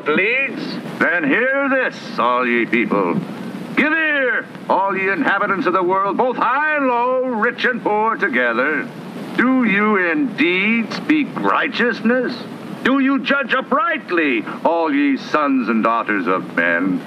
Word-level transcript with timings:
road 0.00 0.16
leads? 0.16 0.98
Then 0.98 1.24
hear 1.24 1.68
this, 1.68 2.18
all 2.18 2.46
ye 2.46 2.66
people. 2.66 3.14
Give 3.76 3.92
ear, 3.92 4.46
all 4.68 4.96
ye 4.96 5.10
inhabitants 5.10 5.66
of 5.66 5.72
the 5.72 5.82
world, 5.82 6.16
both 6.16 6.36
high 6.36 6.76
and 6.76 6.86
low, 6.86 7.24
rich 7.24 7.64
and 7.64 7.82
poor 7.82 8.16
together. 8.16 8.88
Do 9.36 9.64
you 9.64 9.96
indeed 9.96 10.92
speak 10.92 11.28
righteousness? 11.36 12.36
Do 12.84 12.98
you 12.98 13.20
judge 13.20 13.54
uprightly, 13.54 14.44
all 14.64 14.92
ye 14.92 15.16
sons 15.16 15.68
and 15.68 15.82
daughters 15.82 16.26
of 16.26 16.56
men? 16.56 17.00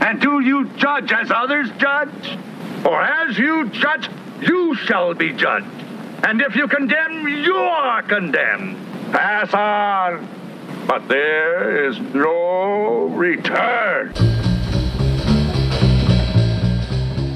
And 0.00 0.20
do 0.20 0.40
you 0.40 0.68
judge 0.76 1.12
as 1.12 1.30
others 1.30 1.68
judge? 1.78 2.38
For 2.82 3.02
as 3.02 3.36
you 3.38 3.68
judge, 3.68 4.08
you 4.40 4.74
shall 4.74 5.14
be 5.14 5.32
judged. 5.32 5.66
And 6.24 6.40
if 6.40 6.56
you 6.56 6.68
condemn, 6.68 7.28
you 7.28 7.56
are 7.56 8.02
condemned. 8.02 8.76
Pass 9.12 9.52
on. 9.52 10.39
But 10.90 11.06
there 11.06 11.86
is 11.88 12.00
no 12.00 13.04
return. 13.14 14.49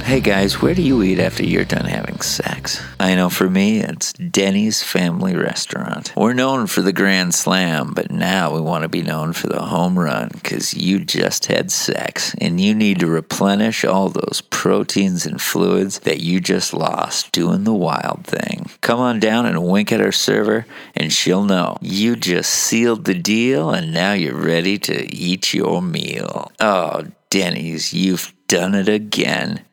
Hey 0.05 0.21
guys, 0.21 0.61
where 0.61 0.75
do 0.75 0.83
you 0.83 1.03
eat 1.03 1.19
after 1.19 1.43
you're 1.43 1.65
done 1.65 1.87
having 1.87 2.21
sex? 2.21 2.85
I 3.01 3.15
know 3.15 3.31
for 3.31 3.49
me, 3.49 3.81
it's 3.81 4.13
Denny's 4.13 4.83
Family 4.83 5.35
Restaurant. 5.35 6.13
We're 6.15 6.35
known 6.35 6.67
for 6.67 6.83
the 6.83 6.93
Grand 6.93 7.35
Slam, 7.35 7.95
but 7.95 8.11
now 8.11 8.55
we 8.55 8.61
want 8.61 8.83
to 8.83 8.89
be 8.91 9.01
known 9.01 9.33
for 9.33 9.47
the 9.47 9.63
home 9.63 9.99
run 9.99 10.29
because 10.31 10.75
you 10.75 11.03
just 11.03 11.47
had 11.47 11.73
sex 11.73 12.35
and 12.39 12.61
you 12.61 12.75
need 12.75 12.99
to 12.99 13.07
replenish 13.07 13.83
all 13.83 14.11
those 14.11 14.43
proteins 14.51 15.25
and 15.25 15.41
fluids 15.41 16.01
that 16.01 16.21
you 16.21 16.39
just 16.39 16.75
lost 16.75 17.33
doing 17.33 17.65
the 17.65 17.73
wild 17.73 18.27
thing. 18.27 18.69
Come 18.83 19.01
on 19.01 19.21
down 19.21 19.47
and 19.47 19.65
wink 19.67 19.91
at 19.91 20.03
our 20.03 20.13
server, 20.13 20.67
and 20.95 21.15
she'll 21.15 21.45
know 21.45 21.79
you 21.81 22.15
just 22.15 22.51
sealed 22.51 23.07
the 23.07 23.15
deal 23.15 23.71
and 23.71 23.95
now 23.95 24.13
you're 24.13 24.37
ready 24.37 24.77
to 24.81 25.17
eat 25.17 25.55
your 25.55 25.81
meal. 25.81 26.53
Oh, 26.61 27.05
Denny's, 27.31 27.95
you've 27.95 28.35
done 28.55 28.77
it 28.77 28.89
again. 28.89 29.65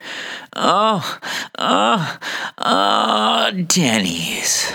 Oh, 0.56 1.20
oh, 1.60 2.18
oh, 2.58 3.52
Denny's. 3.68 4.72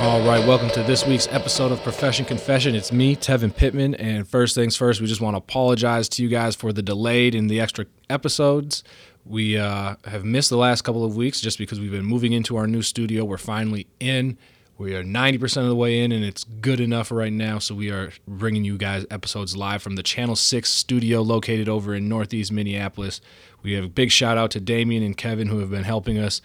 All 0.00 0.20
right, 0.26 0.44
welcome 0.44 0.70
to 0.70 0.82
this 0.82 1.06
week's 1.06 1.28
episode 1.28 1.70
of 1.70 1.80
Profession 1.84 2.24
Confession. 2.24 2.74
It's 2.74 2.90
me, 2.90 3.14
Tevin 3.14 3.54
Pittman, 3.54 3.94
and 3.94 4.26
first 4.26 4.56
things 4.56 4.74
first, 4.74 5.00
we 5.00 5.06
just 5.06 5.20
want 5.20 5.34
to 5.34 5.38
apologize 5.38 6.08
to 6.08 6.22
you 6.24 6.28
guys 6.28 6.56
for 6.56 6.72
the 6.72 6.82
delayed 6.82 7.36
and 7.36 7.48
the 7.48 7.60
extra 7.60 7.86
episodes. 8.10 8.82
We 9.24 9.56
uh, 9.56 9.94
have 10.06 10.24
missed 10.24 10.50
the 10.50 10.56
last 10.56 10.82
couple 10.82 11.04
of 11.04 11.14
weeks 11.14 11.40
just 11.40 11.58
because 11.58 11.78
we've 11.78 11.92
been 11.92 12.04
moving 12.04 12.32
into 12.32 12.56
our 12.56 12.66
new 12.66 12.82
studio. 12.82 13.24
We're 13.24 13.38
finally 13.38 13.86
in. 14.00 14.36
We 14.82 14.96
are 14.96 15.04
90% 15.04 15.58
of 15.58 15.68
the 15.68 15.76
way 15.76 16.02
in, 16.02 16.10
and 16.10 16.24
it's 16.24 16.42
good 16.42 16.80
enough 16.80 17.12
right 17.12 17.32
now. 17.32 17.60
So, 17.60 17.72
we 17.72 17.92
are 17.92 18.10
bringing 18.26 18.64
you 18.64 18.76
guys 18.76 19.06
episodes 19.12 19.56
live 19.56 19.80
from 19.80 19.94
the 19.94 20.02
Channel 20.02 20.34
6 20.34 20.68
studio 20.68 21.22
located 21.22 21.68
over 21.68 21.94
in 21.94 22.08
Northeast 22.08 22.50
Minneapolis. 22.50 23.20
We 23.62 23.74
have 23.74 23.84
a 23.84 23.88
big 23.88 24.10
shout 24.10 24.36
out 24.36 24.50
to 24.50 24.60
Damien 24.60 25.04
and 25.04 25.16
Kevin 25.16 25.46
who 25.46 25.60
have 25.60 25.70
been 25.70 25.84
helping 25.84 26.18
us 26.18 26.42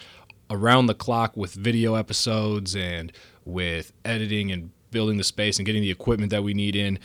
around 0.52 0.86
the 0.86 0.94
clock 0.94 1.36
with 1.36 1.56
video 1.56 1.96
episodes 1.96 2.76
and 2.76 3.12
with 3.44 3.92
editing 4.06 4.52
and 4.52 4.70
building 4.92 5.18
the 5.18 5.24
space 5.24 5.58
and 5.58 5.66
getting 5.66 5.82
the 5.82 5.90
equipment 5.90 6.30
that 6.30 6.44
we 6.44 6.54
need 6.54 6.76
in. 6.76 7.00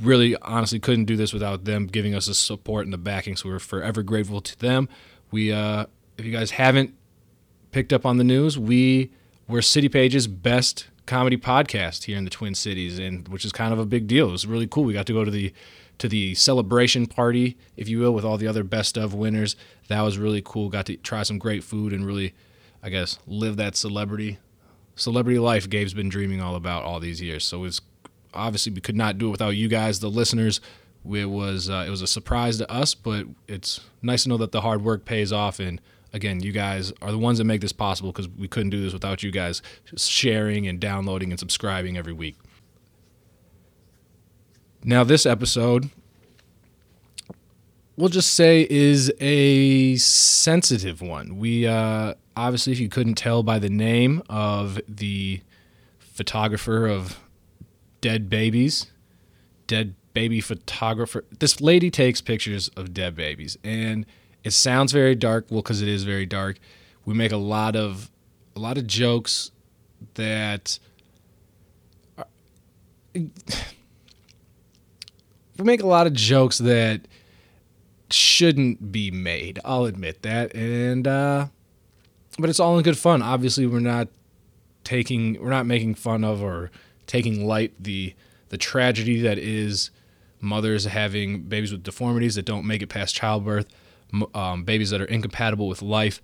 Really, 0.00 0.36
honestly, 0.36 0.80
couldn't 0.80 1.04
do 1.04 1.16
this 1.16 1.34
without 1.34 1.66
them 1.66 1.86
giving 1.86 2.14
us 2.14 2.28
the 2.28 2.34
support 2.34 2.86
and 2.86 2.94
the 2.94 2.98
backing. 2.98 3.36
So, 3.36 3.50
we're 3.50 3.58
forever 3.58 4.02
grateful 4.02 4.40
to 4.40 4.58
them. 4.58 4.88
We, 5.30 5.52
uh, 5.52 5.84
if 6.16 6.24
you 6.24 6.32
guys 6.32 6.52
haven't 6.52 6.94
picked 7.72 7.92
up 7.92 8.06
on 8.06 8.16
the 8.16 8.24
news, 8.24 8.58
we 8.58 9.10
we're 9.52 9.60
City 9.60 9.90
Pages 9.90 10.26
best 10.26 10.86
comedy 11.04 11.36
podcast 11.36 12.04
here 12.04 12.16
in 12.16 12.24
the 12.24 12.30
Twin 12.30 12.54
Cities, 12.54 12.98
and 12.98 13.28
which 13.28 13.44
is 13.44 13.52
kind 13.52 13.72
of 13.72 13.78
a 13.78 13.84
big 13.84 14.06
deal. 14.06 14.30
It 14.30 14.32
was 14.32 14.46
really 14.46 14.66
cool. 14.66 14.84
We 14.84 14.94
got 14.94 15.04
to 15.06 15.12
go 15.12 15.24
to 15.24 15.30
the 15.30 15.52
to 15.98 16.08
the 16.08 16.34
celebration 16.34 17.06
party, 17.06 17.58
if 17.76 17.86
you 17.86 17.98
will, 17.98 18.14
with 18.14 18.24
all 18.24 18.38
the 18.38 18.48
other 18.48 18.64
best 18.64 18.96
of 18.96 19.12
winners. 19.12 19.54
That 19.88 20.00
was 20.00 20.16
really 20.16 20.40
cool. 20.42 20.70
Got 20.70 20.86
to 20.86 20.96
try 20.96 21.22
some 21.22 21.38
great 21.38 21.62
food 21.62 21.92
and 21.92 22.06
really, 22.06 22.34
I 22.82 22.88
guess, 22.88 23.18
live 23.26 23.58
that 23.58 23.76
celebrity 23.76 24.38
celebrity 24.94 25.38
life 25.38 25.68
Gabe's 25.68 25.94
been 25.94 26.08
dreaming 26.08 26.40
all 26.40 26.56
about 26.56 26.84
all 26.84 26.98
these 26.98 27.20
years. 27.20 27.44
So 27.44 27.64
it's 27.64 27.82
obviously 28.32 28.72
we 28.72 28.80
could 28.80 28.96
not 28.96 29.18
do 29.18 29.28
it 29.28 29.32
without 29.32 29.50
you 29.50 29.68
guys, 29.68 30.00
the 30.00 30.08
listeners. 30.08 30.62
It 31.04 31.26
was 31.26 31.68
uh, 31.68 31.84
it 31.86 31.90
was 31.90 32.00
a 32.00 32.06
surprise 32.06 32.56
to 32.56 32.72
us, 32.72 32.94
but 32.94 33.26
it's 33.48 33.80
nice 34.00 34.22
to 34.22 34.30
know 34.30 34.38
that 34.38 34.52
the 34.52 34.62
hard 34.62 34.82
work 34.82 35.04
pays 35.04 35.30
off 35.30 35.60
and 35.60 35.78
again, 36.12 36.40
you 36.40 36.52
guys 36.52 36.92
are 37.02 37.10
the 37.10 37.18
ones 37.18 37.38
that 37.38 37.44
make 37.44 37.60
this 37.60 37.72
possible 37.72 38.12
because 38.12 38.28
we 38.28 38.48
couldn't 38.48 38.70
do 38.70 38.82
this 38.82 38.92
without 38.92 39.22
you 39.22 39.30
guys 39.30 39.62
sharing 39.96 40.66
and 40.66 40.80
downloading 40.80 41.30
and 41.30 41.40
subscribing 41.40 41.96
every 41.96 42.12
week. 42.12 42.36
Now, 44.84 45.04
this 45.04 45.26
episode, 45.26 45.90
we'll 47.96 48.08
just 48.08 48.34
say, 48.34 48.66
is 48.68 49.12
a 49.20 49.96
sensitive 49.96 51.00
one. 51.00 51.38
We 51.38 51.66
uh, 51.66 52.14
obviously, 52.36 52.72
if 52.72 52.80
you 52.80 52.88
couldn't 52.88 53.14
tell 53.14 53.42
by 53.42 53.58
the 53.58 53.70
name 53.70 54.22
of 54.28 54.80
the 54.88 55.40
photographer 55.98 56.86
of 56.86 57.20
dead 58.00 58.28
babies, 58.28 58.86
dead 59.66 59.94
baby 60.14 60.40
photographer, 60.40 61.24
this 61.38 61.60
lady 61.60 61.90
takes 61.90 62.20
pictures 62.20 62.68
of 62.76 62.92
dead 62.92 63.14
babies 63.14 63.56
and 63.62 64.04
it 64.44 64.52
sounds 64.52 64.92
very 64.92 65.14
dark, 65.14 65.46
well, 65.50 65.62
because 65.62 65.82
it 65.82 65.88
is 65.88 66.04
very 66.04 66.26
dark. 66.26 66.58
We 67.04 67.14
make 67.14 67.32
a 67.32 67.36
lot 67.36 67.76
of 67.76 68.10
a 68.54 68.60
lot 68.60 68.76
of 68.76 68.86
jokes 68.86 69.50
that 70.14 70.78
are, 72.18 72.26
we 73.14 73.30
make 75.64 75.82
a 75.82 75.86
lot 75.86 76.06
of 76.06 76.12
jokes 76.12 76.58
that 76.58 77.08
shouldn't 78.10 78.92
be 78.92 79.10
made. 79.10 79.58
I'll 79.64 79.84
admit 79.84 80.22
that, 80.22 80.54
and 80.54 81.06
uh, 81.06 81.46
but 82.38 82.50
it's 82.50 82.60
all 82.60 82.76
in 82.76 82.84
good 82.84 82.98
fun. 82.98 83.22
Obviously, 83.22 83.66
we're 83.66 83.80
not 83.80 84.08
taking 84.84 85.40
we're 85.40 85.50
not 85.50 85.66
making 85.66 85.94
fun 85.94 86.24
of 86.24 86.42
or 86.42 86.70
taking 87.06 87.46
light 87.46 87.72
the 87.78 88.14
the 88.48 88.58
tragedy 88.58 89.20
that 89.20 89.38
is 89.38 89.90
mothers 90.40 90.84
having 90.84 91.42
babies 91.42 91.70
with 91.70 91.84
deformities 91.84 92.34
that 92.34 92.44
don't 92.44 92.66
make 92.66 92.82
it 92.82 92.88
past 92.88 93.14
childbirth 93.14 93.68
um, 94.34 94.64
babies 94.64 94.90
that 94.90 95.00
are 95.00 95.06
incompatible 95.06 95.68
with 95.68 95.82
life. 95.82 96.20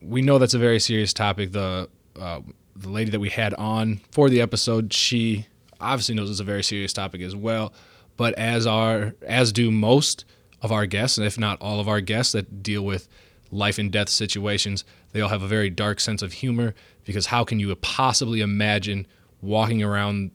We 0.00 0.22
know 0.22 0.38
that's 0.38 0.54
a 0.54 0.58
very 0.58 0.80
serious 0.80 1.12
topic. 1.12 1.52
The 1.52 1.88
uh, 2.18 2.40
the 2.76 2.88
lady 2.88 3.10
that 3.10 3.20
we 3.20 3.30
had 3.30 3.54
on 3.54 4.00
for 4.10 4.30
the 4.30 4.40
episode, 4.40 4.92
she 4.92 5.46
obviously 5.80 6.14
knows 6.14 6.30
it's 6.30 6.40
a 6.40 6.44
very 6.44 6.62
serious 6.62 6.92
topic 6.92 7.20
as 7.20 7.34
well. 7.34 7.72
But 8.16 8.34
as 8.34 8.66
our 8.66 9.14
as 9.22 9.52
do 9.52 9.70
most 9.70 10.24
of 10.60 10.72
our 10.72 10.86
guests, 10.86 11.18
and 11.18 11.26
if 11.26 11.38
not 11.38 11.60
all 11.60 11.80
of 11.80 11.88
our 11.88 12.00
guests 12.00 12.32
that 12.32 12.62
deal 12.62 12.82
with 12.82 13.08
life 13.50 13.78
and 13.78 13.90
death 13.90 14.08
situations, 14.08 14.84
they 15.12 15.20
all 15.20 15.28
have 15.30 15.42
a 15.42 15.48
very 15.48 15.70
dark 15.70 16.00
sense 16.00 16.22
of 16.22 16.34
humor. 16.34 16.74
Because 17.04 17.26
how 17.26 17.44
can 17.44 17.58
you 17.58 17.74
possibly 17.76 18.40
imagine 18.40 19.06
walking 19.40 19.82
around 19.82 20.30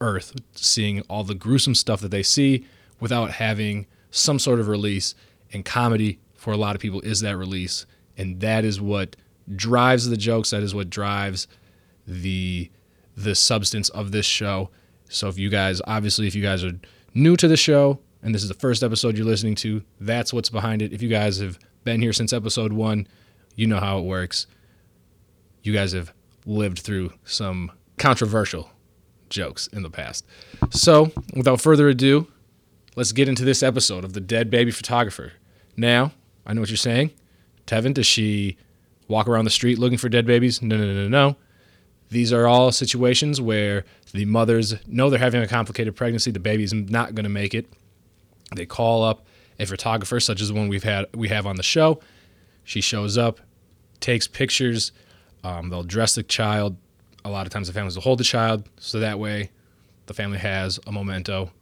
Earth, 0.00 0.34
seeing 0.54 1.00
all 1.02 1.24
the 1.24 1.34
gruesome 1.34 1.74
stuff 1.74 2.00
that 2.00 2.10
they 2.10 2.22
see, 2.22 2.66
without 3.00 3.32
having 3.32 3.86
some 4.10 4.38
sort 4.38 4.60
of 4.60 4.68
release 4.68 5.14
and 5.52 5.64
comedy 5.64 6.18
for 6.34 6.52
a 6.52 6.56
lot 6.56 6.74
of 6.74 6.80
people 6.80 7.00
is 7.02 7.20
that 7.20 7.36
release. 7.36 7.86
And 8.16 8.40
that 8.40 8.64
is 8.64 8.80
what 8.80 9.16
drives 9.54 10.08
the 10.08 10.16
jokes. 10.16 10.50
That 10.50 10.62
is 10.62 10.74
what 10.74 10.90
drives 10.90 11.46
the 12.06 12.70
the 13.16 13.34
substance 13.34 13.88
of 13.90 14.12
this 14.12 14.26
show. 14.26 14.70
So 15.08 15.28
if 15.28 15.38
you 15.38 15.50
guys 15.50 15.80
obviously 15.86 16.26
if 16.26 16.34
you 16.34 16.42
guys 16.42 16.64
are 16.64 16.72
new 17.14 17.36
to 17.36 17.48
the 17.48 17.56
show 17.56 17.98
and 18.22 18.34
this 18.34 18.42
is 18.42 18.48
the 18.48 18.54
first 18.54 18.82
episode 18.82 19.16
you're 19.16 19.26
listening 19.26 19.54
to 19.56 19.82
that's 20.00 20.32
what's 20.32 20.50
behind 20.50 20.82
it. 20.82 20.92
If 20.92 21.02
you 21.02 21.08
guys 21.08 21.38
have 21.38 21.58
been 21.84 22.00
here 22.00 22.12
since 22.12 22.32
episode 22.32 22.72
1 22.72 23.06
you 23.56 23.66
know 23.66 23.80
how 23.80 23.98
it 23.98 24.04
works. 24.04 24.46
You 25.62 25.72
guys 25.72 25.92
have 25.92 26.12
lived 26.46 26.78
through 26.78 27.12
some 27.24 27.72
controversial 27.98 28.70
jokes 29.28 29.66
in 29.68 29.82
the 29.82 29.90
past. 29.90 30.24
So 30.70 31.10
without 31.34 31.60
further 31.60 31.88
ado 31.88 32.28
let's 32.94 33.12
get 33.12 33.28
into 33.28 33.44
this 33.44 33.62
episode 33.62 34.04
of 34.04 34.12
the 34.12 34.20
Dead 34.20 34.50
Baby 34.50 34.70
Photographer. 34.70 35.32
Now, 35.78 36.12
I 36.44 36.52
know 36.52 36.60
what 36.60 36.70
you're 36.70 36.76
saying. 36.76 37.12
Tevin, 37.66 37.94
does 37.94 38.06
she 38.06 38.56
walk 39.06 39.28
around 39.28 39.44
the 39.44 39.50
street 39.50 39.78
looking 39.78 39.96
for 39.96 40.08
dead 40.08 40.26
babies? 40.26 40.60
No, 40.60 40.76
no, 40.76 40.84
no, 40.84 40.92
no, 40.92 41.08
no. 41.08 41.36
These 42.10 42.32
are 42.32 42.48
all 42.48 42.72
situations 42.72 43.40
where 43.40 43.84
the 44.12 44.24
mothers 44.24 44.74
know 44.88 45.08
they're 45.08 45.20
having 45.20 45.42
a 45.42 45.46
complicated 45.46 45.94
pregnancy. 45.94 46.32
The 46.32 46.40
baby's 46.40 46.72
not 46.72 47.14
going 47.14 47.24
to 47.24 47.30
make 47.30 47.54
it. 47.54 47.72
They 48.56 48.66
call 48.66 49.04
up 49.04 49.24
a 49.60 49.66
photographer, 49.66 50.18
such 50.18 50.40
as 50.40 50.48
the 50.48 50.54
one 50.54 50.68
we've 50.68 50.82
had 50.82 51.06
we 51.14 51.28
have 51.28 51.46
on 51.46 51.56
the 51.56 51.62
show. 51.62 52.00
She 52.64 52.80
shows 52.80 53.16
up, 53.16 53.40
takes 54.00 54.26
pictures. 54.26 54.90
Um, 55.44 55.68
they'll 55.68 55.84
dress 55.84 56.14
the 56.14 56.24
child. 56.24 56.76
A 57.24 57.30
lot 57.30 57.46
of 57.46 57.52
times, 57.52 57.68
the 57.68 57.74
families 57.74 57.94
will 57.94 58.02
hold 58.02 58.18
the 58.18 58.24
child, 58.24 58.68
so 58.78 58.98
that 59.00 59.18
way, 59.18 59.50
the 60.06 60.14
family 60.14 60.38
has 60.38 60.80
a 60.86 60.92
memento 60.92 61.52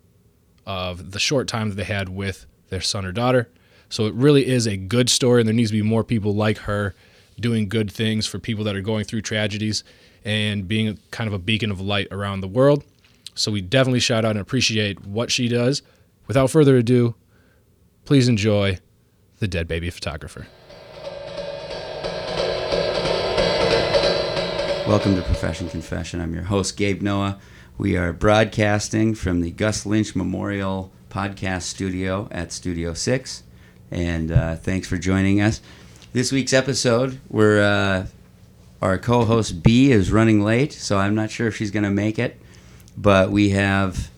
of 0.65 1.11
the 1.11 1.19
short 1.19 1.49
time 1.49 1.69
that 1.69 1.75
they 1.75 1.85
had 1.85 2.09
with 2.09 2.47
their 2.69 2.81
son 2.81 3.05
or 3.05 3.13
daughter. 3.13 3.49
So 3.89 4.07
it 4.07 4.15
really 4.15 4.47
is 4.47 4.67
a 4.67 4.77
good 4.77 5.09
story, 5.09 5.41
and 5.41 5.49
there 5.49 5.55
needs 5.55 5.71
to 5.71 5.77
be 5.77 5.83
more 5.83 6.05
people 6.05 6.35
like 6.35 6.59
her 6.59 6.95
doing 7.39 7.69
good 7.69 7.91
things 7.91 8.27
for 8.27 8.39
people 8.39 8.65
that 8.65 8.75
are 8.75 8.81
going 8.81 9.05
through 9.05 9.23
tragedies. 9.23 9.85
and 10.27 10.67
being 10.67 10.99
kind 11.13 11.29
of 11.29 11.35
a 11.35 11.39
beacon 11.39 11.71
of 11.71 11.81
light 11.81 12.09
around 12.11 12.41
the 12.41 12.49
world. 12.49 12.83
So 13.37 13.53
we 13.53 13.61
definitely 13.61 14.01
shout 14.01 14.25
out 14.25 14.33
and 14.33 14.41
appreciate 14.41 15.07
what 15.07 15.31
she 15.31 15.47
does. 15.47 15.83
Without 16.27 16.51
further 16.51 16.77
ado, 16.77 17.15
please 18.05 18.27
enjoy 18.29 18.81
the 19.39 19.47
Dead 19.47 19.69
Baby 19.69 19.89
Photographer. 19.89 20.49
Welcome 24.89 25.15
to 25.15 25.23
Profession 25.23 25.69
Confession. 25.69 26.21
I'm 26.21 26.35
your 26.35 26.45
host, 26.45 26.77
Gabe 26.77 27.03
Noah. 27.03 27.39
We 27.79 27.97
are 27.97 28.13
broadcasting 28.13 29.15
from 29.15 29.43
the 29.43 29.53
Gus 29.53 29.87
Lynch 29.87 30.17
Memorial 30.17 30.91
Podcast 31.09 31.63
Studio 31.63 32.27
at 32.33 32.51
Studio 32.51 32.95
6. 32.95 33.45
And 33.91 34.31
uh, 34.31 34.57
thanks 34.57 34.89
for 34.89 34.97
joining 34.97 35.41
us. 35.41 35.61
This 36.13 36.33
week's 36.33 36.53
episode, 36.53 37.21
we're, 37.29 37.63
uh, 37.63 38.07
our 38.83 38.99
co 38.99 39.25
host 39.25 39.63
B 39.63 39.93
is 39.93 40.11
running 40.11 40.43
late, 40.43 40.73
so 40.73 40.99
I'm 40.99 41.15
not 41.15 41.31
sure 41.31 41.47
if 41.47 41.57
she's 41.57 41.71
going 41.71 41.85
to 41.85 41.91
make 41.91 42.19
it. 42.19 42.41
But 42.97 43.31
we 43.31 43.51
have 43.51 44.11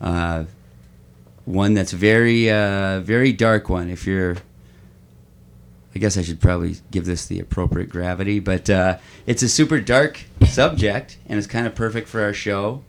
uh, 0.00 0.44
one 1.44 1.74
that's 1.74 1.92
very, 1.92 2.50
uh, 2.50 3.00
very 3.00 3.32
dark 3.32 3.68
one. 3.68 3.90
If 3.90 4.06
you're 4.06 4.36
I 5.94 5.98
guess 5.98 6.16
I 6.16 6.22
should 6.22 6.40
probably 6.40 6.76
give 6.90 7.04
this 7.04 7.26
the 7.26 7.38
appropriate 7.38 7.90
gravity, 7.90 8.40
but 8.40 8.70
uh, 8.70 8.98
it's 9.26 9.42
a 9.42 9.48
super 9.48 9.78
dark 9.78 10.24
subject, 10.46 11.18
and 11.26 11.38
it's 11.38 11.46
kind 11.46 11.66
of 11.66 11.74
perfect 11.74 12.08
for 12.08 12.22
our 12.22 12.32
show. 12.32 12.82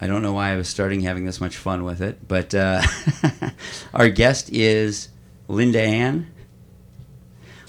I 0.00 0.06
don't 0.06 0.22
know 0.22 0.32
why 0.32 0.52
I 0.52 0.56
was 0.56 0.68
starting 0.68 1.00
having 1.00 1.24
this 1.24 1.40
much 1.40 1.56
fun 1.56 1.84
with 1.84 2.00
it, 2.00 2.28
but 2.28 2.54
uh, 2.54 2.82
our 3.94 4.08
guest 4.08 4.50
is 4.52 5.08
Linda 5.52 5.82
Ann. 5.82 6.28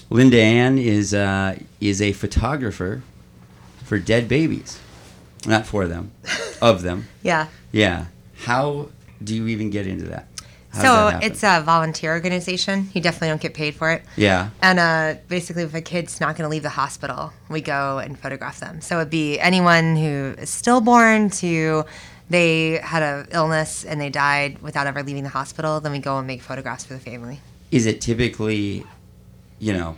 Linda 0.08 0.40
Ann 0.40 0.78
is 0.78 1.12
uh, 1.12 1.58
is 1.82 2.00
a 2.00 2.12
photographer 2.12 3.02
for 3.84 3.98
dead 3.98 4.26
babies, 4.26 4.80
not 5.46 5.66
for 5.66 5.86
them, 5.86 6.10
of 6.62 6.80
them. 6.80 7.08
Yeah. 7.22 7.48
Yeah. 7.72 8.06
How 8.38 8.88
do 9.22 9.34
you 9.34 9.48
even 9.48 9.68
get 9.68 9.86
into 9.86 10.06
that? 10.06 10.28
How 10.70 10.80
so 10.80 11.10
that 11.10 11.24
it's 11.24 11.42
a 11.42 11.60
volunteer 11.60 12.12
organization. 12.12 12.88
You 12.94 13.02
definitely 13.02 13.28
don't 13.28 13.40
get 13.42 13.52
paid 13.52 13.74
for 13.74 13.90
it. 13.92 14.02
yeah. 14.16 14.48
And 14.62 14.78
uh, 14.78 15.20
basically, 15.28 15.64
if 15.64 15.74
a 15.74 15.82
kid's 15.82 16.22
not 16.22 16.36
going 16.36 16.48
to 16.48 16.50
leave 16.50 16.62
the 16.62 16.70
hospital, 16.70 17.34
we 17.50 17.60
go 17.60 17.98
and 17.98 18.18
photograph 18.18 18.60
them. 18.60 18.80
So 18.80 18.96
it'd 18.96 19.10
be 19.10 19.38
anyone 19.38 19.96
who 19.96 20.34
is 20.38 20.48
stillborn 20.48 21.28
to 21.30 21.84
they 22.30 22.78
had 22.82 23.02
a 23.02 23.26
illness 23.30 23.84
and 23.84 24.00
they 24.00 24.08
died 24.08 24.62
without 24.62 24.86
ever 24.86 25.02
leaving 25.02 25.22
the 25.22 25.28
hospital. 25.28 25.80
Then 25.80 25.92
we 25.92 25.98
go 25.98 26.16
and 26.16 26.26
make 26.26 26.40
photographs 26.40 26.86
for 26.86 26.94
the 26.94 27.00
family. 27.00 27.40
Is 27.74 27.86
it 27.86 28.00
typically, 28.00 28.84
you 29.58 29.72
know, 29.72 29.96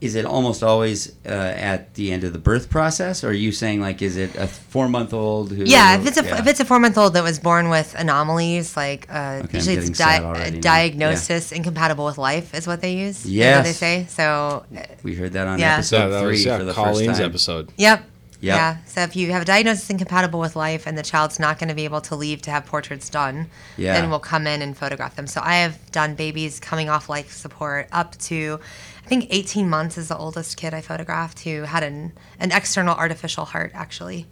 is 0.00 0.14
it 0.16 0.26
almost 0.26 0.62
always 0.62 1.16
uh, 1.24 1.30
at 1.72 1.94
the 1.94 2.12
end 2.12 2.24
of 2.24 2.32
the 2.34 2.38
birth 2.38 2.68
process, 2.68 3.24
or 3.24 3.28
are 3.28 3.32
you 3.46 3.52
saying 3.52 3.80
like, 3.80 4.02
is 4.02 4.18
it 4.18 4.34
a 4.36 4.46
four 4.46 4.86
month 4.86 5.14
old 5.14 5.50
who? 5.50 5.64
Yeah, 5.64 5.96
if 5.98 6.06
it's 6.06 6.18
a 6.18 6.24
yeah. 6.24 6.40
if 6.40 6.46
it's 6.46 6.60
a 6.60 6.64
four 6.66 6.78
month 6.78 6.98
old 6.98 7.14
that 7.14 7.22
was 7.22 7.38
born 7.38 7.70
with 7.70 7.94
anomalies, 7.96 8.76
like 8.76 9.06
uh, 9.08 9.40
I'm 9.42 9.48
usually 9.50 9.76
it's 9.76 9.96
sad 9.96 10.20
di- 10.20 10.24
already 10.26 10.56
now. 10.56 10.60
diagnosis 10.60 11.52
incompatible 11.52 12.04
with 12.04 12.18
life 12.18 12.52
is 12.54 12.66
what 12.66 12.82
they 12.82 12.94
use. 13.06 13.24
Yeah, 13.24 13.62
they 13.62 13.72
say. 13.72 14.04
So 14.10 14.66
we 15.02 15.14
heard 15.14 15.32
that 15.32 15.46
on 15.46 15.58
Yeah. 15.58 15.74
episode 15.74 15.96
Yeah, 15.96 16.08
that 16.08 16.20
three 16.20 16.30
was 16.32 16.44
yeah, 16.44 16.58
for 16.58 16.64
the 16.64 16.72
Colleen's 16.74 17.06
first 17.06 17.20
time. 17.20 17.30
episode. 17.30 17.72
Yep. 17.78 18.04
Yep. 18.44 18.56
Yeah. 18.56 18.76
So 18.86 19.00
if 19.02 19.16
you 19.16 19.32
have 19.32 19.42
a 19.42 19.44
diagnosis 19.44 19.88
incompatible 19.90 20.38
with 20.40 20.54
life 20.56 20.86
and 20.86 20.96
the 20.98 21.02
child's 21.02 21.38
not 21.40 21.58
going 21.58 21.68
to 21.68 21.74
be 21.74 21.84
able 21.84 22.00
to 22.02 22.14
leave 22.14 22.42
to 22.42 22.50
have 22.50 22.66
portraits 22.66 23.08
done, 23.08 23.48
Yeah. 23.76 23.94
then 23.94 24.10
we'll 24.10 24.18
come 24.20 24.46
in 24.46 24.60
and 24.62 24.76
photograph 24.76 25.16
them. 25.16 25.26
So 25.26 25.40
I 25.42 25.56
have 25.56 25.78
done 25.92 26.14
babies 26.14 26.60
coming 26.60 26.88
off 26.88 27.08
life 27.08 27.32
support 27.32 27.88
up 27.92 28.16
to, 28.18 28.60
I 29.04 29.08
think 29.08 29.28
18 29.30 29.68
months 29.70 29.96
is 29.96 30.08
the 30.08 30.16
oldest 30.16 30.56
kid 30.56 30.74
I 30.74 30.80
photographed 30.82 31.40
who 31.40 31.62
had 31.62 31.82
an, 31.82 32.12
an 32.38 32.52
external 32.52 32.94
artificial 32.94 33.44
heart, 33.46 33.70
actually. 33.74 34.26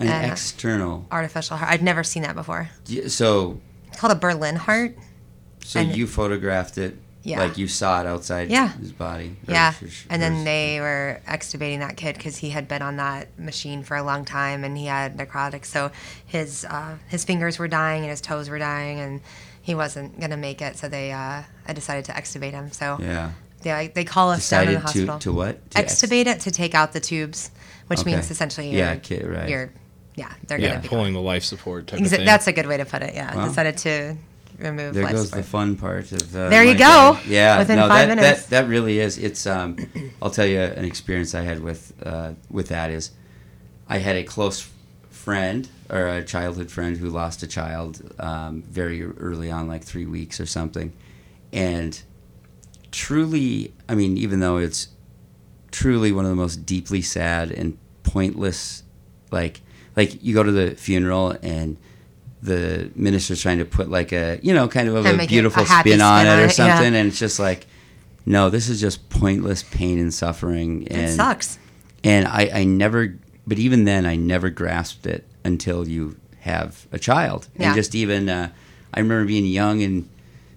An 0.00 0.08
Uh, 0.08 0.32
external. 0.32 1.06
Artificial 1.12 1.56
heart. 1.58 1.70
I'd 1.70 1.82
never 1.82 2.02
seen 2.02 2.22
that 2.24 2.34
before. 2.34 2.70
Y- 2.90 3.06
So, 3.06 3.60
It's 3.88 3.98
called 4.00 4.12
a 4.12 4.16
Berlin 4.16 4.56
heart. 4.56 4.96
so 5.64 5.78
And- 5.80 5.94
you 5.96 6.06
photographed 6.08 6.76
it, 6.78 6.96
Yeah. 7.24 7.38
like 7.38 7.56
you 7.56 7.68
saw 7.68 8.00
it 8.00 8.06
outside 8.06 8.50
Yeah. 8.50 8.72
his 8.72 8.90
body. 8.92 9.36
or 9.46 9.52
Yeah, 9.54 9.72
his- 9.74 10.04
and 10.10 10.20
then 10.20 10.34
his- 10.36 10.44
they 10.44 10.80
were 10.80 11.20
extubating 11.28 11.78
that 11.78 11.96
kid 11.96 12.16
because 12.16 12.38
he 12.38 12.50
had 12.50 12.66
been 12.66 12.82
on 12.82 12.96
that 12.96 13.28
machine 13.38 13.84
for 13.84 13.96
a 13.96 14.02
long 14.02 14.24
time 14.24 14.64
and 14.64 14.76
he 14.76 14.86
had 14.86 15.16
necrotic. 15.16 15.64
So 15.64 15.92
his 16.26 16.64
uh, 16.64 16.96
his 17.08 17.24
fingers 17.24 17.58
were 17.58 17.68
dying 17.68 18.02
and 18.02 18.10
his 18.10 18.20
toes 18.20 18.48
were 18.50 18.58
dying 18.58 18.98
and 18.98 19.20
he 19.60 19.74
wasn't 19.74 20.18
gonna 20.20 20.36
make 20.36 20.60
it. 20.60 20.76
So 20.76 20.88
they 20.88 21.12
uh, 21.12 21.42
I 21.68 21.72
decided 21.72 22.04
to 22.06 22.12
extubate 22.12 22.52
him. 22.52 22.72
So 22.72 22.98
Yeah. 23.00 23.30
yeah, 23.62 23.86
they 23.94 24.04
call 24.04 24.30
us 24.30 24.48
down 24.50 24.66
in 24.66 24.74
the 24.74 24.80
hospital. 24.80 25.18
to 25.20 25.32
what? 25.32 25.70
To 25.72 25.78
ex- 25.78 25.94
extubate 26.02 26.26
it 26.26 26.40
to 26.40 26.50
take 26.50 26.74
out 26.74 26.92
the 26.92 27.00
tubes, 27.00 27.50
which 27.86 28.00
Okay. 28.00 28.12
means 28.14 28.30
essentially 28.32 28.70
Yeah, 28.76 28.92
you're, 28.94 29.00
kid, 29.00 29.26
right. 29.26 29.48
you're 29.48 29.70
yeah 30.16 30.32
they're 30.48 30.58
Yeah, 30.58 30.68
gonna 30.70 30.80
be 30.80 30.88
pulling 30.88 31.12
the 31.14 31.20
life 31.20 31.44
support 31.44 31.86
type 31.86 32.00
Exa- 32.00 32.04
of 32.04 32.10
thing. 32.10 32.26
That's 32.26 32.48
a 32.48 32.52
good 32.52 32.66
way 32.66 32.78
to 32.78 32.84
put 32.84 33.02
it. 33.02 33.14
Yeah, 33.14 33.32
Wow. 33.34 33.46
decided 33.46 33.76
to 33.78 34.16
remove. 34.62 34.94
There 34.94 35.08
goes 35.08 35.26
support. 35.28 35.44
the 35.44 35.48
fun 35.50 35.76
part 35.76 36.12
of. 36.12 36.34
Uh, 36.36 36.48
There 36.48 36.64
you 36.64 36.74
go. 36.76 37.18
day. 37.24 37.34
Yeah, 37.34 37.58
Within 37.58 37.76
no, 37.76 37.88
five 37.88 38.08
that, 38.08 38.16
minutes. 38.16 38.46
That, 38.46 38.64
that 38.64 38.68
really 38.70 38.98
is. 38.98 39.18
It's. 39.18 39.46
Um, 39.46 39.76
I'll 40.22 40.30
tell 40.30 40.46
you 40.46 40.60
an 40.60 40.84
experience 40.84 41.34
I 41.34 41.42
had 41.42 41.60
with 41.62 41.92
uh, 42.04 42.32
with 42.50 42.68
that 42.68 42.90
is, 42.90 43.10
I 43.88 43.98
had 43.98 44.16
a 44.16 44.22
close 44.24 44.68
friend 45.10 45.68
or 45.88 46.08
a 46.08 46.24
childhood 46.24 46.70
friend 46.70 46.96
who 46.96 47.08
lost 47.10 47.42
a 47.42 47.46
child 47.46 48.00
um, 48.18 48.62
very 48.62 49.04
early 49.04 49.50
on, 49.50 49.68
like 49.68 49.84
three 49.84 50.06
weeks 50.06 50.40
or 50.40 50.46
something, 50.46 50.92
and 51.52 52.02
truly, 52.90 53.72
I 53.88 53.94
mean, 53.94 54.16
even 54.16 54.40
though 54.40 54.58
it's 54.58 54.88
truly 55.70 56.12
one 56.12 56.24
of 56.24 56.30
the 56.30 56.36
most 56.36 56.66
deeply 56.66 57.02
sad 57.02 57.50
and 57.50 57.78
pointless, 58.02 58.82
like 59.30 59.60
like 59.96 60.22
you 60.22 60.34
go 60.34 60.42
to 60.42 60.52
the 60.52 60.74
funeral 60.74 61.36
and 61.42 61.76
the 62.42 62.90
minister's 62.96 63.40
trying 63.40 63.58
to 63.58 63.64
put 63.64 63.88
like 63.88 64.12
a 64.12 64.38
you 64.42 64.52
know 64.52 64.66
kind 64.68 64.88
of 64.88 65.06
a 65.06 65.26
beautiful 65.26 65.62
a 65.62 65.66
spin 65.66 66.00
on 66.00 66.20
spin 66.20 66.26
it 66.26 66.30
on 66.32 66.38
or 66.38 66.42
it, 66.42 66.58
yeah. 66.58 66.76
something, 66.76 66.94
and 66.94 67.08
it's 67.08 67.18
just 67.18 67.38
like, 67.38 67.66
no, 68.26 68.50
this 68.50 68.68
is 68.68 68.80
just 68.80 69.08
pointless 69.10 69.62
pain 69.62 69.98
and 69.98 70.12
suffering, 70.12 70.86
and 70.88 71.02
It 71.02 71.14
sucks. 71.16 71.58
and 72.04 72.26
I, 72.26 72.50
I 72.52 72.64
never, 72.64 73.14
but 73.46 73.58
even 73.58 73.84
then, 73.84 74.06
I 74.06 74.16
never 74.16 74.50
grasped 74.50 75.06
it 75.06 75.24
until 75.44 75.86
you 75.88 76.16
have 76.40 76.86
a 76.92 76.98
child. 76.98 77.46
Yeah. 77.56 77.66
And 77.68 77.76
just 77.76 77.94
even, 77.94 78.28
uh, 78.28 78.50
I 78.92 78.98
remember 79.00 79.26
being 79.26 79.46
young 79.46 79.82
and 79.82 80.08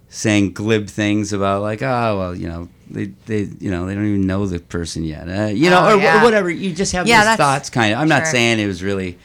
saying 0.10 0.54
glib 0.54 0.88
things 0.88 1.34
about 1.34 1.62
like, 1.62 1.82
oh, 1.84 2.18
well, 2.18 2.36
you 2.36 2.48
know, 2.48 2.70
they, 2.90 3.06
they 3.28 3.42
you 3.60 3.70
know, 3.72 3.86
they 3.86 3.94
don't 3.96 4.06
even 4.08 4.26
know 4.28 4.46
the 4.48 4.60
person 4.60 5.04
yet, 5.04 5.28
uh, 5.28 5.46
you 5.48 5.70
know, 5.70 5.88
Oh, 5.88 5.98
or 5.98 6.02
yeah. 6.02 6.24
whatever. 6.24 6.50
You 6.50 6.74
just 6.74 6.94
have 6.94 7.08
Yeah, 7.08 7.24
those 7.26 7.38
thoughts, 7.38 7.70
kind 7.70 7.94
of. 7.94 8.00
I'm 8.00 8.08
not 8.08 8.26
saying 8.28 8.60
it 8.60 8.66
was 8.68 8.82
really, 8.84 9.18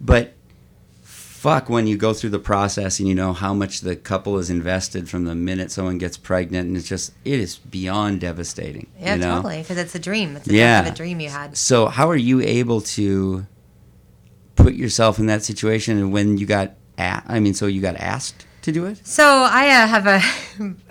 but 0.00 0.32
fuck 1.44 1.68
when 1.68 1.86
you 1.86 1.94
go 1.96 2.14
through 2.14 2.30
the 2.30 2.38
process 2.38 2.98
and 2.98 3.06
you 3.06 3.14
know 3.14 3.34
how 3.34 3.52
much 3.52 3.80
the 3.82 3.94
couple 3.94 4.38
is 4.38 4.48
invested 4.48 5.08
from 5.10 5.24
the 5.26 5.34
minute 5.34 5.70
someone 5.70 5.98
gets 5.98 6.16
pregnant 6.16 6.66
and 6.68 6.74
it's 6.76 6.88
just 6.88 7.12
it 7.24 7.38
is 7.38 7.56
beyond 7.58 8.18
devastating 8.20 8.86
Yeah, 8.98 9.14
you 9.14 9.20
know? 9.20 9.34
totally. 9.36 9.58
Because 9.60 9.76
it's 9.76 9.94
a 9.94 9.98
dream. 9.98 10.36
It's 10.36 10.48
a 10.48 10.54
Yeah. 10.54 10.86
a 10.86 10.94
dream 10.94 11.20
you 11.20 11.28
had. 11.28 11.54
So 11.56 11.86
how 11.86 12.08
are 12.08 12.16
you 12.30 12.40
able 12.40 12.80
to 12.96 13.46
put 14.56 14.74
yourself 14.74 15.18
in 15.18 15.26
that 15.26 15.42
situation 15.44 15.98
and 15.98 16.12
when 16.12 16.38
you 16.38 16.46
got 16.46 16.72
a- 16.98 17.22
I 17.26 17.40
mean 17.40 17.54
so 17.54 17.66
you 17.66 17.80
got 17.82 17.96
asked 17.96 18.46
to 18.62 18.72
do 18.72 18.86
it? 18.86 19.06
So 19.06 19.24
I 19.26 19.68
uh, 19.82 19.86
have 19.86 20.06
a, 20.06 20.20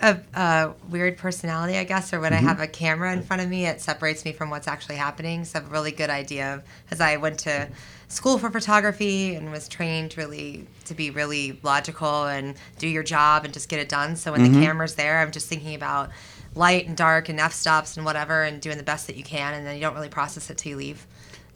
a, 0.00 0.20
a 0.40 0.72
weird 0.88 1.16
personality, 1.18 1.76
I 1.76 1.84
guess, 1.84 2.12
or 2.12 2.20
when 2.20 2.32
Mm-hmm. 2.32 2.46
I 2.46 2.48
have 2.48 2.60
a 2.60 2.68
camera 2.68 3.12
in 3.12 3.22
front 3.22 3.42
of 3.42 3.48
me, 3.48 3.66
it 3.66 3.80
separates 3.80 4.24
me 4.24 4.32
from 4.32 4.50
what's 4.50 4.68
actually 4.68 4.96
happening. 4.96 5.44
So 5.44 5.58
I 5.58 5.62
have 5.62 5.70
a 5.70 5.72
really 5.72 5.90
good 5.90 6.10
idea 6.10 6.54
of, 6.54 6.62
as 6.92 7.00
I 7.00 7.16
went 7.16 7.40
to 7.40 7.68
school 8.14 8.38
for 8.38 8.50
photography 8.50 9.34
and 9.34 9.50
was 9.50 9.68
trained 9.68 10.16
really 10.16 10.66
to 10.84 10.94
be 10.94 11.10
really 11.10 11.58
logical 11.62 12.24
and 12.24 12.54
do 12.78 12.88
your 12.88 13.02
job 13.02 13.44
and 13.44 13.52
just 13.52 13.68
get 13.68 13.80
it 13.80 13.88
done. 13.88 14.16
So 14.16 14.32
when 14.32 14.40
Mm-hmm. 14.40 14.60
the 14.60 14.66
camera's 14.66 14.94
there, 14.94 15.20
I'm 15.20 15.30
just 15.30 15.48
thinking 15.48 15.74
about 15.74 16.10
light 16.54 16.86
and 16.86 16.96
dark 16.96 17.28
and 17.28 17.40
f 17.40 17.52
stops 17.52 17.96
and 17.96 18.06
whatever 18.06 18.42
and 18.42 18.60
doing 18.60 18.76
the 18.76 18.84
best 18.84 19.06
that 19.08 19.16
you 19.16 19.24
can, 19.24 19.54
and 19.54 19.66
then 19.66 19.74
you 19.74 19.80
don't 19.80 19.94
really 19.94 20.08
process 20.08 20.50
it 20.50 20.58
till 20.58 20.70
you 20.70 20.76
leave. 20.76 21.06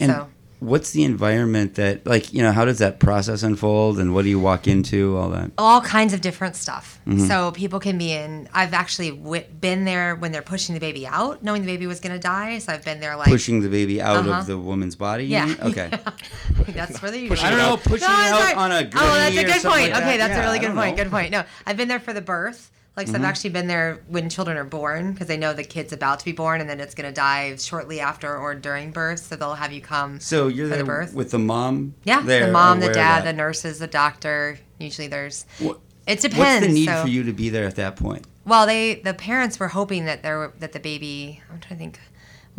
And 0.01 0.11
so 0.11 0.29
what's 0.61 0.91
the 0.91 1.05
environment 1.05 1.77
that 1.77 2.05
like, 2.05 2.33
you 2.33 2.43
know, 2.43 2.51
how 2.53 2.65
does 2.65 2.79
that 2.79 2.99
process 2.99 3.43
unfold 3.45 3.99
and 3.99 4.13
what 4.13 4.23
do 4.23 4.29
you 4.29 4.41
walk 4.41 4.67
into 4.67 5.17
all 5.17 5.29
that? 5.31 5.51
all 5.57 5.81
kinds 5.81 6.13
of 6.13 6.21
different 6.21 6.57
stuff. 6.57 6.99
Mm-hmm. 7.07 7.27
So 7.27 7.53
people 7.53 7.79
can 7.81 7.97
be 7.97 8.13
in. 8.13 8.49
I've 8.53 8.75
actually 8.75 9.13
w- 9.13 9.45
been 9.61 9.85
there 9.85 10.17
when 10.17 10.33
they're 10.33 10.43
pushing 10.43 10.75
the 10.75 10.81
baby 10.81 11.07
out, 11.07 11.43
knowing 11.43 11.63
the 11.63 11.67
baby 11.69 11.87
was 11.87 12.01
going 12.01 12.13
to 12.13 12.19
die. 12.19 12.59
So 12.59 12.73
I've 12.73 12.85
been 12.85 12.99
there 13.01 13.17
like 13.17 13.29
Pushing 13.29 13.61
the 13.61 13.69
baby 13.69 14.01
out 14.03 14.17
Uh-huh. 14.27 14.41
of 14.41 14.47
the 14.47 14.59
woman's 14.59 14.97
body? 14.97 15.27
Yeah. 15.27 15.47
mean? 15.47 15.57
Okay. 15.63 15.91
that's 16.69 17.01
where 17.03 17.11
they. 17.11 17.27
I 17.31 17.51
don't 17.51 17.59
know, 17.59 17.77
pushing 17.77 18.09
No, 18.09 18.15
it 18.15 18.33
out 18.33 18.55
on 18.57 18.73
a 18.73 18.91
Oh, 18.95 19.15
that's 19.15 19.37
a 19.37 19.45
good 19.45 19.63
point. 19.63 19.93
like 19.93 20.03
okay, 20.03 20.17
that? 20.17 20.29
that's 20.29 20.31
Yeah, 20.33 20.41
a 20.41 20.45
really 20.47 20.59
good 20.59 20.75
point. 20.75 20.97
know. 20.97 21.05
Good 21.05 21.11
point. 21.13 21.31
No, 21.31 21.45
I've 21.67 21.77
been 21.77 21.89
there 21.89 22.01
for 22.01 22.13
the 22.13 22.21
birth. 22.21 22.71
Like, 22.99 23.07
so 23.07 23.13
I've 23.13 23.21
mm-hmm. 23.21 23.27
actually 23.27 23.51
been 23.51 23.69
there 23.69 24.01
when 24.09 24.29
children 24.29 24.57
are 24.57 24.65
born 24.65 25.13
because 25.13 25.29
they 25.29 25.37
know 25.37 25.53
the 25.53 25.63
kid's 25.63 25.93
about 25.93 26.19
to 26.19 26.25
be 26.25 26.33
born 26.33 26.61
and 26.61 26.69
then 26.69 26.81
it's 26.81 26.97
going 26.97 27.09
to 27.09 27.15
die 27.15 27.55
shortly 27.55 28.01
after 28.01 28.37
or 28.37 28.57
during 28.57 28.91
birth. 28.91 29.21
So 29.21 29.37
they'll 29.37 29.55
have 29.55 29.73
you 29.73 29.81
come. 29.81 30.19
So 30.19 30.49
you're 30.49 30.69
For 30.69 30.79
the 30.79 30.85
birth? 30.85 31.15
with 31.15 31.31
the 31.31 31.39
mom? 31.39 31.95
Yeah, 32.03 32.23
there, 32.23 32.47
the 32.47 32.53
mom, 32.53 32.81
the 32.81 32.93
dad, 32.93 33.25
the 33.25 33.33
nurses, 33.33 33.79
the 33.79 33.87
doctor. 33.87 34.59
Usually 34.81 35.07
there's. 35.07 35.47
What- 35.61 35.79
It 36.09 36.21
depends. 36.21 36.39
What's 36.39 36.67
the 36.67 36.73
need 36.73 36.87
so- 36.87 37.03
for 37.03 37.09
you 37.09 37.23
to 37.23 37.33
be 37.33 37.51
there 37.51 37.67
at 37.69 37.77
that 37.77 37.95
point? 37.95 38.27
Well, 38.45 38.67
they 38.67 38.97
the 38.97 39.15
parents 39.15 39.61
were 39.61 39.69
hoping 39.69 40.07
that 40.07 40.23
there 40.23 40.39
were, 40.39 40.55
that 40.59 40.73
the 40.73 40.81
baby. 40.81 41.41
I'm 41.53 41.61
trying 41.61 41.79
to 41.79 41.85
think. 41.85 42.01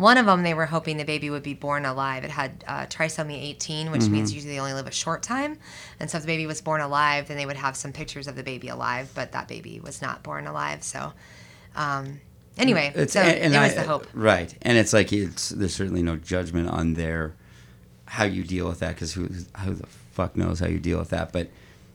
One 0.00 0.18
of 0.18 0.26
them, 0.26 0.42
they 0.42 0.54
were 0.54 0.66
hoping 0.66 0.96
the 0.96 1.04
baby 1.04 1.30
would 1.30 1.42
be 1.42 1.54
born 1.54 1.84
alive. 1.84 2.24
It 2.24 2.30
had 2.30 2.64
uh, 2.66 2.86
trisomy 2.86 3.40
18, 3.42 3.90
which 3.90 4.00
Mm-hmm. 4.02 4.12
means 4.12 4.32
usually 4.34 4.54
they 4.54 4.58
only 4.60 4.72
live 4.72 4.86
a 4.86 4.90
short 4.92 5.22
time. 5.22 5.58
And 6.00 6.10
so 6.10 6.16
if 6.16 6.22
the 6.22 6.26
baby 6.26 6.46
was 6.46 6.60
born 6.60 6.80
alive, 6.80 7.28
then 7.28 7.36
they 7.36 7.46
would 7.46 7.56
have 7.56 7.76
some 7.76 7.92
pictures 7.92 8.26
of 8.26 8.34
the 8.34 8.42
baby 8.42 8.68
alive, 8.68 9.10
but 9.14 9.32
that 9.32 9.46
baby 9.46 9.78
was 9.80 10.00
not 10.02 10.22
born 10.22 10.46
alive. 10.46 10.82
So, 10.82 11.12
um, 11.76 12.20
anyway, 12.58 12.92
It's, 12.94 13.12
so 13.12 13.20
and, 13.20 13.38
and 13.38 13.54
it 13.54 13.60
was 13.60 13.72
I- 13.72 13.82
the 13.82 13.88
hope. 13.88 14.06
right? 14.14 14.52
And 14.62 14.76
it's 14.78 14.92
like 14.92 15.12
it's 15.12 15.50
there's 15.50 15.74
certainly 15.74 16.02
no 16.02 16.16
judgment 16.16 16.68
on 16.68 16.94
their 16.94 17.34
how 18.06 18.24
you 18.24 18.42
deal 18.42 18.66
with 18.68 18.80
that 18.80 18.94
because 18.94 19.12
who 19.12 19.28
who 19.58 19.74
the 19.74 19.86
fuck 19.86 20.36
knows 20.36 20.58
how 20.60 20.66
you 20.66 20.78
deal 20.80 20.98
with 20.98 21.10
that? 21.10 21.32
But 21.32 21.48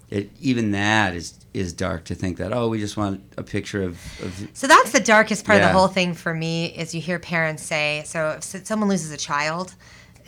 it, 0.10 0.30
even 0.40 0.72
that 0.72 1.16
is 1.16 1.34
is 1.54 1.72
dark 1.72 2.04
to 2.06 2.16
think 2.16 2.38
that 2.38 2.52
oh 2.52 2.68
we 2.68 2.80
just 2.80 2.98
want 2.98 3.24
a 3.38 3.44
picture 3.44 3.84
of, 3.84 3.94
of 4.22 4.50
So 4.54 4.68
that's 4.68 4.92
the 4.92 5.00
darkest 5.00 5.46
part 5.46 5.62
of 5.62 5.68
the 5.68 5.74
whole 5.74 5.88
thing 5.88 6.14
for 6.14 6.34
me 6.34 6.66
is 6.66 6.94
you 6.94 7.02
hear 7.02 7.18
parents 7.18 7.64
say, 7.64 8.04
so 8.06 8.32
if 8.32 8.44
someone 8.44 8.90
loses 8.90 9.12
a 9.12 9.18
child 9.18 9.74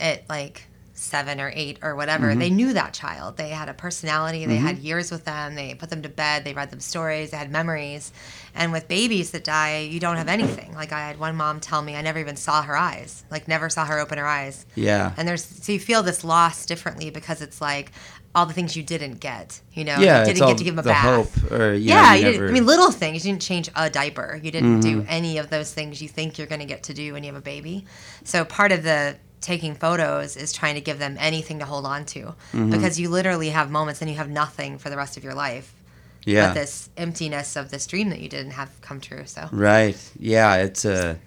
it 0.00 0.24
like 0.28 0.64
seven 0.98 1.40
or 1.40 1.52
eight 1.54 1.78
or 1.82 1.94
whatever, 1.94 2.26
Mm-hmm. 2.28 2.38
they 2.40 2.50
knew 2.50 2.72
that 2.72 2.92
child. 2.92 3.36
They 3.36 3.50
had 3.50 3.68
a 3.68 3.74
personality. 3.74 4.44
They 4.46 4.56
had 4.56 4.78
years 4.78 5.10
with 5.10 5.24
them. 5.24 5.54
They 5.54 5.74
put 5.74 5.90
them 5.90 6.02
to 6.02 6.08
bed. 6.08 6.44
They 6.44 6.52
read 6.54 6.70
them 6.70 6.80
stories. 6.80 7.30
They 7.30 7.36
had 7.36 7.50
memories. 7.50 8.12
And 8.54 8.72
with 8.72 8.88
babies 8.88 9.30
that 9.30 9.44
die, 9.44 9.80
you 9.80 10.00
don't 10.00 10.16
have 10.16 10.28
anything. 10.28 10.74
Like 10.74 10.92
I 10.92 11.06
had 11.06 11.18
one 11.18 11.36
mom 11.36 11.60
tell 11.60 11.80
me, 11.82 11.94
I 11.94 12.02
never 12.02 12.18
even 12.18 12.36
saw 12.36 12.62
her 12.62 12.76
eyes. 12.76 13.24
Like 13.30 13.46
never 13.48 13.68
saw 13.70 13.84
her 13.84 13.98
open 14.00 14.18
her 14.18 14.26
eyes. 14.26 14.66
yeah 14.74 15.12
And 15.16 15.26
there's 15.28 15.44
so 15.44 15.72
you 15.72 15.78
feel 15.80 16.02
this 16.02 16.24
loss 16.24 16.66
differently 16.66 17.10
because 17.10 17.40
it's 17.42 17.60
like 17.60 17.92
all 18.34 18.44
the 18.46 18.52
things 18.52 18.76
you 18.76 18.82
didn't 18.82 19.20
get. 19.20 19.60
You 19.72 19.84
know, 19.84 19.98
yeah 20.00 20.16
you 20.16 20.20
it's 20.22 20.28
didn't 20.30 20.42
all 20.42 20.48
get 20.48 20.58
to 20.58 20.64
give 20.64 20.74
them 20.76 20.80
a 20.80 20.82
the 20.82 20.90
bath 20.90 21.34
hope 21.40 21.52
or 21.52 21.72
you 21.74 21.88
know, 21.88 21.94
yeah, 21.94 22.14
you 22.14 22.26
you 22.26 22.32
never, 22.32 22.48
I 22.48 22.50
mean, 22.52 22.66
little 22.66 22.90
things. 22.90 23.24
You 23.24 23.32
didn't 23.32 23.42
change 23.42 23.70
a 23.76 23.88
diaper. 23.88 24.38
You 24.42 24.50
didn't 24.50 24.80
do 24.80 24.98
Mm-hmm. 24.98 25.06
any 25.08 25.38
of 25.38 25.48
those 25.50 25.72
things 25.72 26.02
you 26.02 26.08
think 26.08 26.38
you're 26.38 26.46
going 26.48 26.60
to 26.60 26.66
get 26.66 26.82
to 26.84 26.94
do 26.94 27.12
when 27.12 27.22
you 27.24 27.32
have 27.32 27.38
a 27.40 27.44
baby. 27.44 27.84
So 28.24 28.44
part 28.44 28.72
of 28.72 28.82
the 28.82 29.16
taking 29.40 29.74
photos 29.74 30.36
is 30.36 30.52
trying 30.52 30.74
to 30.74 30.80
give 30.80 30.98
them 30.98 31.16
anything 31.18 31.58
to 31.60 31.64
hold 31.64 31.86
on 31.86 32.04
to 32.04 32.20
Mm-hmm. 32.52 32.70
because 32.70 32.98
you 33.00 33.08
literally 33.08 33.50
have 33.50 33.70
moments 33.70 34.00
and 34.02 34.10
you 34.10 34.16
have 34.16 34.28
nothing 34.30 34.78
for 34.78 34.90
the 34.90 34.96
rest 34.96 35.16
of 35.16 35.24
your 35.24 35.34
life. 35.34 35.72
yeah 36.26 36.48
But 36.48 36.54
this 36.54 36.90
emptiness 36.96 37.56
of 37.56 37.70
this 37.70 37.86
dream 37.86 38.10
that 38.10 38.20
you 38.20 38.28
didn't 38.28 38.52
have 38.52 38.70
come 38.80 39.00
true. 39.00 39.24
So 39.26 39.48
right 39.52 39.96
yeah 40.18 40.56
it's 40.56 40.84
a 40.84 41.18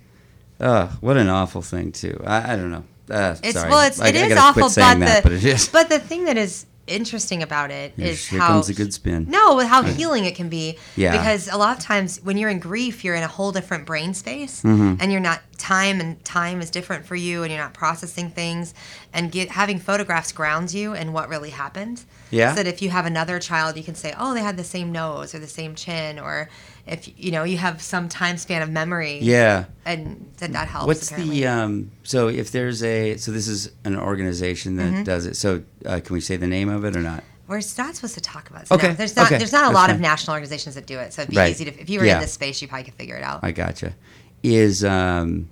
uh, 0.60 0.88
what 1.00 1.18
an 1.18 1.28
awful 1.30 1.62
thing 1.62 1.92
too 1.92 2.22
I, 2.26 2.54
I 2.54 2.56
don't 2.56 2.72
know 2.72 2.84
uh, 3.10 3.36
it's 3.44 3.58
sorry. 3.58 3.70
well, 3.70 3.86
it's 3.88 4.00
I, 4.00 4.08
it 4.10 4.16
I 4.16 4.28
is 4.28 4.38
awful, 4.38 4.62
but 4.70 4.76
that, 4.76 5.00
the 5.00 5.22
but 5.24 5.32
it 5.34 5.44
is 5.44 5.68
but 5.70 5.90
the 5.90 6.00
thing 6.00 6.26
that 6.26 6.38
is 6.38 6.66
interesting 6.88 7.42
about 7.44 7.72
it 7.72 7.94
is 7.98 8.28
here 8.28 8.40
how 8.40 8.48
comes 8.50 8.70
a 8.70 8.74
good 8.74 8.94
spin 8.94 9.26
No, 9.30 9.56
with 9.56 9.68
how 9.68 9.84
healing 9.84 10.26
it 10.26 10.36
can 10.36 10.50
be. 10.50 10.78
Yeah. 10.96 11.12
Because 11.12 11.48
a 11.48 11.58
lot 11.58 11.78
of 11.78 11.84
times 11.84 12.20
when 12.24 12.38
you're 12.38 12.50
in 12.50 12.60
grief, 12.60 13.04
you're 13.04 13.16
in 13.16 13.24
a 13.24 13.28
whole 13.28 13.52
different 13.52 13.86
brain 13.86 14.14
space, 14.14 14.62
Mm-hmm. 14.64 14.96
and 15.00 15.12
you're 15.12 15.22
not 15.22 15.42
time 15.58 16.02
and 16.02 16.24
time 16.26 16.60
is 16.62 16.70
different 16.72 17.06
for 17.06 17.16
you, 17.16 17.44
and 17.44 17.52
you're 17.52 17.62
not 17.62 17.74
processing 17.74 18.30
things. 18.30 18.74
And 19.14 19.32
get 19.32 19.50
having 19.50 19.80
photographs 19.80 20.32
grounds 20.32 20.74
you 20.74 20.94
in 20.94 21.14
what 21.14 21.30
really 21.30 21.52
happened. 21.52 22.04
Yeah. 22.30 22.56
So 22.56 22.64
that 22.64 22.68
if 22.68 22.82
you 22.82 22.90
have 22.90 23.06
another 23.06 23.40
child, 23.40 23.78
you 23.78 23.84
can 23.84 23.96
say, 23.96 24.14
oh, 24.18 24.34
they 24.34 24.42
had 24.42 24.58
the 24.58 24.64
same 24.64 24.92
nose 24.92 25.36
or 25.36 25.40
the 25.40 25.48
same 25.48 25.76
chin, 25.76 26.18
or 26.20 26.50
if 26.88 27.10
you 27.18 27.32
know 27.32 27.44
you 27.44 27.58
have 27.58 27.82
some 27.82 28.10
time 28.10 28.38
span 28.38 28.62
of 28.62 28.70
memory. 28.70 29.20
yeah 29.22 29.66
And 29.86 30.32
then 30.38 30.52
that 30.54 30.68
helps. 30.68 30.88
What's 30.88 31.12
apparently. 31.12 31.42
the 31.42 31.48
um? 31.48 31.92
So 32.04 32.28
if 32.28 32.52
there's 32.52 32.84
a 32.84 33.18
so 33.18 33.32
this 33.32 33.48
is 33.48 33.72
an 33.86 33.96
organization 33.98 34.76
that 34.78 34.92
Mm-hmm. 34.94 35.04
does 35.04 35.26
it. 35.26 35.36
So 35.36 35.64
uh, 35.86 36.00
can 36.04 36.14
we 36.14 36.22
say 36.22 36.38
the 36.38 36.48
name 36.48 36.70
of 36.70 36.84
it 36.86 36.96
or 36.96 37.02
not? 37.02 37.24
We're 37.48 37.58
not 37.78 37.96
supposed 37.96 38.14
to 38.16 38.22
talk 38.22 38.50
about. 38.50 38.64
It. 38.64 38.72
Okay, 38.72 38.88
No, 38.90 38.94
there's 38.94 39.16
not. 39.16 39.26
okay, 39.26 39.38
There's 39.38 39.52
not 39.52 39.64
a 39.64 39.68
that's 39.68 39.76
lot 39.76 39.90
of 39.90 40.00
national 40.00 40.34
organizations 40.36 40.76
that 40.76 40.86
do 40.88 40.98
it, 41.00 41.12
so 41.14 41.24
it'd 41.24 41.32
be 41.32 41.38
Right. 41.38 41.52
easy 41.52 41.66
to. 41.66 41.82
If 41.82 41.90
you 41.90 42.00
were 42.00 42.06
Yeah. 42.06 42.16
in 42.16 42.22
this 42.22 42.32
space, 42.34 42.62
you 42.62 42.68
probably 42.70 42.86
could 42.86 42.94
figure 42.94 43.16
it 43.18 43.24
out. 43.24 43.42
I 43.44 43.52
gotcha. 43.52 43.94
Is 44.42 44.84
um. 44.86 45.50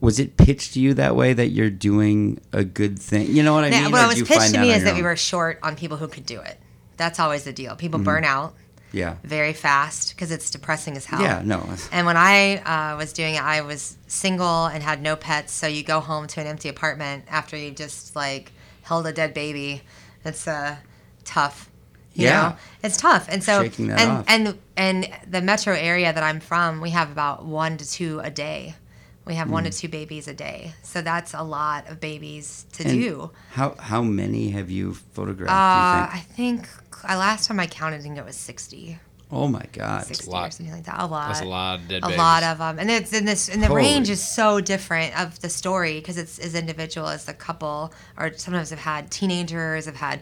Was 0.00 0.18
it 0.18 0.36
pitched 0.36 0.74
to 0.74 0.80
you 0.80 0.92
that 0.94 1.16
way 1.16 1.32
that 1.32 1.48
you're 1.48 1.70
doing 1.70 2.38
a 2.52 2.62
good 2.62 2.98
thing? 2.98 3.34
You 3.34 3.42
know 3.42 3.54
what 3.54 3.64
I 3.64 3.70
Now, 3.70 3.82
mean? 3.84 3.92
what 3.92 4.06
was 4.08 4.22
pitched 4.28 4.52
to 4.52 4.60
me 4.60 4.72
is 4.72 4.84
that 4.84 4.94
we 4.96 5.02
were 5.02 5.16
short 5.16 5.58
on 5.62 5.76
people 5.76 5.96
who 5.96 6.08
could 6.08 6.26
do 6.26 6.40
it. 6.40 6.58
That's 6.98 7.18
always 7.18 7.44
the 7.44 7.52
deal. 7.52 7.74
People 7.74 7.98
Mm-hmm. 8.00 8.04
burn 8.04 8.24
out 8.24 8.54
Yeah. 8.94 9.16
very 9.24 9.52
fast 9.52 10.14
because 10.14 10.30
it's 10.30 10.50
depressing 10.50 10.96
as 10.96 11.04
hell. 11.04 11.20
Yeah. 11.20 11.42
No. 11.44 11.68
And 11.92 12.06
when 12.06 12.16
I 12.16 12.58
uh, 12.58 12.96
was 12.96 13.12
doing 13.12 13.34
it, 13.34 13.42
I 13.42 13.60
was 13.62 13.96
single 14.06 14.66
and 14.66 14.82
had 14.82 15.02
no 15.02 15.16
pets. 15.16 15.52
So 15.52 15.66
you 15.66 15.82
go 15.82 16.00
home 16.00 16.26
to 16.28 16.40
an 16.40 16.46
empty 16.46 16.68
apartment 16.68 17.24
after 17.28 17.56
you 17.56 17.70
just 17.72 18.14
like 18.16 18.52
held 18.82 19.06
a 19.06 19.12
dead 19.12 19.34
baby. 19.34 19.82
It's 20.24 20.46
uh, 20.48 20.76
tough. 21.24 21.68
You 22.14 22.26
Yeah. 22.28 22.42
know? 22.50 22.56
it's 22.84 22.96
tough. 22.96 23.26
And 23.28 23.42
so 23.42 23.62
Shaking 23.64 23.88
that 23.88 24.00
and 24.00 24.10
off. 24.18 24.24
and 24.28 24.58
and 24.76 25.08
the 25.28 25.42
metro 25.42 25.74
area 25.74 26.12
that 26.12 26.22
I'm 26.22 26.40
from, 26.40 26.80
we 26.80 26.90
have 26.90 27.10
about 27.10 27.44
one 27.44 27.76
to 27.78 27.90
two 27.90 28.20
a 28.20 28.30
day. 28.30 28.76
We 29.26 29.34
have 29.36 29.48
Mm. 29.48 29.52
one 29.52 29.64
to 29.64 29.70
two 29.70 29.88
babies 29.88 30.28
a 30.28 30.34
day. 30.34 30.74
So 30.82 31.00
that's 31.00 31.32
a 31.34 31.42
lot 31.42 31.88
of 31.90 31.98
babies 31.98 32.66
to 32.74 32.84
And 32.84 32.92
do. 32.92 33.30
How 33.52 33.74
how 33.78 34.02
many 34.02 34.50
have 34.50 34.70
you 34.70 34.94
photographed? 35.14 35.50
Uh, 35.50 36.12
you 36.12 36.20
I 36.20 36.24
think 36.36 36.68
uh, 37.08 37.16
last 37.16 37.46
time 37.46 37.60
I 37.60 37.66
counted, 37.66 37.96
I 37.96 38.02
think 38.02 38.18
it 38.18 38.24
was 38.24 38.36
60. 38.36 38.98
Oh 39.32 39.48
my 39.48 39.62
God. 39.72 40.04
60 40.04 40.28
or 40.28 40.32
lot. 40.32 40.52
something 40.54 40.72
like 40.72 40.84
that. 40.84 41.00
A 41.00 41.06
lot. 41.06 41.28
That's 41.28 41.40
a 41.40 41.44
lot 41.44 41.80
of 41.80 41.88
dead 41.88 41.98
A 42.02 42.06
babies. 42.06 42.18
lot 42.18 42.42
of 42.44 42.58
them, 42.58 42.78
and 42.78 42.90
it's 42.90 43.12
in 43.12 43.24
this, 43.24 43.48
and 43.48 43.62
the 43.62 43.66
Holy. 43.66 43.82
range 43.82 44.08
is 44.10 44.22
so 44.22 44.60
different 44.60 45.18
of 45.18 45.40
the 45.40 45.48
story 45.48 45.98
because 45.98 46.18
it's 46.18 46.38
as 46.38 46.54
individual 46.54 47.08
as 47.08 47.24
the 47.24 47.34
couple, 47.34 47.92
or 48.16 48.32
sometimes 48.36 48.70
I've 48.72 48.78
had 48.78 49.10
teenagers, 49.10 49.86
have 49.86 49.96
had 49.96 50.20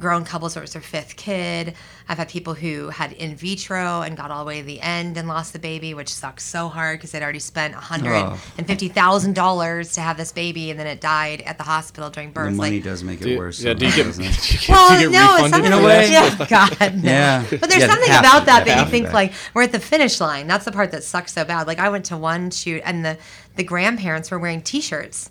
grown 0.00 0.24
couples 0.24 0.54
where 0.54 0.62
it 0.62 0.64
was 0.64 0.72
their 0.74 0.82
fifth 0.82 1.16
kid. 1.16 1.74
I've 2.08 2.18
had 2.18 2.28
people 2.28 2.54
who 2.54 2.88
had 2.88 3.12
in 3.12 3.34
vitro 3.36 4.00
and 4.02 4.16
got 4.16 4.30
all 4.30 4.44
the 4.44 4.48
way 4.48 4.60
to 4.60 4.66
the 4.66 4.80
end 4.80 5.16
and 5.16 5.26
lost 5.28 5.52
the 5.52 5.58
baby, 5.58 5.92
which 5.92 6.08
sucks 6.12 6.44
so 6.44 6.68
hard 6.68 6.98
because 6.98 7.10
they'd 7.12 7.22
already 7.22 7.38
spent 7.40 7.74
hundred 7.74 8.14
and 8.56 8.66
fifty 8.66 8.88
thousand 8.88 9.34
dollars 9.34 9.92
to 9.94 10.00
have 10.00 10.16
this 10.16 10.32
baby, 10.32 10.70
and 10.70 10.78
then 10.78 10.86
it 10.86 11.00
died 11.00 11.40
at 11.42 11.58
the 11.58 11.64
hospital 11.64 12.10
during 12.10 12.30
birth. 12.32 12.50
The 12.50 12.56
money 12.56 12.76
like, 12.76 12.84
does 12.84 13.02
make 13.04 13.20
it 13.20 13.24
Do 13.24 13.38
worse. 13.38 13.62
yeah, 13.62 13.74
do 13.74 13.86
you 13.86 13.92
get, 13.94 14.04
doesn't 14.06 14.24
it? 14.24 14.34
do 14.40 14.54
you 14.54 14.74
well, 14.74 15.00
get 15.00 15.10
no, 15.10 15.34
it's 15.34 15.42
refunded 15.44 15.50
something. 15.50 15.72
In 15.72 15.72
a 15.72 15.84
way. 15.84 16.10
Yeah, 16.10 16.46
God, 16.48 16.94
no. 17.04 17.10
Yeah. 17.10 17.44
But 17.50 17.68
there's 17.68 17.82
Yeah, 17.82 17.88
something 17.88 18.08
half 18.10 18.20
about 18.24 18.40
of 18.40 18.46
that 18.46 18.64
that 18.66 18.84
you 18.84 18.90
think 18.90 19.06
that. 19.06 19.14
like 19.14 19.32
we're 19.54 19.62
at 19.64 19.72
the 19.72 19.80
finish 19.80 20.20
line. 20.20 20.46
That's 20.46 20.64
the 20.64 20.72
part 20.72 20.92
that 20.92 21.04
sucks 21.04 21.32
so 21.32 21.44
bad. 21.44 21.66
Like 21.66 21.78
I 21.78 21.88
went 21.88 22.04
to 22.06 22.16
one 22.16 22.50
shoot 22.50 22.82
and 22.84 23.04
the 23.04 23.18
the 23.56 23.64
grandparents 23.64 24.30
were 24.30 24.38
wearing 24.38 24.62
T-shirts 24.62 25.30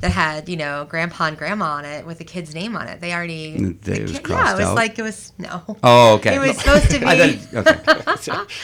that 0.00 0.10
had 0.12 0.48
you 0.48 0.56
know 0.56 0.86
grandpa 0.88 1.26
and 1.26 1.36
grandma 1.38 1.72
on 1.72 1.84
it 1.84 2.06
with 2.06 2.18
the 2.18 2.24
kid's 2.24 2.54
name 2.54 2.76
on 2.76 2.86
it. 2.88 3.00
They 3.00 3.12
already 3.12 3.56
they- 3.56 3.72
the 3.72 3.92
it 3.96 4.02
was 4.02 4.12
kid- 4.18 4.28
yeah, 4.28 4.52
it 4.52 4.56
was 4.58 4.66
out? 4.66 4.76
like 4.76 4.98
it 4.98 5.02
was 5.02 5.32
no. 5.38 5.62
Oh, 5.82 6.14
okay. 6.14 6.36
It 6.36 6.38
was 6.38 6.56
supposed 6.58 6.90
to 6.90 6.98
be. 7.00 7.06
Okay. 7.06 7.38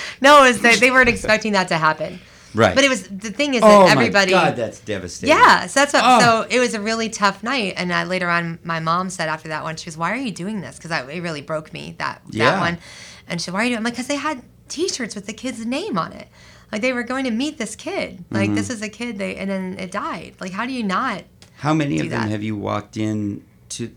No, 0.21 0.45
it 0.45 0.49
was 0.49 0.61
they, 0.61 0.76
they 0.76 0.91
weren't 0.91 1.09
expecting 1.09 1.53
that 1.53 1.69
to 1.69 1.76
happen. 1.76 2.19
Right. 2.55 2.75
But 2.75 2.85
it 2.85 2.88
was 2.88 3.09
the 3.09 3.31
thing 3.31 3.55
is 3.55 3.62
oh 3.64 3.85
that 3.87 3.97
everybody. 3.97 4.33
my 4.33 4.45
God, 4.45 4.57
that's 4.57 4.79
devastating. 4.79 5.37
Yeah, 5.37 5.67
so 5.67 5.81
that's 5.81 5.93
what. 5.93 6.03
Oh. 6.05 6.21
So 6.21 6.47
it 6.49 6.61
was 6.61 6.75
a 6.75 6.81
really 6.81 7.09
tough 7.09 7.43
night, 7.43 7.75
and 7.76 7.93
I, 7.93 8.05
later 8.05 8.29
on, 8.31 8.61
my 8.62 8.79
mom 8.79 9.11
said 9.11 9.29
after 9.29 9.49
that 9.49 9.64
one, 9.64 9.75
she 9.75 9.87
was, 9.88 9.97
"Why 9.97 10.12
are 10.12 10.17
you 10.17 10.31
doing 10.31 10.61
this?" 10.61 10.76
Because 10.79 10.93
it 10.93 11.21
really 11.21 11.43
broke 11.43 11.73
me 11.73 11.97
that 11.99 12.23
Yeah. 12.31 12.53
that 12.53 12.61
one, 12.61 12.79
and 13.26 13.41
she, 13.41 13.50
"Why 13.50 13.61
are 13.61 13.64
you 13.64 13.71
doing?" 13.71 13.79
I'm 13.79 13.85
like, 13.85 13.95
"Because 13.95 14.07
they 14.07 14.14
had 14.17 14.43
T-shirts 14.69 15.17
with 15.17 15.26
the 15.26 15.33
kid's 15.33 15.67
name 15.67 15.99
on 15.99 16.12
it, 16.12 16.29
like 16.75 16.83
they 16.83 16.93
were 16.93 17.02
going 17.04 17.25
to 17.25 17.31
meet 17.31 17.57
this 17.59 17.76
kid. 17.76 18.25
Like 18.31 18.47
Mm-hmm. 18.47 18.54
this 18.57 18.69
is 18.71 18.83
a 18.83 18.88
kid, 18.88 19.19
they 19.19 19.37
and 19.37 19.49
then 19.50 19.76
it 19.78 19.90
died. 19.90 20.35
Like 20.40 20.52
how 20.52 20.66
do 20.66 20.73
you 20.73 20.83
not? 20.83 21.25
How 21.57 21.73
many 21.73 22.00
of 22.00 22.11
them 22.11 22.23
that. 22.23 22.31
have 22.31 22.43
you 22.43 22.57
walked 22.57 22.97
in 22.97 23.45
to? 23.71 23.95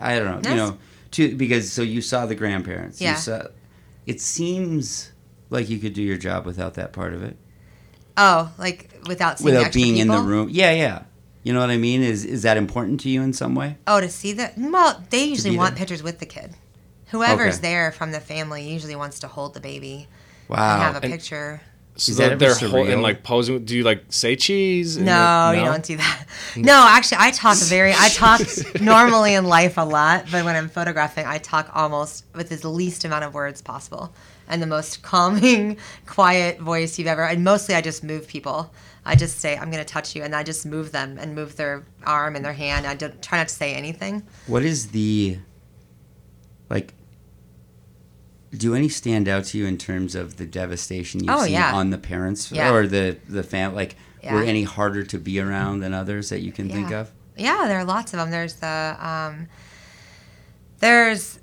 I 0.00 0.18
don't 0.18 0.26
know. 0.26 0.40
Yes. 0.42 0.50
You 0.50 0.56
know, 0.56 0.78
to 1.12 1.36
because 1.36 1.70
so 1.70 1.82
you 1.82 2.00
saw 2.00 2.26
the 2.26 2.34
grandparents. 2.34 3.00
Yeah. 3.00 3.12
You 3.12 3.16
saw, 3.18 3.42
it 4.06 4.20
seems 4.20 5.12
like 5.50 5.68
you 5.68 5.78
could 5.78 5.92
do 5.94 6.02
your 6.02 6.16
job 6.16 6.46
without 6.46 6.74
that 6.74 6.92
part 6.92 7.12
of 7.14 7.22
it. 7.22 7.36
Oh, 8.16 8.50
like 8.58 8.90
without 9.06 9.38
seeing 9.38 9.54
Without 9.54 9.72
being 9.72 9.98
in 9.98 10.08
the 10.08 10.18
room. 10.18 10.48
Yeah, 10.50 10.72
yeah. 10.72 11.02
You 11.42 11.52
know 11.52 11.60
what 11.60 11.70
I 11.70 11.76
mean? 11.76 12.02
Is 12.02 12.24
is 12.24 12.42
that 12.42 12.56
important 12.56 13.00
to 13.00 13.08
you 13.10 13.22
in 13.22 13.32
some 13.32 13.54
way? 13.54 13.76
Oh, 13.86 14.00
to 14.00 14.08
see 14.08 14.32
that? 14.32 14.54
Well, 14.58 15.04
they 15.10 15.24
usually 15.24 15.56
want 15.56 15.74
there. 15.76 15.80
pictures 15.80 16.02
with 16.02 16.18
the 16.18 16.26
kid. 16.26 16.54
Whoever's 17.12 17.58
Okay. 17.58 17.62
there 17.68 17.92
from 17.92 18.10
the 18.10 18.18
family 18.20 18.68
usually 18.68 18.96
wants 18.96 19.20
to 19.20 19.28
hold 19.28 19.54
the 19.54 19.60
baby 19.60 20.08
Wow. 20.48 20.74
and 20.74 20.82
have 20.82 20.94
a 20.96 21.04
And- 21.04 21.12
picture. 21.12 21.60
So 21.98 22.10
Is 22.10 22.18
that 22.18 22.38
they're 22.38 22.54
hol- 22.54 22.70
surreal? 22.70 22.92
and 22.92 23.02
like 23.02 23.22
posing. 23.22 23.64
Do 23.64 23.74
you 23.74 23.82
like 23.82 24.04
say 24.10 24.36
cheese? 24.36 24.96
and 24.96 25.06
No, 25.06 25.52
you 25.56 25.64
don't 25.64 25.82
do 25.82 25.96
that. 25.96 26.26
No, 26.54 26.84
actually, 26.88 27.18
I 27.20 27.30
talk 27.30 27.56
very. 27.58 27.92
I 27.96 28.08
talk 28.10 28.40
normally 28.80 29.34
in 29.34 29.44
life 29.46 29.78
a 29.78 29.82
lot, 29.82 30.26
but 30.30 30.44
when 30.44 30.54
I'm 30.56 30.68
photographing, 30.68 31.26
I 31.26 31.38
talk 31.38 31.70
almost 31.74 32.24
with 32.34 32.48
the 32.50 32.68
least 32.68 33.04
amount 33.04 33.24
of 33.24 33.32
words 33.34 33.62
possible 33.62 34.14
and 34.48 34.60
the 34.62 34.66
most 34.66 35.02
calming, 35.02 35.78
quiet 36.06 36.60
voice 36.60 36.98
you've 36.98 37.08
ever. 37.08 37.24
And 37.24 37.42
mostly, 37.42 37.74
I 37.74 37.80
just 37.80 38.04
move 38.04 38.28
people. 38.28 38.70
I 39.06 39.14
just 39.14 39.38
say, 39.38 39.56
"I'm 39.56 39.70
going 39.70 39.82
to 39.84 39.90
touch 39.90 40.14
you," 40.14 40.22
and 40.22 40.34
I 40.34 40.42
just 40.42 40.66
move 40.66 40.92
them 40.92 41.16
and 41.18 41.34
move 41.34 41.56
their 41.56 41.84
arm 42.04 42.36
and 42.36 42.44
their 42.44 42.52
hand. 42.52 42.86
I 42.86 42.94
don't 42.94 43.22
try 43.22 43.38
not 43.38 43.48
to 43.48 43.54
say 43.54 43.72
anything. 43.74 44.22
What 44.48 44.62
is 44.64 44.88
the 44.88 45.38
like? 46.68 46.92
Do 48.56 48.74
any 48.74 48.88
stand 48.88 49.28
out 49.28 49.44
to 49.46 49.58
you 49.58 49.66
in 49.66 49.76
terms 49.78 50.14
of 50.14 50.36
the 50.36 50.46
devastation 50.46 51.20
you've 51.24 51.30
Oh, 51.34 51.44
seen 51.44 51.52
yeah. 51.54 51.74
on 51.74 51.90
the 51.90 51.98
parents 51.98 52.50
Yeah. 52.52 52.72
or 52.72 52.86
the 52.86 53.16
the 53.28 53.42
fam? 53.42 53.74
Like, 53.74 53.96
were 54.24 54.42
any 54.42 54.64
harder 54.64 55.04
to 55.04 55.18
be 55.18 55.38
around 55.40 55.80
than 55.80 55.92
others 55.94 56.30
that 56.30 56.40
you 56.40 56.52
can 56.52 56.68
think 56.68 56.90
of? 56.90 57.10
Yeah, 57.36 57.64
there 57.68 57.78
are 57.78 57.84
lots 57.84 58.12
of 58.14 58.18
them. 58.18 58.30
There's 58.30 58.54
the 58.54 58.96
um, 59.00 59.48
there's 60.80 61.38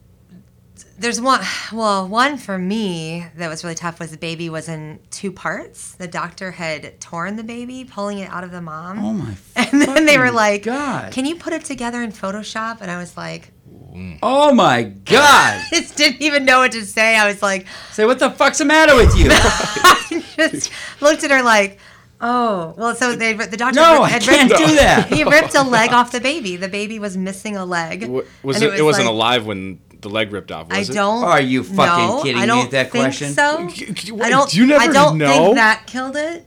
there's 0.97 1.19
one 1.21 1.41
well 1.71 2.07
one 2.07 2.37
for 2.37 2.57
me 2.57 3.25
that 3.35 3.47
was 3.49 3.63
really 3.63 3.75
tough 3.75 3.99
was 3.99 4.11
the 4.11 4.17
baby 4.17 4.49
was 4.49 4.67
in 4.69 4.99
two 5.11 5.31
parts 5.31 5.93
the 5.95 6.07
doctor 6.07 6.51
had 6.51 6.99
torn 7.01 7.35
the 7.35 7.43
baby 7.43 7.83
pulling 7.83 8.19
it 8.19 8.29
out 8.29 8.43
of 8.43 8.51
the 8.51 8.61
mom 8.61 8.99
Oh 9.03 9.13
my. 9.13 9.33
and 9.55 9.81
then 9.81 10.05
they 10.05 10.17
were 10.17 10.31
like 10.31 10.63
God. 10.63 11.11
can 11.11 11.25
you 11.25 11.35
put 11.35 11.51
it 11.53 11.63
together 11.65 12.01
in 12.03 12.11
photoshop 12.11 12.77
and 12.81 12.91
i 12.91 12.97
was 12.97 13.17
like 13.17 13.51
Oh 14.21 14.53
my 14.53 14.83
God. 14.83 15.19
I 15.21 15.67
just 15.73 15.95
didn't 15.95 16.21
even 16.21 16.45
know 16.45 16.59
what 16.59 16.71
to 16.73 16.85
say 16.85 17.15
i 17.15 17.27
was 17.27 17.41
like 17.41 17.65
Say 17.91 18.05
what 18.05 18.19
the 18.19 18.29
fuck's 18.31 18.57
the 18.57 18.65
matter 18.65 18.95
with 18.95 19.15
you? 19.17 19.27
I 19.31 20.49
just 20.51 20.71
looked 21.01 21.23
at 21.23 21.31
her 21.31 21.43
like 21.43 21.79
oh 22.19 22.73
well 22.77 22.95
so 22.95 23.15
they 23.15 23.33
the 23.33 23.57
doctor 23.57 23.79
No, 23.79 24.01
I 24.03 24.09
had 24.09 24.21
can't 24.23 24.49
ripped, 24.49 24.65
do 24.67 24.75
that. 24.75 25.07
he 25.13 25.23
ripped 25.23 25.55
a 25.55 25.63
leg 25.63 25.91
off 25.91 26.11
the 26.11 26.19
baby 26.21 26.55
the 26.55 26.67
baby 26.69 26.99
was 26.99 27.15
missing 27.17 27.55
a 27.55 27.65
leg 27.65 28.01
W- 28.01 28.25
Was 28.43 28.57
And 28.61 28.65
it? 28.73 28.79
It, 28.79 28.81
was 28.81 28.97
not 28.97 29.05
like- 29.05 29.11
alive 29.13 29.45
when 29.45 29.79
the 30.01 30.09
leg 30.09 30.33
ripped 30.33 30.51
off. 30.51 30.67
I 30.69 30.79
Was 30.79 30.89
it? 30.89 30.93
don't. 30.95 31.23
Are 31.23 31.39
you 31.39 31.63
fucking 31.63 32.07
know. 32.07 32.23
kidding 32.23 32.41
me 32.41 32.61
with 32.63 32.71
that 32.71 32.91
think 32.91 33.03
question? 33.05 33.31
So 33.33 33.67
wait, 33.67 34.21
I 34.21 34.29
don't. 34.29 34.53
you 34.53 34.65
never 34.65 34.83
I 34.83 34.87
don't 34.87 35.17
know? 35.17 35.27
think 35.27 35.55
that 35.55 35.83
killed 35.87 36.17
it, 36.17 36.45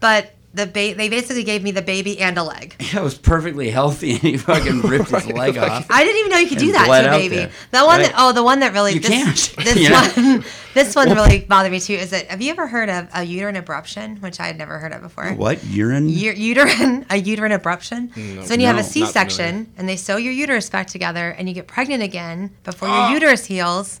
but 0.00 0.34
the 0.56 0.66
ba- 0.66 0.94
they 0.96 1.08
basically 1.08 1.44
gave 1.44 1.62
me 1.62 1.70
the 1.70 1.82
baby 1.82 2.18
and 2.18 2.36
a 2.38 2.42
leg. 2.42 2.74
It 2.96 3.02
was 3.02 3.14
perfectly 3.16 3.70
healthy, 3.70 4.12
and 4.12 4.20
he 4.20 4.36
fucking 4.38 4.80
ripped 4.92 5.10
his 5.10 5.26
leg 5.26 5.56
off. 5.58 5.86
I 5.90 6.02
didn't 6.02 6.18
even 6.20 6.30
know 6.32 6.38
you 6.38 6.48
could 6.48 6.58
do 6.58 6.72
that 6.72 6.86
to 6.86 7.08
a 7.08 7.18
baby. 7.18 7.52
The 7.70 7.84
one 7.84 8.00
Right. 8.00 8.06
that 8.10 8.14
oh, 8.16 8.32
the 8.32 8.42
one 8.42 8.60
that 8.60 8.72
really 8.72 8.94
You 8.94 9.00
this, 9.00 9.10
can't. 9.54 9.64
this 9.64 9.76
You 9.76 9.88
know? 9.94 10.34
one 10.36 10.44
this 10.74 10.94
one 10.94 11.08
really 11.14 11.38
bothered 11.40 11.72
me 11.72 11.80
too. 11.80 11.94
Is 11.94 12.10
that 12.10 12.26
have 12.26 12.42
you 12.42 12.50
ever 12.50 12.66
heard 12.66 12.88
of 12.90 13.08
a 13.14 13.22
uterine 13.24 13.56
abruption, 13.56 14.20
which 14.20 14.40
I 14.40 14.46
had 14.46 14.58
never 14.58 14.78
heard 14.78 14.92
of 14.92 15.02
before? 15.02 15.32
What 15.34 15.62
urine? 15.64 16.08
U- 16.08 16.32
uterine 16.32 17.06
a 17.10 17.16
uterine 17.16 17.52
abruption. 17.52 18.12
so 18.44 18.48
when 18.50 18.60
you 18.60 18.66
have 18.66 18.76
No, 18.76 18.80
a 18.80 18.82
not 18.82 18.90
C-section 18.92 19.72
and 19.78 19.88
they 19.88 19.96
sew 19.96 20.16
your 20.16 20.32
uterus 20.32 20.68
back 20.70 20.86
together 20.86 21.30
and 21.30 21.48
you 21.48 21.54
get 21.54 21.66
pregnant 21.66 22.02
again 22.02 22.50
before 22.64 22.88
Ah. 22.88 23.06
your 23.10 23.14
uterus 23.20 23.44
heals, 23.46 24.00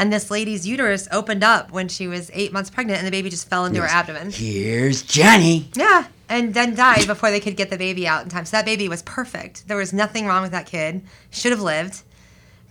and 0.00 0.12
this 0.12 0.30
lady's 0.30 0.66
uterus 0.66 1.06
opened 1.12 1.44
up 1.44 1.70
when 1.70 1.88
she 1.88 2.08
was 2.08 2.30
eight 2.32 2.52
months 2.52 2.70
pregnant 2.70 2.98
and 2.98 3.06
the 3.06 3.10
baby 3.10 3.30
just 3.30 3.48
fell 3.48 3.64
into 3.66 3.80
her 3.80 3.86
abdomen. 3.86 4.30
Here's 4.30 5.02
Jenny. 5.02 5.68
Yeah, 5.74 6.06
and 6.28 6.54
then 6.54 6.74
died 6.74 7.06
before 7.06 7.30
they 7.30 7.38
could 7.40 7.56
get 7.56 7.70
the 7.70 7.78
baby 7.78 8.08
out 8.08 8.22
in 8.24 8.28
time. 8.30 8.44
So 8.46 8.56
that 8.56 8.64
baby 8.64 8.88
was 8.88 9.02
perfect. 9.02 9.68
There 9.68 9.76
was 9.76 9.92
nothing 9.92 10.26
wrong 10.26 10.42
with 10.42 10.52
that 10.52 10.66
kid. 10.66 11.02
Should 11.30 11.52
have 11.52 11.60
lived. 11.60 12.02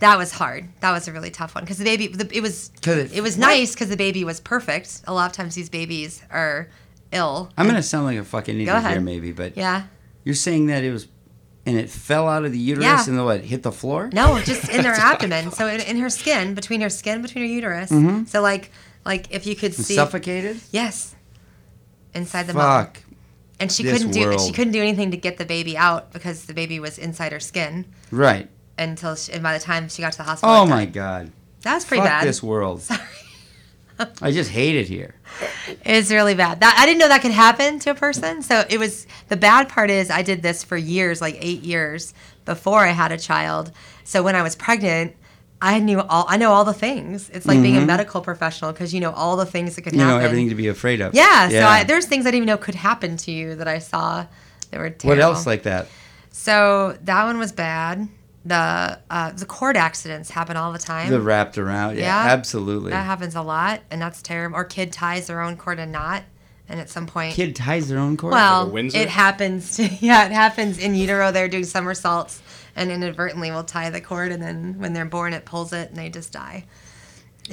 That 0.00 0.16
was 0.18 0.32
hard. 0.32 0.68
That 0.80 0.92
was 0.92 1.08
a 1.08 1.12
really 1.12 1.30
tough 1.30 1.54
one 1.54 1.62
because 1.64 1.78
the 1.78 1.84
baby. 1.84 2.08
The, 2.08 2.28
it 2.36 2.40
was. 2.40 2.70
it- 2.86 3.12
It 3.12 3.22
was 3.22 3.36
what? 3.36 3.46
nice 3.46 3.74
because 3.74 3.88
the 3.90 3.96
baby 3.96 4.24
was 4.24 4.40
perfect. 4.40 5.02
A 5.06 5.12
lot 5.12 5.30
of 5.30 5.36
times 5.36 5.54
these 5.54 5.68
babies 5.68 6.22
are 6.30 6.68
ill. 7.12 7.50
I'm 7.58 7.66
gonna 7.66 7.82
sound 7.82 8.06
like 8.06 8.18
a 8.18 8.24
fucking 8.24 8.54
idiot 8.60 8.82
here, 8.86 9.00
maybe, 9.00 9.30
but 9.32 9.56
Yeah. 9.56 9.82
you're 10.24 10.34
saying 10.34 10.66
that 10.66 10.84
it 10.84 10.90
was, 10.92 11.06
and 11.66 11.76
it 11.78 11.90
fell 11.90 12.28
out 12.28 12.44
of 12.44 12.52
the 12.52 12.58
uterus 12.58 12.84
Yeah. 12.84 13.04
and 13.08 13.18
then 13.18 13.24
what? 13.24 13.42
Hit 13.42 13.62
the 13.62 13.72
floor? 13.72 14.10
No, 14.12 14.38
just 14.44 14.68
in 14.70 14.82
their 14.82 14.94
abdomen. 14.94 15.50
So 15.52 15.66
in, 15.66 15.80
in 15.80 15.98
her 15.98 16.10
skin, 16.10 16.54
between 16.54 16.80
her 16.80 16.90
skin, 16.90 17.22
between 17.22 17.44
her 17.44 17.50
uterus. 17.50 17.90
Mm-hmm. 17.90 18.24
So 18.24 18.40
like, 18.42 18.70
like 19.04 19.26
if 19.30 19.46
you 19.46 19.54
could 19.56 19.74
see. 19.74 19.94
Suffocated? 19.94 20.60
Yes. 20.72 21.14
Inside 22.14 22.46
the 22.46 22.54
mom. 22.54 22.86
Fuck. 22.86 23.00
And 23.60 23.70
she 23.70 23.82
this 23.82 23.98
couldn't 23.98 24.12
do. 24.12 24.26
world. 24.26 24.40
She 24.40 24.52
couldn't 24.52 24.72
do 24.72 24.80
anything 24.80 25.10
to 25.10 25.16
get 25.18 25.36
the 25.36 25.44
baby 25.44 25.76
out 25.76 26.12
because 26.12 26.46
the 26.46 26.54
baby 26.54 26.80
was 26.80 26.96
inside 26.98 27.32
her 27.32 27.40
skin 27.40 27.84
Right. 28.10 28.48
until. 28.78 29.14
She, 29.16 29.32
and 29.32 29.42
by 29.42 29.52
the 29.56 29.62
time 29.62 29.88
she 29.90 30.00
got 30.02 30.12
to 30.12 30.18
the 30.18 30.24
hospital. 30.24 30.54
Oh 30.54 30.64
my 30.66 30.86
god. 30.86 31.30
That 31.62 31.74
was 31.74 31.84
pretty 31.84 32.00
Fuck 32.00 32.08
bad. 32.10 32.26
this 32.26 32.42
world. 32.42 32.82
I 34.22 34.30
just 34.30 34.50
hate 34.50 34.76
it 34.76 34.88
here. 34.88 35.14
It's 35.84 36.10
really 36.10 36.34
bad. 36.34 36.60
That 36.60 36.76
I 36.78 36.86
didn't 36.86 36.98
know 36.98 37.08
that 37.08 37.22
could 37.22 37.30
happen 37.30 37.78
to 37.80 37.90
a 37.90 37.94
person. 37.94 38.42
So 38.42 38.64
it 38.68 38.78
was 38.78 39.06
the 39.28 39.36
bad 39.36 39.68
part 39.68 39.90
is 39.90 40.10
I 40.10 40.22
did 40.22 40.42
this 40.42 40.64
for 40.64 40.76
years, 40.76 41.20
like 41.20 41.36
eight 41.40 41.62
years 41.62 42.14
before 42.44 42.80
I 42.80 42.90
had 42.90 43.12
a 43.12 43.18
child. 43.18 43.72
So 44.04 44.22
when 44.22 44.34
I 44.34 44.42
was 44.42 44.56
pregnant, 44.56 45.14
I 45.62 45.78
knew 45.78 46.00
all. 46.00 46.24
I 46.28 46.36
know 46.38 46.52
all 46.52 46.64
the 46.64 46.72
things. 46.72 47.28
It's 47.30 47.46
like 47.46 47.60
being 47.60 47.76
a 47.76 47.84
medical 47.84 48.22
professional 48.22 48.72
because 48.72 48.94
you 48.94 49.00
know 49.00 49.12
all 49.12 49.36
the 49.36 49.46
things 49.46 49.76
that 49.76 49.82
could 49.82 49.92
Mm-hmm. 49.92 50.00
You 50.00 50.06
know 50.06 50.18
everything 50.18 50.48
to 50.48 50.54
be 50.54 50.68
afraid 50.68 51.00
of. 51.00 51.14
Yeah. 51.14 51.48
So 51.50 51.62
I, 51.62 51.84
there's 51.84 52.06
things 52.06 52.24
I 52.24 52.30
didn't 52.30 52.44
even 52.44 52.46
know 52.46 52.56
could 52.56 52.74
happen 52.74 53.16
to 53.18 53.30
you 53.30 53.54
that 53.56 53.68
I 53.68 53.78
saw 53.78 54.26
that 54.70 54.78
were 54.78 54.90
terrible. 54.90 55.08
what 55.08 55.18
else 55.20 55.46
like 55.46 55.64
that? 55.64 55.88
So 56.30 56.96
that 57.02 57.24
one 57.24 57.38
was 57.38 57.52
bad. 57.52 58.08
The 58.44 58.98
uh, 59.10 59.32
the 59.32 59.44
cord 59.44 59.76
accidents 59.76 60.30
happen 60.30 60.56
all 60.56 60.72
the 60.72 60.78
time. 60.78 61.10
The 61.10 61.20
wrapped 61.20 61.58
around. 61.58 61.96
Yeah, 61.98 62.04
Yeah. 62.24 62.32
absolutely. 62.32 62.90
that 62.90 63.04
happens 63.04 63.34
a 63.34 63.42
lot, 63.42 63.80
and 63.90 64.00
that's 64.00 64.22
terrible. 64.22 64.56
Or 64.56 64.64
kid 64.64 64.92
ties 64.92 65.26
their 65.26 65.42
own 65.42 65.56
cord 65.58 65.78
and 65.78 65.92
knot, 65.92 66.22
and 66.68 66.80
at 66.80 66.88
some 66.88 67.06
point, 67.06 67.34
Kid 67.34 67.54
ties 67.54 67.88
their 67.88 67.98
own 67.98 68.16
cord. 68.16 68.32
well, 68.32 68.70
Windsor? 68.70 68.96
it 68.98 69.08
happens. 69.10 69.76
To, 69.76 69.84
yeah, 70.00 70.24
it 70.24 70.32
happens 70.32 70.78
in 70.78 70.94
utero. 70.94 71.30
They're 71.32 71.48
doing 71.48 71.64
somersaults 71.64 72.40
and 72.76 72.90
inadvertently 72.90 73.50
will 73.50 73.64
tie 73.64 73.90
the 73.90 74.00
cord, 74.00 74.32
and 74.32 74.42
then 74.42 74.78
when 74.78 74.94
they're 74.94 75.04
born, 75.04 75.32
it 75.34 75.44
pulls 75.44 75.72
it, 75.74 75.88
and 75.90 75.98
they 75.98 76.08
just 76.08 76.32
die. 76.32 76.64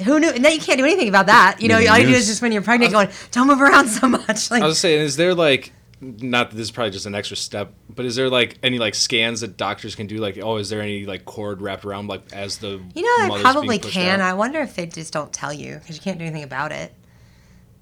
Who 0.04 0.20
knew? 0.20 0.32
No, 0.38 0.48
you 0.48 0.60
can't 0.60 0.78
do 0.78 0.84
anything 0.84 1.08
about 1.08 1.26
that. 1.26 1.60
You 1.60 1.68
know, 1.68 1.76
all 1.76 1.98
you 1.98 2.06
do 2.06 2.12
is 2.14 2.28
just 2.28 2.40
when 2.40 2.52
you're 2.52 2.62
pregnant, 2.62 2.92
going, 2.92 3.08
"Don't 3.32 3.48
move 3.48 3.60
around 3.60 3.88
so 3.88 4.08
much." 4.08 4.50
Like, 4.50 4.62
I 4.62 4.66
was 4.66 4.78
saying, 4.78 5.00
is 5.02 5.16
there 5.16 5.34
like, 5.34 5.72
not 6.00 6.50
that 6.50 6.56
this 6.56 6.66
is 6.66 6.70
probably 6.70 6.90
just 6.92 7.06
an 7.06 7.14
extra 7.14 7.36
step, 7.36 7.72
but 7.94 8.04
is 8.04 8.14
there 8.16 8.28
like 8.28 8.58
any 8.62 8.78
like 8.78 8.94
scans 8.94 9.40
that 9.40 9.56
doctors 9.56 9.94
can 9.94 10.06
do? 10.06 10.18
Like, 10.18 10.38
oh, 10.40 10.56
is 10.56 10.68
there 10.70 10.80
any 10.80 11.06
like 11.06 11.24
cord 11.24 11.60
wrapped 11.60 11.84
around 11.84 12.06
like 12.06 12.32
as 12.32 12.58
the 12.58 12.80
you 12.94 13.02
know, 13.02 13.34
they 13.36 13.42
probably 13.42 13.78
can. 13.78 14.20
out? 14.20 14.26
I 14.28 14.34
wonder 14.34 14.60
if 14.60 14.76
they 14.76 14.86
just 14.86 15.12
don't 15.12 15.32
tell 15.32 15.52
you 15.52 15.76
because 15.76 15.96
you 15.96 16.02
can't 16.02 16.18
do 16.18 16.24
anything 16.24 16.44
about 16.44 16.72
it. 16.72 16.92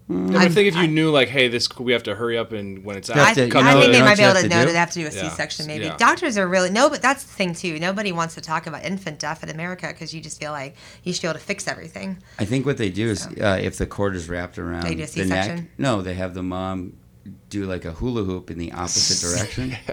No, 0.09 0.35
but 0.35 0.41
I 0.43 0.49
think 0.49 0.69
if 0.69 0.77
you 0.77 0.87
knew 0.87 1.11
like, 1.11 1.27
hey, 1.29 1.49
this 1.49 1.69
we 1.81 1.93
have 1.93 2.05
to 2.05 2.15
hurry 2.15 2.39
up 2.39 2.53
and 2.53 2.85
when 2.85 2.97
it's 2.97 3.11
out, 3.11 3.19
I, 3.19 3.35
to- 3.35 3.49
cut 3.49 3.65
I 3.65 3.73
think 3.73 3.87
the- 3.87 3.93
they 3.93 4.03
might 4.03 4.17
be 4.17 4.23
able 4.23 4.35
to 4.37 4.43
to 4.43 4.49
know 4.49 4.61
do? 4.61 4.67
that 4.67 4.73
they 4.73 4.79
have 4.79 4.93
to 4.93 5.01
do 5.01 5.07
a 5.09 5.11
Yeah. 5.11 5.31
section 5.31 5.67
maybe. 5.67 5.87
Yeah. 5.87 5.97
Doctors 5.97 6.39
are 6.39 6.47
really 6.47 6.71
no, 6.71 6.89
but 6.89 7.03
that's 7.03 7.25
the 7.25 7.33
thing 7.33 7.55
too. 7.55 7.79
Nobody 7.81 8.13
wants 8.13 8.37
to 8.37 8.41
talk 8.41 8.69
about 8.69 8.85
infant 8.85 9.19
death 9.19 9.43
in 9.43 9.49
America 9.51 9.89
because 9.89 10.15
you 10.15 10.21
just 10.21 10.39
feel 10.39 10.53
like 10.53 10.77
you 11.03 11.13
should 11.13 11.23
be 11.23 11.29
able 11.29 11.41
to 11.41 11.45
fix 11.45 11.67
everything. 11.67 12.19
I 12.39 12.45
think 12.45 12.65
what 12.67 12.77
they 12.79 12.89
do 12.89 13.09
is 13.09 13.27
uh, 13.27 13.59
if 13.61 13.79
the 13.79 13.87
cord 13.87 14.15
is 14.15 14.29
wrapped 14.29 14.59
around 14.61 14.85
They 14.85 14.95
do 14.95 15.03
a 15.03 15.07
the 15.07 15.25
neck, 15.25 15.65
no, 15.77 16.03
they 16.03 16.15
have 16.15 16.35
the 16.35 16.43
mom 16.45 16.93
do 17.49 17.65
like 17.67 17.85
a 17.85 17.93
hula 17.93 18.23
hoop 18.25 18.51
in 18.51 18.59
the 18.59 18.73
opposite 18.73 19.21
direction. 19.27 19.77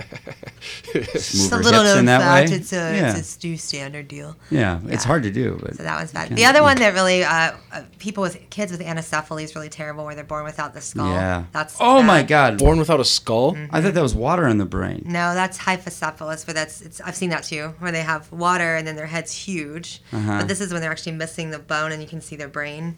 Just 0.93 0.93
move 0.93 1.13
It's 1.15 1.51
a 1.51 1.55
her 1.57 1.63
little 1.63 1.83
hips 1.83 1.99
in 1.99 2.05
that 2.05 2.21
fact. 2.21 2.49
way. 2.49 2.55
It's 2.55 2.73
a 2.73 2.75
yeah, 2.75 3.09
it's 3.11 3.19
a 3.19 3.23
stu- 3.23 3.57
standard 3.57 4.07
deal. 4.07 4.35
yeah, 4.49 4.79
it's 4.87 5.03
hard 5.03 5.23
to 5.23 5.31
do, 5.31 5.57
but 5.61 5.75
So 5.75 5.83
that 5.83 5.97
one's 5.97 6.11
bad. 6.11 6.29
The 6.35 6.45
other 6.45 6.61
one 6.61 6.77
that 6.77 6.93
really 6.93 7.23
uh, 7.23 7.53
uh, 7.71 7.83
people 7.99 8.21
with 8.21 8.39
kids 8.49 8.71
with 8.71 8.81
anencephaly 8.81 9.43
is 9.43 9.55
really 9.55 9.69
terrible, 9.69 10.05
where 10.05 10.15
they're 10.15 10.23
born 10.23 10.43
without 10.45 10.73
the 10.73 10.81
skull. 10.81 11.09
yeah. 11.09 11.45
That's 11.51 11.77
oh 11.79 12.01
my 12.01 12.23
god, 12.23 12.57
born 12.57 12.77
without 12.79 12.99
a 12.99 13.05
skull. 13.05 13.53
Mm-hmm. 13.53 13.75
I 13.75 13.81
thought 13.81 13.93
that 13.93 14.01
was 14.03 14.15
water 14.15 14.47
in 14.47 14.57
the 14.57 14.65
brain. 14.65 15.03
No, 15.05 15.33
that's 15.33 15.57
hypocephalus, 15.57 16.45
but 16.45 16.55
that's 16.55 16.81
it's. 16.81 17.01
I've 17.01 17.15
seen 17.15 17.29
that 17.31 17.43
too, 17.43 17.73
where 17.79 17.91
they 17.91 18.01
have 18.03 18.31
water 18.31 18.75
and 18.75 18.87
then 18.87 18.95
their 18.95 19.07
head's 19.07 19.33
huge. 19.33 20.01
Uh-huh. 20.11 20.39
But 20.39 20.47
this 20.47 20.61
is 20.61 20.71
when 20.71 20.81
they're 20.81 20.91
actually 20.91 21.13
missing 21.13 21.49
the 21.51 21.59
bone 21.59 21.91
and 21.91 22.01
you 22.01 22.07
can 22.07 22.21
see 22.21 22.35
their 22.35 22.47
brain, 22.47 22.97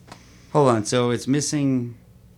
Hold 0.53 0.69
on, 0.69 0.85
so 0.85 1.09
it's 1.11 1.27
missing. 1.27 1.95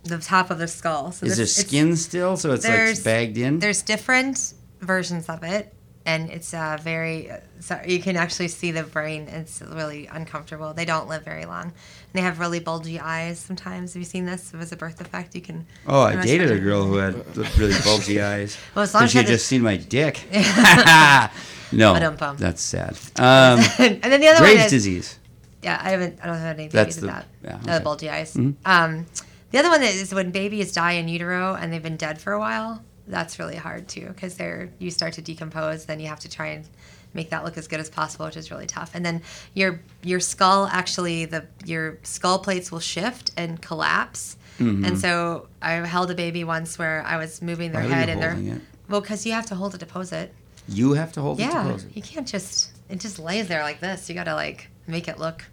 The 0.08 0.18
top 0.20 0.50
of 0.52 0.58
the 0.58 0.68
skull. 0.68 1.12
So 1.12 1.26
Is 1.26 1.38
there 1.38 1.46
skin 1.46 1.96
still? 1.96 2.38
So 2.38 2.52
it's 2.54 2.68
like 2.68 3.04
bagged 3.04 3.38
in. 3.38 3.60
There's 3.60 3.82
different 3.82 4.54
versions 4.82 5.28
of 5.30 5.44
it, 5.44 5.74
and 6.06 6.30
it's 6.30 6.54
uh, 6.54 6.78
very. 6.82 7.30
uh, 7.32 7.38
So 7.60 7.80
you 7.86 8.00
can 8.00 8.16
actually 8.18 8.48
see 8.50 8.72
the 8.72 8.84
brain. 8.84 9.28
It's 9.28 9.62
really 9.62 10.08
uncomfortable. 10.08 10.74
They 10.74 10.86
don't 10.86 11.08
live 11.08 11.24
very 11.24 11.46
long. 11.46 11.64
And 11.66 12.14
they 12.14 12.22
have 12.22 12.40
really 12.40 12.60
bulgy 12.60 13.00
eyes. 13.00 13.40
Sometimes, 13.40 13.94
have 13.94 14.00
you 14.02 14.06
seen 14.06 14.26
this? 14.26 14.54
It 14.54 14.58
was 14.58 14.72
a 14.72 14.78
birth 14.78 14.98
defect, 14.98 15.36
you 15.36 15.42
can. 15.42 15.66
Oh, 15.88 16.02
I 16.02 16.22
dated 16.22 16.52
a 16.52 16.60
girl 16.60 16.86
who 16.86 16.96
had 16.98 17.16
really 17.58 17.76
bulgy 17.84 18.22
eyes. 18.22 18.58
Well, 18.76 18.84
as 18.84 18.94
long 18.94 19.04
as 19.04 19.12
she 19.12 19.18
you 19.18 19.24
had 19.24 19.30
had 19.30 19.36
just 19.36 19.48
seen 19.48 19.62
my 19.62 19.76
dick. 19.78 20.22
no, 21.72 21.94
that's 22.38 22.62
sad. 22.62 22.98
Um, 23.18 23.60
and 23.80 24.02
then 24.04 24.22
the 24.22 24.28
other 24.28 24.42
one 24.42 24.54
Graves' 24.54 24.66
is 24.66 24.72
disease. 24.72 25.20
yeah. 25.64 25.80
I 25.84 25.90
haven't. 25.90 26.20
I 26.24 26.28
don't 26.28 26.38
have 26.38 26.58
any 26.58 26.70
babies 26.70 27.02
with 27.02 27.10
that. 27.12 27.26
yeah, 27.44 27.50
Uh, 27.50 27.58
okay. 27.58 27.66
Mm-hmm. 27.72 27.84
bulgy 27.84 28.10
eyes. 28.10 28.36
Um, 28.66 29.06
the 29.52 29.60
other 29.60 29.70
one 29.70 29.84
is 29.84 30.14
when 30.14 30.32
babies 30.32 30.74
die 30.74 30.94
in 30.94 31.08
utero 31.08 31.56
and 31.56 31.72
they've 31.72 31.84
been 31.84 31.98
dead 31.98 32.20
for 32.20 32.34
a 32.34 32.40
while. 32.40 32.84
That's 33.08 33.40
really 33.40 33.56
hard 33.56 33.88
too 33.88 34.08
because 34.08 34.36
they're 34.36 34.70
you 34.80 34.92
start 34.92 35.14
to 35.14 35.22
decompose. 35.22 35.86
Then 35.86 36.00
you 36.00 36.08
have 36.08 36.20
to 36.22 36.30
try 36.30 36.48
and 36.48 36.68
make 37.14 37.30
that 37.30 37.46
look 37.46 37.58
as 37.58 37.68
good 37.68 37.80
as 37.80 37.90
possible, 37.90 38.26
which 38.26 38.36
is 38.36 38.52
really 38.52 38.68
tough. 38.68 38.92
And 38.94 39.06
then 39.06 39.22
your 39.54 39.80
your 40.04 40.20
skull 40.20 40.68
actually 40.68 41.24
the 41.26 41.46
your 41.66 42.00
skull 42.04 42.40
plates 42.40 42.70
will 42.72 42.82
shift 42.82 43.32
and 43.38 43.62
collapse. 43.62 44.36
Mm-hmm. 44.60 44.84
And 44.86 45.00
so 45.00 45.48
I 45.62 45.74
held 45.74 46.12
a 46.12 46.16
baby 46.16 46.44
once 46.44 46.78
where 46.78 47.04
I 47.06 47.16
was 47.18 47.42
moving 47.42 47.72
their 47.72 47.84
Why 47.84 47.88
head 47.90 48.10
and 48.10 48.22
their 48.22 48.56
it? 48.58 48.62
well 48.90 49.00
because 49.02 49.26
you 49.26 49.32
have 49.32 49.46
to 49.48 49.56
hold 49.56 49.74
it 49.74 49.78
to 49.80 49.86
pose 49.86 50.12
it. 50.12 50.34
You 50.68 50.94
have 50.94 51.14
to 51.14 51.22
hold 51.22 51.40
it 51.40 51.44
to 51.44 51.50
Yeah, 51.50 51.76
it. 51.76 51.86
you 51.94 52.02
can't 52.02 52.28
just 52.28 52.72
it 52.90 53.00
just 53.00 53.20
lays 53.20 53.48
there 53.48 53.64
like 53.64 53.80
this. 53.80 54.10
You 54.10 54.16
got 54.16 54.26
to 54.26 54.36
like 54.36 54.68
make 54.86 55.08
it 55.08 55.18
look 55.18 55.46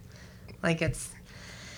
like 0.61 0.81
it's. 0.81 1.09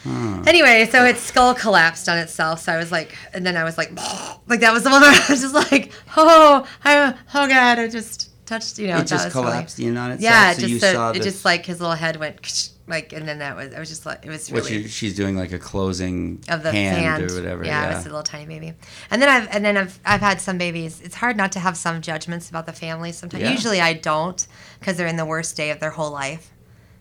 Anyway, 0.06 0.88
so 0.90 1.04
its 1.06 1.20
skull 1.22 1.54
collapsed 1.54 2.08
on 2.08 2.18
itself. 2.18 2.62
So 2.62 2.72
I 2.72 2.78
was 2.78 2.92
like, 2.92 3.16
and 3.34 3.46
then 3.46 3.58
I 3.58 3.64
was 3.64 3.78
like, 3.78 3.92
like 4.48 4.62
that 4.62 4.72
was 4.74 4.84
the 4.84 4.90
one 4.90 5.02
where 5.02 5.12
I 5.14 5.26
was 5.30 5.42
just 5.42 5.54
like, 5.54 5.92
oh, 6.16 6.68
I, 6.86 7.14
oh 7.34 7.48
god, 7.48 7.80
it 7.80 7.92
just 7.92 8.32
touched, 8.46 8.80
you 8.80 8.88
know, 8.88 8.98
It 9.00 9.08
just 9.08 9.26
was 9.26 9.36
really- 9.36 9.48
collapsed 9.48 9.80
in 9.80 9.98
on 9.98 10.12
itself. 10.12 10.22
yeah, 10.24 10.52
it 10.52 10.56
so 10.56 10.62
just 10.62 10.72
you 10.74 10.80
so- 10.80 10.94
saw 10.94 11.12
it 11.12 11.22
just 11.22 11.44
like 11.44 11.66
his 11.66 11.82
little 11.82 11.96
head 11.96 12.16
went 12.18 12.70
like, 12.88 13.12
and 13.12 13.28
then 13.28 13.40
that 13.40 13.58
was 13.58 13.74
I 13.74 13.80
was 13.80 13.90
just 13.90 14.06
like 14.06 14.26
it 14.26 14.30
was 14.30 14.50
what 14.50 14.64
really 14.64 14.84
you, 14.84 14.88
she's 14.88 15.14
doing 15.14 15.36
like 15.36 15.52
a 15.52 15.60
closing 15.60 16.42
of 16.48 16.64
the 16.64 16.72
hand, 16.72 16.98
hand, 16.98 17.30
or 17.32 17.36
whatever. 17.36 17.66
Yeah, 17.66 17.84
Yeah, 17.84 17.92
it 17.92 17.96
was 17.96 18.06
a 18.06 18.10
little 18.10 18.24
tiny 18.24 18.46
baby. 18.46 18.74
And 19.12 19.22
then 19.22 19.28
I've 19.28 19.50
and 19.54 19.66
then 19.66 19.76
I've 19.76 20.00
I've 20.06 20.22
had 20.22 20.40
some 20.40 20.58
babies. 20.58 21.02
It's 21.02 21.16
hard 21.16 21.36
not 21.36 21.52
to 21.54 21.60
have 21.60 21.76
some 21.76 22.02
judgments 22.02 22.50
about 22.50 22.66
the 22.66 22.72
family. 22.72 23.12
Sometimes, 23.12 23.44
Yeah. 23.44 23.52
usually 23.52 23.82
I 23.82 23.92
don't, 23.92 24.48
because 24.80 24.96
they're 24.96 25.08
in 25.08 25.18
the 25.18 25.26
worst 25.26 25.58
day 25.58 25.70
of 25.72 25.82
their 25.82 25.90
whole 25.92 26.12
life. 26.12 26.50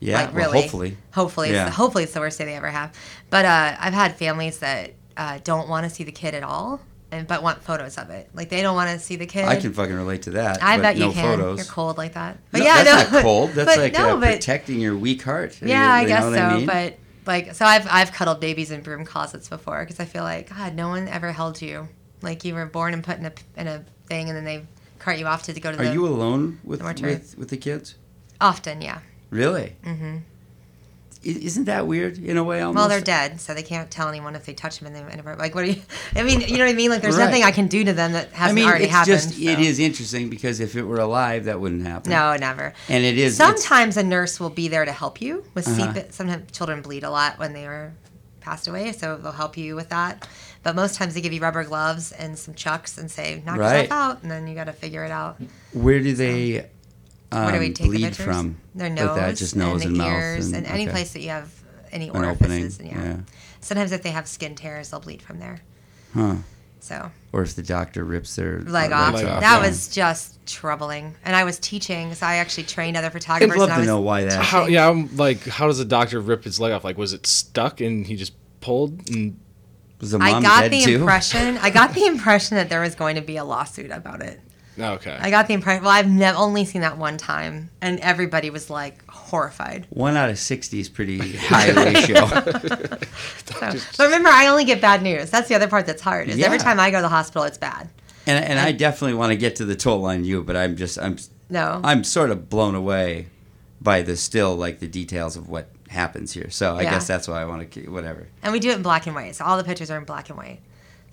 Yeah, 0.01 0.17
like 0.23 0.35
well, 0.35 0.47
really. 0.51 0.61
hopefully. 0.63 0.97
Hopefully, 1.13 1.53
Yeah. 1.53 1.67
it's, 1.69 1.77
hopefully 1.77 2.05
it's 2.05 2.13
the 2.13 2.21
worst 2.21 2.39
day 2.39 2.45
they 2.45 2.55
ever 2.55 2.69
have. 2.71 2.95
But 3.31 3.45
uh, 3.45 3.77
I've 3.79 3.95
had 3.95 4.17
families 4.17 4.59
that 4.59 4.93
uh, 5.17 5.39
don't 5.45 5.69
want 5.69 5.85
to 5.85 5.91
see 5.91 6.05
the 6.05 6.13
kid 6.13 6.35
at 6.35 6.43
all, 6.43 6.81
and 7.11 7.27
but 7.27 7.43
want 7.43 7.63
photos 7.63 7.97
of 7.97 8.11
it. 8.11 8.29
Like 8.35 8.51
they 8.51 8.61
don't 8.63 8.75
want 8.75 8.91
to 8.91 8.99
see 9.05 9.17
the 9.17 9.27
kid. 9.27 9.45
I 9.47 9.57
can 9.57 9.73
fucking 9.73 9.95
relate 9.95 10.23
to 10.23 10.31
that. 10.33 10.63
I 10.63 10.79
bet 10.79 10.99
no 10.99 11.07
you 11.09 11.13
can. 11.13 11.39
photos. 11.39 11.59
You're 11.59 11.67
cold 11.73 11.97
like 11.97 12.13
that. 12.15 12.39
But 12.51 12.59
No, 12.59 12.65
yeah, 12.65 12.85
that's 12.85 13.11
no, 13.13 13.19
not 13.19 13.23
cold. 13.25 13.51
That's 13.53 13.77
like 13.79 13.93
no, 13.95 14.19
uh, 14.19 14.21
protecting 14.21 14.81
your 14.81 14.97
weak 14.97 15.23
heart. 15.23 15.59
yeah, 15.63 15.87
You- 15.97 16.05
I 16.05 16.05
guess 16.07 16.23
so. 16.25 16.33
I 16.35 16.57
mean? 16.57 16.67
But 16.67 16.99
like, 17.27 17.55
so 17.55 17.65
I've 17.65 17.87
I've 17.91 18.13
cuddled 18.13 18.41
babies 18.41 18.71
in 18.71 18.83
broom 18.83 19.05
closets 19.07 19.49
before 19.49 19.81
because 19.81 19.99
I 20.01 20.05
feel 20.05 20.23
like 20.25 20.51
God, 20.55 20.75
no 20.75 20.89
one 20.89 21.09
ever 21.09 21.33
held 21.33 21.63
you 21.63 21.89
like 22.23 22.45
you 22.45 22.55
were 22.55 22.67
born 22.67 22.93
and 22.93 23.03
put 23.03 23.19
in 23.19 23.27
a 23.27 23.33
in 23.57 23.67
a 23.67 23.85
thing, 24.09 24.29
and 24.29 24.37
then 24.37 24.45
they 24.45 24.67
cart 24.99 25.19
you 25.19 25.27
off 25.27 25.45
to 25.45 25.53
go 25.59 25.71
to 25.71 25.77
the 25.77 25.83
Are 25.85 25.87
the. 25.87 25.93
you 25.95 26.07
alone 26.07 26.61
with, 26.65 26.83
with 26.83 27.39
with 27.39 27.49
the 27.49 27.57
kids? 27.57 27.95
often, 28.41 28.83
yeah. 28.83 28.99
Really? 29.31 29.75
Mm-hmm. 29.85 30.17
Isn't 31.25 31.65
that 31.65 31.89
weird 31.89 32.19
in 32.19 32.37
a 32.37 32.45
way? 32.45 32.61
Almost. 32.61 32.77
Well, 32.77 32.89
they're 32.89 33.01
dead, 33.01 33.41
so 33.41 33.53
they 33.53 33.65
can't 33.65 33.91
tell 33.91 34.09
anyone 34.09 34.37
if 34.37 34.47
they 34.47 34.55
touch 34.55 34.79
them 34.79 34.87
in 34.87 34.93
the. 34.93 35.13
In 35.13 35.39
like, 35.39 35.57
what 35.57 35.65
do 35.65 35.73
you? 35.73 35.83
I 36.15 36.23
mean, 36.23 36.41
you 36.43 36.57
know 36.59 36.65
what 36.67 36.71
I 36.71 36.75
mean? 36.75 36.89
Like, 36.91 37.03
there's 37.03 37.17
Right. 37.17 37.25
nothing 37.25 37.43
I 37.43 37.51
can 37.51 37.67
do 37.67 37.83
to 37.83 37.93
them 37.93 38.13
that 38.13 38.29
I 38.33 38.37
hasn't 38.37 38.55
mean, 38.57 38.69
already 38.69 38.85
it's 38.85 38.93
happened. 38.93 39.17
just 39.17 39.31
it 39.41 39.57
so. 39.57 39.61
is 39.61 39.79
interesting 39.81 40.31
because 40.31 40.61
if 40.61 40.77
it 40.77 40.85
were 40.85 41.01
alive, 41.01 41.47
that 41.47 41.59
wouldn't 41.61 41.85
happen. 41.85 42.13
No, 42.13 42.37
never. 42.37 42.75
And 42.89 43.03
it 43.03 43.19
is 43.19 43.37
Sometimes 43.37 43.97
a 43.97 44.05
nurse 44.05 44.39
will 44.39 44.51
be 44.51 44.69
there 44.69 44.85
to 44.85 44.93
help 44.93 45.21
you 45.21 45.43
with 45.55 45.67
Uh-huh. 45.67 45.93
CPAP. 45.93 46.13
Sometimes 46.13 46.53
children 46.53 46.81
bleed 46.81 47.03
a 47.03 47.11
lot 47.11 47.41
when 47.41 47.55
they 47.55 47.67
are 47.67 47.93
passed 48.41 48.69
away, 48.69 48.93
so 48.93 49.17
they'll 49.17 49.33
help 49.33 49.57
you 49.57 49.75
with 49.75 49.89
that. 49.89 50.29
But 50.63 50.77
most 50.77 50.95
times 50.95 51.15
they 51.15 51.21
give 51.21 51.33
you 51.33 51.41
rubber 51.41 51.65
gloves 51.65 52.13
and 52.13 52.39
some 52.39 52.55
chucks 52.55 52.99
and 52.99 53.11
say, 53.11 53.43
knock 53.45 53.57
Right. 53.57 53.83
yourself 53.83 53.91
out, 53.93 54.23
and 54.23 54.31
then 54.31 54.47
you 54.47 54.55
got 54.55 54.65
to 54.65 54.73
figure 54.73 55.05
it 55.05 55.11
out. 55.11 55.41
Where 55.73 55.99
do 55.99 56.15
they 56.15 56.67
um, 57.33 57.45
Where 57.45 57.53
do 57.55 57.59
we 57.61 57.67
take 57.73 57.77
the 57.91 57.99
bleed 57.99 58.05
pictures? 58.05 58.25
from? 58.25 58.57
Their 58.75 58.89
With 58.91 58.99
nose, 58.99 59.17
that, 59.17 59.37
just 59.37 59.57
nose 59.57 59.83
and, 59.83 59.91
and, 59.93 59.95
the 59.95 59.99
mouth, 59.99 60.13
ears, 60.13 60.53
and, 60.53 60.67
any 60.67 60.83
okay. 60.85 60.93
place 60.93 61.13
that 61.13 61.21
you 61.21 61.31
have 61.31 61.53
any 61.93 62.09
An 62.09 62.17
opening, 62.25 62.63
orifices. 62.63 62.79
and 62.81 62.89
yeah. 62.91 63.05
yeah. 63.05 63.17
Sometimes 63.61 63.93
if 63.93 64.03
they 64.03 64.11
have 64.11 64.27
skin 64.29 64.55
tears, 64.55 64.91
they'll 64.91 65.01
bleed 65.01 65.23
from 65.23 65.39
there. 65.39 65.59
Huh. 66.15 66.37
So 66.81 67.11
Or 67.33 67.43
if 67.43 67.55
the 67.57 67.63
doctor 67.65 68.05
rips 68.05 68.37
their 68.37 68.61
leg 68.61 68.93
off. 68.93 69.15
legs 69.15 69.27
off, 69.27 69.41
That 69.41 69.61
yeah. 69.61 69.67
was 69.69 69.89
just 69.89 70.45
troubling. 70.47 71.17
And 71.25 71.35
I 71.35 71.43
was 71.43 71.59
teaching, 71.59 72.15
so 72.15 72.27
I 72.27 72.37
actually 72.37 72.65
trained 72.65 72.97
other 72.97 73.11
photographers. 73.11 73.57
I'd 73.57 73.59
love 73.59 73.69
and 73.71 73.73
I 73.73 73.77
to 73.77 73.81
was 73.81 73.87
know 73.89 74.01
why 74.01 74.25
that. 74.25 74.45
How, 74.45 74.67
yeah, 74.67 74.89
I'm 74.89 75.17
like, 75.17 75.41
how 75.45 75.67
does 75.67 75.81
a 75.81 75.85
doctor 75.85 76.21
rip 76.21 76.45
his 76.45 76.61
leg 76.61 76.73
off? 76.73 76.85
Like, 76.85 76.97
was 76.97 77.13
it 77.13 77.27
stuck 77.27 77.81
and 77.81 78.07
he 78.07 78.15
just 78.15 78.35
pulled? 78.61 79.09
And 79.11 79.37
Was 80.01 80.13
the 80.13 80.19
I 80.21 80.41
got 80.41 80.61
dead 80.63 80.73
the 80.73 80.83
too? 80.83 80.97
impression. 80.97 81.59
I 81.59 81.71
got 81.71 81.93
the 81.95 82.07
impression 82.07 82.57
that 82.57 82.69
there 82.69 82.81
was 82.83 82.95
going 82.95 83.17
to 83.17 83.23
be 83.23 83.37
a 83.37 83.45
lawsuit 83.45 83.91
about 83.91 84.23
it. 84.23 84.41
Oh, 84.79 84.93
okay. 84.95 85.17
I 85.21 85.31
got 85.31 85.47
the 85.49 85.55
impression. 85.55 85.83
Well, 85.85 85.93
I've 85.93 86.09
nev- 86.09 86.37
only 86.37 86.65
seen 86.65 86.83
that 86.83 86.99
one 86.99 87.17
time, 87.19 87.71
and 87.81 87.99
everybody 88.01 88.51
was 88.51 88.69
like 88.71 89.05
horrified. 89.09 89.87
One 89.91 90.17
out 90.17 90.31
of 90.31 90.39
sixty 90.39 90.81
is 90.81 90.89
pretty 90.89 91.37
high 91.37 91.71
ratio. 91.73 92.27
So, 93.47 93.61
but 93.97 94.05
remember, 94.05 94.29
I 94.29 94.49
only 94.49 94.65
get 94.65 94.81
bad 94.81 95.03
news. 95.03 95.31
That's 95.31 95.49
the 95.49 95.55
other 95.55 95.69
part 95.69 95.87
that's 95.87 96.03
hard. 96.03 96.29
Is 96.29 96.43
every 96.43 96.59
time 96.59 96.79
I 96.79 96.91
go 96.91 96.99
to 96.99 97.03
the 97.03 97.09
hospital, 97.09 97.45
it's 97.45 97.59
bad. 97.59 97.89
And 98.27 98.45
and 98.45 98.59
I 98.59 98.73
definitely 98.73 99.15
want 99.15 99.31
to 99.31 99.37
get 99.37 99.57
to 99.57 99.65
the 99.65 99.77
toll 99.77 100.05
on 100.05 100.25
you, 100.25 100.43
but 100.43 100.57
I'm 100.57 100.77
just 100.77 100.99
I'm 100.99 101.17
No. 101.49 101.81
I'm 101.85 102.05
sort 102.05 102.31
of 102.31 102.51
blown 102.51 102.75
away 102.75 103.29
by 103.81 104.03
the 104.03 104.17
still 104.17 104.57
like 104.57 104.81
the 104.81 104.89
details 104.89 105.37
of 105.37 105.49
what 105.49 105.69
happens 105.89 106.33
here. 106.33 106.51
So 106.51 106.77
I 106.77 106.83
Yeah. 106.83 106.91
guess 106.93 107.07
that's 107.07 107.29
why 107.29 107.41
I 107.41 107.45
want 107.45 107.61
to 107.63 107.67
keep 107.67 107.89
whatever. 107.89 108.27
and 108.43 108.53
we 108.53 108.59
do 108.61 108.71
it 108.71 108.77
in 108.77 108.83
black 108.83 109.07
and 109.07 109.15
white, 109.15 109.37
so 109.37 109.45
all 109.45 109.57
the 109.57 109.65
pictures 109.65 109.91
are 109.91 109.99
in 109.99 110.05
black 110.05 110.29
and 110.29 110.37
white. 110.37 110.61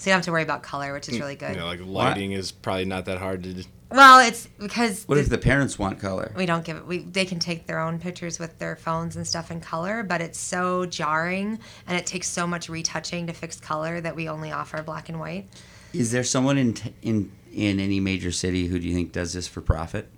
So 0.03 0.09
you 0.09 0.11
don't 0.15 0.17
have 0.17 0.25
to 0.25 0.31
worry 0.33 0.43
about 0.43 0.63
color, 0.63 0.91
which 0.91 1.07
is 1.07 1.15
mm, 1.15 1.21
really 1.21 1.37
good. 1.37 1.51
You 1.53 1.59
know, 1.61 1.65
like 1.65 1.79
lighting 1.81 2.33
is 2.33 2.51
probably 2.51 2.83
not 2.83 3.05
that 3.05 3.19
hard 3.19 3.41
to. 3.43 3.63
Well, 3.89 4.19
it's 4.19 4.47
because 4.59 5.05
What 5.05 5.15
the- 5.15 5.21
if 5.21 5.29
the 5.29 5.37
parents 5.37 5.79
want 5.79 5.97
color? 6.01 6.33
we 6.35 6.45
don't 6.45 6.65
give 6.65 6.75
it. 6.75 6.85
We 6.85 6.97
they 6.97 7.23
can 7.23 7.39
take 7.39 7.67
their 7.67 7.79
own 7.79 7.99
pictures 7.99 8.37
with 8.37 8.59
their 8.59 8.75
phones 8.75 9.15
and 9.15 9.25
stuff 9.25 9.49
in 9.49 9.61
color, 9.61 10.03
but 10.03 10.19
it's 10.19 10.37
so 10.37 10.85
jarring 10.85 11.57
and 11.87 11.97
it 11.97 12.05
takes 12.05 12.27
so 12.27 12.45
much 12.45 12.67
retouching 12.67 13.27
to 13.27 13.33
fix 13.33 13.61
color 13.61 14.01
that 14.01 14.13
we 14.13 14.27
only 14.27 14.51
offer 14.51 14.83
black 14.83 15.07
and 15.07 15.21
white. 15.21 15.47
Is 15.93 16.11
there 16.11 16.25
someone 16.25 16.57
in 16.57 16.73
t- 16.73 16.93
in 17.01 17.31
in 17.53 17.79
any 17.79 18.01
major 18.01 18.33
city 18.33 18.67
who 18.67 18.79
do 18.79 18.85
you 18.89 18.93
think 18.93 19.13
does 19.13 19.31
this 19.31 19.47
for 19.47 19.61
profit? 19.61 20.09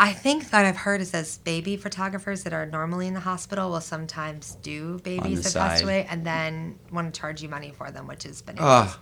I 0.00 0.12
think 0.12 0.50
that 0.50 0.64
I've 0.64 0.76
heard 0.76 1.00
is 1.00 1.12
that 1.12 1.38
baby 1.44 1.76
photographers 1.76 2.42
that 2.44 2.52
are 2.52 2.66
normally 2.66 3.06
in 3.06 3.14
the 3.14 3.20
hospital 3.20 3.70
will 3.70 3.80
sometimes 3.80 4.56
do 4.62 4.98
babies 5.04 5.44
that 5.44 5.58
passed 5.58 5.84
away 5.84 6.06
and 6.10 6.26
then 6.26 6.78
want 6.90 7.12
to 7.14 7.20
charge 7.20 7.40
you 7.42 7.48
money 7.48 7.70
for 7.70 7.90
them, 7.90 8.06
which 8.08 8.26
is 8.26 8.42
bananas. 8.42 8.92
So 8.94 8.98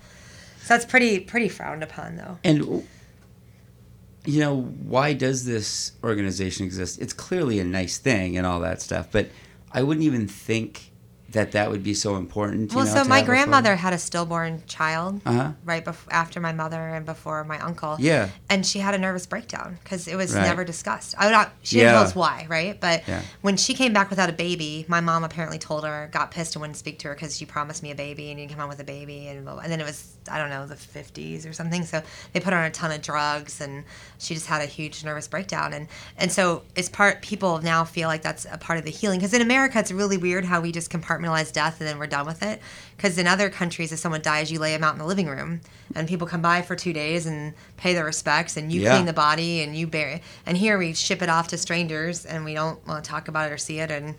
that's 0.68 0.84
pretty 0.84 1.20
pretty 1.20 1.48
frowned 1.48 1.82
upon 1.82 2.16
though. 2.16 2.38
and 2.44 2.86
you 4.26 4.40
know 4.40 4.60
why 4.60 5.14
does 5.14 5.46
this 5.46 5.92
organization 6.04 6.66
exist? 6.66 7.00
It's 7.00 7.14
clearly 7.14 7.58
a 7.60 7.64
nice 7.64 7.96
thing 7.96 8.36
and 8.36 8.46
all 8.46 8.60
that 8.60 8.82
stuff, 8.82 9.08
but 9.10 9.30
I 9.72 9.82
wouldn't 9.82 10.04
even 10.04 10.28
think 10.28 10.89
that 11.32 11.52
that 11.52 11.70
would 11.70 11.82
be 11.82 11.94
so 11.94 12.16
important. 12.16 12.70
You 12.72 12.76
Well, 12.78 12.86
know, 12.86 13.02
so 13.02 13.04
my 13.04 13.22
grandmother 13.22 13.76
had 13.76 13.92
a 13.92 13.98
stillborn 13.98 14.62
child 14.66 15.20
Uh-huh. 15.24 15.52
right 15.64 15.84
bef- 15.84 15.96
after 16.10 16.40
my 16.40 16.52
mother 16.52 16.88
and 16.88 17.06
before 17.06 17.44
my 17.44 17.58
uncle. 17.60 17.96
Yeah. 18.00 18.30
And 18.48 18.66
she 18.66 18.80
had 18.80 18.94
a 18.94 18.98
nervous 18.98 19.26
breakdown 19.26 19.78
because 19.82 20.08
it 20.08 20.16
was 20.16 20.34
Right. 20.34 20.42
never 20.42 20.64
discussed. 20.64 21.14
I 21.18 21.26
would 21.26 21.32
not, 21.32 21.52
she 21.62 21.76
Yeah. 21.78 21.84
didn't 21.84 21.94
tell 21.94 22.02
us 22.08 22.14
why, 22.14 22.46
right? 22.48 22.80
But 22.80 23.02
Yeah. 23.06 23.22
when 23.42 23.56
she 23.56 23.74
came 23.74 23.92
back 23.92 24.10
without 24.10 24.28
a 24.28 24.32
baby, 24.32 24.84
my 24.88 25.00
mom 25.00 25.22
apparently 25.24 25.58
told 25.58 25.84
her, 25.84 26.08
got 26.12 26.30
pissed 26.32 26.56
and 26.56 26.60
wouldn't 26.60 26.76
speak 26.78 26.98
to 27.00 27.08
her 27.08 27.14
because 27.14 27.40
you 27.40 27.46
promised 27.46 27.82
me 27.82 27.90
a 27.92 27.94
baby 27.94 28.30
and 28.30 28.40
you 28.40 28.48
come 28.48 28.58
on 28.60 28.68
with 28.68 28.80
a 28.80 28.84
baby. 28.84 29.28
And, 29.28 29.44
blah, 29.44 29.54
blah. 29.54 29.62
and 29.62 29.70
then 29.70 29.80
it 29.80 29.86
was, 29.86 30.16
I 30.30 30.36
don't 30.38 30.50
know, 30.50 30.66
the 30.66 30.74
50s 30.76 31.46
or 31.46 31.52
something. 31.52 31.84
So 31.86 32.02
they 32.32 32.40
put 32.40 32.52
her 32.52 32.58
on 32.58 32.64
a 32.64 32.70
ton 32.70 32.90
of 32.90 33.02
drugs 33.02 33.60
and 33.60 33.84
she 34.18 34.34
just 34.34 34.46
had 34.46 34.62
a 34.62 34.66
huge 34.66 35.04
nervous 35.04 35.28
breakdown. 35.28 35.72
And, 35.72 35.86
and 36.18 36.32
so 36.32 36.62
it's 36.74 36.88
part, 36.88 37.22
people 37.22 37.60
now 37.62 37.84
feel 37.84 38.08
like 38.08 38.22
that's 38.22 38.46
a 38.50 38.58
part 38.58 38.78
of 38.80 38.84
the 38.84 38.90
healing. 38.90 39.20
Because 39.20 39.32
in 39.32 39.42
America, 39.42 39.78
it's 39.78 39.92
really 39.92 40.16
weird 40.16 40.44
how 40.44 40.60
we 40.60 40.72
just 40.72 40.90
compartmentalize 40.90 41.19
death 41.52 41.76
and 41.80 41.88
then 41.88 41.98
we're 41.98 42.06
done 42.06 42.26
with 42.26 42.42
it. 42.42 42.60
Because 42.96 43.18
in 43.18 43.26
other 43.26 43.48
countries, 43.50 43.92
if 43.92 43.98
someone 43.98 44.20
dies, 44.20 44.50
you 44.52 44.58
lay 44.58 44.72
them 44.72 44.84
out 44.84 44.92
in 44.92 44.98
the 44.98 45.06
living 45.06 45.26
room 45.26 45.60
and 45.94 46.06
people 46.08 46.26
come 46.26 46.42
by 46.42 46.62
for 46.62 46.76
two 46.76 46.92
days 46.92 47.26
and 47.26 47.54
pay 47.76 47.94
their 47.94 48.04
respects 48.04 48.56
and 48.56 48.72
you 48.72 48.82
Yeah. 48.82 48.94
clean 48.94 49.06
the 49.06 49.12
body 49.12 49.62
and 49.62 49.76
you 49.76 49.86
bury 49.86 50.14
It. 50.14 50.22
And 50.46 50.56
here 50.56 50.78
we 50.78 50.92
ship 50.94 51.22
it 51.22 51.28
off 51.28 51.48
to 51.48 51.58
strangers 51.58 52.24
and 52.26 52.44
we 52.44 52.54
don't 52.54 52.84
want 52.86 53.04
to 53.04 53.10
talk 53.10 53.28
about 53.28 53.50
it 53.50 53.54
or 53.54 53.58
see 53.58 53.80
it. 53.80 53.90
And 53.90 54.14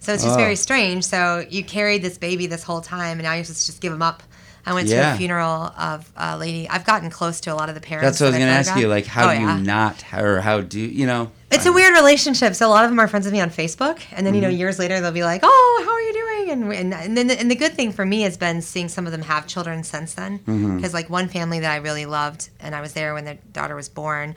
so 0.00 0.12
it's 0.14 0.22
just 0.22 0.34
Oh. 0.34 0.38
very 0.38 0.56
strange. 0.56 1.04
So 1.04 1.44
you 1.48 1.62
carried 1.64 2.02
this 2.02 2.18
baby 2.18 2.46
this 2.46 2.62
whole 2.62 2.80
time 2.80 3.18
and 3.18 3.22
now 3.22 3.34
you're 3.34 3.44
supposed 3.44 3.60
to 3.62 3.66
just 3.72 3.80
give 3.80 3.92
him 3.92 4.02
up. 4.02 4.22
I 4.68 4.72
went 4.74 4.88
to 4.88 4.96
a 5.14 5.16
funeral 5.16 5.72
of 5.78 6.10
a 6.16 6.36
lady. 6.36 6.68
I've 6.68 6.84
gotten 6.84 7.08
close 7.08 7.40
to 7.42 7.52
a 7.52 7.54
lot 7.54 7.68
of 7.68 7.76
the 7.76 7.80
parents. 7.80 8.04
That's 8.04 8.20
what 8.20 8.26
I 8.26 8.30
was 8.30 8.38
going 8.38 8.48
to 8.64 8.70
ask 8.70 8.76
you. 8.76 8.88
Like, 8.88 9.06
how 9.06 9.30
Oh, 9.30 9.34
do 9.34 9.40
you 9.40 9.58
not, 9.62 10.02
or 10.12 10.40
how 10.40 10.60
do 10.60 10.80
you 10.80 11.06
know? 11.06 11.30
It's 11.50 11.64
a 11.66 11.72
weird 11.72 11.94
relationship. 11.94 12.54
So 12.54 12.66
a 12.66 12.70
lot 12.70 12.84
of 12.84 12.90
them 12.90 12.98
are 12.98 13.06
friends 13.08 13.24
with 13.24 13.32
me 13.32 13.40
on 13.40 13.50
Facebook, 13.50 14.00
and 14.12 14.26
then 14.26 14.34
you 14.34 14.40
know 14.40 14.48
Mm-hmm. 14.48 14.56
years 14.58 14.78
later 14.78 15.00
they'll 15.00 15.12
be 15.12 15.22
like, 15.24 15.40
"Oh, 15.44 15.82
how 15.86 15.92
are 15.92 16.00
you 16.00 16.12
doing?" 16.12 16.50
And 16.50 16.72
and 16.72 16.94
and 16.94 17.16
then 17.16 17.26
the, 17.28 17.38
and 17.38 17.50
the 17.50 17.54
good 17.54 17.74
thing 17.74 17.92
for 17.92 18.04
me 18.04 18.22
has 18.22 18.36
been 18.36 18.60
seeing 18.62 18.88
some 18.88 19.06
of 19.06 19.12
them 19.12 19.22
have 19.22 19.46
children 19.46 19.84
since 19.84 20.14
then. 20.14 20.38
Because 20.38 20.56
Mm-hmm. 20.58 20.94
like 20.94 21.08
one 21.08 21.28
family 21.28 21.60
that 21.60 21.70
I 21.72 21.76
really 21.76 22.04
loved, 22.06 22.50
and 22.60 22.74
I 22.74 22.80
was 22.80 22.94
there 22.94 23.14
when 23.14 23.24
their 23.24 23.38
daughter 23.52 23.76
was 23.76 23.88
born. 23.88 24.34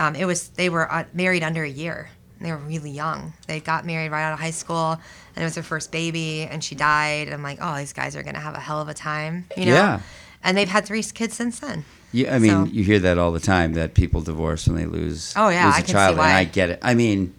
Um, 0.00 0.14
it 0.16 0.24
was 0.24 0.48
they 0.50 0.68
were 0.68 0.90
uh, 0.92 1.04
married 1.14 1.42
under 1.42 1.62
a 1.62 1.68
year. 1.68 2.10
They 2.40 2.50
were 2.52 2.58
really 2.58 2.90
young. 2.90 3.32
They 3.48 3.58
got 3.60 3.84
married 3.84 4.10
right 4.10 4.22
out 4.22 4.32
of 4.32 4.38
high 4.40 4.52
school, 4.52 4.92
and 4.92 5.42
it 5.42 5.44
was 5.44 5.54
their 5.54 5.64
first 5.64 5.90
baby, 5.92 6.42
and 6.42 6.62
she 6.62 6.74
died. 6.74 7.26
And 7.28 7.34
I'm 7.34 7.42
like, 7.42 7.58
oh, 7.60 7.76
these 7.78 7.92
guys 7.92 8.14
are 8.16 8.22
gonna 8.22 8.38
have 8.40 8.54
a 8.54 8.60
hell 8.60 8.80
of 8.80 8.88
a 8.88 8.94
time, 8.94 9.46
you 9.56 9.66
know. 9.66 9.72
Yeah. 9.74 10.00
And 10.44 10.56
they've 10.56 10.68
had 10.68 10.86
three 10.86 11.02
kids 11.02 11.34
since 11.34 11.58
then. 11.58 11.84
Yeah, 12.12 12.34
I 12.34 12.38
mean, 12.38 12.66
So- 12.66 12.72
you 12.72 12.84
hear 12.84 12.98
that 13.00 13.18
all 13.18 13.32
the 13.32 13.40
time 13.40 13.74
that 13.74 13.94
people 13.94 14.20
divorce 14.22 14.66
when 14.66 14.76
they 14.76 14.86
lose. 14.86 15.32
Oh, 15.36 15.48
yeah, 15.50 15.66
lose 15.66 15.74
a 15.74 15.76
I 15.76 15.80
can 15.80 15.86
see 15.88 15.92
child, 15.92 16.12
and 16.18 16.22
I 16.22 16.44
get 16.44 16.70
it. 16.70 16.78
I 16.82 16.94
mean, 16.94 17.34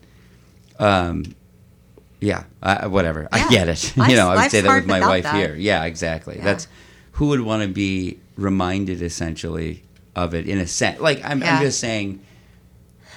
um, 0.77 1.35
yeah, 2.19 2.43
I, 2.61 2.87
whatever. 2.87 3.27
I 3.31 3.47
get 3.49 3.67
it. 3.69 3.93
Life's- 3.97 4.11
you 4.11 4.15
know, 4.17 4.29
I 4.29 4.43
would 4.43 4.51
say 4.51 4.61
that 4.61 4.75
with 4.75 4.85
my 4.87 4.99
wife 4.99 5.23
that. 5.23 5.35
here. 5.35 5.55
Yeah, 5.55 5.85
exactly. 5.85 6.37
Yeah. 6.37 6.43
That's 6.43 6.67
who 7.13 7.27
would 7.29 7.41
want 7.41 7.63
to 7.63 7.67
be 7.69 8.19
reminded 8.35 9.01
essentially 9.01 9.83
of 10.15 10.33
it 10.33 10.47
in 10.47 10.57
a 10.59 10.67
sense. 10.67 10.99
Like 10.99 11.21
I'm, 11.23 11.41
Yeah. 11.41 11.55
I'm 11.57 11.61
just 11.63 11.79
saying. 11.79 12.19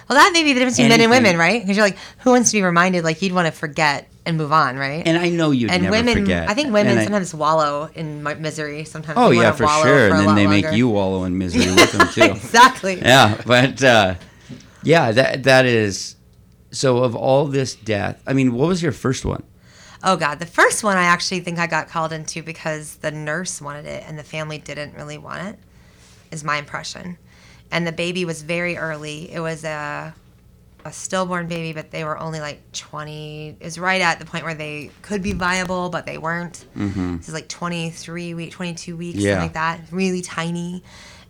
Well, 0.09 0.19
that 0.19 0.31
may 0.33 0.43
be 0.43 0.53
the 0.53 0.61
difference 0.61 0.77
between 0.77 0.91
men 0.91 1.01
and 1.01 1.11
women, 1.11 1.38
right? 1.38 1.62
Because 1.62 1.77
you're 1.77 1.87
like, 1.87 1.97
who 2.19 2.31
wants 2.31 2.51
to 2.51 2.57
be 2.57 2.62
reminded? 2.62 3.05
Like, 3.05 3.23
you'd 3.23 3.33
want 3.33 3.47
to 3.47 3.53
forget 3.53 4.09
and 4.24 4.37
move 4.37 4.52
on, 4.52 4.76
right? 4.76 5.02
And 5.06 5.18
I 5.18 5.28
know 5.30 5.50
you'd 5.50 5.70
and 5.70 5.82
never 5.85 5.96
women, 5.96 6.14
forget. 6.14 6.48
I 6.48 6.54
think 6.54 6.72
women 6.72 6.98
I- 6.98 7.04
sometimes 7.04 7.35
wallow 7.35 7.90
in 7.94 8.22
mi- 8.22 8.35
misery. 8.35 8.85
Sometimes. 8.85 9.18
Oh 9.18 9.30
yeah, 9.30 9.52
for 9.52 9.66
sure. 9.66 10.11
for 10.11 10.14
and 10.16 10.28
then 10.28 10.35
they 10.37 10.46
make 10.46 10.72
you 10.72 10.88
wallow 10.88 11.24
in 11.24 11.37
misery 11.38 11.66
with 11.74 11.92
them 11.92 12.08
too. 12.12 12.22
exactly. 12.37 12.98
yeah, 13.00 13.40
but 13.46 13.82
uh, 13.82 14.14
yeah, 14.82 15.11
that 15.12 15.44
that 15.44 15.66
is. 15.66 16.16
So 16.70 16.98
of 17.04 17.14
all 17.14 17.46
this 17.46 17.74
death, 17.74 18.22
I 18.26 18.32
mean, 18.32 18.54
what 18.54 18.68
was 18.68 18.82
your 18.82 18.92
first 18.92 19.24
one? 19.24 19.42
Oh 20.04 20.16
God, 20.16 20.38
the 20.40 20.46
first 20.46 20.82
one 20.82 20.96
I 20.96 21.04
actually 21.04 21.40
think 21.40 21.58
I 21.58 21.66
got 21.66 21.88
called 21.88 22.12
into 22.12 22.42
because 22.42 22.96
the 22.96 23.11
nurse 23.11 23.61
wanted 23.61 23.85
it 23.87 24.02
and 24.06 24.18
the 24.18 24.24
family 24.24 24.58
didn't 24.58 24.94
really 24.94 25.18
want 25.18 25.46
it. 25.48 25.58
Is 26.30 26.42
my 26.42 26.56
impression, 26.56 27.18
and 27.70 27.87
the 27.87 27.92
baby 27.92 28.24
was 28.24 28.40
very 28.42 28.76
early. 28.78 29.30
It 29.30 29.40
was 29.40 29.64
a 29.64 30.14
a 30.85 30.92
stillborn 30.92 31.47
baby, 31.49 31.73
but 31.73 31.90
they 31.90 32.05
were 32.05 32.18
only 32.18 32.40
like 32.40 32.61
20. 32.73 33.57
It 33.61 33.64
was 33.64 33.79
right 33.79 34.01
at 34.01 34.18
the 34.18 34.25
point 34.25 34.45
where 34.45 34.55
they 34.55 34.90
could 35.03 35.23
be 35.23 35.33
viable, 35.33 35.88
but 35.90 36.07
they 36.07 36.18
weren't. 36.18 36.64
Mm-hmm. 36.77 37.18
This 37.18 37.29
is 37.29 37.35
like 37.35 37.49
23 37.49 38.35
week, 38.35 38.51
22 38.51 38.97
weeks, 38.97 39.18
Yeah. 39.18 39.33
something 39.35 39.45
like 39.47 39.53
that. 39.55 39.81
Really 39.92 40.23
tiny. 40.23 40.83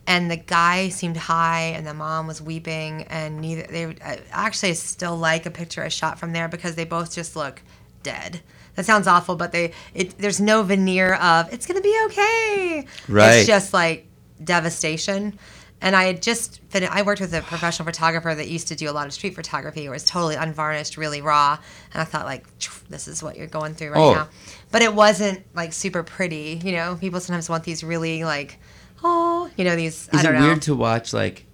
and 0.05 0.29
the 0.29 0.35
guy 0.35 0.89
seemed 0.89 1.15
high, 1.15 1.61
and 1.77 1.87
the 1.87 1.93
mom 1.93 2.27
was 2.27 2.41
weeping, 2.41 3.03
and 3.03 3.39
neither 3.39 3.63
they 3.71 3.85
uh, 3.85 3.87
would- 3.87 4.01
I- 4.01 4.19
actually 4.31 4.73
still 4.73 5.15
like 5.15 5.45
a 5.45 5.49
picture 5.49 5.81
I 5.81 5.87
shot 5.87 6.19
from 6.19 6.33
there 6.33 6.49
because 6.49 6.75
they 6.75 6.83
both 6.83 7.15
just 7.15 7.37
look 7.37 7.61
dead. 8.03 8.41
That 8.75 8.85
sounds 8.85 9.07
awful, 9.07 9.37
but 9.37 9.53
they 9.53 9.71
it 9.93 10.17
there's 10.17 10.41
no 10.41 10.61
veneer 10.63 11.13
of 11.13 11.53
it's 11.53 11.65
gonna 11.65 11.79
be 11.79 11.97
okay. 12.07 12.85
Right. 13.07 13.35
It's 13.37 13.47
just 13.47 13.71
like 13.73 14.07
devastation. 14.43 15.39
And 15.83 15.95
I 15.95 16.05
had 16.05 16.21
just 16.21 16.61
finished, 16.69 16.91
I 16.91 17.01
worked 17.01 17.19
with 17.21 17.33
a 17.33 17.41
professional 17.41 17.85
photographer 17.85 18.33
that 18.33 18.47
used 18.47 18.69
to 18.69 18.75
do 18.75 18.89
a 18.89 18.93
lot 18.93 19.05
of 19.05 19.13
street 19.13 19.35
photography. 19.35 19.83
It 19.85 19.89
was 19.89 20.03
totally 20.05 20.35
unvarnished, 20.35 20.95
really 20.97 21.21
raw. 21.21 21.59
And 21.93 22.01
I 22.01 22.05
thought 22.05 22.25
like, 22.25 22.45
this 22.89 23.07
is 23.09 23.21
what 23.21 23.35
you're 23.37 23.47
going 23.47 23.75
through 23.75 23.89
right 23.91 23.99
Oh. 23.99 24.13
now. 24.13 24.29
But 24.71 24.81
it 24.81 24.95
wasn't 24.95 25.43
like 25.53 25.73
super 25.73 26.01
pretty. 26.01 26.59
You 26.63 26.71
know, 26.71 26.95
people 26.99 27.19
sometimes 27.19 27.49
want 27.49 27.65
these 27.65 27.83
really 27.83 28.23
like, 28.23 28.57
oh, 29.03 29.49
you 29.57 29.65
know, 29.65 29.75
these. 29.75 30.09
I 30.13 30.17
Is 30.17 30.23
it 30.23 30.27
don't 30.27 30.35
know. 30.39 30.47
weird 30.47 30.61
to 30.63 30.75
watch 30.75 31.13
like 31.13 31.45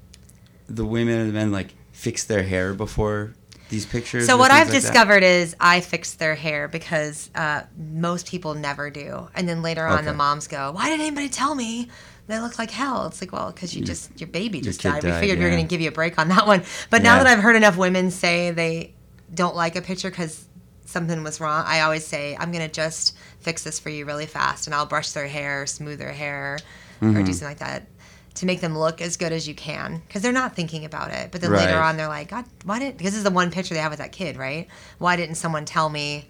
the 0.67 0.85
women 0.85 1.19
and 1.19 1.29
the 1.29 1.33
men 1.33 1.51
like 1.51 1.73
fix 1.91 2.23
their 2.25 2.43
hair 2.43 2.75
before 2.75 3.33
these 3.69 3.87
pictures? 3.87 4.27
So 4.27 4.37
what 4.37 4.51
I've 4.51 4.67
like 4.69 4.75
discovered 4.79 5.23
is 5.23 5.55
I 5.59 5.81
fix 5.81 6.13
their 6.13 6.35
hair 6.35 6.67
because 6.67 7.31
uh, 7.33 7.63
most 7.77 8.27
people 8.27 8.53
never 8.53 8.91
do, 8.91 9.27
and 9.33 9.49
then 9.49 9.63
later 9.63 9.87
on 9.87 10.05
the 10.05 10.13
moms 10.13 10.47
go, 10.47 10.71
"Why 10.71 10.85
didn't 10.89 11.01
anybody 11.07 11.29
tell 11.29 11.55
me?" 11.55 11.89
They 12.29 12.39
look 12.39 12.59
like 12.59 12.69
hell. 12.69 13.07
It's 13.07 13.19
like, 13.21 13.31
well, 13.31 13.51
because 13.51 13.75
you 13.75 13.83
just 13.83 14.19
your 14.21 14.27
baby 14.29 14.61
just 14.61 14.79
kid 14.81 14.89
died. 14.91 15.03
We 15.03 15.09
died, 15.09 15.19
figured 15.19 15.39
we 15.39 15.45
were 15.45 15.49
going 15.51 15.65
to 15.65 15.67
give 15.69 15.81
you 15.81 15.89
a 15.89 15.91
break 15.91 16.19
on 16.19 16.27
that 16.29 16.45
one. 16.45 16.63
But 16.91 17.01
now 17.01 17.17
that 17.17 17.25
I've 17.25 17.39
heard 17.39 17.55
enough 17.55 17.75
women 17.75 18.11
say 18.11 18.51
they 18.51 18.93
don't 19.33 19.55
like 19.55 19.75
a 19.75 19.81
picture 19.81 20.11
because 20.11 20.45
something 20.85 21.23
was 21.23 21.39
wrong, 21.41 21.63
I 21.65 21.81
always 21.81 22.05
say 22.05 22.37
I'm 22.39 22.51
going 22.51 22.65
to 22.65 22.71
just 22.71 23.17
fix 23.39 23.63
this 23.63 23.79
for 23.79 23.89
you 23.89 24.05
really 24.05 24.27
fast, 24.27 24.67
and 24.67 24.75
I'll 24.75 24.85
brush 24.85 25.11
their 25.11 25.27
hair, 25.27 25.65
smooth 25.65 25.97
their 25.99 26.13
hair, 26.13 26.59
Mm-hmm. 27.01 27.15
or 27.17 27.23
do 27.23 27.31
something 27.33 27.47
like 27.47 27.59
that. 27.59 27.87
To 28.35 28.45
make 28.45 28.61
them 28.61 28.77
look 28.77 29.01
as 29.01 29.17
good 29.17 29.31
as 29.31 29.47
you 29.47 29.55
can, 29.55 30.01
because 30.07 30.21
they're 30.21 30.31
not 30.31 30.55
thinking 30.55 30.85
about 30.85 31.11
it. 31.11 31.31
But 31.31 31.41
then 31.41 31.51
later 31.51 31.77
on, 31.79 31.97
they're 31.97 32.07
like, 32.07 32.29
"God, 32.29 32.45
why 32.63 32.77
didn't?" 32.79 32.97
Because 32.97 33.13
this 33.13 33.17
is 33.17 33.23
the 33.23 33.31
one 33.31 33.49
picture 33.51 33.73
they 33.73 33.79
have 33.81 33.91
with 33.91 33.99
that 33.99 34.11
kid, 34.11 34.37
right? 34.37 34.67
Why 34.99 35.15
didn't 35.15 35.35
someone 35.35 35.65
tell 35.65 35.89
me 35.89 36.27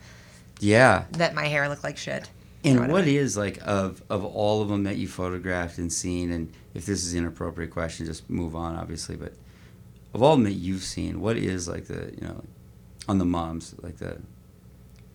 Yeah. 0.59 1.03
that 1.12 1.35
my 1.35 1.45
hair 1.47 1.67
looked 1.67 1.83
like 1.83 1.97
shit? 1.97 2.29
And 2.63 2.91
what 2.91 3.07
is 3.07 3.37
like 3.37 3.59
of 3.63 4.03
of 4.09 4.25
all 4.25 4.61
of 4.61 4.69
them 4.69 4.83
that 4.83 4.97
you 4.97 5.07
photographed 5.07 5.77
and 5.77 5.91
seen, 5.91 6.31
and 6.31 6.51
if 6.73 6.85
this 6.85 7.05
is 7.05 7.13
an 7.13 7.19
inappropriate 7.19 7.71
question, 7.71 8.05
just 8.05 8.29
move 8.29 8.55
on, 8.55 8.75
obviously. 8.75 9.15
But 9.15 9.33
of 10.13 10.21
all 10.21 10.33
of 10.33 10.39
them 10.39 10.45
that 10.45 10.59
you've 10.59 10.83
seen, 10.83 11.21
what 11.21 11.37
is 11.37 11.67
like 11.67 11.85
the 11.85 12.13
you 12.19 12.27
know 12.27 12.43
on 13.07 13.17
the 13.17 13.25
moms 13.25 13.75
like 13.81 13.97
the 13.97 14.21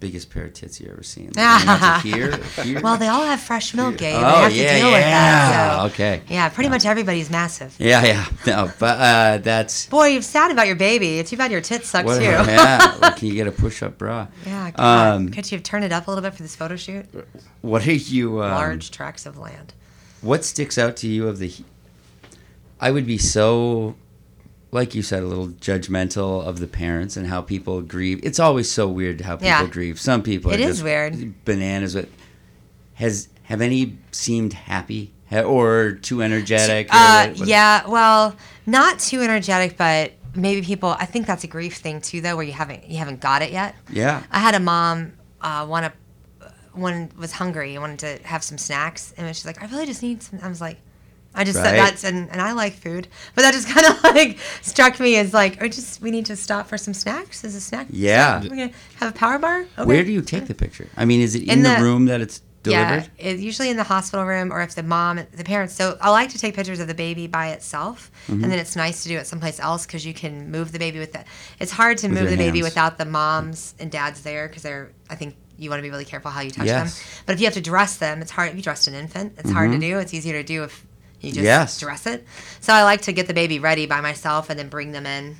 biggest 0.04 0.28
pair 0.28 0.44
of 0.44 0.52
tits 0.52 0.80
you 0.80 0.88
ever 0.90 1.02
seen? 1.02 1.32
Like, 1.34 1.36
you 1.36 1.42
have 1.66 2.02
to 2.02 2.08
here, 2.14 2.36
here? 2.62 2.80
Well, 2.82 2.98
they 2.98 3.08
all 3.14 3.24
have 3.24 3.40
fresh 3.40 3.72
milk, 3.72 3.96
Gabe. 3.96 4.16
Oh, 4.16 4.20
they 4.20 4.24
have 4.42 4.56
yeah, 4.56 4.72
to 4.72 4.78
deal 4.78 4.86
with 4.88 5.00
yeah. 5.00 5.50
that. 5.50 5.76
So. 5.78 5.86
Okay. 5.86 6.20
Yeah, 6.28 6.48
pretty 6.50 6.68
much 6.68 6.84
everybody's 6.84 7.30
massive. 7.30 7.74
yeah, 7.78 8.04
yeah, 8.04 8.26
no, 8.46 8.70
but 8.78 8.98
uh, 9.00 9.38
that's 9.38 9.86
Boy, 9.86 10.08
you're 10.08 10.22
sad 10.22 10.50
about 10.50 10.66
your 10.66 10.76
baby. 10.76 11.18
It's 11.18 11.30
too 11.30 11.38
bad 11.38 11.50
your 11.50 11.62
tits 11.62 11.88
suck 11.88 12.04
what, 12.04 12.18
too. 12.18 12.24
yeah. 12.24 12.98
like, 13.00 13.16
can 13.16 13.28
you 13.28 13.34
get 13.34 13.46
a 13.46 13.52
push-up 13.52 13.96
bra? 13.96 14.26
Yeah, 14.46 14.70
God. 14.72 15.14
Um, 15.14 15.28
Could 15.30 15.50
you 15.50 15.56
have 15.56 15.62
turned 15.64 15.84
it 15.84 15.92
up 15.92 16.06
a 16.06 16.10
little 16.10 16.22
bit 16.22 16.34
for 16.34 16.42
this 16.42 16.54
photo 16.54 16.76
shoot? 16.76 17.06
What 17.62 17.86
are 17.86 17.92
you? 17.92 18.42
Um, 18.42 18.50
Large 18.50 18.90
tracts 18.90 19.24
of 19.24 19.38
land. 19.38 19.72
What 20.20 20.44
sticks 20.44 20.76
out 20.76 20.96
to 20.98 21.08
you 21.08 21.28
of 21.28 21.38
the? 21.38 21.52
I 22.78 22.90
would 22.90 23.06
be 23.06 23.16
so, 23.16 23.94
like 24.74 24.94
you 24.94 25.02
said, 25.02 25.22
a 25.22 25.26
little 25.26 25.48
judgmental 25.48 26.44
of 26.44 26.58
the 26.58 26.66
parents 26.66 27.16
and 27.16 27.28
how 27.28 27.40
people 27.40 27.80
grieve. 27.80 28.20
It's 28.22 28.40
always 28.40 28.70
so 28.70 28.88
weird 28.88 29.20
how 29.22 29.36
people 29.36 29.46
Yeah. 29.46 29.66
grieve. 29.66 30.00
Some 30.00 30.22
people 30.22 30.52
It 30.52 30.60
is 30.60 30.66
just 30.76 30.82
weird. 30.84 31.44
bananas. 31.44 31.94
With 31.94 32.10
has 32.94 33.28
have 33.44 33.60
any 33.60 33.98
seemed 34.12 34.52
happy 34.52 35.12
Ha- 35.30 35.40
or 35.42 35.92
too 35.92 36.22
energetic? 36.22 36.88
or 36.88 36.96
Uh, 36.96 37.26
what- 37.28 37.38
what- 37.40 37.48
yeah, 37.48 37.86
well, 37.86 38.36
not 38.66 38.98
too 38.98 39.20
energetic, 39.22 39.76
but 39.76 40.12
maybe 40.34 40.60
people. 40.64 40.96
I 40.98 41.04
think 41.06 41.26
that's 41.26 41.44
a 41.44 41.46
grief 41.46 41.76
thing 41.76 42.00
too, 42.00 42.20
though, 42.20 42.36
where 42.36 42.44
you 42.44 42.52
haven't 42.52 42.88
you 42.90 42.98
haven't 42.98 43.20
got 43.20 43.42
it 43.42 43.52
yet. 43.52 43.74
yeah. 43.90 44.22
I 44.30 44.40
had 44.40 44.54
a 44.54 44.60
mom 44.60 45.12
uh, 45.40 45.64
want 45.68 45.86
to 45.86 45.92
one 46.72 47.08
was 47.16 47.30
hungry 47.32 47.74
and 47.74 47.80
wanted 47.82 47.98
to 48.00 48.18
have 48.26 48.42
some 48.42 48.58
snacks, 48.58 49.14
and 49.16 49.28
she's 49.36 49.46
like, 49.46 49.62
"I 49.62 49.66
really 49.66 49.86
just 49.86 50.02
need 50.02 50.22
some." 50.24 50.40
I 50.42 50.48
was 50.48 50.60
like, 50.60 50.78
"I 51.34 51.44
just 51.44 51.56
Right. 51.58 51.64
said 51.66 51.76
that's 51.78 52.04
and, 52.04 52.30
and 52.30 52.40
I 52.40 52.52
like 52.52 52.74
food, 52.74 53.08
but 53.34 53.42
that 53.42 53.52
just 53.54 53.68
kind 53.74 53.86
of 53.86 54.02
like 54.04 54.38
struck 54.62 54.98
me 55.00 55.16
as 55.16 55.32
like, 55.34 55.62
"Oh, 55.62 55.68
just 55.68 56.00
we 56.00 56.10
need 56.10 56.26
to 56.26 56.36
stop 56.36 56.68
for 56.68 56.78
some 56.78 56.94
snacks." 56.94 57.44
Is 57.44 57.54
a 57.54 57.60
snack? 57.60 57.86
Yeah. 57.90 58.40
We're 58.42 58.48
gonna 58.50 58.70
have 58.96 59.10
a 59.14 59.18
power 59.18 59.38
bar. 59.38 59.60
Okay. 59.78 59.84
Where 59.84 60.04
do 60.04 60.12
you 60.12 60.22
take 60.22 60.46
the 60.46 60.54
picture? 60.54 60.88
I 60.96 61.04
mean, 61.04 61.20
is 61.20 61.34
it 61.34 61.42
in, 61.44 61.50
In 61.50 61.62
the, 61.62 61.76
the- 61.76 61.82
room 61.82 62.06
that 62.06 62.20
it's 62.20 62.40
delivered? 62.62 63.10
Yeah, 63.18 63.30
it's 63.30 63.42
usually 63.42 63.68
in 63.68 63.76
the 63.76 63.82
hospital 63.84 64.24
room 64.24 64.50
or 64.52 64.62
if 64.62 64.74
the 64.74 64.82
mom, 64.82 65.20
the 65.36 65.44
parents. 65.44 65.74
So 65.74 65.98
I 66.00 66.10
like 66.10 66.30
to 66.30 66.38
take 66.38 66.54
pictures 66.54 66.80
of 66.80 66.88
the 66.88 66.94
baby 66.94 67.26
by 67.26 67.48
itself, 67.48 68.10
Mm-hmm. 68.28 68.42
and 68.42 68.50
then 68.52 68.58
it's 68.58 68.74
nice 68.74 69.02
to 69.02 69.08
do 69.10 69.18
it 69.18 69.26
someplace 69.26 69.60
else 69.60 69.84
because 69.84 70.06
you 70.06 70.14
can 70.14 70.50
move 70.50 70.72
the 70.72 70.78
baby 70.78 70.98
with 70.98 71.12
the. 71.12 71.24
It's 71.60 71.72
hard 71.72 71.98
to 71.98 72.08
With 72.08 72.18
move 72.20 72.30
the 72.30 72.36
baby 72.38 72.62
without 72.62 72.96
the 72.96 73.04
moms 73.04 73.74
and 73.78 73.90
dads 73.90 74.22
there 74.22 74.48
because 74.48 74.62
they're. 74.62 74.92
I 75.10 75.14
think 75.16 75.36
you 75.58 75.68
want 75.70 75.78
to 75.78 75.82
be 75.82 75.90
really 75.90 76.04
careful 76.06 76.30
how 76.32 76.40
you 76.40 76.50
touch 76.50 76.66
Yes. 76.66 76.98
them. 76.98 77.22
But 77.26 77.34
if 77.34 77.40
you 77.40 77.46
have 77.46 77.54
to 77.54 77.60
dress 77.60 77.96
them, 77.98 78.22
it's 78.22 78.30
hard. 78.30 78.48
If 78.50 78.56
you 78.56 78.62
dressed 78.62 78.88
an 78.88 78.94
infant, 78.94 79.34
it's 79.38 79.50
hard 79.50 79.70
to 79.72 79.78
do. 79.78 79.98
It's 79.98 80.12
easier 80.14 80.32
to 80.32 80.42
do 80.42 80.64
if 80.64 80.84
you 81.24 81.32
just. 81.32 81.44
Yes. 81.44 81.80
dress 81.80 82.06
it. 82.06 82.26
So 82.60 82.72
I 82.72 82.82
like 82.84 83.02
to 83.02 83.12
get 83.12 83.26
the 83.26 83.34
baby 83.34 83.58
ready 83.58 83.86
by 83.86 84.00
myself 84.00 84.50
and 84.50 84.58
then 84.58 84.68
bring 84.68 84.92
them 84.92 85.06
in. 85.06 85.36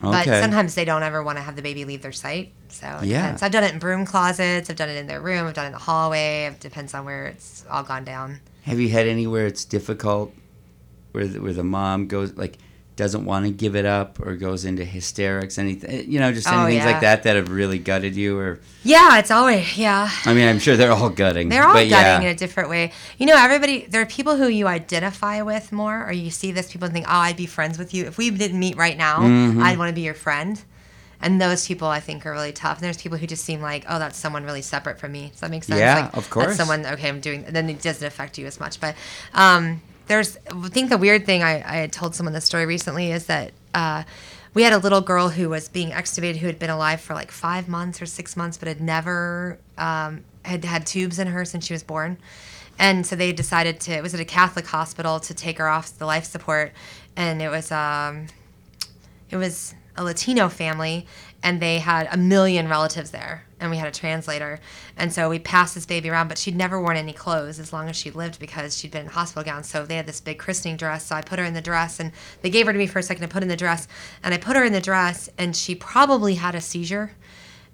But 0.00 0.24
sometimes 0.26 0.74
they 0.74 0.84
don't 0.84 1.02
ever 1.02 1.22
want 1.22 1.38
to 1.38 1.42
have 1.42 1.56
the 1.56 1.62
baby 1.62 1.84
leave 1.86 2.02
their 2.02 2.12
sight. 2.12 2.52
So 2.68 2.86
Yeah. 3.02 3.22
depends. 3.22 3.42
I've 3.42 3.52
done 3.52 3.64
it 3.64 3.72
in 3.72 3.78
broom 3.78 4.04
closets. 4.04 4.68
I've 4.68 4.76
done 4.76 4.90
it 4.90 4.96
in 4.96 5.06
their 5.06 5.20
room. 5.20 5.46
I've 5.46 5.54
done 5.54 5.64
it 5.64 5.68
in 5.68 5.72
the 5.72 5.78
hallway. 5.78 6.44
It 6.52 6.60
depends 6.60 6.92
on 6.94 7.04
where 7.06 7.26
it's 7.26 7.64
all 7.70 7.82
gone 7.82 8.04
down. 8.04 8.40
Have 8.64 8.78
you 8.78 8.88
had 8.90 9.06
anywhere 9.06 9.46
it's 9.46 9.64
difficult, 9.64 10.34
where 11.12 11.26
the, 11.26 11.40
where 11.40 11.52
the 11.54 11.64
mom 11.64 12.08
goes 12.08 12.34
like 12.36 12.58
doesn't 12.96 13.24
want 13.24 13.44
to 13.44 13.52
give 13.52 13.76
it 13.76 13.84
up 13.84 14.18
or 14.20 14.34
goes 14.34 14.64
into 14.64 14.84
hysterics? 14.84 15.58
Anything 15.58 16.10
you 16.10 16.18
know, 16.18 16.32
just 16.32 16.48
Oh, 16.48 16.64
anything 16.64 16.78
yeah. 16.78 16.86
like 16.86 17.00
that 17.02 17.22
that 17.24 17.36
have 17.36 17.50
really 17.50 17.78
gutted 17.78 18.16
you, 18.16 18.38
or 18.38 18.58
Yeah, 18.82 19.18
it's 19.18 19.30
always 19.30 19.76
yeah. 19.76 20.10
I 20.24 20.34
mean, 20.34 20.48
I'm 20.48 20.58
sure 20.58 20.76
they're 20.76 20.92
all 20.92 21.10
gutting. 21.10 21.48
They're 21.48 21.66
all 21.66 21.74
gutting 21.74 21.90
yeah. 21.90 22.20
in 22.20 22.26
a 22.26 22.34
different 22.34 22.70
way. 22.70 22.92
You 23.18 23.26
know, 23.26 23.36
everybody. 23.36 23.86
There 23.86 24.00
are 24.00 24.06
people 24.06 24.36
who 24.36 24.48
you 24.48 24.66
identify 24.66 25.42
with 25.42 25.72
more, 25.72 26.06
or 26.06 26.12
you 26.12 26.30
see 26.30 26.52
this 26.52 26.72
people 26.72 26.86
and 26.86 26.94
think, 26.94 27.06
"Oh, 27.06 27.12
I'd 27.12 27.36
be 27.36 27.46
friends 27.46 27.78
with 27.78 27.92
you 27.94 28.06
if 28.06 28.18
we 28.18 28.30
didn't 28.30 28.58
meet 28.58 28.76
right 28.76 28.96
now. 28.96 29.18
Mm-hmm. 29.18 29.62
I'd 29.62 29.78
want 29.78 29.90
to 29.90 29.94
be 29.94 30.02
your 30.02 30.14
friend." 30.14 30.60
And 31.18 31.40
those 31.40 31.66
people, 31.66 31.88
I 31.88 32.00
think, 32.00 32.26
are 32.26 32.32
really 32.32 32.52
tough. 32.52 32.76
And 32.76 32.84
there's 32.84 33.00
people 33.00 33.16
who 33.16 33.26
just 33.26 33.44
seem 33.44 33.62
like, 33.62 33.84
"Oh, 33.88 33.98
that's 33.98 34.18
someone 34.18 34.44
really 34.44 34.62
separate 34.62 34.98
from 34.98 35.12
me." 35.12 35.30
Does 35.30 35.40
that 35.40 35.50
make 35.50 35.64
sense? 35.64 35.80
Yeah, 35.80 36.00
like, 36.00 36.16
of 36.16 36.28
course. 36.30 36.46
That's 36.46 36.58
someone. 36.58 36.84
Okay, 36.84 37.08
I'm 37.08 37.20
doing. 37.20 37.44
Then 37.48 37.68
it 37.70 37.80
doesn't 37.80 38.06
affect 38.06 38.36
you 38.38 38.46
as 38.46 38.60
much. 38.60 38.80
But 38.80 38.94
um, 39.32 39.80
there's. 40.06 40.36
I 40.50 40.68
think 40.68 40.90
the 40.90 40.98
weird 40.98 41.26
thing 41.26 41.42
I, 41.42 41.56
I 41.56 41.76
had 41.76 41.92
told 41.92 42.14
someone 42.14 42.32
this 42.32 42.44
story 42.44 42.66
recently 42.66 43.12
is 43.12 43.26
that. 43.26 43.52
Uh, 43.74 44.04
we 44.54 44.62
had 44.62 44.72
a 44.72 44.78
little 44.78 45.02
girl 45.02 45.28
who 45.28 45.50
was 45.50 45.68
being 45.68 45.90
extubated 45.90 46.36
who 46.36 46.46
had 46.46 46.58
been 46.58 46.70
alive 46.70 47.02
for 47.02 47.12
like 47.12 47.30
five 47.30 47.68
months 47.68 48.00
or 48.00 48.06
six 48.06 48.38
months, 48.38 48.56
but 48.56 48.68
had 48.68 48.80
never 48.80 49.58
um, 49.76 50.24
had 50.46 50.64
had 50.64 50.86
tubes 50.86 51.18
in 51.18 51.26
her 51.26 51.44
since 51.44 51.66
she 51.66 51.74
was 51.74 51.82
born. 51.82 52.16
And 52.78 53.06
so 53.06 53.16
they 53.16 53.32
decided 53.32 53.80
to. 53.80 53.92
It 53.92 54.02
was 54.02 54.14
at 54.14 54.20
a 54.20 54.24
Catholic 54.24 54.66
hospital 54.66 55.20
to 55.20 55.34
take 55.34 55.58
her 55.58 55.68
off 55.68 55.98
the 55.98 56.06
life 56.06 56.24
support, 56.24 56.72
and 57.16 57.42
it 57.42 57.50
was 57.50 57.70
um, 57.70 58.28
it 59.28 59.36
was 59.36 59.74
a 59.96 60.04
Latino 60.04 60.48
family, 60.48 61.06
and 61.42 61.60
they 61.60 61.78
had 61.78 62.08
a 62.10 62.16
million 62.16 62.68
relatives 62.68 63.10
there, 63.10 63.44
and 63.60 63.70
we 63.70 63.76
had 63.76 63.88
a 63.88 63.92
translator, 63.92 64.60
and 64.96 65.12
so 65.12 65.28
we 65.28 65.38
passed 65.38 65.74
this 65.74 65.86
baby 65.86 66.10
around, 66.10 66.28
but 66.28 66.38
she'd 66.38 66.56
never 66.56 66.80
worn 66.80 66.96
any 66.96 67.12
clothes 67.12 67.58
as 67.58 67.72
long 67.72 67.88
as 67.88 67.96
she 67.96 68.10
lived 68.10 68.38
because 68.38 68.76
she'd 68.76 68.90
been 68.90 69.02
in 69.02 69.08
hospital 69.08 69.44
gowns. 69.44 69.68
So 69.68 69.86
they 69.86 69.96
had 69.96 70.06
this 70.06 70.20
big 70.20 70.38
christening 70.38 70.76
dress, 70.76 71.06
so 71.06 71.16
I 71.16 71.22
put 71.22 71.38
her 71.38 71.44
in 71.44 71.54
the 71.54 71.62
dress, 71.62 72.00
and 72.00 72.12
they 72.42 72.50
gave 72.50 72.66
her 72.66 72.72
to 72.72 72.78
me 72.78 72.86
for 72.86 72.98
a 72.98 73.02
second 73.02 73.22
to 73.22 73.28
put 73.28 73.42
in 73.42 73.48
the 73.48 73.56
dress, 73.56 73.88
and 74.22 74.34
I 74.34 74.38
put 74.38 74.56
her 74.56 74.64
in 74.64 74.72
the 74.72 74.80
dress, 74.80 75.28
and 75.38 75.56
she 75.56 75.74
probably 75.74 76.34
had 76.34 76.54
a 76.54 76.60
seizure. 76.60 77.12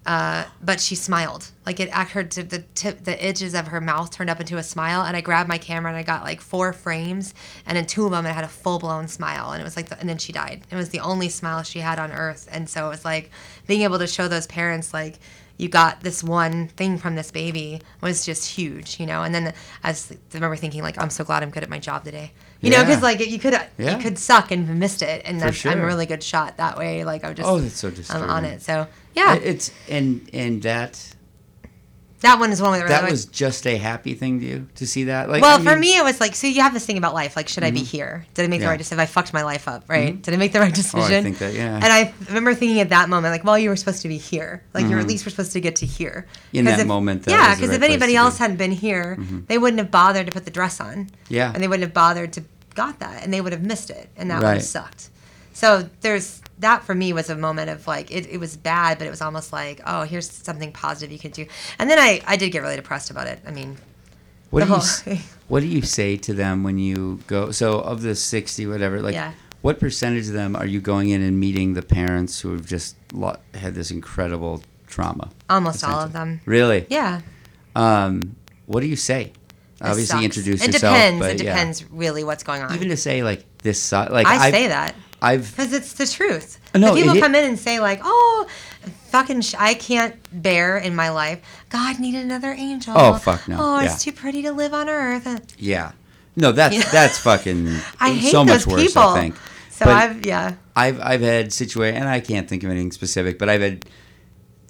Uh, 0.05 0.45
but 0.61 0.81
she 0.81 0.97
smiled. 0.97 1.49
Like 1.65 1.79
it, 1.79 1.91
her 1.91 2.25
the 2.25 2.65
tip, 2.75 3.05
the 3.05 3.25
edges 3.25 3.55
of 3.55 3.69
her 3.69 3.81
mouth 3.81 4.11
turned 4.11 4.31
up 4.31 4.41
into 4.41 4.57
a 4.57 4.63
smile. 4.63 5.03
And 5.03 5.17
I 5.17 5.21
grabbed 5.21 5.49
my 5.49 5.59
camera 5.59 5.93
and 5.93 5.97
I 5.99 6.03
got 6.03 6.25
like 6.25 6.41
four 6.41 6.73
frames, 6.73 7.35
and 7.67 7.79
in 7.79 7.87
two 7.87 8.05
of 8.05 8.11
them 8.11 8.27
it 8.27 8.33
had 8.33 8.43
a 8.43 8.49
full 8.49 8.81
blown 8.81 9.07
smile. 9.07 9.53
And 9.53 9.61
it 9.61 9.65
was 9.65 9.77
like, 9.77 9.91
the, 9.91 9.99
and 10.01 10.09
then 10.09 10.19
she 10.19 10.33
died. 10.33 10.63
It 10.71 10.75
was 10.75 10.89
the 10.89 10.99
only 11.01 11.29
smile 11.29 11.63
she 11.63 11.79
had 11.79 12.01
on 12.01 12.11
earth. 12.11 12.49
And 12.51 12.69
so 12.69 12.87
it 12.87 12.89
was 12.89 13.05
like 13.05 13.31
being 13.69 13.83
able 13.83 14.01
to 14.01 14.09
show 14.09 14.27
those 14.27 14.49
parents 14.49 14.93
like 14.93 15.21
you 15.63 15.69
got 15.69 16.01
this 16.01 16.25
one 16.25 16.67
thing 16.69 16.99
from 16.99 17.15
this 17.15 17.31
baby 17.31 17.81
was 18.01 18.27
just 18.27 18.49
huge, 18.49 18.99
you 18.99 19.07
know. 19.07 19.23
And 19.23 19.33
then 19.33 19.55
I, 19.85 19.91
was, 19.91 20.11
I 20.11 20.17
remember 20.35 20.57
thinking 20.57 20.83
like, 20.83 21.01
I'm 21.01 21.09
so 21.09 21.23
glad 21.23 21.43
I'm 21.45 21.51
good 21.51 21.63
at 21.63 21.71
my 21.71 21.79
job 21.79 22.05
today, 22.05 22.33
you 22.61 22.71
know, 22.71 22.81
because 22.85 23.01
like 23.01 23.25
you 23.25 23.39
could 23.39 23.55
Yeah. 23.79 23.97
you 23.97 24.03
could 24.03 24.19
suck 24.19 24.51
and 24.51 24.79
missed 24.81 25.03
it, 25.03 25.23
and 25.25 25.41
I'm, 25.43 25.55
I'm 25.65 25.81
a 25.81 25.87
really 25.87 26.07
good 26.07 26.23
shot 26.23 26.57
that 26.57 26.77
way. 26.77 27.05
Like 27.05 27.25
I'm 27.25 27.35
just 27.37 27.49
Oh, 27.49 27.61
that's 27.61 27.77
so 27.77 27.93
I'm 28.11 28.29
on 28.29 28.45
it. 28.45 28.61
So 28.63 28.89
yeah, 29.15 29.37
It's 29.37 29.71
and 29.89 30.29
and 30.33 30.61
that 30.63 31.15
that 32.23 32.39
one 32.41 32.51
is 32.51 32.61
one 32.63 32.73
where 32.73 32.89
that 32.89 33.09
was 33.11 33.27
just 33.27 33.67
a 33.67 33.77
happy 33.77 34.15
thing 34.15 34.41
to 34.41 34.47
you 34.47 34.69
to 34.77 34.87
see 34.87 35.05
that. 35.05 35.29
Like, 35.29 35.43
well, 35.43 35.57
I 35.57 35.59
for 35.59 35.65
mean- 35.65 35.73
Mm-hmm. 35.75 35.81
me, 35.81 35.99
it 35.99 36.05
was 36.05 36.21
like, 36.21 36.35
so 36.35 36.47
you 36.47 36.63
have 36.63 36.73
this 36.75 36.87
thing 36.87 36.97
about 36.99 37.15
life. 37.15 37.37
Like, 37.37 37.49
should 37.49 37.65
I 37.65 37.71
be 37.71 37.81
here? 37.83 38.25
Did 38.35 38.45
I 38.45 38.49
make 38.49 38.61
the 38.61 38.67
right 38.67 38.79
decision? 38.79 39.01
I 39.01 39.07
fucked 39.07 39.33
my 39.33 39.43
life 39.43 39.69
up? 39.69 39.85
Right? 39.89 40.21
Did 40.21 40.33
I 40.35 40.37
make 40.37 40.53
the 40.53 40.61
right 40.61 40.73
Oh, 40.73 40.75
decision? 40.75 41.03
I 41.15 41.23
think 41.23 41.39
that 41.39 41.55
yeah. 41.55 41.75
And 41.77 41.85
I 41.85 42.13
remember 42.29 42.55
thinking 42.55 42.81
at 42.81 42.89
that 42.91 43.09
moment, 43.09 43.33
like, 43.33 43.45
well, 43.45 43.59
you 43.59 43.69
were 43.69 43.77
supposed 43.77 44.03
to 44.03 44.09
be 44.09 44.19
here. 44.19 44.63
Like, 44.75 44.87
you're 44.89 44.99
at 44.99 45.07
least 45.07 45.25
were 45.25 45.31
supposed 45.31 45.53
to 45.53 45.61
get 45.61 45.77
to 45.77 45.87
here. 45.87 46.27
Mm-hmm. 46.49 46.57
In 46.57 46.65
that 46.67 46.81
if- 46.81 46.87
moment, 46.87 47.25
that 47.25 47.31
yeah, 47.31 47.55
because 47.55 47.71
right 47.71 47.77
if 47.77 47.83
anybody 47.83 48.17
else 48.17 48.35
be. 48.35 48.37
Mm-hmm. 48.37 48.43
hadn't 48.43 48.57
been 48.57 48.73
here, 48.73 49.19
they 49.49 49.59
wouldn't 49.59 49.79
have 49.79 49.91
bothered 49.91 50.27
to 50.27 50.33
put 50.33 50.45
the 50.45 50.51
dress 50.51 50.81
on. 50.81 51.11
Yeah. 51.29 51.53
And 51.53 51.63
they 51.63 51.69
wouldn't 51.69 51.85
have 51.85 51.95
bothered 51.95 52.33
to 52.35 52.45
got 52.75 53.01
that 53.01 53.23
and 53.23 53.35
they 53.35 53.41
would 53.43 53.53
have 53.53 53.63
missed 53.63 53.91
it 53.91 54.09
and 54.17 54.31
that 54.31 54.41
would 54.43 54.49
have 54.55 54.63
sucked. 54.63 55.11
So 55.63 55.89
there's 56.01 56.43
that 56.59 56.83
for 56.83 56.93
me 56.93 57.13
was 57.13 57.31
a 57.31 57.37
moment 57.37 57.71
of 57.71 57.87
like 57.87 58.11
it, 58.11 58.27
it 58.29 58.39
was 58.39 58.57
bad, 58.57 58.99
but 58.99 59.07
it 59.07 59.11
was 59.11 59.23
almost 59.23 59.53
like 59.53 59.81
oh 59.87 60.03
here's 60.03 60.29
something 60.29 60.73
positive 60.73 61.13
you 61.13 61.21
can 61.21 61.31
do. 61.31 61.47
And 61.79 61.89
then 61.89 62.01
I 62.01 62.21
I 62.27 62.35
did 62.35 62.51
get 62.51 62.63
really 62.63 62.75
depressed 62.75 63.11
about 63.13 63.29
it. 63.29 63.39
I 63.47 63.53
mean 63.53 63.77
What 64.51 64.67
do 64.67 65.11
you 65.13 65.19
What 65.49 65.61
do 65.61 65.67
you 65.67 65.83
say 65.83 66.17
to 66.17 66.35
them 66.35 66.65
when 66.65 66.79
you 66.81 67.21
go? 67.29 67.53
So 67.53 67.79
of 67.79 68.03
the 68.03 68.17
sixty, 68.17 68.67
whatever, 68.67 69.01
like, 69.01 69.15
Yeah. 69.15 69.35
what 69.61 69.79
percentage 69.79 70.27
of 70.27 70.33
them 70.33 70.57
are 70.57 70.67
you 70.67 70.81
going 70.81 71.11
in 71.11 71.23
and 71.23 71.39
meeting 71.39 71.75
the 71.75 71.83
parents 71.83 72.41
who 72.41 72.53
have 72.55 72.67
just 72.67 72.97
had 73.55 73.77
this 73.77 73.93
incredible 73.93 74.65
trauma? 74.89 75.31
almost 75.49 75.85
all 75.85 76.01
of 76.01 76.13
them. 76.13 76.41
Really? 76.45 76.87
Yeah. 76.91 77.21
Um, 77.77 78.35
what 78.67 78.81
do 78.81 78.87
you 78.89 78.97
say? 78.97 79.33
Obviously, 79.81 80.07
sucks. 80.07 80.25
introduce 80.25 80.63
it 80.63 80.73
yourself. 80.73 80.97
depends. 80.97 81.27
it 81.27 81.45
yeah. 81.45 81.53
depends 81.53 81.85
really 81.91 82.25
what's 82.25 82.43
going 82.43 82.63
on. 82.63 82.75
Even 82.75 82.89
to 82.89 82.97
say 82.97 83.23
like 83.23 83.45
this, 83.59 83.93
like 83.93 84.27
I 84.27 84.35
I've, 84.47 84.55
say 84.55 84.67
that. 84.67 84.95
I've 85.23 85.51
Because 85.57 85.73
it's 85.73 85.93
the 85.95 86.07
truth. 86.07 86.59
No, 86.75 86.95
people 86.95 87.17
it- 87.17 87.21
come 87.21 87.35
in 87.35 87.45
and 87.45 87.59
say 87.59 87.79
like, 87.81 88.01
"Oh, 88.03 88.47
fucking, 89.11 89.41
sh- 89.43 89.55
I 89.59 89.75
can't 89.75 90.15
bear 90.33 90.77
in 90.79 90.95
my 90.97 91.11
life. 91.11 91.41
God 91.71 91.99
needed 92.01 92.25
another 92.25 92.53
angel. 92.53 92.95
Oh, 92.97 93.15
fuck 93.15 93.47
no. 93.49 93.57
Oh, 93.61 93.81
Yeah. 93.81 93.93
it's 93.93 94.03
too 94.05 94.13
pretty 94.13 94.43
to 94.43 94.53
live 94.53 94.75
on 94.75 94.89
earth." 94.89 95.27
Yeah. 95.59 95.93
No, 96.37 96.51
that's 96.53 96.75
Yeah. 96.75 96.89
that's 96.91 97.19
fucking 97.19 97.69
I 98.01 98.13
hate 98.13 98.33
so 98.33 98.45
much 98.45 98.67
worse. 98.67 98.83
people. 98.83 99.03
I 99.03 99.21
think. 99.21 99.37
So 99.71 99.85
But- 99.87 99.95
I've 99.97 100.27
yeah. 100.27 100.53
I've 100.75 101.01
I've 101.01 101.21
had 101.23 101.53
situation, 101.53 101.97
and 102.01 102.09
I 102.09 102.21
can't 102.21 102.49
think 102.49 102.63
of 102.65 102.71
anything 102.71 102.93
specific, 102.93 103.39
but 103.39 103.49
I've 103.49 103.61
had 103.63 103.85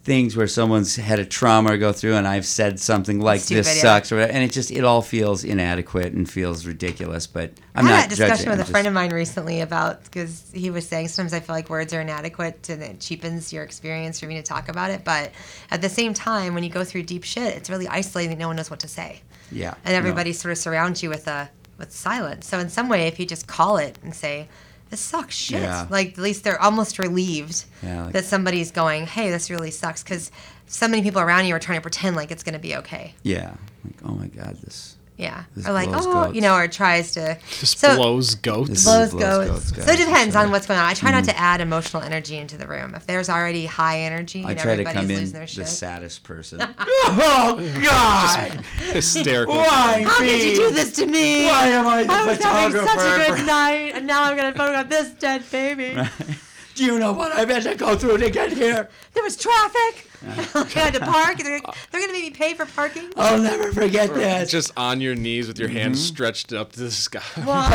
things 0.05 0.37
where 0.37 0.49
someone's 0.49 0.97
had 0.97 1.21
a 1.21 1.25
trauma 1.25 1.79
go 1.79 1.93
through, 1.93 2.15
and 2.15 2.27
I've 2.27 2.45
said 2.45 2.81
something 2.81 3.21
like 3.21 3.41
Stupid, 3.41 3.65
"this 3.65 3.77
yeah. 3.77 3.83
sucks," 3.83 4.11
or 4.11 4.17
whatever, 4.17 4.33
and 4.33 4.43
it 4.43 4.53
just 4.53 4.71
it 4.71 4.85
all 4.85 5.01
feels 5.01 5.45
inadequate 5.45 6.12
and 6.12 6.29
feels 6.29 6.67
ridiculous. 6.67 7.27
But 7.27 7.53
I'm 7.75 7.87
I 7.87 7.91
not 7.91 7.95
had 7.95 8.11
that 8.11 8.17
discussion 8.17 8.51
with 8.51 8.59
I'm 8.59 8.62
a 8.62 8.65
friend 8.65 8.85
just- 8.85 8.88
of 8.88 8.95
mine 8.95 9.12
recently 9.12 9.61
about 9.61 10.03
because 10.05 10.45
he 10.53 10.71
was 10.71 10.87
saying 10.88 11.09
sometimes 11.09 11.33
I 11.33 11.41
feel 11.41 11.55
like 11.55 11.71
words 11.71 11.93
are 11.95 12.01
inadequate 12.01 12.69
and 12.69 12.83
it 12.83 13.01
cheapens 13.01 13.53
your 13.53 13.62
experience 13.62 14.19
for 14.19 14.27
me 14.27 14.35
to 14.35 14.43
talk 14.43 14.69
about 14.69 14.91
it. 14.91 15.05
But 15.05 15.31
at 15.71 15.83
the 15.83 15.88
same 15.88 16.15
time, 16.15 16.55
when 16.55 16.65
you 16.65 16.71
go 16.71 16.85
through 16.85 17.05
deep 17.05 17.25
shit, 17.25 17.55
it's 17.55 17.71
really 17.71 17.87
isolating. 17.88 18.38
No 18.38 18.49
one 18.49 18.57
knows 18.57 18.71
what 18.71 18.81
to 18.81 18.88
say. 18.88 19.23
Yeah, 19.53 19.75
and 19.85 19.93
no. 19.93 19.99
everybody 19.99 20.33
sort 20.33 20.51
of 20.53 20.59
surrounds 20.59 21.03
you 21.03 21.11
with 21.11 21.29
a 21.29 21.49
with 21.79 21.93
silence. 21.93 22.49
So 22.49 22.59
in 22.59 22.69
some 22.69 22.88
way, 22.88 23.07
if 23.07 23.21
you 23.21 23.27
just 23.27 23.47
call 23.47 23.77
it 23.77 23.99
and 24.03 24.15
say, 24.15 24.49
"This 24.92 25.00
sucks 25.00 25.35
shit," 25.35 25.62
Yeah. 25.62 25.87
like 25.88 26.12
at 26.12 26.18
least 26.18 26.44
they're 26.44 26.61
almost 26.61 26.98
relieved 26.98 27.64
Yeah, 27.83 28.05
like- 28.05 28.12
that 28.12 28.26
somebody's 28.26 28.70
going, 28.70 29.07
"Hey, 29.07 29.31
this 29.31 29.48
really 29.48 29.70
sucks," 29.70 30.02
because 30.02 30.31
so 30.66 30.87
many 30.87 31.02
people 31.02 31.22
around 31.22 31.46
you 31.46 31.55
are 31.55 31.59
trying 31.59 31.78
to 31.78 31.83
pretend 31.83 32.14
like 32.14 32.31
it's 32.31 32.42
going 32.42 32.52
to 32.52 32.59
be 32.59 32.76
okay. 32.76 33.14
Yeah, 33.22 33.55
like 33.85 33.96
oh 34.05 34.12
my 34.12 34.26
god, 34.26 34.59
this 34.62 34.91
Yeah, 35.16 35.44
This 35.55 35.68
or 35.68 35.72
like, 35.72 35.88
oh, 35.92 36.25
goats. 36.25 36.35
you 36.35 36.40
know, 36.40 36.55
or 36.55 36.66
tries 36.66 37.12
to 37.12 37.38
Just 37.61 37.79
so- 37.79 37.96
blows 37.96 38.35
goats. 38.35 38.85
Blows 38.85 39.11
blows 39.11 39.22
goats. 39.22 39.70
goats, 39.70 39.87
so 39.87 39.92
it 39.92 39.98
depends 39.98 40.35
for 40.35 40.40
on 40.40 40.51
what's 40.51 40.66
going 40.66 40.81
on. 40.81 40.87
I 40.87 40.94
try 40.94 41.11
not 41.11 41.25
hmm. 41.25 41.31
to 41.31 41.38
add 41.38 41.61
emotional 41.61 42.03
energy 42.03 42.38
into 42.38 42.57
the 42.57 42.66
room. 42.66 42.94
If 42.94 43.07
there's 43.07 43.29
already 43.29 43.66
high 43.66 44.01
energy 44.01 44.44
I 44.44 44.51
and 44.51 44.59
try 44.59 44.77
to 44.77 44.83
everybody's 44.83 45.01
come 45.01 45.11
in 45.11 45.18
losing 45.18 45.33
their 45.35 45.42
the 45.42 45.46
shit, 45.46 45.68
saddest 45.68 46.25
person. 46.25 46.61
oh 46.79 47.81
God! 47.83 48.64
Hysterical. 48.92 49.55
Why 49.55 50.03
how 50.03 50.20
me? 50.20 50.27
did 50.27 50.57
you 50.57 50.68
do 50.68 50.75
this 50.75 50.92
to 50.92 51.07
me? 51.07 51.44
Why 51.44 51.68
am 51.68 51.87
I 51.87 52.05
the 52.05 52.12
I 52.12 52.27
was 52.27 52.42
having 52.42 52.87
such 52.87 52.98
a 52.98 53.37
good 53.37 53.46
night, 53.46 53.92
and 53.94 54.07
now 54.07 54.25
I'm 54.25 54.37
gonna 54.37 54.55
photograph 54.55 54.88
this 54.88 55.11
dead 55.11 55.44
baby. 55.51 55.96
Do 56.75 56.85
you 56.85 56.99
know 56.99 57.13
what 57.13 57.33
I've 57.33 57.49
had 57.51 57.63
to 57.65 57.75
go 57.75 57.97
through 57.97 58.19
to 58.19 58.31
get 58.31 58.53
here? 58.53 58.89
There 59.13 59.23
was 59.23 59.37
traffic. 59.37 60.09
I 60.27 60.65
had 60.75 60.95
to 60.95 61.01
park. 61.01 61.37
They're, 61.39 61.61
they're 61.91 62.01
gonna 62.01 62.13
make 62.13 62.23
me 62.25 62.31
pay 62.31 62.55
for 62.55 62.65
parking. 62.65 63.11
I'll 63.17 63.41
never 63.43 63.73
forget 63.73 64.15
this. 64.15 64.51
Just 64.51 64.73
on 64.77 65.01
your 65.01 65.15
knees 65.15 65.49
with 65.49 65.59
your 65.59 65.69
hands 65.69 66.03
stretched 66.03 66.53
up 66.53 66.73
to 66.73 66.81
the 66.81 66.91
sky. 66.91 67.21
Why? 67.45 67.69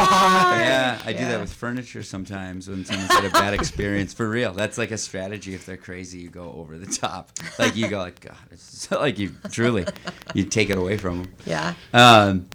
Yeah, 0.62 1.00
I 1.06 1.14
do 1.14 1.20
Yeah. 1.20 1.30
that 1.32 1.42
with 1.42 1.54
furniture 1.54 2.02
sometimes 2.04 2.68
when 2.70 2.86
someone's 2.86 3.12
had 3.12 3.26
a 3.26 3.30
bad 3.30 3.54
experience. 3.54 4.14
For 4.14 4.28
real, 4.30 4.54
that's 4.54 4.78
like 4.78 4.92
a 4.92 4.98
strategy. 4.98 5.54
If 5.54 5.66
they're 5.66 5.78
crazy, 5.78 6.20
you 6.20 6.30
go 6.30 6.54
over 6.58 6.78
the 6.78 6.88
top. 6.88 7.32
Like 7.60 7.76
you 7.76 7.88
go 7.90 8.00
like 8.00 8.20
God, 8.22 8.36
it's 8.52 8.90
like 8.92 9.20
you 9.20 9.32
truly, 9.52 9.86
you 10.34 10.46
take 10.46 10.70
it 10.70 10.78
away 10.78 10.98
from 10.98 11.24
them. 11.24 11.34
Yeah. 11.46 11.74
Um, 11.94 12.48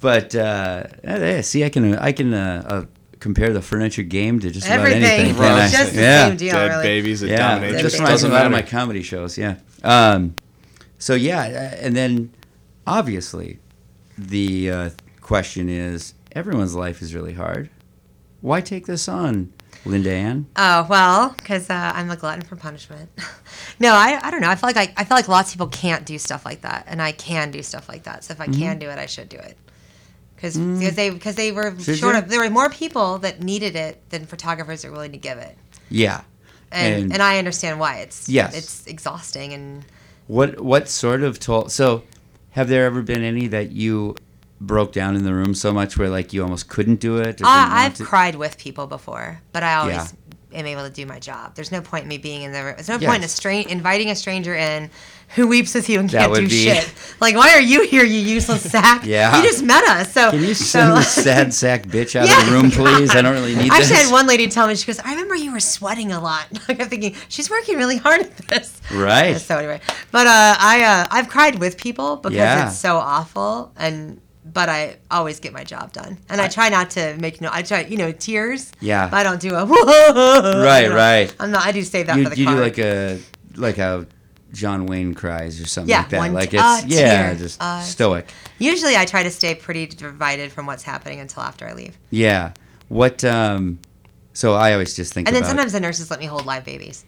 but 0.00 0.34
uh, 0.34 0.84
yeah, 1.02 1.40
see, 1.40 1.64
I 1.64 1.70
can 1.70 1.96
I 1.96 2.12
can 2.12 2.34
uh, 2.34 2.62
uh, 2.66 2.84
compare 3.22 3.52
the 3.52 3.62
furniture 3.62 4.02
game 4.02 4.40
to 4.40 4.50
just 4.50 4.66
about 4.66 4.86
anything. 4.88 5.36
Right. 5.36 5.48
can 5.48 5.58
I? 5.58 5.68
Just 5.70 5.92
the 5.94 6.00
yeah. 6.00 6.28
same 6.28 6.36
deal, 6.36 6.52
Dead 6.54 6.68
really. 6.70 6.82
babies 6.82 7.20
that 7.20 7.28
Yeah, 7.28 7.54
dominate. 7.54 7.74
it 7.76 7.82
just 7.82 7.94
babies. 7.96 8.00
reminds 8.00 8.22
me 8.24 8.28
doesn't 8.28 8.30
a 8.30 8.34
lot 8.34 8.46
of 8.46 8.52
matter. 8.52 8.64
my 8.64 8.70
comedy 8.70 9.02
shows. 9.02 9.38
Yeah. 9.38 9.56
Um, 9.84 10.34
so 10.98 11.14
yeah, 11.14 11.40
uh, 11.42 11.76
and 11.84 11.96
then 11.96 12.32
obviously 12.86 13.58
the 14.18 14.70
uh, 14.70 14.90
question 15.20 15.68
is, 15.68 16.14
everyone's 16.32 16.74
life 16.74 17.00
is 17.02 17.14
really 17.14 17.34
hard. 17.34 17.70
Why 18.40 18.60
take 18.60 18.86
this 18.86 19.08
on, 19.08 19.52
Linda 19.84 20.10
Ann? 20.10 20.46
Oh 20.56 20.86
well, 20.88 21.34
because 21.38 21.70
uh, 21.70 21.92
I'm 21.94 22.10
a 22.10 22.16
glutton 22.16 22.42
for 22.42 22.56
punishment. 22.56 23.08
no, 23.78 23.92
I, 23.94 24.18
I 24.22 24.30
don't 24.32 24.40
know. 24.40 24.50
I 24.50 24.56
feel 24.56 24.68
like 24.68 24.76
I, 24.76 24.92
I 24.96 25.04
feel 25.04 25.16
like 25.16 25.28
lots 25.28 25.50
of 25.50 25.54
people 25.54 25.68
can't 25.68 26.04
do 26.04 26.18
stuff 26.18 26.44
like 26.44 26.62
that, 26.62 26.84
and 26.88 27.00
I 27.00 27.12
can 27.12 27.50
do 27.52 27.62
stuff 27.62 27.88
like 27.88 28.02
that. 28.04 28.24
So 28.24 28.32
if 28.32 28.40
I 28.40 28.46
Mm-hmm. 28.46 28.60
can 28.60 28.78
do 28.80 28.88
it, 28.90 28.98
I 28.98 29.06
should 29.06 29.28
do 29.28 29.36
it. 29.38 29.56
Because 30.42 30.58
because 30.58 30.96
they 30.96 31.10
because 31.10 31.36
they 31.36 31.52
were 31.52 31.70
Mm. 31.70 31.84
Should 31.84 31.98
short 31.98 32.14
you? 32.16 32.22
of 32.22 32.28
there 32.28 32.40
were 32.40 32.50
more 32.50 32.68
people 32.68 33.18
that 33.18 33.40
needed 33.42 33.76
it 33.76 34.02
than 34.10 34.26
photographers 34.26 34.84
are 34.84 34.90
willing 34.90 35.12
to 35.12 35.18
give 35.18 35.38
it, 35.38 35.56
Yeah. 35.88 36.22
and 36.72 37.04
And- 37.04 37.12
and, 37.12 37.22
I 37.22 37.38
understand 37.38 37.78
why 37.78 37.98
it's 37.98 38.28
Yes. 38.28 38.52
it's 38.56 38.86
exhausting 38.88 39.52
and 39.52 39.84
What 40.26 40.60
what 40.60 40.88
sort 40.88 41.22
of 41.22 41.38
toll? 41.38 41.68
So, 41.68 42.02
have 42.52 42.68
there 42.68 42.84
ever 42.86 43.02
been 43.02 43.22
any 43.22 43.46
that 43.48 43.70
you 43.70 44.16
broke 44.60 44.92
down 44.92 45.14
in 45.16 45.22
the 45.24 45.32
room 45.34 45.54
so 45.54 45.72
much 45.72 45.96
where 45.96 46.08
like 46.08 46.32
you 46.32 46.42
almost 46.42 46.68
couldn't 46.68 46.98
do 46.98 47.18
it? 47.18 47.40
I, 47.44 47.84
I've 47.84 47.94
to? 47.94 48.04
cried 48.04 48.34
with 48.34 48.58
people 48.58 48.86
before, 48.88 49.42
but 49.52 49.62
I 49.62 49.74
always 49.76 49.94
Yeah. 49.94 50.06
Am 50.54 50.66
able 50.66 50.82
to 50.84 50.90
do 50.90 51.06
my 51.06 51.18
job. 51.18 51.54
There's 51.54 51.72
no 51.72 51.80
point 51.80 52.02
in 52.04 52.08
me 52.08 52.18
being 52.18 52.42
in 52.42 52.52
there. 52.52 52.72
There's 52.74 52.88
no 52.88 52.96
Yes. 52.98 53.08
point 53.08 53.18
in 53.22 53.24
a 53.24 53.28
stra- 53.28 53.56
inviting 53.56 54.10
a 54.10 54.14
stranger 54.16 54.54
in 54.54 54.90
who 55.34 55.46
weeps 55.46 55.74
with 55.74 55.88
you 55.88 55.98
and 55.98 56.10
can't 56.10 56.34
do 56.34 56.42
be- 56.42 56.64
shit. 56.64 56.92
Like, 57.20 57.34
why 57.36 57.54
are 57.54 57.60
you 57.60 57.86
here, 57.86 58.04
you 58.04 58.18
useless 58.18 58.62
sack? 58.70 59.04
Yeah. 59.06 59.34
You 59.36 59.42
just 59.42 59.62
met 59.64 59.82
us. 59.84 60.12
So 60.12 60.30
Can 60.30 60.40
you 60.40 60.54
so, 60.54 60.64
send 60.64 60.96
the 60.96 61.02
sad 61.22 61.54
sack 61.54 61.84
bitch 61.86 62.14
out 62.16 62.28
of 62.28 62.46
the 62.46 62.52
room, 62.52 62.70
please? 62.70 63.10
I 63.14 63.22
don't 63.22 63.32
really 63.34 63.54
need 63.54 63.70
I 63.72 63.78
this. 63.78 63.90
actually 63.90 64.04
had 64.04 64.12
one 64.12 64.26
lady 64.26 64.48
tell 64.48 64.66
me, 64.66 64.74
she 64.74 64.86
goes, 64.86 64.98
I 65.00 65.10
remember 65.12 65.34
you 65.34 65.52
were 65.52 65.60
sweating 65.60 66.12
a 66.12 66.20
lot. 66.20 66.46
Like, 66.68 66.80
I'm 66.80 66.88
thinking, 66.88 67.14
she's 67.28 67.48
working 67.50 67.76
really 67.78 67.96
hard 67.96 68.20
at 68.22 68.36
this. 68.48 68.80
Right. 68.92 69.38
So 69.38 69.56
anyway, 69.58 69.80
but 70.10 70.26
uh, 70.26 70.56
I 70.58 70.82
uh, 70.84 71.06
I've 71.10 71.28
cried 71.28 71.58
with 71.58 71.76
people 71.78 72.16
because 72.16 72.36
Yeah. 72.36 72.68
it's 72.68 72.78
so 72.78 72.96
awful, 72.96 73.72
and 73.76 74.20
but 74.44 74.68
I 74.68 74.96
always 75.10 75.38
get 75.40 75.52
my 75.52 75.64
job 75.64 75.92
done, 75.92 76.18
and 76.28 76.40
I, 76.40 76.48
try 76.48 76.68
not 76.68 76.90
to 76.90 77.16
make 77.18 77.40
no. 77.40 77.48
I 77.52 77.62
try, 77.62 77.80
you 77.82 77.96
know, 77.96 78.10
tears. 78.12 78.72
Yeah. 78.80 79.08
But 79.08 79.18
I 79.18 79.22
don't 79.22 79.40
do 79.40 79.54
a. 79.54 79.64
Right, 80.64 80.82
you 80.84 80.88
know. 80.88 80.94
right. 80.96 81.34
I'm 81.38 81.50
not. 81.50 81.64
I 81.66 81.72
do 81.72 81.82
save 81.82 82.06
that 82.08 82.16
you, 82.16 82.24
for 82.24 82.30
the 82.30 82.38
you 82.38 82.46
car. 82.46 82.54
do 82.56 82.60
like 82.60 82.78
a 82.78 83.20
like 83.56 83.78
a 83.78 84.06
John 84.52 84.86
Wayne 84.86 85.14
cries 85.14 85.60
or 85.60 85.66
something 85.66 85.90
Yeah, 85.90 85.98
like 86.00 86.08
that. 86.10 86.18
one 86.18 86.32
like 86.34 86.52
it's 86.54 86.62
a 86.62 86.86
yeah, 86.86 87.22
tear, 87.28 87.34
just 87.36 87.58
a 87.62 87.82
stoic. 87.82 88.30
Usually, 88.58 88.96
I 88.96 89.04
try 89.04 89.22
to 89.22 89.30
stay 89.30 89.54
pretty 89.54 89.86
divided 89.86 90.52
from 90.52 90.66
what's 90.66 90.82
happening 90.82 91.20
until 91.20 91.42
after 91.42 91.66
I 91.66 91.72
leave, 91.74 91.96
Yeah. 92.10 92.52
What 92.88 93.24
um 93.24 93.78
so 94.34 94.54
I 94.54 94.72
always 94.72 94.94
just 94.94 95.12
think 95.14 95.28
and 95.28 95.36
then 95.36 95.44
sometimes 95.44 95.72
the 95.72 95.80
nurses 95.80 96.10
let 96.10 96.18
me 96.20 96.26
hold 96.26 96.46
live 96.46 96.64
babies. 96.64 97.04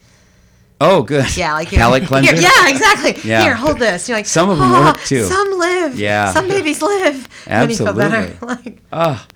Oh 0.81 1.03
good. 1.03 1.37
Yeah, 1.37 1.53
like 1.55 1.69
palate 1.69 2.03
here, 2.09 2.09
cleanser. 2.09 2.35
yeah, 2.37 2.69
exactly. 2.69 3.29
Yeah. 3.29 3.43
Here, 3.43 3.55
hold 3.55 3.79
this. 3.79 4.09
You're 4.09 4.19
like 4.19 4.27
Some 4.27 4.51
of 4.51 4.59
'em 4.59 4.65
"Ah, 4.71 4.93
work, 4.93 5.01
too." 5.05 5.25
Some 5.25 5.59
live. 5.59 5.99
Yeah. 5.99 6.33
Some 6.33 6.49
babies 6.49 6.83
live. 6.83 7.29
And 7.47 7.63
then 7.63 7.71
you 7.71 7.77
feel 7.77 7.93
better. 7.95 8.17
Absolutely. 8.17 8.49
Like, 8.73 8.83
Oh, 8.93 9.27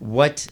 what? 0.00 0.46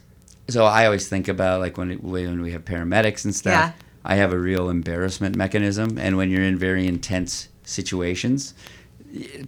So 0.48 0.64
I 0.64 0.86
always 0.86 1.08
think 1.08 1.28
about 1.28 1.60
like 1.60 1.76
when 1.76 1.90
when 1.98 2.40
we 2.40 2.52
have 2.52 2.64
paramedics 2.64 3.24
and 3.24 3.34
stuff. 3.34 3.52
Yeah. 3.52 3.72
I 4.04 4.14
have 4.14 4.32
a 4.32 4.38
real 4.38 4.70
embarrassment 4.70 5.36
mechanism, 5.36 5.98
and 5.98 6.16
when 6.16 6.30
you're 6.30 6.42
in 6.42 6.56
very 6.56 6.86
intense 6.86 7.48
situations, 7.64 8.54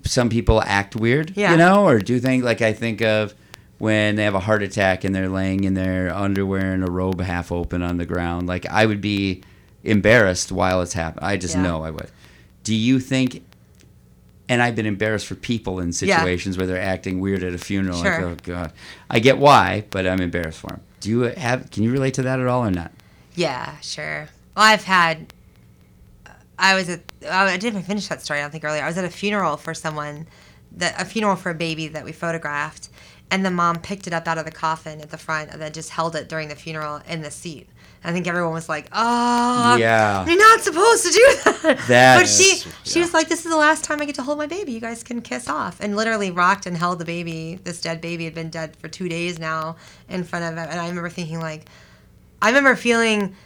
some 0.05 0.29
people 0.29 0.61
act 0.67 0.97
weird, 0.97 1.33
Yeah. 1.37 1.53
you 1.53 1.57
know, 1.57 1.87
or 1.87 1.99
do 2.01 2.19
things 2.19 2.45
like 2.45 2.61
I 2.61 2.73
think 2.75 3.01
of 3.01 3.35
when 3.79 4.17
they 4.17 4.25
have 4.25 4.35
a 4.35 4.41
heart 4.41 4.63
attack 4.63 5.05
and 5.05 5.15
they're 5.15 5.29
laying 5.31 5.65
in 5.65 5.73
their 5.75 6.15
underwear 6.15 6.73
and 6.75 6.85
a 6.87 6.91
robe 6.91 7.21
half 7.23 7.51
open 7.53 7.83
on 7.83 7.97
the 7.97 8.05
ground. 8.05 8.49
Like 8.49 8.67
I 8.67 8.85
would 8.85 9.01
be 9.01 9.43
embarrassed 9.85 10.53
while 10.53 10.81
it's 10.83 10.93
happening. 10.93 11.25
I 11.25 11.37
just 11.37 11.55
Yeah. 11.57 11.63
know 11.63 11.83
I 11.85 11.91
would. 11.91 12.11
Do 12.65 12.75
you 12.75 13.01
think? 13.01 13.43
And 14.49 14.61
I've 14.61 14.75
been 14.75 14.87
embarrassed 14.87 15.27
for 15.27 15.37
people 15.37 15.79
in 15.79 15.89
Yeah. 15.89 16.19
situations 16.19 16.59
where 16.59 16.67
they're 16.67 16.81
acting 16.83 17.21
weird 17.21 17.43
at 17.45 17.55
a 17.55 17.59
funeral. 17.59 17.99
Like, 17.99 18.15
Sure. 18.15 18.25
oh 18.31 18.37
god, 18.43 18.73
I 19.09 19.21
get 19.21 19.39
why, 19.39 19.85
but 19.91 20.07
I'm 20.07 20.21
embarrassed 20.21 20.59
for 20.59 20.69
them. 20.71 20.81
Do 21.01 21.09
you 21.09 21.21
have? 21.21 21.71
Can 21.71 21.83
you 21.85 21.93
relate 21.93 22.15
to 22.15 22.23
that 22.23 22.41
at 22.41 22.47
all 22.47 22.65
or 22.67 22.71
not? 22.71 22.91
Yeah, 23.37 23.77
sure. 23.81 24.29
Well, 24.57 24.65
I've 24.67 24.85
had. 24.85 25.33
Uh, 26.27 26.31
I 26.59 26.75
was 26.75 26.89
at. 26.89 27.01
Oh, 27.25 27.29
I 27.31 27.57
didn't 27.57 27.85
finish 27.85 28.09
that 28.09 28.23
story. 28.23 28.41
I 28.41 28.43
don't 28.43 28.51
think 28.51 28.65
earlier. 28.65 28.83
I 28.83 28.89
was 28.89 28.99
at 28.99 29.05
a 29.05 29.09
funeral 29.11 29.57
for 29.57 29.73
someone, 29.73 30.27
that 30.77 31.01
a 31.01 31.05
funeral 31.05 31.37
for 31.37 31.51
a 31.51 31.55
baby 31.55 31.87
that 31.89 32.05
we 32.05 32.11
photographed, 32.13 32.89
and 33.31 33.47
the 33.47 33.51
mom 33.53 33.77
picked 33.79 34.07
it 34.09 34.13
up 34.13 34.27
out 34.27 34.37
of 34.37 34.45
the 34.45 34.51
coffin 34.51 35.01
at 35.01 35.11
the 35.11 35.17
front 35.19 35.51
and 35.53 35.63
then 35.63 35.73
just 35.73 35.91
held 35.91 36.17
it 36.17 36.29
during 36.29 36.49
the 36.49 36.57
funeral 36.57 37.01
in 37.09 37.23
the 37.23 37.31
seat. 37.31 37.69
I 38.03 38.13
think 38.13 38.27
everyone 38.27 38.53
was 38.55 38.69
like, 38.69 38.89
"Oh, 38.93 39.77
Yeah. 39.77 40.25
you're 40.27 40.39
not 40.39 40.61
supposed 40.63 41.05
to 41.07 41.13
do 41.13 41.27
that." 41.45 41.61
but 41.63 41.79
That's- 41.87 42.37
she 42.39 42.63
she 42.85 43.01
was 43.01 43.13
like, 43.13 43.29
"This 43.29 43.45
is 43.45 43.51
the 43.51 43.57
last 43.59 43.85
time 43.85 44.01
I 44.01 44.07
get 44.07 44.15
to 44.15 44.23
hold 44.23 44.39
my 44.39 44.47
baby. 44.47 44.73
You 44.73 44.81
guys 44.81 45.03
can 45.03 45.21
kiss 45.21 45.49
off." 45.49 45.79
And 45.81 45.97
literally 45.97 46.31
rocked 46.31 46.65
and 46.67 46.77
held 46.77 46.99
the 46.99 47.05
baby. 47.05 47.61
This 47.63 47.81
dead 47.81 48.01
baby 48.01 48.25
had 48.25 48.35
been 48.35 48.49
dead 48.51 48.75
for 48.77 48.89
two 48.89 49.09
days 49.09 49.39
now 49.39 49.77
in 50.09 50.25
front 50.25 50.45
of 50.47 50.57
it. 50.59 50.69
And 50.71 50.81
I 50.81 50.89
remember 50.89 51.11
thinking 51.11 51.41
like, 51.41 51.67
I 52.41 52.49
remember 52.49 52.75
feeling 52.77 53.37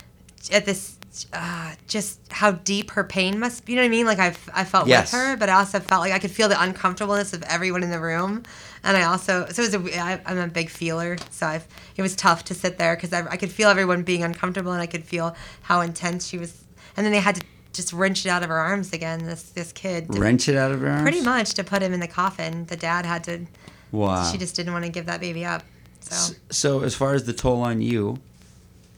at 0.53 0.67
this 0.67 0.94
uh, 1.33 1.75
just 1.87 2.19
how 2.33 2.53
deep 2.53 2.91
her 2.93 3.05
pain 3.05 3.39
must. 3.39 3.65
Be. 3.65 3.73
You 3.73 3.77
know 3.77 3.83
what 3.83 3.87
I 3.87 3.91
mean? 3.91 4.07
Like 4.07 4.19
I, 4.19 4.35
I 4.53 4.65
felt 4.65 4.87
Yes. 4.89 5.13
with 5.13 5.21
her, 5.21 5.37
but 5.37 5.49
I 5.49 5.55
also 5.55 5.81
felt 5.81 6.01
like 6.01 6.13
I 6.13 6.19
could 6.19 6.31
feel 6.31 6.49
the 6.49 6.61
uncomfortableness 6.61 7.33
of 7.33 7.43
everyone 7.45 7.83
in 7.83 7.91
the 7.91 8.01
room. 8.01 8.43
And 8.83 8.97
I 8.97 9.05
also 9.05 9.47
so 9.51 9.63
it 9.63 9.73
was 9.73 9.75
a, 9.95 9.99
I, 10.01 10.21
I'm 10.27 10.39
a 10.39 10.47
big 10.49 10.69
feeler, 10.69 11.17
so 11.31 11.47
I've, 11.47 11.67
it 11.97 12.03
was 12.03 12.15
tough 12.17 12.45
to 12.47 12.55
sit 12.55 12.77
there 12.79 12.97
because 12.97 13.13
I, 13.13 13.27
I 13.31 13.37
could 13.37 13.51
feel 13.51 13.69
everyone 13.69 14.03
being 14.03 14.23
uncomfortable, 14.23 14.73
and 14.73 14.83
I 14.83 14.87
could 14.87 15.05
feel 15.05 15.35
how 15.63 15.81
intense 15.81 16.27
she 16.27 16.37
was. 16.39 16.63
And 16.97 17.05
then 17.07 17.13
they 17.13 17.21
had 17.21 17.37
to 17.37 17.43
just 17.73 17.93
wrench 17.93 18.25
it 18.27 18.29
out 18.29 18.43
of 18.43 18.49
her 18.51 18.59
arms 18.59 18.93
again. 18.93 19.25
This 19.25 19.43
this 19.45 19.73
kid. 19.73 20.11
to- 20.13 20.21
Wrench 20.21 20.49
it 20.49 20.57
out 20.57 20.71
of 20.73 20.81
her 20.81 20.89
arms. 20.89 21.03
Pretty 21.03 21.23
much 21.23 21.55
to 21.55 21.65
put 21.65 21.81
him 21.83 21.93
in 21.93 22.01
the 22.01 22.09
coffin. 22.09 22.67
The 22.67 22.77
dad 22.77 23.07
had 23.07 23.25
to. 23.25 23.47
Wow. 23.93 24.31
She 24.31 24.39
just 24.39 24.55
didn't 24.57 24.73
want 24.73 24.85
to 24.85 24.91
give 24.91 25.07
that 25.07 25.21
baby 25.21 25.45
up. 25.45 25.63
So. 26.01 26.35
So 26.51 26.81
as 26.83 26.95
far 26.95 27.15
as 27.15 27.25
the 27.25 27.33
toll 27.33 27.63
on 27.63 27.81
you, 27.81 28.19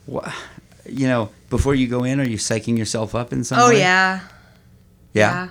what, 0.06 0.32
you 0.89 1.07
know, 1.09 1.30
before 1.51 1.74
you 1.74 1.87
go 1.89 2.05
in, 2.05 2.20
are 2.20 2.24
you 2.28 2.39
psyching 2.39 2.76
yourself 2.78 3.14
up 3.14 3.32
in 3.32 3.45
some 3.45 3.59
Oh 3.59 3.68
way? 3.70 3.78
yeah. 3.80 4.20
Yeah. 5.12 5.32
yeah. 5.45 5.49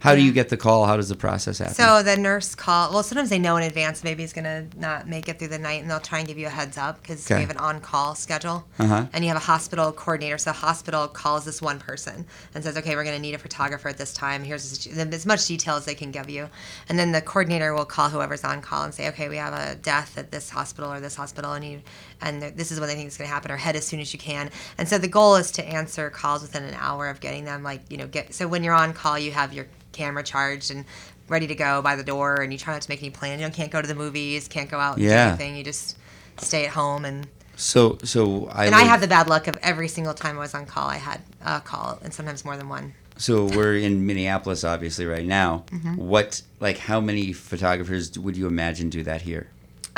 How 0.00 0.14
do 0.14 0.22
you 0.22 0.30
get 0.30 0.48
the 0.48 0.56
call? 0.56 0.86
How 0.86 0.96
does 0.96 1.08
the 1.08 1.16
process 1.16 1.58
happen? 1.58 1.74
So 1.74 2.04
the 2.04 2.16
nurse 2.16 2.54
call. 2.54 2.92
Well, 2.92 3.02
sometimes 3.02 3.30
they 3.30 3.38
know 3.40 3.56
in 3.56 3.64
advance 3.64 4.00
baby's 4.00 4.32
gonna 4.32 4.68
not 4.76 5.08
make 5.08 5.28
it 5.28 5.40
through 5.40 5.48
the 5.48 5.58
night, 5.58 5.82
and 5.82 5.90
they'll 5.90 5.98
try 5.98 6.20
and 6.20 6.28
give 6.28 6.38
you 6.38 6.46
a 6.46 6.50
heads 6.50 6.78
up 6.78 7.02
because 7.02 7.26
Okay. 7.26 7.34
we 7.34 7.40
have 7.40 7.50
an 7.50 7.56
on-call 7.56 8.14
schedule, 8.14 8.64
Uh-huh. 8.78 9.06
and 9.12 9.24
you 9.24 9.28
have 9.28 9.36
a 9.36 9.40
hospital 9.46 9.90
coordinator. 9.90 10.38
So 10.38 10.50
the 10.50 10.58
hospital 10.58 11.08
calls 11.08 11.46
this 11.46 11.60
one 11.60 11.80
person 11.80 12.26
and 12.54 12.62
says, 12.62 12.76
"Okay, 12.76 12.94
we're 12.94 13.02
gonna 13.02 13.18
need 13.18 13.34
a 13.34 13.38
photographer 13.38 13.88
at 13.88 13.98
this 13.98 14.12
time. 14.12 14.44
Here's 14.44 14.86
as- 14.86 14.98
as 15.12 15.26
much 15.26 15.44
detail 15.48 15.74
as 15.74 15.84
they 15.84 15.96
can 15.96 16.12
give 16.12 16.30
you," 16.30 16.48
and 16.88 16.96
then 16.96 17.10
the 17.10 17.20
coordinator 17.20 17.74
will 17.74 17.84
call 17.84 18.08
whoever's 18.10 18.44
on 18.44 18.60
call 18.62 18.84
and 18.84 18.94
say, 18.94 19.08
"Okay, 19.08 19.28
we 19.28 19.36
have 19.38 19.52
a 19.52 19.74
death 19.74 20.12
at 20.16 20.30
this 20.30 20.50
hospital 20.50 20.92
or 20.92 21.00
this 21.00 21.16
hospital, 21.16 21.54
and 21.54 21.64
you, 21.64 21.80
and 22.20 22.42
this 22.42 22.72
is 22.72 22.80
when 22.80 22.88
they 22.88 22.94
think 22.94 23.06
it's 23.06 23.16
gonna 23.16 23.28
happen, 23.28 23.50
or 23.50 23.56
head 23.56 23.76
as 23.76 23.86
soon 23.86 24.00
as 24.00 24.12
you 24.12 24.18
can." 24.18 24.50
And 24.76 24.88
so 24.88 24.98
the 24.98 25.08
goal 25.08 25.36
is 25.36 25.50
to 25.52 25.64
answer 25.64 26.10
calls 26.10 26.42
within 26.42 26.64
an 26.64 26.74
hour 26.78 27.08
of 27.08 27.20
getting 27.20 27.44
them. 27.44 27.62
Like 27.62 27.82
you 27.90 27.96
know, 27.96 28.06
get 28.06 28.34
so 28.34 28.46
when 28.48 28.64
you're 28.64 28.74
on 28.74 28.92
call, 28.92 29.18
you 29.18 29.32
have 29.32 29.52
your 29.52 29.66
camera 29.92 30.22
charged 30.22 30.70
and 30.70 30.84
ready 31.28 31.46
to 31.46 31.54
go 31.54 31.82
by 31.82 31.94
the 31.96 32.04
door 32.04 32.40
and 32.42 32.52
you 32.52 32.58
try 32.58 32.72
not 32.72 32.82
to 32.82 32.90
make 32.90 33.00
any 33.00 33.10
plans. 33.10 33.40
You 33.40 33.46
know, 33.46 33.52
can't 33.52 33.70
go 33.70 33.82
to 33.82 33.88
the 33.88 33.94
movies, 33.94 34.48
can't 34.48 34.70
go 34.70 34.78
out 34.78 34.96
and 34.96 35.04
Yeah. 35.04 35.24
do 35.24 35.28
anything. 35.30 35.56
You 35.56 35.64
just 35.64 35.96
stay 36.38 36.64
at 36.66 36.72
home 36.72 37.04
and 37.04 37.26
so 37.56 37.98
so 38.04 38.48
I 38.52 38.66
and 38.66 38.74
I 38.74 38.82
have 38.82 39.00
the 39.00 39.08
bad 39.08 39.28
luck 39.28 39.48
of 39.48 39.58
every 39.62 39.88
single 39.88 40.14
time 40.14 40.36
I 40.36 40.40
was 40.40 40.54
on 40.54 40.64
call 40.64 40.88
I 40.88 40.96
had 40.96 41.20
a 41.44 41.60
call 41.60 41.98
and 42.02 42.14
sometimes 42.14 42.44
more 42.44 42.56
than 42.56 42.68
one. 42.68 42.94
So 43.18 43.46
we're 43.46 43.76
in 43.76 44.06
Minneapolis, 44.06 44.62
obviously, 44.62 45.04
right 45.04 45.26
now. 45.26 45.64
Mm-hmm. 45.72 45.96
What, 45.96 46.42
like, 46.60 46.78
how 46.78 47.00
many 47.00 47.32
photographers 47.32 48.16
would 48.16 48.36
you 48.36 48.46
imagine 48.46 48.90
do 48.90 49.02
that 49.02 49.22
here? 49.22 49.48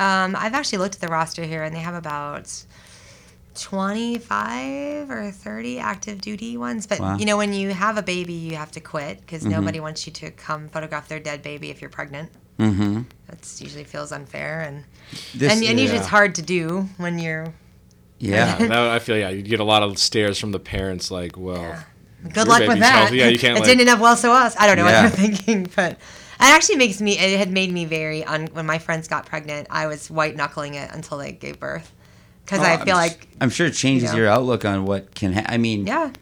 Um, 0.00 0.34
I've 0.36 0.54
actually 0.54 0.78
looked 0.78 0.94
at 0.94 1.00
the 1.00 1.08
roster 1.08 1.44
here 1.44 1.62
and 1.62 1.74
they 1.76 1.80
have 1.80 1.94
about 1.94 2.50
25 3.54 5.10
or 5.10 5.30
30 5.30 5.78
active 5.78 6.20
duty 6.20 6.56
ones. 6.56 6.86
But, 6.86 7.00
Wow. 7.00 7.16
you 7.18 7.26
know, 7.26 7.36
when 7.36 7.52
you 7.52 7.70
have 7.70 7.98
a 7.98 8.02
baby, 8.02 8.32
you 8.32 8.56
have 8.56 8.70
to 8.72 8.80
quit 8.80 9.20
because 9.20 9.42
Mm-hmm. 9.42 9.50
nobody 9.52 9.80
wants 9.80 10.06
you 10.06 10.12
to 10.14 10.30
come 10.30 10.68
photograph 10.68 11.08
their 11.08 11.20
dead 11.20 11.42
baby 11.42 11.70
if 11.70 11.80
you're 11.80 11.90
pregnant. 11.90 12.30
Mm-hmm. 12.58 13.02
That 13.26 13.60
usually 13.60 13.84
feels 13.84 14.12
unfair. 14.12 14.60
And, 14.60 14.84
This, 15.34 15.52
and, 15.52 15.64
and 15.64 15.78
usually 15.80 15.98
it's 15.98 16.08
hard 16.08 16.34
to 16.36 16.42
do 16.42 16.88
when 16.98 17.18
you're 17.18 17.52
yeah. 18.18 18.56
that, 18.56 18.72
I 18.72 18.98
feel 18.98 19.16
yeah, 19.16 19.30
you 19.30 19.42
get 19.42 19.60
a 19.60 19.64
lot 19.64 19.82
of 19.82 19.98
stares 19.98 20.38
from 20.38 20.52
the 20.52 20.60
parents 20.60 21.10
like, 21.10 21.36
well, 21.38 21.84
Good 22.34 22.48
luck 22.48 22.60
with 22.68 22.78
that. 22.80 22.92
healthy. 22.92 23.16
Yeah, 23.16 23.28
you 23.28 23.38
can't, 23.38 23.56
it 23.56 23.60
like- 23.60 23.68
didn't 23.68 23.80
end 23.80 23.90
up 23.90 23.98
well, 23.98 24.14
so 24.16 24.30
us. 24.32 24.54
I 24.58 24.66
don't 24.66 24.76
know 24.76 24.86
Yeah. 24.86 25.04
what 25.08 25.18
you're 25.18 25.28
thinking, 25.36 25.70
but 25.74 25.92
it 25.92 25.98
actually 26.48 26.76
makes 26.76 27.00
me. 27.00 27.18
It 27.18 27.38
had 27.38 27.50
made 27.50 27.72
me 27.72 27.84
very. 27.84 28.24
Un, 28.24 28.48
when 28.52 28.66
my 28.66 28.78
friends 28.78 29.08
got 29.08 29.26
pregnant, 29.26 29.66
I 29.70 29.86
was 29.86 30.10
white 30.10 30.36
knuckling 30.36 30.74
it 30.74 30.90
until 30.92 31.18
they 31.18 31.32
gave 31.32 31.60
birth, 31.60 31.92
because 32.44 32.60
Oh, 32.60 32.64
I 32.64 32.72
I'm 32.74 32.84
feel 32.86 32.96
like 32.96 33.28
I'm 33.40 33.50
sure 33.50 33.66
it 33.66 33.74
changes 33.74 34.12
know. 34.12 34.18
your 34.18 34.28
outlook 34.28 34.64
on 34.64 34.84
what 34.86 35.14
can. 35.14 35.32
Ha- 35.34 35.44
I 35.46 35.58
mean, 35.58 35.86
yeah, 35.86 36.12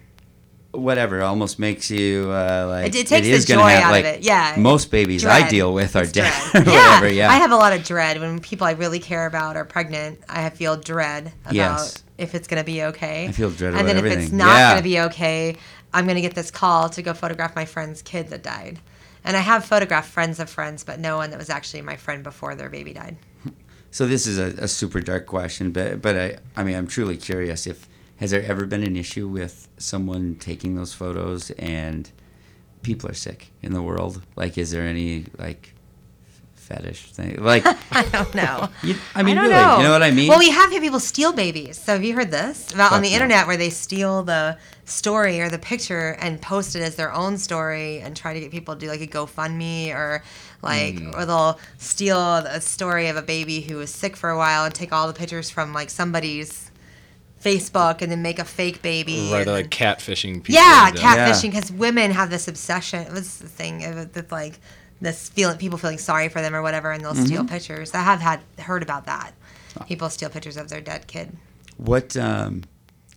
whatever. 0.72 1.22
Almost 1.22 1.58
makes 1.58 1.90
you 1.90 2.30
uh, 2.30 2.66
like. 2.68 2.86
It- 2.88 2.96
it 2.96 3.06
takes 3.06 3.46
the 3.46 3.54
gonna 3.54 3.62
joy 3.66 3.68
have, 3.70 3.82
out 3.84 3.86
of 3.86 3.90
like, 3.92 4.04
it, 4.04 4.22
yeah. 4.24 4.54
Most 4.58 4.90
babies 4.90 5.24
I 5.24 5.48
deal 5.48 5.72
with 5.72 5.96
are 5.96 6.04
dead. 6.06 6.32
dread. 6.52 6.66
or 6.66 6.70
whatever. 6.70 7.08
Yeah. 7.08 7.30
I 7.30 7.36
have 7.36 7.52
a 7.52 7.56
lot 7.56 7.72
of 7.72 7.84
dread 7.84 8.20
when 8.20 8.40
people 8.40 8.66
I 8.66 8.72
really 8.72 8.98
care 8.98 9.26
about 9.26 9.56
are 9.56 9.64
pregnant. 9.64 10.20
I 10.28 10.48
feel 10.50 10.76
dread 10.76 11.32
about 11.44 11.54
Yes. 11.54 12.02
if 12.18 12.34
it's 12.34 12.48
gonna 12.48 12.64
be 12.64 12.82
okay. 12.84 13.26
I 13.28 13.32
feel 13.32 13.50
dread 13.50 13.74
And 13.74 13.86
then 13.88 13.96
if 13.98 14.04
it's 14.04 14.32
not 14.32 14.48
Yeah. 14.56 14.70
gonna 14.72 14.82
be 14.82 15.00
okay, 15.00 15.56
I'm 15.94 16.06
gonna 16.06 16.20
get 16.20 16.34
this 16.34 16.50
call 16.50 16.88
to 16.90 17.02
go 17.02 17.14
photograph 17.14 17.54
my 17.56 17.64
friend's 17.64 18.02
kid 18.02 18.28
that 18.28 18.42
died. 18.42 18.78
And 19.28 19.36
I 19.36 19.40
have 19.40 19.66
photographed 19.66 20.08
friends 20.08 20.40
of 20.40 20.48
friends, 20.48 20.84
but 20.84 20.98
no 20.98 21.18
one 21.18 21.28
that 21.30 21.38
was 21.38 21.50
actually 21.50 21.82
my 21.82 21.96
friend 21.96 22.24
before 22.24 22.54
their 22.54 22.70
baby 22.70 22.94
died. 22.94 23.16
So 23.90 24.06
this 24.06 24.26
is 24.26 24.38
a, 24.38 24.64
a 24.64 24.68
super 24.68 25.00
dark 25.00 25.24
question, 25.24 25.72
but 25.72 26.02
but 26.02 26.14
I 26.14 26.36
I 26.54 26.62
mean 26.62 26.76
I'm 26.76 26.86
truly 26.86 27.16
curious 27.16 27.66
if 27.66 27.88
has 28.16 28.32
there 28.32 28.42
ever 28.42 28.66
been 28.66 28.82
an 28.82 28.96
issue 28.96 29.26
with 29.26 29.66
someone 29.78 30.34
taking 30.34 30.74
those 30.74 30.92
photos 30.92 31.50
and 31.52 32.10
people 32.82 33.08
are 33.08 33.14
sick 33.14 33.50
in 33.62 33.72
the 33.72 33.80
world? 33.80 34.20
Like, 34.36 34.58
is 34.58 34.72
there 34.72 34.82
any 34.82 35.24
like 35.38 35.72
fetish 36.68 37.10
thing? 37.12 37.42
Like, 37.42 37.64
I 37.92 38.04
don't 38.12 38.34
know. 38.34 38.68
you, 38.82 38.94
I 39.14 39.22
mean, 39.22 39.38
I 39.38 39.42
don't 39.42 39.50
really, 39.50 39.62
know. 39.64 39.76
you 39.78 39.82
know 39.84 39.90
what 39.92 40.02
I 40.02 40.10
mean? 40.10 40.28
Well, 40.28 40.38
we 40.38 40.50
have 40.50 40.70
had 40.70 40.80
people 40.82 41.00
steal 41.00 41.32
babies. 41.32 41.78
So 41.78 41.92
have 41.94 42.04
you 42.04 42.14
heard 42.14 42.30
this 42.30 42.72
about 42.72 42.92
on 42.92 43.02
the 43.02 43.08
no. 43.10 43.14
internet 43.14 43.46
where 43.46 43.56
they 43.56 43.70
steal 43.70 44.22
the 44.22 44.58
story 44.84 45.40
or 45.40 45.48
the 45.50 45.58
picture 45.58 46.16
and 46.20 46.40
post 46.40 46.74
it 46.76 46.80
as 46.82 46.96
their 46.96 47.12
own 47.12 47.36
story 47.38 48.00
and 48.00 48.16
try 48.16 48.32
to 48.34 48.40
get 48.40 48.50
people 48.50 48.74
to 48.74 48.80
do 48.80 48.88
like 48.88 49.00
a 49.02 49.06
GoFundMe 49.06 49.94
or 49.94 50.22
like 50.62 50.98
Hmm. 50.98 51.10
or 51.14 51.24
they'll 51.26 51.58
steal 51.78 52.18
a 52.36 52.60
story 52.60 53.08
of 53.08 53.16
a 53.16 53.22
baby 53.22 53.60
who 53.60 53.76
was 53.76 53.90
sick 53.92 54.16
for 54.16 54.30
a 54.30 54.36
while 54.36 54.64
and 54.64 54.74
take 54.74 54.92
all 54.92 55.06
the 55.06 55.12
pictures 55.12 55.50
from 55.50 55.72
like 55.74 55.90
somebody's 55.90 56.70
Facebook 57.42 58.02
and 58.02 58.10
then 58.10 58.22
make 58.22 58.38
a 58.38 58.44
fake 58.44 58.82
baby. 58.82 59.30
right, 59.32 59.46
like 59.46 59.68
catfishing 59.70 60.42
people. 60.42 60.56
yeah, 60.56 60.82
like 60.86 60.94
that. 60.94 61.00
cat- 61.02 61.18
catfishing 61.36 61.50
because 61.50 61.70
women 61.70 62.10
have 62.10 62.30
this 62.30 62.48
obsession. 62.48 63.00
It 63.06 63.12
was 63.12 63.38
the 63.38 63.48
thing 63.48 63.84
of- 63.84 64.14
with 64.14 64.32
like 64.32 64.58
this 65.00 65.28
feeling, 65.28 65.58
people 65.58 65.78
feeling 65.78 65.98
sorry 65.98 66.28
for 66.28 66.40
them 66.40 66.54
or 66.54 66.62
whatever, 66.62 66.90
and 66.90 67.04
they'll 67.04 67.14
steal 67.14 67.42
Mm-hmm. 67.42 67.54
pictures. 67.54 67.94
I 67.94 67.98
have 68.02 68.20
had 68.20 68.40
heard 68.58 68.82
about 68.82 69.06
that. 69.06 69.32
People 69.86 70.10
steal 70.10 70.28
pictures 70.30 70.56
of 70.56 70.68
their 70.68 70.80
dead 70.80 71.06
kid. 71.06 71.36
what? 71.76 72.16
Um, 72.16 72.64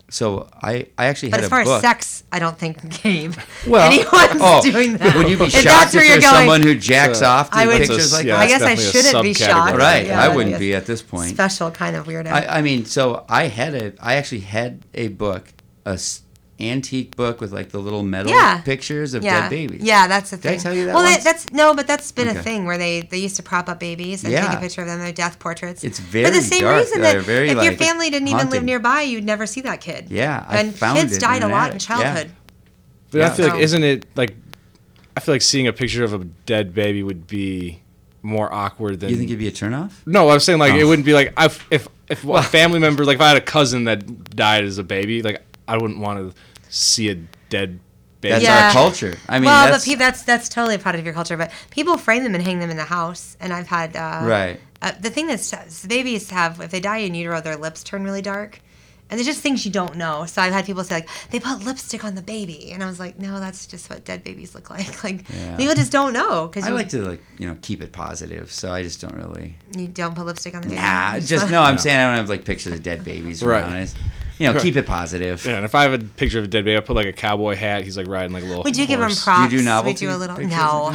so 0.10 0.50
I 0.62 0.88
I 0.98 1.06
actually 1.06 1.30
But 1.30 1.40
had 1.40 1.44
as 1.46 1.48
a 1.48 1.50
far 1.50 1.64
book. 1.64 1.76
as 1.78 1.82
sex, 1.82 2.24
I 2.34 2.40
don't 2.40 2.58
think 2.60 3.02
Gabe 3.02 3.34
well, 3.66 3.90
anyone's 3.90 4.42
oh, 4.42 4.62
doing 4.62 4.98
that. 4.98 5.16
Would 5.16 5.30
you 5.30 5.38
be 5.38 5.46
If 5.46 5.52
shocked 5.54 5.64
that's 5.66 5.94
if 5.96 6.00
where 6.00 6.04
you're 6.06 6.14
there's 6.20 6.24
going- 6.26 6.36
someone 6.36 6.62
who 6.62 6.76
jacks 6.76 7.20
So, 7.20 7.26
off 7.28 7.50
to 7.52 7.58
I 7.58 7.66
would- 7.66 7.78
pictures 7.78 8.12
a- 8.12 8.16
like 8.18 8.26
yeah, 8.26 8.36
that? 8.36 8.42
I 8.44 8.48
guess 8.48 8.62
I 8.62 8.76
shouldn't 8.76 9.24
be 9.24 9.34
shocked. 9.34 9.78
Right, 9.78 10.08
Yeah, 10.08 10.20
I 10.20 10.22
that'd 10.24 10.36
wouldn't 10.36 10.60
be 10.60 10.76
at 10.76 10.86
this 10.86 11.02
point. 11.02 11.30
Special 11.32 11.72
kind 11.72 11.96
of 11.96 12.06
weirdo. 12.08 12.28
I, 12.28 12.58
I 12.58 12.62
mean, 12.62 12.84
so 12.86 13.26
I 13.30 13.48
had 13.48 13.74
a, 13.74 13.94
I 14.02 14.16
actually 14.16 14.42
had 14.42 14.82
a 14.94 15.08
book, 15.08 15.48
a 15.86 15.92
s- 15.92 16.22
antique 16.62 17.16
book 17.16 17.42
with 17.42 17.52
like 17.52 17.70
the 17.70 17.80
little 17.80 18.04
metal 18.04 18.32
Yeah. 18.32 18.62
pictures 18.62 19.14
of 19.14 19.24
yeah, 19.24 19.42
dead 19.42 19.50
babies. 19.50 19.82
yeah, 19.84 20.08
that's 20.08 20.30
the 20.30 20.38
thing. 20.38 20.54
Did 20.54 20.60
I 20.60 20.64
tell 20.64 20.74
you 20.74 20.86
that 20.86 20.96
well, 20.96 21.04
once? 21.04 21.24
that's 21.24 21.52
no, 21.52 21.74
but 21.74 21.88
that's 21.88 22.12
been 22.12 22.28
Okay. 22.30 22.40
a 22.40 22.44
thing 22.44 22.66
where 22.66 22.78
they 22.78 23.02
they 23.02 23.18
used 23.18 23.36
to 23.38 23.44
prop 23.44 23.68
up 23.70 23.80
babies 23.80 24.24
and 24.24 24.32
Yeah. 24.32 24.48
take 24.48 24.58
a 24.58 24.62
picture 24.62 24.82
of 24.82 24.88
them, 24.88 25.00
their 25.00 25.12
death 25.12 25.40
portraits. 25.40 25.84
It's 25.84 26.00
very 26.00 26.26
for 26.26 26.32
very 26.32 26.42
the 26.44 26.48
same 26.48 26.62
dark. 26.62 26.78
reason 26.84 27.02
They're 27.02 27.14
that 27.14 27.20
uh, 27.20 27.24
very, 27.24 27.50
if 27.50 27.64
your 27.64 27.74
family 27.74 28.10
didn't 28.10 28.28
even 28.30 28.50
live 28.50 28.64
nearby, 28.64 29.02
you'd 29.02 29.24
never 29.26 29.46
see 29.46 29.62
that 29.62 29.82
kid. 29.82 30.08
Yeah, 30.10 30.46
I 30.48 30.58
and 30.60 30.76
found 30.76 31.00
kids 31.00 31.18
it 31.18 31.22
died 31.22 31.42
a 31.42 31.46
an 31.46 31.52
lot 31.52 31.70
in 31.72 31.76
attic. 31.78 31.82
childhood. 31.88 32.32
But 33.12 33.22
I 33.22 33.30
feel 33.32 33.48
like 33.50 33.60
isn't 33.60 33.84
it 33.84 34.06
like 34.16 34.36
I 35.18 35.20
feel 35.20 35.34
like 35.36 35.42
seeing 35.42 35.68
a 35.68 35.74
picture 35.74 36.04
of 36.04 36.14
a 36.14 36.20
dead 36.46 36.74
baby 36.74 37.04
would 37.04 37.28
be 37.28 37.82
more 38.24 38.54
awkward 38.54 39.00
than 39.00 39.10
You 39.10 39.16
think 39.18 39.30
it'd 39.30 39.40
be 39.40 39.48
a 39.48 39.52
turnoff? 39.52 39.92
No, 40.06 40.30
I 40.30 40.36
was 40.36 40.46
saying 40.46 40.60
like 40.60 40.74
Oh. 40.74 40.78
it 40.78 40.84
wouldn't 40.86 41.06
be 41.06 41.14
like 41.14 41.34
I've, 41.36 41.66
if 41.72 41.88
if 42.08 42.24
a 42.28 42.42
family 42.44 42.80
member 42.80 43.04
like 43.04 43.16
if 43.16 43.22
I 43.22 43.28
had 43.30 43.38
a 43.38 43.42
cousin 43.42 43.84
that 43.86 44.36
died 44.36 44.64
as 44.64 44.78
a 44.78 44.84
baby, 44.84 45.22
like 45.22 45.42
I 45.68 45.78
wouldn't 45.78 46.00
want 46.00 46.20
to 46.20 46.36
see 46.72 47.10
a 47.10 47.16
dead 47.50 47.80
baby. 48.22 48.32
That's 48.34 48.44
Yeah. 48.44 48.68
our 48.68 48.72
culture. 48.74 49.16
I 49.30 49.38
mean, 49.40 49.46
well, 49.46 49.72
that's 49.72 49.86
but 49.86 49.92
pe- 49.92 49.98
that's 49.98 50.24
that's 50.24 50.50
totally 50.50 50.76
a 50.76 50.80
part 50.80 50.96
of 50.96 51.06
your 51.06 51.14
culture. 51.14 51.38
But 51.38 51.52
people 51.70 51.98
frame 51.98 52.24
them 52.24 52.34
and 52.34 52.44
hang 52.44 52.60
them 52.60 52.70
in 52.72 52.78
the 52.78 52.86
house, 52.86 53.38
and 53.40 53.54
I've 53.54 53.68
had 53.68 53.96
uh, 53.96 54.22
right. 54.24 54.60
Uh, 54.82 54.92
the 55.00 55.12
thing 55.12 55.28
that's 55.28 55.52
the 55.82 55.88
babies 55.88 56.32
have 56.32 56.60
if 56.60 56.72
they 56.72 56.80
die 56.80 56.98
in 56.98 57.14
utero, 57.14 57.40
their 57.42 57.56
lips 57.56 57.84
turn 57.84 58.04
really 58.04 58.22
dark, 58.24 58.60
and 59.10 59.20
there's 59.20 59.28
just 59.28 59.42
things 59.42 59.64
you 59.66 59.72
don't 59.72 59.96
know. 59.96 60.26
So 60.26 60.42
I've 60.42 60.54
had 60.54 60.66
people 60.66 60.84
say 60.84 60.96
like 60.96 61.10
they 61.30 61.40
put 61.40 61.64
lipstick 61.64 62.04
on 62.04 62.16
the 62.16 62.22
baby, 62.24 62.72
and 62.72 62.84
I 62.84 62.88
was 62.88 63.00
like, 63.00 63.20
no, 63.20 63.40
that's 63.40 63.68
just 63.68 63.90
what 63.92 64.06
dead 64.06 64.24
babies 64.24 64.56
look 64.56 64.70
like. 64.72 65.04
Like 65.04 65.28
Yeah. 65.30 65.58
people 65.58 65.76
just 65.76 65.92
don't 65.92 66.14
know 66.14 66.48
because 66.48 66.66
I 66.66 66.70
you, 66.70 66.76
like 66.76 66.90
to 66.90 67.02
like 67.04 67.24
you 67.38 67.48
know 67.48 67.58
keep 67.62 67.82
it 67.84 67.92
positive, 67.92 68.52
so 68.52 68.72
I 68.72 68.82
just 68.84 69.02
don't 69.02 69.16
really. 69.16 69.56
you 69.76 69.88
don't 69.88 70.16
put 70.16 70.26
lipstick 70.26 70.56
on 70.56 70.62
the 70.62 70.70
baby. 70.70 70.82
Nah, 70.82 71.20
just 71.20 71.50
no. 71.56 71.62
I'm 71.62 71.78
saying 71.80 71.98
I 72.00 72.08
don't 72.10 72.18
have 72.18 72.30
like 72.30 72.46
pictures 72.46 72.74
of 72.74 72.82
dead 72.84 73.04
babies 73.04 73.44
Right. 73.44 73.62
around. 73.64 73.94
It's, 74.42 74.48
you 74.50 74.54
know, 74.54 74.60
keep 74.62 74.76
it 74.76 74.86
positive. 74.88 75.46
Yeah, 75.46 75.56
and 75.58 75.66
if 75.66 75.76
I 75.76 75.84
have 75.84 75.94
a 75.94 76.00
picture 76.00 76.40
of 76.40 76.46
a 76.46 76.48
dead 76.48 76.66
baby, 76.66 76.78
I 76.78 76.82
put 76.82 76.96
like 76.96 77.08
a 77.08 77.14
cowboy 77.14 77.56
hat. 77.56 77.84
He's 77.84 77.96
like 77.98 78.08
riding 78.08 78.34
like 78.34 78.44
a 78.44 78.48
little. 78.48 78.64
We 78.64 78.72
do 78.72 78.86
give 78.88 79.00
them 79.00 79.10
horse. 79.10 79.24
props. 79.24 79.50
Do 79.50 79.56
you 79.56 79.62
do 79.62 79.66
novelty 79.66 80.06
we 80.08 80.12
do 80.12 80.16
a 80.16 80.20
little 80.20 80.36
pictures? 80.36 80.58
no. 80.58 80.94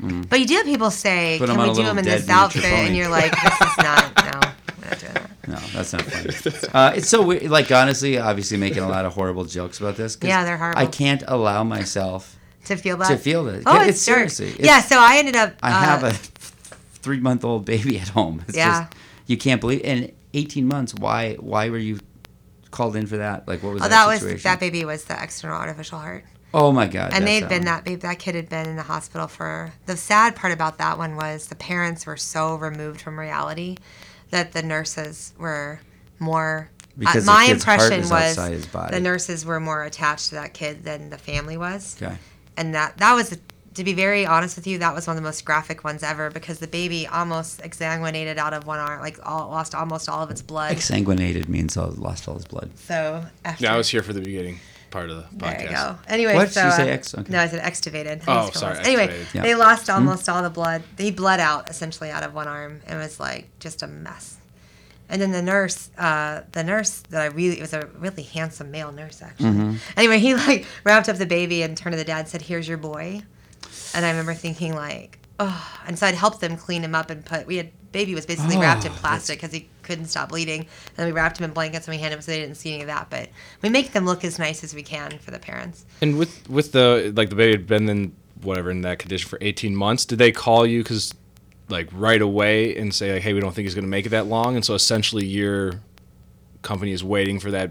But 0.30 0.38
you 0.38 0.46
do 0.46 0.54
have 0.54 0.64
people 0.66 0.90
say, 0.92 1.38
Put 1.40 1.48
'em 1.50 1.56
"Can 1.56 1.60
on 1.60 1.68
we 1.70 1.74
do 1.74 1.80
little 1.80 1.94
them 1.96 1.98
in 1.98 2.04
this 2.04 2.28
outfit?" 2.28 2.62
pony. 2.62 2.86
And 2.86 2.96
you're 2.96 3.08
like, 3.08 3.32
"This 3.32 3.52
is 3.60 3.78
not. 3.78 4.16
No, 4.16 4.40
we're 4.80 4.88
not 4.90 4.98
doing 5.00 5.12
that." 5.14 5.48
No, 5.48 5.56
that's 5.72 5.92
not 5.92 6.02
funny. 6.02 6.68
uh, 6.72 6.92
it's 6.94 7.08
so 7.08 7.20
weird. 7.22 7.50
Like 7.50 7.72
honestly, 7.72 8.16
obviously 8.16 8.58
making 8.58 8.84
a 8.84 8.88
lot 8.88 9.04
of 9.06 9.14
horrible 9.14 9.44
jokes 9.44 9.80
about 9.80 9.96
this. 9.96 10.14
'cause 10.14 10.28
Yeah, 10.28 10.44
they're 10.44 10.56
horrible. 10.56 10.80
I 10.80 10.86
can't 10.86 11.24
allow 11.26 11.64
myself. 11.64 12.36
To 12.66 12.76
feel 12.76 12.96
that. 12.98 13.08
To 13.08 13.16
feel 13.16 13.42
that. 13.44 13.62
Oh, 13.66 13.74
Yeah, 13.74 13.80
it's, 13.86 13.88
it's 13.98 14.06
dark. 14.06 14.16
seriously, 14.30 14.48
it's- 14.50 14.64
yeah. 14.66 14.80
So 14.82 14.98
I 15.00 15.16
ended 15.18 15.34
up. 15.34 15.54
I 15.64 15.70
uh, 15.72 15.80
have 15.80 16.04
a 16.04 16.12
three 16.12 17.18
month 17.18 17.44
old 17.44 17.64
baby 17.64 17.98
at 17.98 18.08
home. 18.10 18.44
It's 18.46 18.56
Yeah. 18.56 18.82
just 18.82 18.92
you 19.26 19.36
can't 19.36 19.60
believe. 19.60 19.80
In 19.80 20.12
18 20.34 20.66
months, 20.66 20.94
why 20.94 21.34
why 21.34 21.70
were 21.70 21.78
you 21.78 21.98
called 22.70 22.96
in 22.96 23.06
for 23.06 23.16
that? 23.18 23.46
Like 23.48 23.62
what 23.62 23.74
was 23.74 23.82
Oh, 23.82 23.88
that, 23.88 24.06
that 24.06 24.22
was 24.22 24.42
that 24.42 24.60
baby 24.60 24.84
was 24.84 25.04
the 25.04 25.20
external 25.22 25.56
artificial 25.56 25.98
heart. 25.98 26.24
Oh 26.54 26.72
my 26.72 26.86
god! 26.86 27.12
and 27.12 27.26
they 27.26 27.40
had 27.40 27.48
been 27.48 27.64
that 27.66 27.84
baby 27.84 27.96
that 27.96 28.18
kid 28.18 28.34
had 28.34 28.48
been 28.48 28.66
in 28.66 28.76
the 28.76 28.82
hospital 28.82 29.26
for 29.28 29.72
the 29.86 29.96
sad 29.96 30.34
part 30.34 30.52
about 30.52 30.78
that 30.78 30.96
one 30.96 31.14
was 31.16 31.46
the 31.48 31.54
parents 31.56 32.06
were 32.06 32.16
so 32.16 32.54
removed 32.56 33.00
from 33.02 33.18
reality 33.18 33.76
that 34.30 34.52
the 34.52 34.62
nurses 34.62 35.34
were 35.38 35.80
more 36.18 36.70
Because 36.96 37.28
uh, 37.28 37.32
my 37.32 37.44
impression 37.44 38.00
was 38.00 38.12
outside 38.12 38.52
his 38.52 38.66
body. 38.66 38.94
the 38.94 39.00
nurses 39.00 39.44
were 39.44 39.60
more 39.60 39.84
attached 39.84 40.30
to 40.30 40.36
that 40.36 40.54
kid 40.54 40.84
than 40.84 41.10
the 41.10 41.18
family 41.18 41.56
was 41.58 41.96
Okay. 42.02 42.16
and 42.56 42.74
that 42.74 42.96
that 42.96 43.12
was 43.14 43.38
to 43.78 43.84
be 43.84 43.94
very 43.94 44.26
honest 44.26 44.54
with 44.56 44.66
you 44.66 44.78
that 44.78 44.94
was 44.94 45.06
one 45.06 45.16
of 45.16 45.22
the 45.22 45.26
most 45.26 45.44
graphic 45.44 45.82
ones 45.84 46.02
ever 46.02 46.30
because 46.30 46.58
the 46.58 46.66
baby 46.66 47.06
almost 47.06 47.60
exsanguinated 47.62 48.36
out 48.36 48.52
of 48.52 48.66
one 48.66 48.78
arm 48.78 49.00
like 49.00 49.18
all, 49.26 49.48
lost 49.48 49.74
almost 49.74 50.08
all 50.08 50.22
of 50.22 50.30
its 50.30 50.42
blood 50.42 50.76
Exsanguinated 50.76 51.48
means 51.48 51.76
all 51.76 51.90
lost 51.96 52.28
all 52.28 52.34
his 52.34 52.44
blood. 52.44 52.70
so 52.76 53.24
after 53.44 53.64
Yeah, 53.64 53.74
I 53.74 53.76
was 53.78 53.88
here 53.88 54.02
for 54.02 54.12
the 54.12 54.20
beginning 54.20 54.60
part 54.90 55.10
of 55.10 55.16
the 55.16 55.22
podcast. 55.36 55.58
there 55.58 55.62
you 55.62 55.68
go. 55.68 55.98
Anyway, 56.08 56.34
What? 56.34 56.50
so 56.50 56.62
Did 56.62 56.66
you 56.66 56.72
say 56.76 56.90
uh, 56.90 56.94
ex- 56.94 57.14
okay. 57.14 57.30
no, 57.32 57.40
I 57.40 57.48
said 57.48 57.62
extubated. 57.62 58.22
Oh, 58.26 58.50
sorry, 58.50 58.74
Phyllis. 58.76 58.86
Anyway, 58.88 59.08
extubated. 59.08 59.34
Yeah. 59.34 59.42
they 59.42 59.54
lost 59.54 59.90
almost 59.90 60.28
all 60.30 60.42
the 60.42 60.48
blood. 60.50 60.82
They 60.96 61.10
bled 61.10 61.40
out 61.40 61.68
essentially 61.68 62.10
out 62.10 62.22
of 62.22 62.32
one 62.34 62.48
arm. 62.48 62.80
And 62.86 62.98
it 62.98 63.02
was 63.02 63.20
like 63.20 63.48
just 63.60 63.82
a 63.82 63.86
mess. 63.86 64.38
And 65.10 65.20
then 65.20 65.30
the 65.32 65.42
nurse, 65.42 65.90
uh, 65.98 66.42
the 66.52 66.64
nurse 66.64 67.00
that 67.10 67.20
I 67.20 67.26
really, 67.26 67.58
it 67.58 67.60
was 67.60 67.74
a 67.74 67.86
really 67.98 68.22
handsome 68.22 68.70
male 68.70 68.90
nurse 68.92 69.20
actually. 69.22 69.50
Mm-hmm. 69.50 69.74
Anyway, 69.98 70.18
he 70.20 70.34
like 70.34 70.64
wrapped 70.84 71.08
up 71.10 71.16
the 71.16 71.26
baby 71.26 71.62
and 71.62 71.76
turned 71.76 71.92
to 71.92 71.98
the 71.98 72.04
dad 72.04 72.20
and 72.20 72.28
said, 72.28 72.42
"Here's 72.42 72.66
your 72.68 72.78
boy." 72.78 73.22
And 73.94 74.04
I 74.04 74.10
remember 74.10 74.34
thinking 74.34 74.74
like, 74.74 75.18
oh, 75.38 75.80
and 75.86 75.98
so 75.98 76.06
I'd 76.06 76.14
help 76.14 76.40
them 76.40 76.56
clean 76.56 76.82
him 76.82 76.94
up 76.94 77.10
and 77.10 77.24
put. 77.24 77.46
We 77.46 77.56
had 77.56 77.70
baby 77.92 78.14
was 78.14 78.26
basically 78.26 78.56
Oh, 78.56 78.60
wrapped 78.60 78.84
in 78.84 78.92
plastic 78.92 79.38
because 79.40 79.52
he 79.52 79.68
couldn't 79.82 80.06
stop 80.06 80.28
bleeding, 80.28 80.66
and 80.96 81.06
we 81.06 81.12
wrapped 81.12 81.38
him 81.38 81.44
in 81.44 81.52
blankets 81.52 81.86
and 81.88 81.96
we 81.96 82.00
handed 82.00 82.16
him 82.16 82.22
so 82.22 82.32
they 82.32 82.40
didn't 82.40 82.56
see 82.56 82.74
any 82.74 82.82
of 82.82 82.88
that. 82.88 83.08
But 83.08 83.30
we 83.62 83.70
make 83.70 83.92
them 83.92 84.04
look 84.04 84.24
as 84.24 84.38
nice 84.38 84.62
as 84.62 84.74
we 84.74 84.82
can 84.82 85.18
for 85.18 85.30
the 85.30 85.38
parents. 85.38 85.84
And 86.00 86.18
with 86.18 86.48
with 86.48 86.72
the 86.72 87.12
like 87.16 87.30
the 87.30 87.36
baby 87.36 87.52
had 87.52 87.66
been 87.66 87.88
in 87.88 88.14
whatever 88.42 88.70
in 88.70 88.82
that 88.82 88.98
condition 88.98 89.28
for 89.28 89.38
18 89.40 89.74
months, 89.74 90.04
did 90.04 90.18
they 90.18 90.30
call 90.30 90.66
you 90.66 90.82
because 90.82 91.12
like 91.68 91.88
right 91.92 92.22
away 92.22 92.76
and 92.76 92.94
say 92.94 93.12
like, 93.14 93.22
hey, 93.22 93.32
we 93.32 93.40
don't 93.40 93.52
think 93.54 93.64
he's 93.66 93.74
going 93.74 93.84
to 93.84 93.90
make 93.90 94.06
it 94.06 94.10
that 94.10 94.26
long, 94.26 94.56
and 94.56 94.64
so 94.64 94.74
essentially 94.74 95.26
your 95.26 95.80
company 96.62 96.92
is 96.92 97.04
waiting 97.04 97.38
for 97.40 97.50
that 97.50 97.70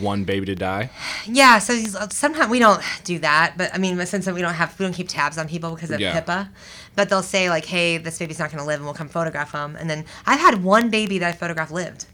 one 0.00 0.24
baby 0.24 0.46
to 0.46 0.54
die? 0.54 0.90
Yeah, 1.26 1.58
so 1.58 1.74
these- 1.74 1.94
uh, 1.96 2.08
sometimes 2.10 2.50
we 2.50 2.58
don't 2.58 2.82
do 3.04 3.18
that, 3.20 3.54
but 3.56 3.74
I 3.74 3.78
mean, 3.78 4.04
since 4.06 4.26
we 4.26 4.40
don't 4.42 4.54
have, 4.54 4.78
we 4.78 4.84
don't 4.84 4.92
keep 4.92 5.08
tabs 5.08 5.38
on 5.38 5.48
people 5.48 5.74
because 5.74 5.90
of 5.90 6.00
Yeah. 6.00 6.20
HIPAA. 6.20 6.48
But 6.94 7.08
they'll 7.08 7.22
say 7.22 7.50
like, 7.50 7.66
"Hey, 7.66 7.98
this 7.98 8.18
baby's 8.18 8.38
not 8.38 8.50
going 8.50 8.60
to 8.60 8.66
live, 8.66 8.76
and 8.76 8.84
we'll 8.84 8.94
come 8.94 9.08
photograph 9.08 9.52
him." 9.52 9.76
And 9.78 9.88
then 9.90 10.04
I've 10.26 10.40
had 10.40 10.64
one 10.64 10.88
baby 10.90 11.18
that 11.18 11.28
I 11.28 11.32
photographed 11.36 11.70
lived, 11.72 12.06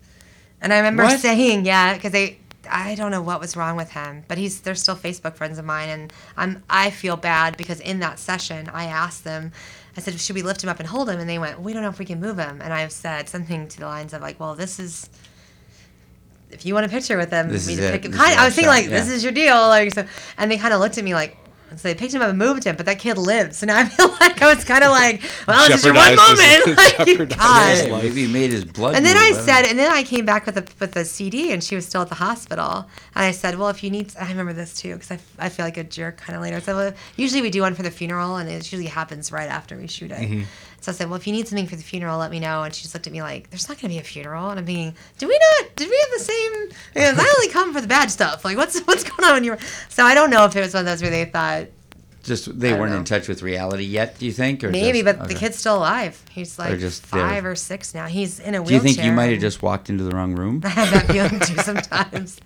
and 0.60 0.72
I 0.72 0.76
remember 0.78 1.04
What? 1.04 1.20
saying, 1.20 1.64
"Yeah," 1.64 1.94
because 1.94 2.12
they, 2.12 2.38
I 2.70 2.94
don't 2.94 3.10
know 3.10 3.22
what 3.22 3.40
was 3.40 3.56
wrong 3.56 3.76
with 3.76 3.90
him, 3.90 4.24
but 4.28 4.38
he's 4.38 4.60
they're 4.60 4.74
still 4.74 4.96
Facebook 4.96 5.34
friends 5.36 5.58
of 5.58 5.64
mine, 5.64 5.88
and 5.88 6.12
I'm 6.36 6.62
I 6.68 6.90
feel 6.90 7.16
bad 7.16 7.56
because 7.56 7.78
in 7.80 8.00
that 8.00 8.18
session 8.18 8.68
I 8.72 8.84
asked 8.86 9.24
them. 9.24 9.52
I 9.96 10.00
said, 10.00 10.18
"Should 10.18 10.36
we 10.36 10.42
lift 10.42 10.64
him 10.64 10.70
up 10.70 10.80
and 10.80 10.88
hold 10.88 11.10
him?" 11.10 11.20
And 11.20 11.28
they 11.28 11.38
went, 11.38 11.60
"We 11.60 11.72
don't 11.74 11.82
know 11.82 11.90
if 11.90 11.98
we 11.98 12.06
can 12.06 12.18
move 12.18 12.38
him." 12.38 12.60
And 12.62 12.72
I've 12.72 12.92
said 12.92 13.28
something 13.28 13.68
to 13.68 13.78
the 13.78 13.84
lines 13.86 14.14
of 14.14 14.22
like, 14.22 14.40
"Well, 14.40 14.54
this 14.54 14.78
is 14.80 15.10
if 16.52 16.64
you 16.66 16.74
want 16.74 16.86
a 16.86 16.88
picture 16.88 17.16
with 17.16 17.30
them, 17.30 17.48
This 17.48 17.66
we 17.66 17.72
is 17.74 17.78
just 17.80 17.92
pick 17.92 18.04
him. 18.04 18.12
Kind 18.12 18.38
I 18.38 18.44
was 18.44 18.52
our 18.58 18.62
thinking 18.62 18.64
shot, 18.64 18.70
like, 18.70 18.88
this 18.88 19.08
is 19.08 19.22
your 19.24 19.32
deal, 19.32 19.56
like 19.68 19.92
so. 19.92 20.04
And 20.38 20.50
they 20.50 20.58
kind 20.58 20.72
of 20.74 20.80
looked 20.80 20.98
at 20.98 21.04
me 21.04 21.14
like, 21.14 21.36
so 21.74 21.88
they 21.88 21.94
picked 21.94 22.12
him 22.12 22.20
up 22.20 22.28
and 22.28 22.36
moved 22.38 22.64
him, 22.64 22.76
but 22.76 22.84
that 22.84 22.98
kid 22.98 23.16
lived. 23.16 23.54
So 23.54 23.64
now 23.64 23.78
I 23.78 23.86
feel 23.86 24.08
like 24.20 24.42
I 24.42 24.54
was 24.54 24.62
kind 24.62 24.84
of 24.84 24.90
like, 24.90 25.22
well, 25.48 25.66
this 25.68 25.78
is 25.78 25.86
your 25.86 25.94
one 25.94 26.14
Jeopardized 26.14 26.40
his- 26.42 26.66
moment. 26.66 27.30
like, 27.30 27.38
God. 27.38 28.02
maybe 28.02 28.26
he 28.26 28.30
made 28.32 28.50
his 28.50 28.66
blood. 28.66 28.94
And 28.94 29.06
then 29.06 29.14
move, 29.14 29.22
I 29.22 29.30
don't 29.30 29.44
said, 29.46 29.62
know. 29.62 29.68
and 29.70 29.78
then 29.78 29.90
I 29.90 30.02
came 30.02 30.26
back 30.26 30.44
with 30.44 30.58
a 30.58 30.66
with 30.80 30.94
a 30.96 31.04
CD, 31.06 31.50
and 31.50 31.64
she 31.64 31.74
was 31.74 31.86
still 31.86 32.02
at 32.02 32.10
the 32.10 32.14
hospital. 32.16 32.86
And 33.14 33.24
I 33.24 33.30
said, 33.30 33.58
well, 33.58 33.70
if 33.70 33.82
you 33.82 33.88
need, 33.90 34.12
I 34.20 34.28
remember 34.28 34.52
this 34.52 34.74
too, 34.74 34.92
because 34.94 35.12
I, 35.12 35.18
I 35.38 35.48
feel 35.48 35.64
like 35.64 35.78
a 35.78 35.84
jerk 35.84 36.18
kind 36.18 36.36
of 36.36 36.42
later. 36.42 36.56
I 36.58 36.60
said, 36.60 36.76
well, 36.76 36.92
usually 37.16 37.40
we 37.40 37.48
do 37.48 37.62
one 37.62 37.74
for 37.74 37.82
the 37.82 37.90
funeral, 37.90 38.36
and 38.36 38.50
it 38.50 38.56
usually 38.70 38.84
happens 38.86 39.32
right 39.32 39.48
after 39.48 39.74
we 39.78 39.86
shoot 39.86 40.10
it. 40.10 40.18
Mm-hmm. 40.20 40.42
So 40.82 40.90
I 40.90 40.94
said, 40.96 41.08
well, 41.08 41.16
if 41.16 41.28
you 41.28 41.32
need 41.32 41.46
something 41.46 41.68
for 41.68 41.76
the 41.76 41.82
funeral, 41.82 42.18
let 42.18 42.32
me 42.32 42.40
know. 42.40 42.64
And 42.64 42.74
she 42.74 42.82
just 42.82 42.92
looked 42.92 43.06
at 43.06 43.12
me 43.12 43.22
like, 43.22 43.48
there's 43.50 43.68
not 43.68 43.80
going 43.80 43.90
to 43.90 43.94
be 43.94 43.98
a 43.98 44.02
funeral. 44.02 44.50
And 44.50 44.58
I'm 44.58 44.66
thinking, 44.66 44.96
do 45.16 45.28
we 45.28 45.38
not? 45.38 45.76
Did 45.76 45.88
we 45.88 45.96
have 45.96 46.10
the 46.18 46.24
same? 46.24 46.52
I 47.16 47.34
only 47.36 47.52
come 47.52 47.72
for 47.72 47.80
the 47.80 47.86
bad 47.86 48.10
stuff. 48.10 48.44
Like, 48.44 48.56
what's 48.56 48.80
what's 48.80 49.04
going 49.04 49.24
on 49.24 49.34
when 49.34 49.44
you're? 49.44 49.58
So 49.88 50.04
I 50.04 50.14
don't 50.14 50.28
know 50.28 50.44
if 50.44 50.56
it 50.56 50.60
was 50.60 50.74
one 50.74 50.80
of 50.80 50.86
those 50.86 51.00
where 51.00 51.10
they 51.10 51.24
thought 51.24 51.68
just 52.22 52.58
they 52.58 52.72
weren't 52.72 52.92
know. 52.92 52.98
in 52.98 53.04
touch 53.04 53.28
with 53.28 53.42
reality 53.42 53.84
yet. 53.84 54.18
Do 54.18 54.26
you 54.26 54.32
think? 54.32 54.62
Or 54.64 54.70
maybe, 54.70 55.02
just- 55.02 55.18
but 55.18 55.28
the 55.28 55.34
kid's 55.34 55.56
still 55.58 55.76
alive. 55.78 56.22
He's 56.30 56.58
like 56.58 56.78
just 56.78 57.10
there. 57.10 57.20
five 57.20 57.44
or 57.44 57.54
six 57.54 57.94
now. 57.94 58.06
He's 58.06 58.38
in 58.40 58.54
a 58.54 58.62
wheelchair. 58.62 58.80
Do 58.80 58.86
you 58.88 58.94
think 58.94 59.04
you 59.06 59.12
might 59.12 59.30
have 59.32 59.40
just 59.40 59.62
walked 59.62 59.90
into 59.90 60.04
the 60.04 60.12
wrong 60.12 60.34
room? 60.34 60.62
I 60.64 60.68
have 60.68 60.90
that 60.92 61.06
feeling 61.12 61.40
too 61.40 61.56
sometimes. 61.62 62.38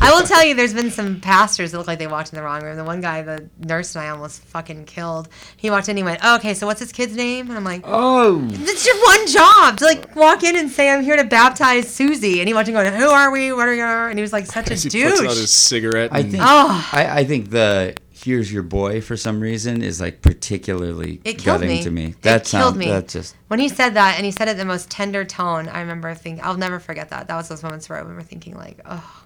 I 0.00 0.12
will 0.12 0.26
tell 0.26 0.44
you, 0.44 0.54
there's 0.54 0.72
been 0.72 0.90
some 0.90 1.20
pastors 1.20 1.72
that 1.72 1.78
look 1.78 1.86
like 1.86 1.98
they 1.98 2.06
walked 2.06 2.32
in 2.32 2.36
the 2.36 2.42
wrong 2.42 2.62
room. 2.62 2.76
The 2.76 2.84
one 2.84 3.00
guy, 3.00 3.22
the 3.22 3.48
nurse 3.58 3.94
and 3.94 4.04
I 4.04 4.08
almost 4.10 4.40
fucking 4.44 4.84
killed. 4.86 5.28
He 5.56 5.68
walked 5.70 5.88
in, 5.88 5.92
and 5.92 5.98
he 5.98 6.04
went, 6.04 6.20
oh, 6.22 6.36
"Okay, 6.36 6.54
so 6.54 6.66
what's 6.66 6.80
his 6.80 6.92
kid's 6.92 7.14
name?" 7.16 7.48
And 7.48 7.56
I'm 7.58 7.64
like, 7.64 7.82
Oh, 7.84 8.46
"It's 8.50 8.86
your 8.86 8.96
one 9.04 9.26
job 9.26 9.78
to 9.78 9.84
like 9.84 10.14
walk 10.16 10.42
in 10.44 10.56
and 10.56 10.70
say 10.70 10.90
I'm 10.90 11.02
here 11.02 11.16
to 11.16 11.24
baptize 11.24 11.88
Susie." 11.92 12.40
And 12.40 12.48
he 12.48 12.54
walked 12.54 12.68
in 12.68 12.74
going, 12.74 12.92
"Who 12.94 13.08
are 13.10 13.30
we? 13.30 13.52
What 13.52 13.68
are 13.68 13.74
you?" 13.74 13.84
And 13.84 14.18
he 14.18 14.22
was 14.22 14.32
like 14.32 14.46
such 14.46 14.68
a 14.70 14.74
As 14.74 14.84
he 14.84 15.02
puts 15.04 15.20
out 15.20 15.26
his 15.36 15.50
cigarette. 15.52 16.10
I 16.12 16.20
and- 16.20 16.30
think 16.30 16.42
Oh. 16.46 16.90
I, 16.92 17.20
I 17.20 17.24
think 17.24 17.50
the 17.50 17.94
"Here's 18.24 18.52
your 18.52 18.62
boy" 18.62 19.00
for 19.00 19.16
some 19.16 19.40
reason 19.40 19.82
is 19.82 20.00
like 20.00 20.22
particularly 20.22 21.20
It 21.24 21.34
killed 21.38 21.60
gutting 21.60 21.68
me. 21.68 21.82
to 21.82 21.90
me. 21.90 22.04
It 22.06 22.22
That 22.22 22.44
killed 22.44 22.76
me. 22.76 22.86
that 22.88 23.08
just 23.08 23.36
When 23.48 23.60
he 23.60 23.68
said 23.68 23.94
that, 23.94 24.16
and 24.16 24.24
he 24.24 24.30
said 24.32 24.48
it 24.48 24.56
the 24.56 24.64
most 24.64 24.90
tender 24.90 25.24
tone, 25.24 25.68
I 25.68 25.80
remember 25.80 26.14
thinking, 26.14 26.42
I'll 26.44 26.56
never 26.56 26.78
forget 26.78 27.10
that. 27.10 27.28
That 27.28 27.36
was 27.36 27.48
those 27.48 27.62
moments 27.62 27.88
where 27.88 27.98
I 27.98 28.00
remember 28.02 28.22
thinking, 28.22 28.54
like, 28.56 28.80
oh. 28.86 29.24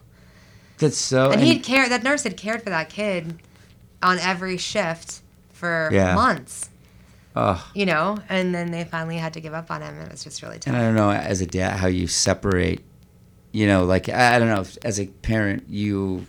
that's 0.78 0.96
so. 0.98 1.30
And 1.30 1.40
he'd 1.40 1.62
cared. 1.62 1.90
That 1.90 2.02
nurse 2.02 2.22
had 2.24 2.36
cared 2.36 2.62
for 2.62 2.70
that 2.70 2.88
kid 2.88 3.38
on 4.02 4.18
every 4.18 4.56
shift 4.56 5.20
for 5.52 5.90
Yeah. 5.92 6.14
months. 6.14 6.68
oh, 7.36 7.64
You 7.74 7.86
know, 7.86 8.18
and 8.28 8.54
then 8.54 8.70
they 8.72 8.84
finally 8.84 9.16
had 9.18 9.32
to 9.34 9.40
give 9.40 9.54
up 9.54 9.70
on 9.70 9.82
him. 9.82 9.98
It 10.00 10.10
was 10.10 10.24
just 10.24 10.42
really 10.42 10.58
and 10.66 10.76
I 10.76 10.80
don't 10.80 10.94
know 10.96 11.10
as 11.10 11.40
a 11.40 11.46
dad 11.46 11.78
how 11.78 11.86
you 11.88 12.06
separate. 12.06 12.80
You 13.52 13.66
know, 13.66 13.84
like 13.84 14.08
I 14.08 14.38
don't 14.38 14.48
know. 14.48 14.64
As 14.84 15.00
a 15.00 15.06
parent, 15.06 15.64
you, 15.68 16.26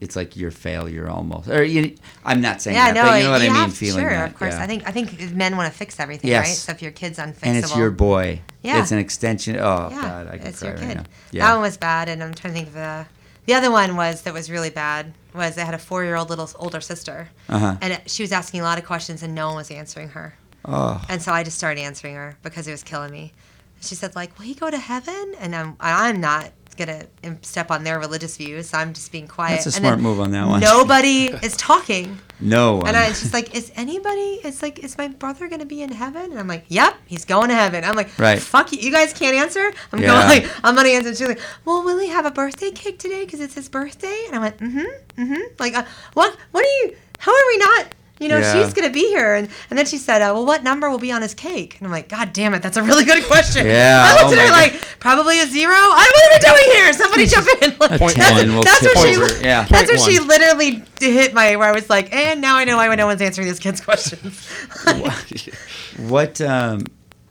it's 0.00 0.16
like 0.16 0.36
your 0.36 0.50
failure 0.50 1.08
almost. 1.08 1.48
Or 1.48 1.62
you, 1.62 1.94
I'm 2.24 2.40
not 2.40 2.62
saying 2.62 2.76
Yeah, 2.76 2.92
that, 2.92 2.94
no, 2.94 3.10
but 3.10 3.18
you 3.18 3.24
know 3.24 3.30
what 3.32 3.42
I 3.42 3.66
mean. 3.66 3.70
feeling 3.70 4.00
sure, 4.02 4.10
that, 4.10 4.30
of 4.30 4.36
course. 4.38 4.54
yeah. 4.54 4.62
I 4.62 4.66
think 4.66 4.86
I 4.88 4.92
think 4.92 5.32
men 5.32 5.56
want 5.56 5.70
to 5.72 5.78
fix 5.78 6.00
everything, 6.00 6.30
Yes. 6.30 6.46
right? 6.46 6.56
So 6.56 6.72
if 6.72 6.82
your 6.82 6.92
kid's 6.92 7.18
unfixable, 7.18 7.38
and 7.46 7.56
it's 7.58 7.76
your 7.76 7.90
boy. 7.90 8.40
Yeah. 8.62 8.80
It's 8.80 8.92
an 8.92 8.98
extension. 8.98 9.56
Oh 9.56 9.88
yeah, 9.90 10.00
God, 10.00 10.28
I 10.28 10.38
can 10.38 10.46
it's 10.48 10.62
your 10.62 10.72
right 10.74 10.80
kid. 10.80 10.96
now. 10.96 11.04
That 11.32 11.52
one 11.54 11.62
was 11.62 11.76
bad, 11.76 12.08
and 12.08 12.22
I'm 12.22 12.34
trying 12.34 12.54
to 12.54 12.58
think 12.58 12.68
of 12.68 12.74
the. 12.74 13.06
The 13.46 13.54
other 13.54 13.70
one 13.70 13.96
was 13.96 14.22
that 14.22 14.34
was 14.34 14.50
really 14.50 14.70
bad. 14.70 15.12
Was 15.34 15.56
I 15.58 15.62
had 15.64 15.74
a 15.74 15.78
four 15.78 16.04
year 16.04 16.14
old 16.16 16.28
little 16.30 16.48
older 16.56 16.80
sister, 16.80 17.28
Uh-huh. 17.48 17.76
and 17.80 18.00
she 18.06 18.22
was 18.22 18.32
asking 18.32 18.60
a 18.60 18.64
lot 18.64 18.78
of 18.78 18.84
questions, 18.84 19.22
and 19.22 19.34
no 19.34 19.48
one 19.48 19.56
was 19.56 19.70
answering 19.70 20.10
her. 20.10 20.34
Oh. 20.64 21.02
And 21.08 21.20
so 21.22 21.32
I 21.32 21.42
just 21.42 21.56
started 21.56 21.80
answering 21.80 22.14
her 22.16 22.36
because 22.42 22.68
it 22.68 22.70
was 22.70 22.82
killing 22.84 23.10
me. 23.10 23.32
She 23.80 23.94
said, 23.94 24.14
like, 24.14 24.38
will 24.38 24.44
he 24.44 24.54
go 24.54 24.70
to 24.70 24.76
heaven? 24.76 25.34
And 25.40 25.56
I'm, 25.56 25.74
I'm 25.80 26.20
not 26.20 26.50
to 26.76 27.36
step 27.42 27.70
on 27.70 27.84
their 27.84 27.98
religious 27.98 28.36
views, 28.36 28.70
so 28.70 28.78
I'm 28.78 28.92
just 28.92 29.10
being 29.12 29.26
quiet. 29.28 29.62
That's 29.64 29.66
a 29.66 29.68
And 29.78 29.84
smart 29.86 30.00
move 30.00 30.20
on 30.20 30.30
that 30.32 30.46
one. 30.46 30.60
Nobody 30.60 31.26
is 31.42 31.56
talking. 31.56 32.18
No 32.40 32.76
one. 32.76 32.88
And 32.88 32.96
I 32.96 33.08
was 33.08 33.20
just 33.20 33.34
like, 33.34 33.54
is 33.54 33.70
anybody, 33.76 34.40
it's 34.44 34.62
like, 34.62 34.78
is 34.78 34.96
my 34.96 35.08
brother 35.08 35.46
to 35.60 35.66
be 35.66 35.82
in 35.82 35.92
heaven? 35.92 36.30
And 36.30 36.38
I'm 36.40 36.48
like, 36.48 36.64
yep, 36.68 36.96
he's 37.06 37.24
going 37.26 37.48
to 37.50 37.54
heaven. 37.54 37.84
I'm 37.84 37.94
like, 37.94 38.18
Right. 38.18 38.40
fuck 38.40 38.72
you. 38.72 38.78
You 38.78 38.90
guys 38.90 39.12
can't 39.12 39.36
answer? 39.36 39.70
I'm 39.92 40.00
Yeah. 40.00 40.06
going 40.06 40.42
like, 40.42 40.50
I'm 40.64 40.74
to 40.86 40.92
answer. 40.92 41.14
She's 41.14 41.28
like, 41.28 41.40
well, 41.66 41.82
will 41.84 41.98
he 41.98 42.08
have 42.08 42.24
a 42.24 42.30
birthday 42.30 42.70
cake 42.70 42.98
today 42.98 43.24
because 43.26 43.40
it's 43.40 43.54
his 43.54 43.68
birthday? 43.68 44.24
And 44.26 44.36
I 44.36 44.38
went, 44.38 44.56
mm-hmm, 44.58 45.22
mm-hmm. 45.22 45.40
Like, 45.58 45.74
uh, 45.74 45.84
what, 46.14 46.34
what 46.52 46.64
are 46.64 46.86
you, 46.86 46.96
how 47.18 47.32
are 47.32 47.46
we 47.48 47.58
not, 47.58 47.94
you 48.20 48.28
know, 48.28 48.38
Yeah. 48.38 48.52
she's 48.52 48.72
going 48.72 48.86
to 48.86 48.92
be 48.92 49.08
here. 49.08 49.34
And, 49.34 49.48
and 49.70 49.78
then 49.78 49.86
she 49.86 49.98
said, 49.98 50.22
uh, 50.22 50.32
well, 50.34 50.46
what 50.46 50.62
number 50.62 50.88
will 50.88 50.98
be 50.98 51.10
on 51.10 51.22
his 51.22 51.34
cake? 51.34 51.76
And 51.78 51.86
I'm 51.86 51.92
like, 51.92 52.08
God 52.08 52.32
damn 52.32 52.54
it, 52.54 52.62
that's 52.62 52.76
a 52.76 52.82
really 52.82 53.04
good 53.04 53.24
question. 53.24 53.66
Yeah, 53.66 54.04
I 54.06 54.22
looked 54.22 54.36
oh 54.36 54.40
at 54.40 54.46
her 54.46 54.52
my 54.52 54.60
like, 54.60 55.00
probably 55.00 55.40
a 55.40 55.46
zero. 55.46 55.72
I, 55.74 56.10
don't 56.12 56.20
know 56.20 56.36
what 56.36 56.46
are 56.46 56.54
we 56.54 56.62
doing 56.62 56.76
here? 56.76 56.92
Somebody 56.92 57.26
jump 57.26 57.48
in. 57.62 57.70
Like, 57.80 57.98
Point 57.98 58.16
that's, 58.16 58.38
one, 58.38 58.52
we'll 58.54 58.62
that's 58.62 58.80
tip 58.80 58.94
what 58.94 59.38
she. 59.38 59.44
Yeah. 59.44 59.64
that's 59.64 59.90
Point 59.90 60.00
what 60.00 60.10
she 60.12 60.18
literally 60.20 60.82
hit 61.00 61.34
my, 61.34 61.56
where 61.56 61.68
I 61.68 61.72
was 61.72 61.90
like, 61.90 62.12
and 62.14 62.40
now 62.40 62.56
I 62.56 62.64
know 62.64 62.76
why 62.76 62.94
no 62.94 63.06
one's 63.06 63.22
answering 63.22 63.48
these 63.48 63.58
kids' 63.58 63.80
questions. 63.80 64.48
What? 65.98 66.40
Um, 66.40 66.84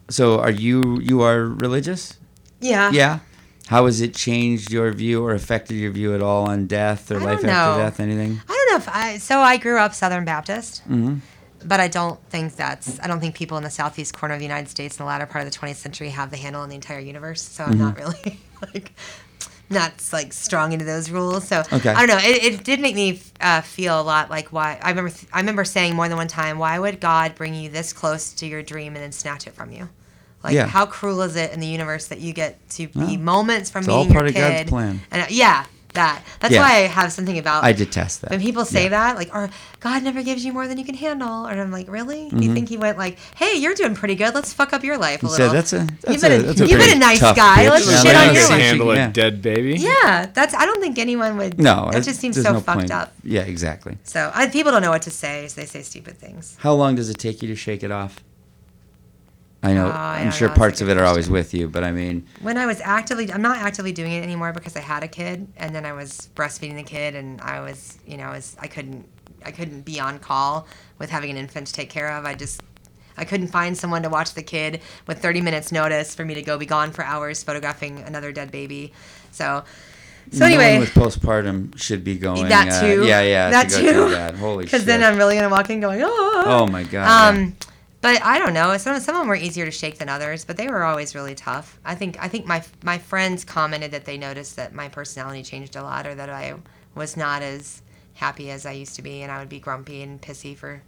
so 0.09 0.39
are 0.39 0.51
you? 0.51 0.99
You 1.01 1.21
are 1.21 1.41
religious? 1.45 2.17
yeah. 2.59 2.91
Yeah. 2.91 3.19
How 3.67 3.85
has 3.85 4.01
it 4.01 4.15
changed 4.15 4.71
your 4.71 4.91
view 4.91 5.23
or 5.23 5.35
affected 5.35 5.75
your 5.75 5.91
view 5.91 6.15
at 6.15 6.23
all 6.23 6.49
on 6.49 6.65
death 6.65 7.11
or 7.11 7.19
I 7.19 7.23
life 7.23 7.45
after 7.45 7.79
death? 7.79 7.99
Anything? 7.99 8.41
I 8.49 8.58
don't 8.79 8.87
know 8.87 8.91
if 8.91 9.15
I, 9.15 9.17
so 9.17 9.39
I 9.39 9.57
grew 9.57 9.77
up 9.77 9.93
Southern 9.93 10.25
Baptist. 10.25 10.81
Mm-hmm. 10.89 11.17
but 11.65 11.79
I 11.79 11.87
don't 11.87 12.19
think 12.29 12.55
that's. 12.55 12.99
I 13.01 13.07
don't 13.07 13.19
think 13.19 13.35
people 13.35 13.57
in 13.57 13.63
the 13.63 13.69
southeast 13.69 14.13
corner 14.13 14.33
of 14.35 14.39
the 14.39 14.45
United 14.45 14.69
States 14.69 14.97
in 14.97 15.03
the 15.03 15.07
latter 15.07 15.25
part 15.25 15.45
of 15.45 15.51
the 15.51 15.57
20th 15.57 15.75
century 15.75 16.09
have 16.09 16.31
the 16.31 16.37
handle 16.37 16.61
on 16.61 16.69
the 16.69 16.75
entire 16.75 16.99
universe. 16.99 17.41
So 17.41 17.63
I'm 17.65 17.77
not 17.77 17.95
Mm-hmm. 17.95 18.29
really 18.29 18.39
like 18.73 18.93
not 19.69 19.93
like 20.13 20.33
strong 20.33 20.71
into 20.71 20.85
those 20.85 21.09
rules. 21.11 21.47
So 21.47 21.63
Okay. 21.71 21.89
I 21.89 22.05
don't 22.05 22.07
know. 22.07 22.17
It, 22.17 22.43
it 22.55 22.63
did 22.63 22.79
make 22.79 22.95
me 22.95 23.21
uh, 23.41 23.61
feel 23.61 23.99
a 23.99 24.03
lot 24.03 24.29
like 24.29 24.51
why 24.53 24.79
I 24.81 24.89
remember. 24.89 25.11
I 25.33 25.39
remember 25.39 25.63
saying 25.65 25.95
more 25.95 26.07
than 26.07 26.17
one 26.17 26.27
time, 26.29 26.57
why 26.59 26.79
would 26.79 26.99
God 27.01 27.35
bring 27.35 27.53
you 27.53 27.69
this 27.69 27.93
close 27.93 28.33
to 28.35 28.47
your 28.47 28.63
dream 28.63 28.95
and 28.95 29.03
then 29.03 29.11
snatch 29.11 29.45
it 29.45 29.53
from 29.53 29.71
you? 29.71 29.89
Like 30.43 30.53
Yeah. 30.55 30.65
how 30.67 30.85
cruel 30.85 31.21
is 31.23 31.35
it 31.35 31.51
in 31.51 31.59
the 31.59 31.67
universe 31.67 32.07
that 32.07 32.19
you 32.21 32.31
get 32.31 32.57
to 32.71 32.87
be 32.87 32.99
Well, 32.99 33.17
moments 33.17 33.69
from 33.69 33.81
it's 33.81 33.89
all 33.89 33.99
meeting 34.05 34.13
part 34.13 34.23
your 34.23 34.29
of 34.29 34.35
kid? 34.35 34.57
God's 34.59 34.69
plan. 34.69 35.01
And 35.11 35.21
uh, 35.23 35.25
yeah, 35.29 35.65
that. 35.93 36.23
That's 36.39 36.53
Yeah. 36.53 36.61
why 36.61 36.75
I 36.77 36.87
have 36.87 37.11
something 37.11 37.37
about 37.37 37.63
I 37.63 37.73
detest 37.73 38.21
that. 38.21 38.29
when 38.31 38.41
people 38.41 38.63
say 38.65 38.83
Yeah. 38.83 38.89
that, 38.89 39.15
like, 39.17 39.33
or 39.33 39.49
God 39.79 40.03
never 40.03 40.21
gives 40.23 40.45
you 40.45 40.53
more 40.53 40.67
than 40.67 40.77
you 40.77 40.85
can 40.85 40.95
handle, 40.95 41.45
and 41.45 41.59
I'm 41.59 41.71
like, 41.71 41.89
really? 41.89 42.25
Mm-hmm. 42.27 42.41
You 42.41 42.53
think 42.53 42.69
he 42.69 42.77
went 42.77 42.97
like, 42.97 43.17
hey, 43.35 43.55
you're 43.57 43.73
doing 43.73 43.95
pretty 43.95 44.15
good. 44.15 44.35
Let's 44.35 44.53
fuck 44.53 44.73
up 44.73 44.83
your 44.83 44.97
life 44.97 45.23
a 45.23 45.25
You 45.25 45.31
little. 45.31 45.47
said 45.49 45.55
that's 45.55 45.73
a 45.73 45.87
that's 46.01 46.13
you've 46.13 46.21
been 46.21 46.31
a, 46.31 46.35
a, 46.35 46.41
that's 46.43 46.61
a 46.61 46.67
you've 46.67 46.79
been 46.79 46.95
a 46.97 46.99
nice 46.99 47.21
guy. 47.21 47.55
pitch. 47.63 47.69
Let's 47.69 47.89
Yeah, 47.91 47.97
shit 48.03 48.05
like 48.13 48.15
on 48.15 48.29
I 48.29 48.31
your 48.33 48.41
said, 48.43 48.49
life. 48.51 48.61
handle 48.61 48.95
yeah. 48.95 49.07
a 49.09 49.11
dead 49.11 49.41
baby. 49.41 49.75
Yeah, 49.79 50.27
that's. 50.33 50.53
I 50.53 50.65
don't 50.65 50.81
think 50.81 50.99
anyone 50.99 51.37
would. 51.37 51.59
No, 51.59 51.89
that 51.91 52.03
just 52.03 52.19
seems 52.19 52.41
so 52.41 52.53
no 52.53 52.59
fucked 52.61 52.79
point. 52.79 52.91
up. 52.91 53.13
Yeah, 53.23 53.41
exactly. 53.41 53.97
So 54.03 54.31
I, 54.33 54.47
people 54.47 54.71
don't 54.71 54.81
know 54.81 54.91
what 54.91 55.01
to 55.03 55.11
say, 55.11 55.47
so 55.47 55.61
they 55.61 55.65
say 55.67 55.81
stupid 55.81 56.17
things. 56.17 56.55
How 56.59 56.73
long 56.73 56.95
does 56.95 57.09
it 57.09 57.17
take 57.17 57.41
you 57.41 57.47
to 57.49 57.55
shake 57.55 57.83
it 57.83 57.91
off? 57.91 58.19
I 59.61 59.73
know. 59.73 59.87
I 59.87 60.21
I'm 60.21 60.31
sure 60.31 60.47
know. 60.47 60.55
Parts 60.55 60.79
of 60.81 60.89
it 60.89 60.97
are 60.97 61.03
always 61.03 61.29
with 61.29 61.53
you, 61.53 61.67
but 61.67 61.83
I 61.83 61.91
mean, 61.91 62.25
When 62.41 62.57
I 62.57 62.65
was 62.65 62.79
actively, 62.81 63.31
I'm 63.31 63.41
not 63.41 63.57
actively 63.57 63.91
doing 63.91 64.13
it 64.13 64.23
anymore 64.23 64.53
because 64.53 64.75
I 64.75 64.79
had 64.79 65.03
a 65.03 65.07
kid, 65.07 65.47
and 65.57 65.75
then 65.75 65.85
I 65.85 65.93
was 65.93 66.29
breastfeeding 66.35 66.75
the 66.75 66.83
kid, 66.83 67.15
and 67.15 67.41
I 67.41 67.59
was, 67.59 67.99
you 68.05 68.17
know, 68.17 68.25
I 68.25 68.31
was, 68.31 68.55
I 68.59 68.67
couldn't, 68.67 69.05
I 69.45 69.51
couldn't 69.51 69.81
be 69.81 69.99
on 69.99 70.19
call 70.19 70.65
with 70.97 71.09
having 71.09 71.29
an 71.29 71.37
infant 71.37 71.67
to 71.67 71.73
take 71.73 71.89
care 71.89 72.09
of. 72.11 72.25
I 72.25 72.35
just, 72.35 72.61
I 73.17 73.25
couldn't 73.25 73.47
find 73.47 73.77
someone 73.77 74.01
to 74.03 74.09
watch 74.09 74.33
the 74.33 74.43
kid 74.43 74.81
with 75.07 75.21
30 75.21 75.41
minutes 75.41 75.73
notice 75.73 76.15
for 76.15 76.23
me 76.23 76.35
to 76.35 76.41
go 76.41 76.57
be 76.57 76.65
gone 76.65 76.91
for 76.91 77.03
hours 77.03 77.43
photographing 77.43 77.99
another 77.99 78.31
dead 78.31 78.51
baby. 78.51 78.93
So, 79.31 79.65
so 80.31 80.45
anyway, 80.45 80.79
with 80.79 80.93
postpartum 80.93 81.77
should 81.77 82.05
be 82.05 82.17
going. 82.17 82.47
that 82.47 82.71
uh, 82.71 82.81
too. 82.81 83.05
yeah, 83.05 83.21
yeah. 83.21 83.49
that 83.49 83.69
to 83.69 83.79
too. 83.79 84.09
that. 84.11 84.35
Holy 84.35 84.63
shit. 84.65 84.71
Because 84.71 84.85
then 84.85 85.03
I'm 85.03 85.17
really 85.17 85.35
gonna 85.35 85.49
walk 85.49 85.69
in 85.69 85.81
going, 85.81 86.01
oh. 86.01 86.43
Ah. 86.45 86.61
Oh 86.61 86.67
my 86.67 86.83
god. 86.83 86.91
yeah. 86.91 87.41
Um, 87.41 87.55
But 88.01 88.23
I 88.23 88.39
don't 88.39 88.53
know. 88.53 88.77
Some 88.77 88.99
some 88.99 89.15
of 89.15 89.21
them 89.21 89.27
were 89.27 89.35
easier 89.35 89.65
to 89.65 89.71
shake 89.71 89.97
than 89.97 90.07
others, 90.07 90.45
but 90.45 90.55
they 90.55 90.67
were 90.67 90.83
always 90.83 91.15
really 91.15 91.35
tough. 91.35 91.79
I 91.83 91.95
think 91.95 92.17
I 92.21 92.29
think 92.29 92.45
my 92.45 92.63
my 92.83 92.97
friends 92.97 93.43
commented 93.43 93.91
that 93.91 94.05
they 94.05 94.17
noticed 94.17 94.55
that 94.55 94.73
my 94.73 94.87
personality 94.87 95.43
changed 95.43 95.75
a 95.75 95.83
lot, 95.83 96.07
or 96.07 96.15
that 96.15 96.29
I 96.29 96.53
was 96.95 97.17
not 97.17 97.41
as 97.41 97.81
happy 98.13 98.51
as 98.51 98.65
I 98.65 98.71
used 98.71 98.95
to 98.95 99.01
be, 99.01 99.21
and 99.21 99.31
I 99.31 99.39
would 99.39 99.49
be 99.49 99.59
grumpy 99.59 100.01
and 100.01 100.21
pissy 100.21 100.55
for, 100.55 100.81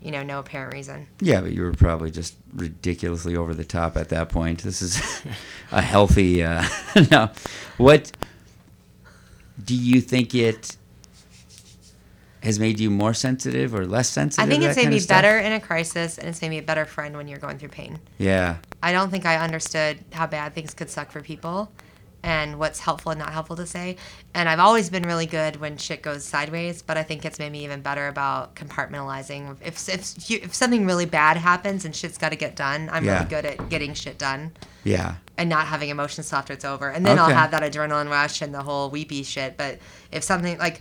you 0.00 0.10
know, 0.10 0.22
no 0.22 0.38
apparent 0.38 0.72
reason. 0.72 1.08
Yeah, 1.20 1.40
but 1.40 1.52
you 1.52 1.62
were 1.62 1.72
probably 1.72 2.10
just 2.10 2.36
ridiculously 2.54 3.36
over 3.36 3.54
the 3.54 3.64
top 3.64 3.96
at 3.96 4.08
that 4.10 4.28
point. 4.28 4.62
This 4.62 4.82
is 4.82 5.00
a 5.72 5.82
healthy. 5.82 6.42
Uh, 6.42 6.64
no, 7.10 7.30
what 7.76 8.10
do 9.64 9.76
you 9.76 10.00
think 10.00 10.34
it 10.34 10.76
has 12.42 12.58
made 12.58 12.80
you 12.80 12.90
more 12.90 13.14
sensitive 13.14 13.74
or 13.74 13.86
less 13.86 14.08
sensitive? 14.08 14.46
I 14.46 14.50
think 14.50 14.62
it's 14.64 14.76
made 14.76 14.88
me 14.88 15.00
better 15.06 15.38
in 15.38 15.52
a 15.52 15.60
crisis, 15.60 16.18
and 16.18 16.28
it's 16.28 16.40
made 16.42 16.50
me 16.50 16.58
a 16.58 16.62
better 16.62 16.84
friend 16.84 17.16
when 17.16 17.28
you're 17.28 17.38
going 17.38 17.58
through 17.58 17.68
pain. 17.70 17.98
Yeah, 18.18 18.56
I 18.82 18.92
don't 18.92 19.10
think 19.10 19.26
I 19.26 19.36
understood 19.36 19.98
how 20.12 20.26
bad 20.26 20.54
things 20.54 20.74
could 20.74 20.90
suck 20.90 21.10
for 21.10 21.20
people 21.20 21.70
and 22.22 22.58
what's 22.58 22.80
helpful 22.80 23.10
and 23.12 23.18
not 23.18 23.32
helpful 23.32 23.56
to 23.56 23.66
say. 23.66 23.96
And 24.34 24.46
I've 24.46 24.58
always 24.60 24.90
been 24.90 25.04
really 25.04 25.24
good 25.24 25.56
when 25.56 25.78
shit 25.78 26.02
goes 26.02 26.22
sideways, 26.24 26.82
but 26.82 26.98
I 26.98 27.02
think 27.02 27.24
it's 27.24 27.38
made 27.38 27.50
me 27.50 27.64
even 27.64 27.80
better 27.80 28.08
about 28.08 28.54
compartmentalizing. 28.56 29.56
If, 29.64 29.88
if, 29.88 30.30
you, 30.30 30.38
if 30.42 30.54
something 30.54 30.84
really 30.86 31.06
bad 31.06 31.38
happens 31.38 31.86
and 31.86 31.96
shit's 31.96 32.18
got 32.18 32.28
to 32.30 32.36
get 32.36 32.56
done, 32.56 32.90
I'm 32.92 33.04
Yeah. 33.04 33.14
really 33.14 33.30
good 33.30 33.46
at 33.46 33.68
getting 33.70 33.94
shit 33.94 34.18
done 34.18 34.52
yeah, 34.84 35.14
and 35.38 35.48
not 35.48 35.66
having 35.66 35.88
emotions 35.88 36.32
after 36.32 36.52
it's 36.52 36.64
over. 36.64 36.90
And 36.90 37.04
then 37.06 37.18
I'll 37.18 37.30
have 37.30 37.50
that 37.52 37.62
adrenaline 37.62 38.10
rush 38.10 38.42
and 38.42 38.54
the 38.54 38.62
whole 38.62 38.90
weepy 38.90 39.22
shit. 39.22 39.56
But 39.56 39.78
if 40.12 40.22
something 40.22 40.58
like, 40.58 40.80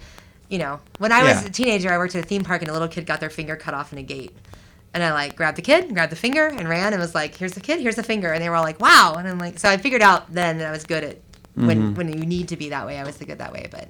you 0.49 0.57
know, 0.57 0.79
when 0.97 1.11
I 1.11 1.23
was 1.23 1.41
Yeah. 1.41 1.47
a 1.47 1.49
teenager, 1.49 1.89
I 1.91 1.97
worked 1.97 2.15
at 2.15 2.23
a 2.23 2.27
theme 2.27 2.43
park 2.43 2.61
and 2.61 2.69
a 2.69 2.73
little 2.73 2.87
kid 2.87 3.05
got 3.05 3.19
their 3.19 3.29
finger 3.29 3.55
cut 3.55 3.73
off 3.73 3.91
in 3.93 3.99
a 3.99 4.03
gate. 4.03 4.35
And 4.93 5.03
I 5.03 5.13
like 5.13 5.35
grabbed 5.35 5.57
the 5.57 5.61
kid, 5.61 5.93
grabbed 5.93 6.11
the 6.11 6.15
finger, 6.15 6.47
and 6.47 6.67
ran 6.67 6.93
and 6.93 6.99
was 7.01 7.13
like, 7.13 7.35
"Here's 7.35 7.53
the 7.53 7.59
kid, 7.61 7.79
here's 7.79 7.95
the 7.95 8.01
finger." 8.03 8.33
And 8.33 8.41
they 8.43 8.49
were 8.49 8.55
all 8.55 8.63
like, 8.63 8.79
"Wow!" 8.79 9.15
And 9.19 9.27
I'm 9.27 9.37
like, 9.37 9.59
so 9.59 9.69
I 9.69 9.77
figured 9.77 10.01
out 10.01 10.33
then 10.33 10.57
that 10.57 10.67
I 10.67 10.71
was 10.71 10.83
good 10.83 11.03
at 11.03 11.17
when 11.53 11.77
Mm-hmm. 11.77 11.93
when 11.95 12.07
you 12.17 12.25
need 12.25 12.47
to 12.47 12.57
be 12.57 12.69
that 12.69 12.85
way. 12.87 12.97
I 12.97 13.03
was 13.03 13.17
the 13.17 13.25
good 13.25 13.37
that 13.37 13.53
way, 13.53 13.67
but 13.69 13.87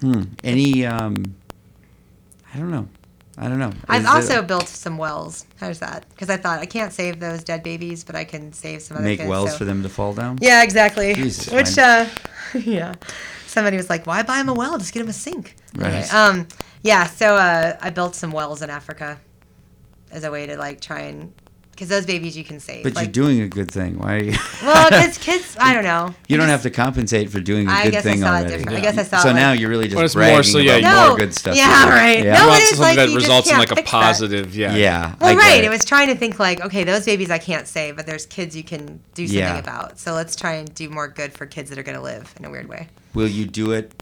Hmm. 0.00 0.22
Any? 0.44 0.86
Um, 0.86 1.34
I 2.54 2.58
don't 2.58 2.70
know. 2.70 2.88
I 3.36 3.48
don't 3.48 3.58
know. 3.58 3.72
I've 3.88 4.02
Is 4.02 4.06
it- 4.06 4.10
also 4.10 4.42
built 4.42 4.66
some 4.68 4.96
wells. 4.96 5.44
How's 5.60 5.80
that? 5.80 6.06
Because 6.10 6.30
I 6.30 6.36
thought 6.36 6.60
I 6.60 6.66
can't 6.66 6.92
save 6.92 7.20
those 7.20 7.44
dead 7.44 7.62
babies, 7.62 8.02
but 8.04 8.16
I 8.16 8.24
can 8.24 8.52
save 8.52 8.80
some 8.82 8.96
other 8.96 9.04
make 9.06 9.18
kids. 9.18 9.28
wells 9.28 9.50
so- 9.52 9.58
for 9.58 9.64
them 9.64 9.82
to 9.82 9.88
fall 9.88 10.12
down. 10.14 10.38
Yeah, 10.40 10.62
exactly. 10.62 11.14
Jesus, 11.14 11.52
Which, 11.52 11.76
uh, 11.78 12.06
yeah. 12.54 12.94
Somebody 13.48 13.76
was 13.76 13.88
like, 13.90 14.06
"Why 14.06 14.22
buy 14.22 14.38
him 14.40 14.48
a 14.48 14.54
well? 14.54 14.78
Just 14.78 14.92
get 14.92 15.00
him 15.02 15.08
a 15.08 15.12
sink." 15.12 15.56
Right. 15.76 15.88
Anyway, 15.94 16.08
um, 16.10 16.48
yeah. 16.82 17.06
So 17.06 17.34
uh, 17.36 17.76
I 17.80 17.90
built 17.90 18.14
some 18.14 18.30
wells 18.30 18.62
in 18.62 18.70
Africa 18.70 19.18
as 20.10 20.24
a 20.24 20.30
way 20.30 20.46
to 20.46 20.56
like 20.56 20.80
try 20.80 21.00
and 21.00 21.32
because 21.72 21.88
those 21.90 22.06
babies 22.06 22.36
you 22.36 22.42
can 22.42 22.58
save. 22.58 22.82
But 22.82 22.96
like, 22.96 23.04
you're 23.06 23.12
doing 23.12 23.40
a 23.40 23.46
good 23.48 23.70
thing. 23.70 23.98
Why 24.00 24.14
are 24.16 24.22
you? 24.24 24.32
well, 24.64 24.90
because 24.90 25.16
kids, 25.28 25.56
I 25.60 25.72
don't 25.74 25.84
know. 25.84 26.12
You 26.26 26.34
I 26.34 26.38
don't 26.38 26.48
just- 26.48 26.50
have 26.50 26.62
to 26.62 26.70
compensate 26.70 27.30
for 27.30 27.38
doing 27.38 27.68
a 27.68 27.70
I 27.70 27.84
good 27.84 27.92
guess 27.92 28.04
I 28.06 28.10
thing 28.10 28.20
saw 28.20 28.26
it 28.26 28.30
already. 28.40 28.56
different. 28.56 28.78
I 28.78 28.80
guess 28.80 28.98
I 28.98 29.02
saw 29.04 29.18
So 29.20 29.30
it 29.30 29.34
now 29.34 29.50
like- 29.50 29.60
you're 29.60 29.70
really 29.70 29.84
just 29.86 29.94
Well, 29.94 30.04
it's 30.04 30.14
more 30.16 30.42
so, 30.42 30.58
yeah, 30.58 30.76
about 30.78 30.92
No. 31.02 31.08
more 31.10 31.18
good 31.18 31.34
stuff. 31.34 31.54
Yeah, 31.56 31.88
right. 31.88 32.24
Yeah. 32.24 32.34
No, 32.34 32.42
You 32.42 32.48
want 32.48 32.62
is 32.62 32.68
something 32.70 32.82
like 32.82 32.96
that 32.96 33.08
you 33.10 33.14
results 33.14 33.46
in 33.46 33.50
can't 33.52 33.60
like 33.60 33.70
a 33.70 33.76
fix 33.76 33.90
that. 33.92 34.02
positive. 34.02 34.56
Yeah. 34.56 34.74
Yeah. 34.74 35.14
Well, 35.20 35.30
I 35.30 35.38
right. 35.38 35.58
It. 35.62 35.66
It 35.66 35.70
was 35.70 35.84
trying 35.84 36.08
to 36.08 36.16
think 36.16 36.40
like, 36.40 36.60
okay, 36.62 36.82
those 36.82 37.04
babies 37.04 37.30
I 37.30 37.38
can't 37.38 37.68
save, 37.68 37.94
but 37.94 38.06
there's 38.06 38.26
kids 38.26 38.56
you 38.56 38.64
can 38.64 38.98
do 39.14 39.28
something 39.28 39.38
Yeah. 39.38 39.58
about. 39.58 40.00
So 40.00 40.14
let's 40.14 40.34
try 40.34 40.54
and 40.54 40.74
do 40.74 40.90
more 40.90 41.06
good 41.06 41.32
for 41.32 41.46
kids 41.46 41.70
that 41.70 41.78
are 41.78 41.84
going 41.84 41.96
to 41.96 42.02
live 42.02 42.34
in 42.40 42.44
a 42.44 42.50
weird 42.50 42.68
way. 42.68 42.88
Will 43.14 43.28
you 43.28 43.44
do 43.46 43.72
it 43.72 43.92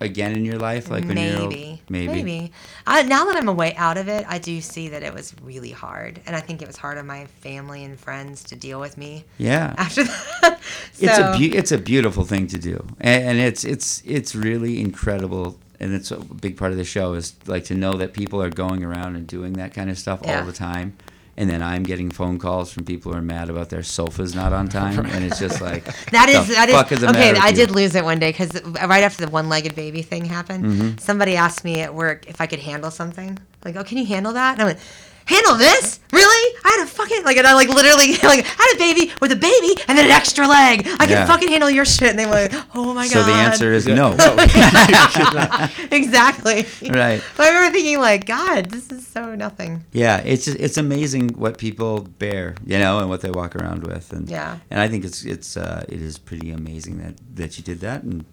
again 0.00 0.32
in 0.36 0.44
your 0.44 0.58
life? 0.58 0.90
Like 0.90 1.04
when 1.06 1.16
you're 1.16 1.38
maybe, 1.48 1.82
maybe. 1.88 2.12
maybe. 2.22 2.52
I, 2.86 3.02
now 3.02 3.24
that 3.26 3.36
I'm 3.36 3.48
away 3.48 3.74
out 3.76 3.96
of 3.96 4.08
it, 4.08 4.24
I 4.28 4.38
do 4.38 4.60
see 4.60 4.88
that 4.88 5.02
it 5.02 5.14
was 5.14 5.34
really 5.42 5.70
hard, 5.70 6.20
and 6.26 6.36
I 6.36 6.40
think 6.40 6.60
it 6.62 6.66
was 6.68 6.76
hard 6.76 6.98
on 6.98 7.06
my 7.06 7.24
family 7.40 7.84
and 7.84 7.98
friends 7.98 8.44
to 8.44 8.56
deal 8.56 8.78
with 8.80 8.98
me 8.98 9.24
Yeah. 9.38 9.74
after 9.78 10.04
that. 10.04 10.60
It's 10.98 11.18
a 11.18 11.34
So- 11.34 11.36
it's 11.40 11.72
a 11.72 11.78
beautiful 11.78 12.24
thing 12.24 12.46
to 12.48 12.58
do, 12.58 12.84
and, 13.00 13.24
and 13.24 13.38
it's 13.38 13.64
it's 13.64 14.02
it's 14.04 14.34
really 14.34 14.80
incredible, 14.80 15.58
and 15.80 15.94
it's 15.94 16.10
a 16.10 16.16
big 16.18 16.56
part 16.56 16.72
of 16.72 16.78
the 16.78 16.84
show 16.84 17.14
is 17.14 17.34
like 17.46 17.64
to 17.66 17.74
know 17.74 17.92
that 17.94 18.12
people 18.14 18.42
are 18.42 18.50
going 18.50 18.82
around 18.82 19.14
and 19.16 19.26
doing 19.26 19.52
that 19.54 19.72
kind 19.74 19.88
of 19.90 19.98
stuff 19.98 20.20
Yeah. 20.24 20.40
all 20.40 20.46
the 20.46 20.52
time, 20.52 20.96
and 21.36 21.48
then 21.50 21.62
I'm 21.62 21.82
getting 21.82 22.10
phone 22.10 22.38
calls 22.38 22.72
from 22.72 22.84
people 22.84 23.12
who 23.12 23.18
are 23.18 23.22
mad 23.22 23.50
about 23.50 23.68
their 23.68 23.82
sofas 23.82 24.34
not 24.34 24.52
on 24.52 24.68
time, 24.68 25.04
and 25.06 25.24
it's 25.24 25.38
just 25.38 25.60
like 25.60 25.84
That 26.10 26.28
is 26.28 26.48
that 26.54 26.68
is 26.68 27.00
the 27.00 27.10
okay. 27.10 27.34
I 27.36 27.52
did 27.52 27.70
lose 27.70 27.94
it 27.94 28.04
one 28.04 28.18
day 28.18 28.30
because 28.30 28.62
right 28.64 29.02
after 29.04 29.24
the 29.24 29.30
one-legged 29.30 29.74
baby 29.74 30.02
thing 30.02 30.24
happened, 30.24 30.64
Mm-hmm. 30.64 30.98
somebody 30.98 31.36
asked 31.36 31.64
me 31.64 31.80
at 31.80 31.94
work 31.94 32.26
if 32.26 32.40
I 32.40 32.46
could 32.46 32.60
handle 32.60 32.90
something. 32.90 33.38
Like, 33.64 33.76
oh, 33.76 33.84
can 33.84 33.98
you 33.98 34.06
handle 34.06 34.32
that? 34.34 34.52
And 34.54 34.62
I 34.62 34.64
went, 34.66 34.78
handle 35.26 35.54
this? 35.56 36.00
Really? 36.12 36.56
I 36.64 36.76
had 36.78 36.84
a 36.84 36.86
fucking 36.90 37.24
like, 37.24 37.36
and 37.36 37.46
I 37.46 37.54
like 37.54 37.68
literally 37.68 38.12
like 38.22 38.44
I 38.44 38.48
had 38.48 38.74
a 38.74 38.78
baby 38.78 39.12
with 39.20 39.32
a 39.32 39.36
baby 39.36 39.80
and 39.88 39.98
then 39.98 40.06
an 40.06 40.10
extra 40.12 40.46
leg. 40.46 40.86
I 40.98 41.06
can 41.06 41.10
Yeah. 41.10 41.26
fucking 41.26 41.48
handle 41.48 41.68
your 41.70 41.84
shit. 41.84 42.10
And 42.10 42.18
they 42.18 42.26
were 42.26 42.32
like, 42.32 42.52
oh 42.74 42.94
my 42.94 43.06
So 43.06 43.14
god. 43.20 43.26
So 43.26 43.32
the 43.32 43.38
answer 43.38 43.72
is 43.72 43.86
no. 43.86 44.12
exactly. 45.90 46.66
Right. 46.88 47.22
But 47.36 47.46
I 47.46 47.48
remember 47.48 47.72
thinking 47.76 48.00
like, 48.00 48.24
God, 48.26 48.66
this 48.70 48.90
is 48.90 49.06
so 49.06 49.34
nothing. 49.34 49.84
Yeah, 49.92 50.18
it's 50.18 50.44
just, 50.46 50.58
it's 50.58 50.76
amazing 50.76 51.28
what 51.30 51.58
people 51.58 52.00
bear, 52.18 52.54
you 52.64 52.78
know, 52.78 52.98
and 53.00 53.08
what 53.08 53.20
they 53.20 53.30
walk 53.30 53.56
around 53.56 53.86
with, 53.86 54.12
and 54.12 54.28
Yeah. 54.28 54.58
and 54.70 54.80
I 54.80 54.88
think 54.88 55.04
it's 55.04 55.24
it's 55.24 55.56
uh, 55.56 55.84
it 55.88 56.00
is 56.00 56.18
pretty 56.18 56.50
amazing 56.50 56.98
that 56.98 57.14
that 57.34 57.58
you 57.58 57.64
did 57.64 57.80
that, 57.80 58.02
and 58.02 58.24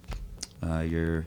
uh, 0.62 0.80
you're 0.80 1.20
a 1.20 1.26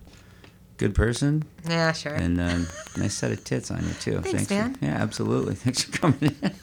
good 0.76 0.94
person, 0.94 1.44
Yeah, 1.68 1.92
sure. 1.92 2.14
and 2.14 2.40
uh, 2.40 2.58
nice 2.96 3.14
set 3.14 3.32
of 3.32 3.42
tits 3.44 3.70
on 3.70 3.82
you 3.86 3.92
too. 4.00 4.20
Thanks, 4.20 4.46
for- 4.48 4.54
man. 4.54 4.76
yeah, 4.80 4.96
absolutely. 5.02 5.54
Thanks 5.64 5.82
for 5.82 5.96
coming 5.98 6.34
in. 6.42 6.54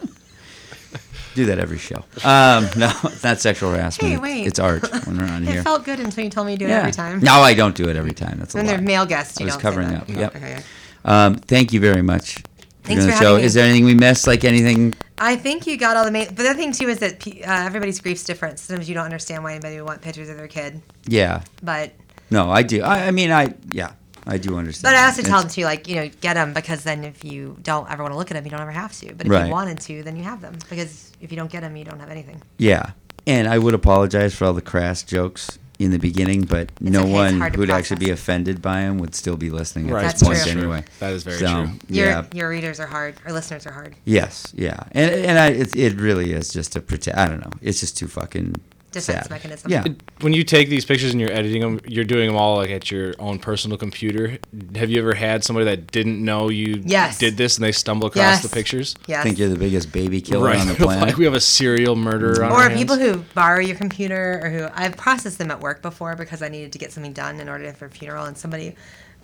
Do 1.36 1.45
that 1.47 1.57
every 1.57 1.80
show. 1.80 2.03
Um, 2.24 2.70
no, 2.78 2.91
it's 3.05 3.24
not 3.24 3.39
sexual 3.39 3.72
harassment. 3.72 4.14
Hey, 4.14 4.20
wait. 4.20 4.45
It's 4.45 4.59
art 4.59 4.84
when 5.07 5.18
we're 5.18 5.24
on 5.26 5.41
it 5.41 5.49
here. 5.49 5.61
It 5.61 5.64
felt 5.64 5.84
good 5.84 5.99
until 5.99 6.24
you 6.24 6.30
told 6.30 6.45
me 6.45 6.53
to 6.53 6.59
do 6.59 6.66
it 6.66 6.70
yeah. 6.70 6.78
every 6.80 6.91
time. 6.91 7.22
No, 7.22 7.39
I 7.39 7.55
don't 7.55 7.76
do 7.76 7.89
it 7.89 7.95
every 7.95 8.14
time. 8.14 8.38
That's 8.38 8.53
a 8.53 8.57
When 8.57 8.68
lie. 8.68 8.74
they're 8.74 8.82
male 8.82 9.07
guests, 9.07 9.39
you 9.39 9.47
I 9.47 9.47
was 9.47 9.57
covering 9.57 9.95
up. 9.95 10.07
No, 10.07 10.20
Yep. 10.20 10.36
okay. 10.36 10.59
Um, 11.05 11.36
thank 11.38 11.74
you 11.74 11.80
very 11.80 12.03
much. 12.03 12.43
Thanks 12.84 13.05
for 13.05 13.11
having 13.11 13.38
me. 13.38 13.43
Is 13.43 13.55
there 13.55 13.66
anything 13.66 13.86
we 13.86 13.95
missed? 13.95 14.28
Like 14.28 14.43
anything? 14.43 14.93
I 15.18 15.36
think 15.36 15.66
you 15.66 15.76
got 15.76 15.97
all 15.97 16.05
the 16.05 16.11
main. 16.11 16.28
But 16.28 16.43
the 16.43 16.53
thing 16.53 16.72
too 16.72 16.88
is 16.89 16.99
that 16.99 17.26
uh, 17.26 17.32
everybody's 17.47 17.99
grief's 17.99 18.24
different. 18.26 18.59
Sometimes 18.59 18.88
you 18.88 18.93
don't 18.93 19.05
understand 19.05 19.43
why 19.43 19.53
anybody 19.53 19.78
would 19.78 19.88
want 19.88 20.01
pictures 20.03 20.30
of 20.30 20.38
their 20.38 20.47
kid. 20.47 20.82
Yeah. 21.07 21.41
But 21.64 21.93
No, 22.30 22.51
I 22.51 22.61
do. 22.61 22.84
I, 22.84 23.07
I 23.07 23.11
mean, 23.11 23.32
I 23.32 23.55
yeah, 23.72 23.93
I 24.26 24.38
do 24.38 24.57
understand. 24.57 24.84
but 24.84 24.95
I 24.97 25.01
that. 25.01 25.05
also 25.17 25.21
tell 25.21 25.41
them 25.41 25.49
to 25.49 25.63
like 25.65 25.88
you 25.88 25.95
know 25.95 26.09
get 26.21 26.36
them 26.36 26.53
because 26.53 26.84
then 26.84 27.03
if 27.03 27.24
you 27.24 27.57
don't 27.61 27.89
ever 27.91 28.03
want 28.03 28.13
to 28.13 28.17
look 28.17 28.32
at 28.32 28.36
them, 28.36 28.45
you 28.45 28.51
don't 28.51 28.61
ever 28.61 28.71
have 28.71 28.93
to. 28.99 29.13
But 29.15 29.26
if 29.28 29.32
Right. 29.32 29.45
you 29.45 29.51
wanted 29.51 29.80
to, 29.82 30.03
then 30.03 30.15
you 30.15 30.24
have 30.24 30.41
them 30.41 30.57
because 30.69 31.11
if 31.21 31.32
you 31.32 31.38
don't 31.38 31.51
get 31.51 31.61
them, 31.61 31.76
you 31.76 31.84
don't 31.86 31.99
have 31.99 32.09
anything. 32.09 32.41
Yeah, 32.57 32.91
and 33.28 33.47
I 33.47 33.57
would 33.57 33.74
apologize 33.74 34.34
for 34.36 34.45
all 34.45 34.53
the 34.53 34.61
crass 34.61 35.03
jokes 35.03 35.57
in 35.80 35.89
the 35.91 35.97
beginning, 35.99 36.43
but 36.43 36.69
no 36.80 37.01
okay, 37.01 37.11
one 37.11 37.41
who'd 37.53 37.69
actually 37.71 37.97
be 38.05 38.11
offended 38.11 38.61
by 38.61 38.82
them 38.82 38.99
would 38.99 39.15
still 39.15 39.36
be 39.36 39.49
listening 39.49 39.89
at 39.89 39.93
Right. 39.95 40.03
this 40.03 40.21
That's 40.21 40.24
point 40.24 40.39
true. 40.53 40.61
anyway. 40.61 40.84
That 40.99 41.11
is 41.13 41.24
very 41.24 41.39
So, 41.39 41.65
true. 41.65 41.71
Your 41.89 42.05
Yeah. 42.07 42.24
your 42.34 42.49
readers 42.49 42.80
are 42.80 42.86
hard. 42.88 43.15
Our 43.26 43.34
listeners 43.34 43.65
are 43.65 43.74
hard. 43.74 43.95
Yes. 44.05 44.53
Yeah. 44.55 44.78
And 44.91 45.11
and 45.11 45.39
I, 45.39 45.47
it, 45.47 45.76
it 45.76 45.99
really 45.99 46.32
is 46.32 46.49
just 46.49 46.71
to 46.74 46.80
protect. 46.82 47.17
I 47.17 47.28
don't 47.28 47.41
know. 47.41 47.51
It's 47.61 47.80
just 47.80 47.97
too 47.97 48.07
fucking 48.07 48.55
Defense 48.94 49.24
sad. 49.24 49.30
mechanism. 49.30 49.72
Yeah. 49.72 49.84
When 50.22 50.34
you 50.34 50.44
take 50.44 50.70
these 50.70 50.86
pictures 50.86 51.12
and 51.12 51.20
you're 51.20 51.32
editing 51.32 51.62
them, 51.62 51.80
you're 51.88 52.06
doing 52.06 52.28
them 52.28 52.36
all 52.38 52.58
like 52.58 52.70
at 52.70 52.89
your 52.91 53.14
own 53.20 53.39
personal 53.39 53.78
computer. 53.78 54.38
Have 54.76 54.89
you 54.89 55.00
ever 55.02 55.14
had 55.14 55.44
somebody 55.44 55.66
that 55.66 55.91
didn't 55.91 56.24
know 56.24 56.50
you 56.50 56.82
Yes. 56.86 57.18
did 57.18 57.36
this 57.38 57.58
and 57.58 57.66
they 57.66 57.72
stumble 57.72 58.08
across 58.08 58.22
Yes. 58.22 58.44
the 58.44 58.50
pictures? 58.50 58.96
I 59.00 59.04
Yes. 59.08 59.24
think 59.24 59.38
you're 59.39 59.50
the 59.50 59.58
biggest 59.58 59.91
baby 59.91 60.22
killer 60.22 60.46
right. 60.48 60.60
on 60.60 60.68
the 60.68 60.76
planet. 60.86 61.08
like 61.10 61.18
we 61.18 61.26
have 61.26 61.34
a 61.34 61.41
serial 61.41 61.96
murderer 61.96 62.44
on 62.46 62.52
our 62.52 62.58
or 62.60 62.70
hands. 62.70 62.80
people 62.80 62.98
who 62.98 63.18
borrow 63.34 63.60
your 63.60 63.76
computer 63.76 64.39
or 64.44 64.50
who 64.50 64.68
I've 64.74 64.96
processed 64.96 65.38
them 65.39 65.52
at 65.52 65.60
work 65.60 65.82
before 65.82 66.16
because 66.16 66.41
I 66.41 66.50
needed 66.50 66.72
to 66.74 66.78
get 66.80 66.91
something 66.91 67.14
done 67.14 67.39
in 67.39 67.50
order 67.50 67.74
for 67.74 67.86
a 67.86 67.89
funeral 67.89 68.26
and 68.26 68.38
somebody 68.38 68.76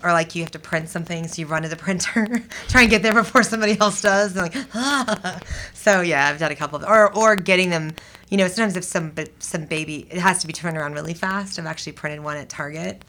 or 0.04 0.12
like 0.14 0.36
you 0.36 0.41
have 0.43 0.52
to 0.52 0.60
print 0.60 0.89
something 0.89 1.28
so 1.28 1.41
you 1.41 1.45
run 1.47 1.62
to 1.64 1.70
the 1.70 1.76
printer 1.76 2.41
try 2.68 2.82
and 2.82 2.89
get 2.89 3.04
there 3.04 3.14
before 3.14 3.43
somebody 3.43 3.80
else 3.80 4.02
does 4.02 4.36
and 4.36 4.41
like 4.54 4.66
ah. 4.74 5.39
so 5.74 6.02
yeah 6.02 6.28
I've 6.28 6.39
done 6.39 6.52
a 6.52 6.56
couple 6.56 6.78
of 6.80 6.86
or 6.88 7.14
or 7.16 7.36
getting 7.36 7.70
them 7.70 7.93
you 8.30 8.38
know 8.38 8.47
sometimes 8.47 8.76
if 8.78 8.84
some 8.84 9.14
some 9.39 9.66
baby 9.66 10.08
it 10.10 10.20
has 10.20 10.39
to 10.39 10.47
be 10.47 10.54
turned 10.54 10.78
around 10.78 10.93
really 10.93 11.14
fast 11.14 11.58
I've 11.60 11.66
actually 11.66 11.93
printed 11.93 12.22
one 12.22 12.38
at 12.38 12.50
Target 12.50 13.04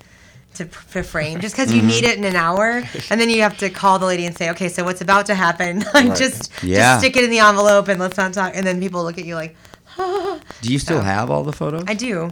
to, 0.54 0.64
to 0.64 1.02
frame 1.04 1.40
just 1.40 1.54
because 1.54 1.72
you 1.72 1.80
need 1.80 2.02
it 2.02 2.18
in 2.18 2.24
an 2.24 2.34
hour 2.34 2.82
and 3.10 3.20
then 3.20 3.30
you 3.30 3.42
have 3.42 3.56
to 3.58 3.70
call 3.70 4.00
the 4.00 4.06
lady 4.06 4.26
and 4.26 4.36
say 4.36 4.50
okay 4.50 4.68
so 4.68 4.82
what's 4.84 5.00
about 5.00 5.26
to 5.26 5.34
happen 5.34 5.84
like 5.94 6.16
just 6.16 6.50
Yeah. 6.64 6.78
just 6.78 7.00
stick 7.00 7.16
it 7.16 7.22
in 7.22 7.30
the 7.30 7.38
envelope 7.38 7.86
and 7.88 8.00
let's 8.00 8.16
not 8.16 8.32
talk 8.32 8.52
and 8.56 8.66
then 8.66 8.80
people 8.80 9.04
look 9.04 9.16
at 9.18 9.24
you 9.24 9.36
like 9.36 9.54
Do 9.96 10.72
you 10.72 10.78
still 10.78 11.00
have 11.02 11.30
all 11.30 11.44
the 11.44 11.52
photos? 11.52 11.84
I 11.86 11.94
do. 11.94 12.30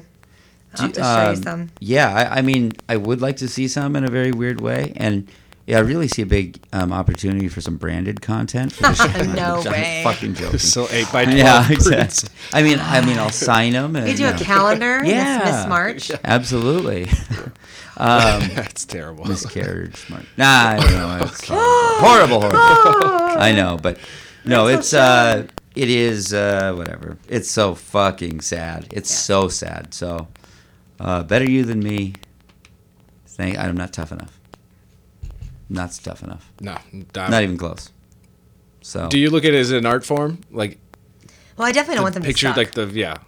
I'll 0.81 0.87
have 0.87 0.95
Do- 0.95 1.01
to 1.01 1.07
show 1.07 1.23
you 1.23 1.29
um, 1.29 1.43
some. 1.43 1.71
Yeah, 1.81 2.13
I, 2.15 2.39
I 2.39 2.43
mean, 2.43 2.73
I 2.89 2.97
would 2.97 3.21
like 3.21 3.37
to 3.39 3.49
see 3.49 3.69
some 3.69 3.97
in 3.97 4.05
a 4.05 4.11
very 4.11 4.33
weird 4.33 4.61
way, 4.61 4.93
and 4.97 5.29
yeah, 5.67 5.79
I 5.79 5.81
really 5.81 6.09
see 6.09 6.23
a 6.23 6.27
big 6.27 6.59
um, 6.73 6.93
opportunity 6.95 7.47
for 7.49 7.61
some 7.61 7.77
branded 7.77 8.23
content. 8.23 8.73
For 8.73 8.83
this 8.89 8.99
channel, 8.99 9.35
No 9.35 9.57
which 9.59 9.67
I'm 9.69 9.73
way. 9.73 10.01
fucking 10.05 10.35
joking. 10.35 10.59
So 10.75 10.89
eight 10.91 11.11
by 11.13 11.25
twelve. 11.25 11.39
yeah, 11.39 11.71
exactly. 11.71 12.31
I 12.53 12.63
mean, 12.63 12.79
I 12.81 13.05
mean, 13.05 13.19
I'll 13.19 13.31
sign 13.31 13.73
them. 13.75 13.95
And, 13.97 14.07
We 14.07 14.15
do 14.15 14.25
a 14.25 14.29
you 14.29 14.33
know, 14.33 14.39
calendar. 14.41 15.05
Yeah. 15.05 15.39
Miss, 15.45 15.53
Miss 15.55 15.67
March. 15.69 16.11
Absolutely. 16.25 17.05
um, 17.97 18.49
That's 18.55 18.85
terrible. 18.87 19.25
miscarriage 19.27 19.97
smart. 19.97 20.25
Nah, 20.37 20.47
I 20.47 20.77
don't 20.81 20.91
know. 20.93 21.19
It's 21.27 21.45
horrible, 21.49 22.41
horrible. 22.41 22.59
I 23.41 23.53
know, 23.53 23.79
but 23.83 23.99
no, 24.45 24.69
it's 24.69 24.95
uh, 24.95 25.47
it 25.75 25.91
is 25.91 26.33
uh, 26.33 26.73
whatever. 26.75 27.19
It's 27.29 27.51
so 27.51 27.75
fucking 27.75 28.41
sad. 28.41 28.87
It's 28.93 29.11
Yeah. 29.11 29.17
so 29.17 29.49
sad. 29.49 29.93
So, 29.95 30.29
uh, 31.01 31.23
better 31.23 31.49
you 31.49 31.65
than 31.65 31.81
me. 31.81 32.15
Thank. 33.27 33.59
I'm 33.59 33.77
not 33.77 33.93
tough 33.93 34.13
enough. 34.13 34.39
Not 35.69 35.93
tough 36.03 36.23
enough. 36.23 36.51
No, 36.61 36.77
Not 37.15 37.43
even 37.43 37.57
close. 37.59 37.91
So. 38.81 39.09
Do 39.09 39.19
you 39.19 39.29
look 39.31 39.45
at 39.45 39.53
it 39.55 39.59
as 39.59 39.71
an 39.71 39.85
art 39.85 40.05
form, 40.05 40.41
like 40.51 40.79
Well, 41.57 41.69
I 41.69 41.73
definitely 41.73 41.97
don't 41.97 42.05
want 42.05 42.15
them 42.15 42.23
picture, 42.23 42.47
to 42.47 42.51
suck. 42.51 42.57
like 42.57 42.73
the 42.73 42.87
yeah? 42.87 43.19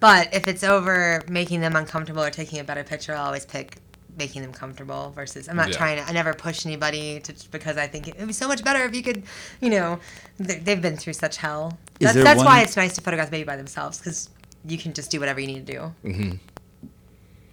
but 0.00 0.32
if 0.32 0.48
it's 0.48 0.64
over 0.64 1.22
making 1.28 1.60
them 1.60 1.76
uncomfortable 1.76 2.22
or 2.22 2.30
taking 2.30 2.58
a 2.60 2.64
better 2.64 2.82
picture, 2.82 3.14
I'll 3.14 3.26
always 3.26 3.44
pick 3.44 3.76
making 4.18 4.40
them 4.42 4.52
comfortable 4.52 5.10
versus 5.14 5.48
I'm 5.48 5.56
not 5.56 5.68
Yeah. 5.68 5.76
trying 5.76 5.96
to 6.02 6.08
I 6.08 6.12
never 6.12 6.32
push 6.32 6.64
anybody 6.64 7.20
to 7.20 7.34
because 7.50 7.76
I 7.76 7.86
think 7.86 8.08
it 8.08 8.18
would 8.18 8.26
be 8.26 8.32
so 8.32 8.48
much 8.48 8.64
better 8.64 8.82
if 8.84 8.94
you 8.94 9.02
could 9.02 9.22
you 9.60 9.68
know 9.70 10.00
they- 10.38 10.58
they've 10.58 10.80
been 10.80 10.96
through 10.96 11.12
such 11.12 11.36
hell. 11.36 11.78
Is 12.00 12.06
That's, 12.06 12.14
there 12.14 12.24
that's 12.24 12.42
why 12.42 12.62
it's 12.62 12.76
nice 12.76 12.94
to 12.94 13.02
photograph 13.02 13.28
the 13.28 13.32
baby 13.32 13.44
by 13.44 13.56
themselves 13.56 13.98
because 13.98 14.30
you 14.64 14.78
can 14.78 14.94
just 14.94 15.10
do 15.10 15.20
whatever 15.20 15.38
you 15.40 15.46
need 15.48 15.66
to 15.66 15.92
do. 16.02 16.38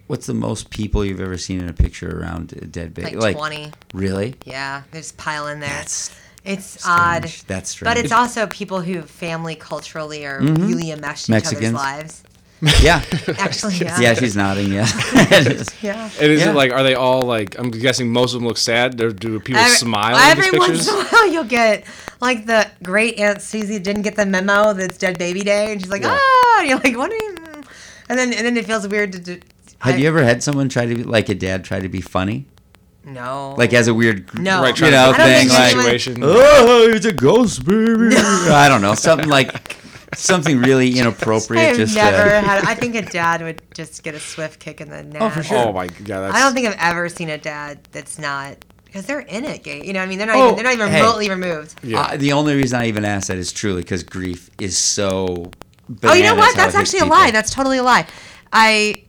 What's 0.07 0.25
the 0.25 0.33
most 0.33 0.69
people 0.69 1.03
you've 1.03 1.19
ever 1.19 1.37
seen 1.37 1.59
in 1.59 1.67
a 1.67 1.73
picture 1.73 2.19
around 2.21 2.53
a 2.53 2.65
dead 2.65 2.93
baby? 2.93 3.15
Like, 3.17 3.35
20. 3.35 3.71
Really? 3.93 4.35
Yeah, 4.45 4.83
they 4.91 4.99
just 4.99 5.17
pile 5.17 5.47
in 5.47 5.59
there. 5.59 5.69
That's 5.69 6.15
it's 6.45 6.65
strange. 6.81 6.85
odd. 6.99 7.23
That's 7.47 7.69
strange. 7.71 7.93
But 7.95 8.03
it's 8.03 8.13
also 8.13 8.47
people 8.47 8.79
who 8.79 9.01
family 9.01 9.55
culturally 9.55 10.25
are 10.25 10.39
really 10.41 10.91
enmeshed 10.91 11.27
in 11.27 11.35
each 11.35 11.47
other's 11.47 11.73
lives. 11.73 12.23
yeah. 12.81 13.03
Actually, 13.37 13.75
yeah. 13.81 13.99
yeah, 13.99 14.13
she's 14.13 14.35
nodding. 14.35 14.71
Yeah. 14.71 14.87
Yeah. 15.81 16.09
And 16.19 16.31
is 16.31 16.41
Yeah. 16.41 16.51
it 16.51 16.55
like 16.55 16.71
are 16.71 16.81
they 16.83 16.95
all 16.95 17.21
like? 17.23 17.59
I'm 17.59 17.69
guessing 17.69 18.09
most 18.11 18.33
of 18.33 18.39
them 18.39 18.47
look 18.47 18.57
sad. 18.57 18.99
Or 19.01 19.11
do 19.11 19.39
people 19.41 19.61
Every- 19.61 19.75
smile 19.75 20.15
in 20.15 20.21
Every 20.39 20.57
once 20.57 20.87
in 20.87 20.93
a 20.95 21.03
while, 21.03 21.31
you'll 21.31 21.43
get 21.43 21.83
like 22.21 22.45
the 22.45 22.67
great 22.81 23.19
Aunt 23.19 23.41
Susie 23.41 23.77
didn't 23.77 24.01
get 24.03 24.15
the 24.15 24.25
memo 24.25 24.73
that 24.73 24.83
it's 24.83 24.97
dead 24.97 25.19
baby 25.19 25.41
day, 25.41 25.71
and 25.71 25.81
she's 25.81 25.91
like, 25.91 26.03
ah, 26.05 26.57
and 26.59 26.69
you're 26.69 26.79
like, 26.79 26.97
what 26.97 27.11
are 27.11 27.15
you? 27.15 27.35
And 28.09 28.17
then 28.17 28.33
and 28.33 28.45
then 28.45 28.55
it 28.57 28.65
feels 28.65 28.87
weird 28.87 29.11
to 29.11 29.19
do. 29.19 29.39
Have 29.79 29.95
I- 29.95 29.97
you 29.97 30.07
ever 30.07 30.23
had 30.23 30.43
someone 30.43 30.69
try 30.69 30.85
to 30.85 30.95
be 30.95 31.03
like 31.03 31.29
a 31.29 31.35
dad 31.35 31.63
try 31.63 31.79
to 31.79 31.89
be 31.89 32.01
funny? 32.01 32.45
No. 33.05 33.55
Like 33.57 33.73
as 33.73 33.87
a 33.87 33.93
weird 33.93 34.37
no. 34.37 34.61
Right, 34.61 34.77
you 34.77 34.91
know 34.91 34.91
to 34.91 34.97
I 34.97 35.05
don't 35.17 35.27
thing 35.27 35.47
think 35.47 35.75
like 35.77 35.85
situation. 35.85 36.17
oh 36.23 36.87
it's 36.91 37.05
a 37.05 37.13
ghost 37.13 37.65
baby 37.65 38.13
I 38.17 38.67
don't 38.67 38.81
know 38.81 38.95
something 38.95 39.29
like 39.29 39.77
something 40.13 40.59
really 40.59 40.99
inappropriate 40.99 41.61
I 41.63 41.67
have 41.67 41.77
just 41.77 41.95
never 41.95 42.17
uh, 42.35 42.41
had. 42.41 42.65
I 42.65 42.73
think 42.75 42.95
a 42.95 43.03
dad 43.03 43.41
would 43.41 43.61
just 43.73 44.03
get 44.03 44.13
a 44.13 44.19
swift 44.19 44.59
kick 44.59 44.81
in 44.81 44.89
the 44.89 45.03
neck. 45.03 45.21
Oh, 45.21 45.29
for 45.29 45.41
sure. 45.43 45.57
Oh 45.57 45.71
my 45.73 45.87
god, 45.87 46.21
that's 46.21 46.35
I 46.35 46.39
don't 46.41 46.53
think 46.53 46.67
I've 46.67 46.77
ever 46.79 47.07
seen 47.07 47.29
a 47.29 47.37
dad 47.37 47.79
that's 47.93 48.19
not 48.19 48.57
because 48.85 49.05
they're 49.05 49.19
in 49.21 49.45
it. 49.45 49.65
You 49.65 49.93
know, 49.93 49.99
what 49.99 50.05
I 50.05 50.07
mean, 50.07 50.17
they're 50.17 50.27
not 50.27 50.35
Oh, 50.35 50.43
even 50.51 50.55
they're 50.55 50.63
not 50.65 50.73
even 50.73 50.89
hey. 50.89 50.99
remotely 51.01 51.29
removed. 51.29 51.79
Yeah. 51.83 52.01
uh, 52.01 52.17
the 52.17 52.33
only 52.33 52.55
reason 52.55 52.79
I 52.81 52.87
even 52.87 53.05
asked 53.05 53.29
that 53.29 53.37
is 53.37 53.53
truly 53.53 53.83
because 53.83 54.03
grief 54.03 54.49
is 54.59 54.77
so 54.77 55.51
Oh, 56.03 56.13
you 56.13 56.23
know 56.23 56.35
what? 56.35 56.55
That's 56.57 56.73
it 56.73 56.77
hits 56.79 56.93
actually 56.93 57.07
a 57.07 57.11
lie. 57.11 57.31
That's 57.31 57.51
totally 57.53 57.77
a 57.77 57.83
lie. 57.83 58.05
I 58.51 59.03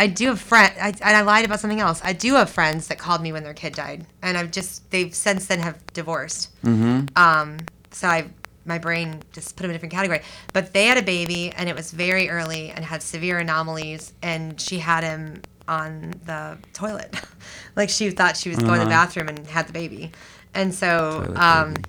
I 0.00 0.06
do 0.06 0.28
have 0.28 0.40
friend. 0.40 0.72
I, 0.80 0.88
and 0.88 1.14
I 1.14 1.20
lied 1.20 1.44
about 1.44 1.60
something 1.60 1.78
else. 1.78 2.00
I 2.02 2.14
do 2.14 2.36
have 2.36 2.48
friends 2.48 2.88
that 2.88 2.96
called 2.96 3.20
me 3.20 3.32
when 3.32 3.44
their 3.44 3.52
kid 3.52 3.74
died, 3.74 4.06
and 4.22 4.38
I've 4.38 4.50
just 4.50 4.90
they've 4.90 5.14
since 5.14 5.44
then 5.44 5.58
have 5.58 5.76
divorced. 5.92 6.48
Mm-hmm. 6.62 7.08
Um, 7.16 7.58
so 7.90 8.08
I 8.08 8.30
my 8.64 8.78
brain 8.78 9.22
just 9.32 9.56
put 9.56 9.62
them 9.62 9.70
in 9.70 9.72
a 9.72 9.74
different 9.74 9.92
category. 9.92 10.22
But 10.54 10.72
they 10.72 10.86
had 10.86 10.96
a 10.96 11.02
baby, 11.02 11.52
and 11.54 11.68
it 11.68 11.76
was 11.76 11.90
very 11.90 12.30
early, 12.30 12.70
and 12.70 12.82
had 12.82 13.02
severe 13.02 13.40
anomalies, 13.40 14.14
and 14.22 14.58
she 14.58 14.78
had 14.78 15.04
him 15.04 15.42
on 15.68 16.14
the 16.24 16.56
toilet, 16.72 17.14
like 17.76 17.90
she 17.90 18.08
thought 18.10 18.38
she 18.38 18.48
was 18.48 18.58
going 18.58 18.78
to 18.78 18.86
the 18.86 18.90
bathroom 18.90 19.28
and 19.28 19.46
had 19.48 19.66
the 19.66 19.74
baby, 19.74 20.12
and 20.54 20.74
so. 20.74 21.24
Toilet 21.26 21.38
Um, 21.38 21.74
baby. 21.74 21.88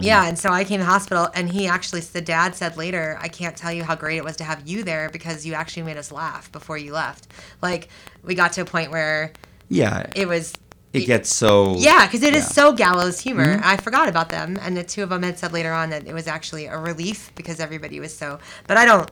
Yeah, 0.00 0.26
and 0.26 0.38
so 0.38 0.50
I 0.50 0.64
came 0.64 0.78
to 0.80 0.84
the 0.84 0.90
hospital, 0.90 1.28
and 1.34 1.48
he 1.48 1.66
actually, 1.66 2.00
the 2.00 2.20
dad 2.20 2.56
said 2.56 2.76
later, 2.76 3.16
I 3.20 3.28
can't 3.28 3.56
tell 3.56 3.72
you 3.72 3.84
how 3.84 3.94
great 3.94 4.16
it 4.16 4.24
was 4.24 4.36
to 4.38 4.44
have 4.44 4.66
you 4.66 4.82
there 4.82 5.08
because 5.10 5.46
you 5.46 5.54
actually 5.54 5.84
made 5.84 5.96
us 5.96 6.10
laugh 6.10 6.50
before 6.50 6.76
you 6.76 6.92
left. 6.92 7.28
Like, 7.62 7.88
we 8.22 8.34
got 8.34 8.52
to 8.54 8.62
a 8.62 8.64
point 8.64 8.90
where 8.90 9.32
yeah 9.68 10.10
it 10.14 10.28
was. 10.28 10.52
it 10.92 11.06
gets 11.06 11.34
so 11.34 11.76
Yeah, 11.78 12.06
because 12.06 12.22
it 12.22 12.34
is 12.34 12.44
yeah. 12.44 12.50
so 12.50 12.72
gallows 12.72 13.20
humor. 13.20 13.56
Mm-hmm. 13.56 13.64
I 13.64 13.76
forgot 13.76 14.08
about 14.08 14.30
them, 14.30 14.58
and 14.60 14.76
the 14.76 14.84
two 14.84 15.02
of 15.02 15.10
them 15.10 15.22
had 15.22 15.38
said 15.38 15.52
later 15.52 15.72
on 15.72 15.90
that 15.90 16.06
it 16.06 16.12
was 16.12 16.26
actually 16.26 16.66
a 16.66 16.78
relief 16.78 17.32
because 17.34 17.60
everybody 17.60 18.00
was 18.00 18.14
so. 18.16 18.38
But 18.66 18.76
I 18.76 18.84
don't. 18.84 19.10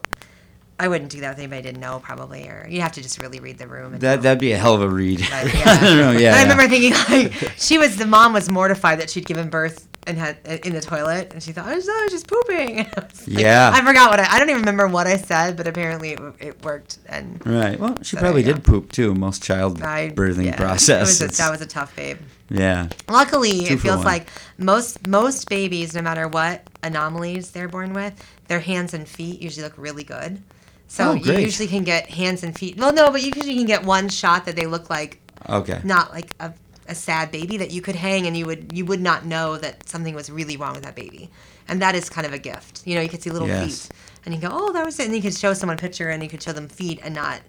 I 0.81 0.89
wouldn't 0.89 1.11
do 1.11 1.21
that 1.21 1.35
if 1.35 1.39
anybody 1.39 1.63
didn't 1.63 1.81
know, 1.81 2.01
probably, 2.01 2.49
or 2.49 2.67
you 2.69 2.81
have 2.81 2.93
to 2.93 3.03
just 3.03 3.21
really 3.21 3.39
read 3.39 3.57
the 3.59 3.69
room. 3.69 3.93
And 3.93 4.01
that 4.01 4.17
know. 4.17 4.23
that'd 4.23 4.41
be 4.41 4.51
a 4.51 4.59
hell 4.59 4.75
of 4.75 4.83
a 4.83 4.89
read 4.89 5.21
But, 5.21 5.33
I 5.55 5.79
don't 5.81 5.97
know, 5.97 6.11
yeah, 6.11 6.35
I 6.35 6.39
yeah. 6.39 6.43
remember 6.43 6.67
thinking 6.67 6.93
like 7.09 7.53
she 7.57 7.79
was 7.79 7.97
the 7.99 8.07
mom 8.07 8.33
was 8.33 8.51
mortified 8.51 8.99
that 8.99 9.09
she'd 9.09 9.27
given 9.27 9.49
birth 9.49 9.87
and 10.07 10.19
had 10.19 10.39
in 10.65 10.73
the 10.75 10.81
toilet, 10.81 11.33
and 11.33 11.43
she 11.43 11.53
thought 11.53 11.67
oh, 11.67 11.71
I 11.71 11.75
was, 11.77 11.89
I 11.89 12.03
was 12.05 12.13
just 12.13 12.27
pooping. 12.27 12.81
I 12.81 12.85
was 12.97 13.29
like- 13.29 13.39
Yeah. 13.39 13.71
I 13.73 13.85
forgot 13.85 14.11
what 14.11 14.21
I. 14.21 14.27
I 14.35 14.39
don't 14.39 14.51
even 14.51 14.63
remember 14.63 14.89
what 14.89 15.07
I 15.07 15.17
said, 15.17 15.57
but 15.57 15.67
apparently 15.69 16.13
it, 16.13 16.21
it 16.41 16.65
worked. 16.65 16.99
And 17.09 17.41
right 17.47 17.79
well 17.79 17.97
she 18.03 18.17
So 18.17 18.21
probably 18.21 18.43
did 18.43 18.65
poop 18.65 18.91
too 18.93 19.15
most 19.15 19.43
child 19.43 19.81
I 19.83 20.11
birthing 20.11 20.47
yeah, 20.47 20.57
process 20.57 21.21
was 21.21 21.35
a, 21.35 21.37
that 21.43 21.51
was 21.51 21.61
a 21.61 21.67
tough 21.67 21.95
babe. 21.95 22.19
yeah 22.51 22.89
Luckily, 23.09 23.61
Two 23.67 23.75
it 23.75 23.81
feels 23.81 23.99
one. 23.99 24.05
like 24.07 24.29
most 24.59 25.07
most 25.07 25.49
babies, 25.49 25.95
no 25.95 26.03
matter 26.03 26.27
what 26.29 26.63
anomalies 26.83 27.53
they're 27.53 27.69
born 27.69 27.93
with, 27.93 28.15
their 28.49 28.61
hands 28.61 28.95
and 28.95 29.07
feet 29.09 29.41
usually 29.41 29.63
look 29.65 29.75
really 29.79 30.05
good. 30.05 30.43
So 30.89 31.11
Oh, 31.11 31.15
you 31.15 31.33
usually 31.39 31.69
can 31.69 31.85
get 31.85 32.11
hands 32.11 32.43
and 32.43 32.55
feet. 32.59 32.77
Well, 32.77 32.93
no, 32.93 33.11
but 33.11 33.23
you 33.23 33.33
usually 33.35 33.55
can 33.57 33.65
get 33.67 33.83
one 33.85 34.09
shot 34.11 34.45
that 34.47 34.57
they 34.57 34.67
look 34.67 34.91
like 34.91 35.21
okay 35.49 35.81
not 35.85 36.13
like 36.13 36.35
a, 36.41 36.53
a 36.93 36.95
sad 36.95 37.31
baby 37.33 37.57
that 37.57 37.71
you 37.73 37.81
could 37.83 37.97
hang 37.97 38.27
and 38.27 38.37
you 38.37 38.47
would 38.47 38.71
you 38.73 38.85
would 38.85 39.01
not 39.01 39.25
know 39.25 39.57
that 39.57 39.89
something 39.89 40.15
was 40.15 40.31
really 40.31 40.57
wrong 40.57 40.75
with 40.75 40.85
that 40.85 40.95
baby 40.95 41.29
and 41.69 41.83
that 41.83 41.95
is 41.97 42.09
kind 42.09 42.27
of 42.27 42.33
a 42.33 42.39
gift 42.39 42.83
you 42.87 42.95
know 42.95 43.01
you 43.01 43.09
could 43.09 43.23
see 43.23 43.31
little 43.31 43.49
Yes. 43.49 43.87
feet 43.89 43.97
and 44.25 44.35
you 44.35 44.41
go 44.41 44.49
oh 44.53 44.73
that 44.73 44.85
was 44.85 45.01
it 45.01 45.07
and 45.07 45.15
you 45.17 45.23
could 45.23 45.35
show 45.35 45.53
someone 45.55 45.77
a 45.77 45.81
picture 45.81 46.09
and 46.11 46.23
you 46.23 46.29
could 46.29 46.43
show 46.43 46.53
them 46.53 46.69
feet 46.69 47.01
and 47.03 47.15
not 47.15 47.41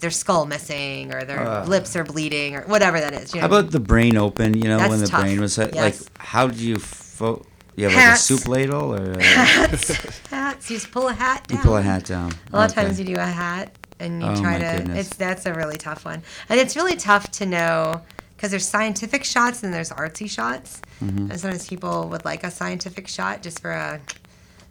their 0.00 0.10
skull 0.10 0.46
missing 0.46 1.12
or 1.14 1.24
their 1.24 1.40
Ugh. 1.46 1.68
lips 1.68 1.96
are 1.96 2.04
bleeding 2.04 2.54
or 2.56 2.62
whatever 2.62 3.00
that 3.00 3.12
is 3.14 3.34
you 3.34 3.40
know? 3.40 3.48
how 3.48 3.58
about 3.58 3.70
the 3.72 3.80
brain 3.80 4.16
open 4.16 4.54
you 4.56 4.64
know 4.68 4.78
That's 4.78 4.90
when 4.90 5.00
the 5.00 5.06
tough. 5.08 5.22
brain 5.22 5.40
was 5.40 5.58
like 5.58 5.74
Yes. 5.74 6.08
how 6.18 6.46
do 6.48 6.62
you 6.62 6.76
fo- 6.76 7.44
you 7.76 7.84
have 7.88 7.94
like 7.94 8.14
a 8.14 8.16
soup 8.18 8.46
ladle 8.48 8.94
or 8.94 9.12
a, 9.12 9.22
hats 9.50 9.88
hats 10.28 10.70
you 10.70 10.76
just 10.78 10.90
pull 10.92 11.08
a 11.08 11.12
hat 11.12 11.46
down 11.48 11.56
you 11.58 11.62
pull 11.64 11.76
a 11.76 11.82
hat 11.82 12.04
down 12.04 12.32
a 12.52 12.56
lot 12.56 12.68
of 12.68 12.74
times 12.74 12.98
you 13.00 13.04
do 13.06 13.14
a 13.14 13.20
hat 13.20 13.74
and 13.98 14.22
you 14.22 14.28
Oh, 14.28 14.34
try 14.42 14.58
my 14.58 14.64
to 14.64 14.76
goodness. 14.78 15.06
it's 15.08 15.16
that's 15.16 15.46
a 15.46 15.54
really 15.54 15.76
tough 15.78 16.04
one 16.04 16.22
and 16.50 16.58
it's 16.60 16.74
really 16.76 16.96
tough 16.96 17.30
to 17.32 17.46
know 17.46 18.02
because 18.36 18.50
there's 18.50 18.66
scientific 18.68 19.24
shots 19.24 19.62
and 19.62 19.72
there's 19.72 19.90
artsy 19.90 20.28
shots 20.30 20.80
Mm-hmm. 21.02 21.30
and 21.30 21.38
sometimes 21.40 21.68
people 21.68 22.08
would 22.08 22.24
like 22.24 22.42
a 22.42 22.50
scientific 22.50 23.06
shot 23.06 23.42
just 23.42 23.60
for 23.60 23.70
a 23.72 24.00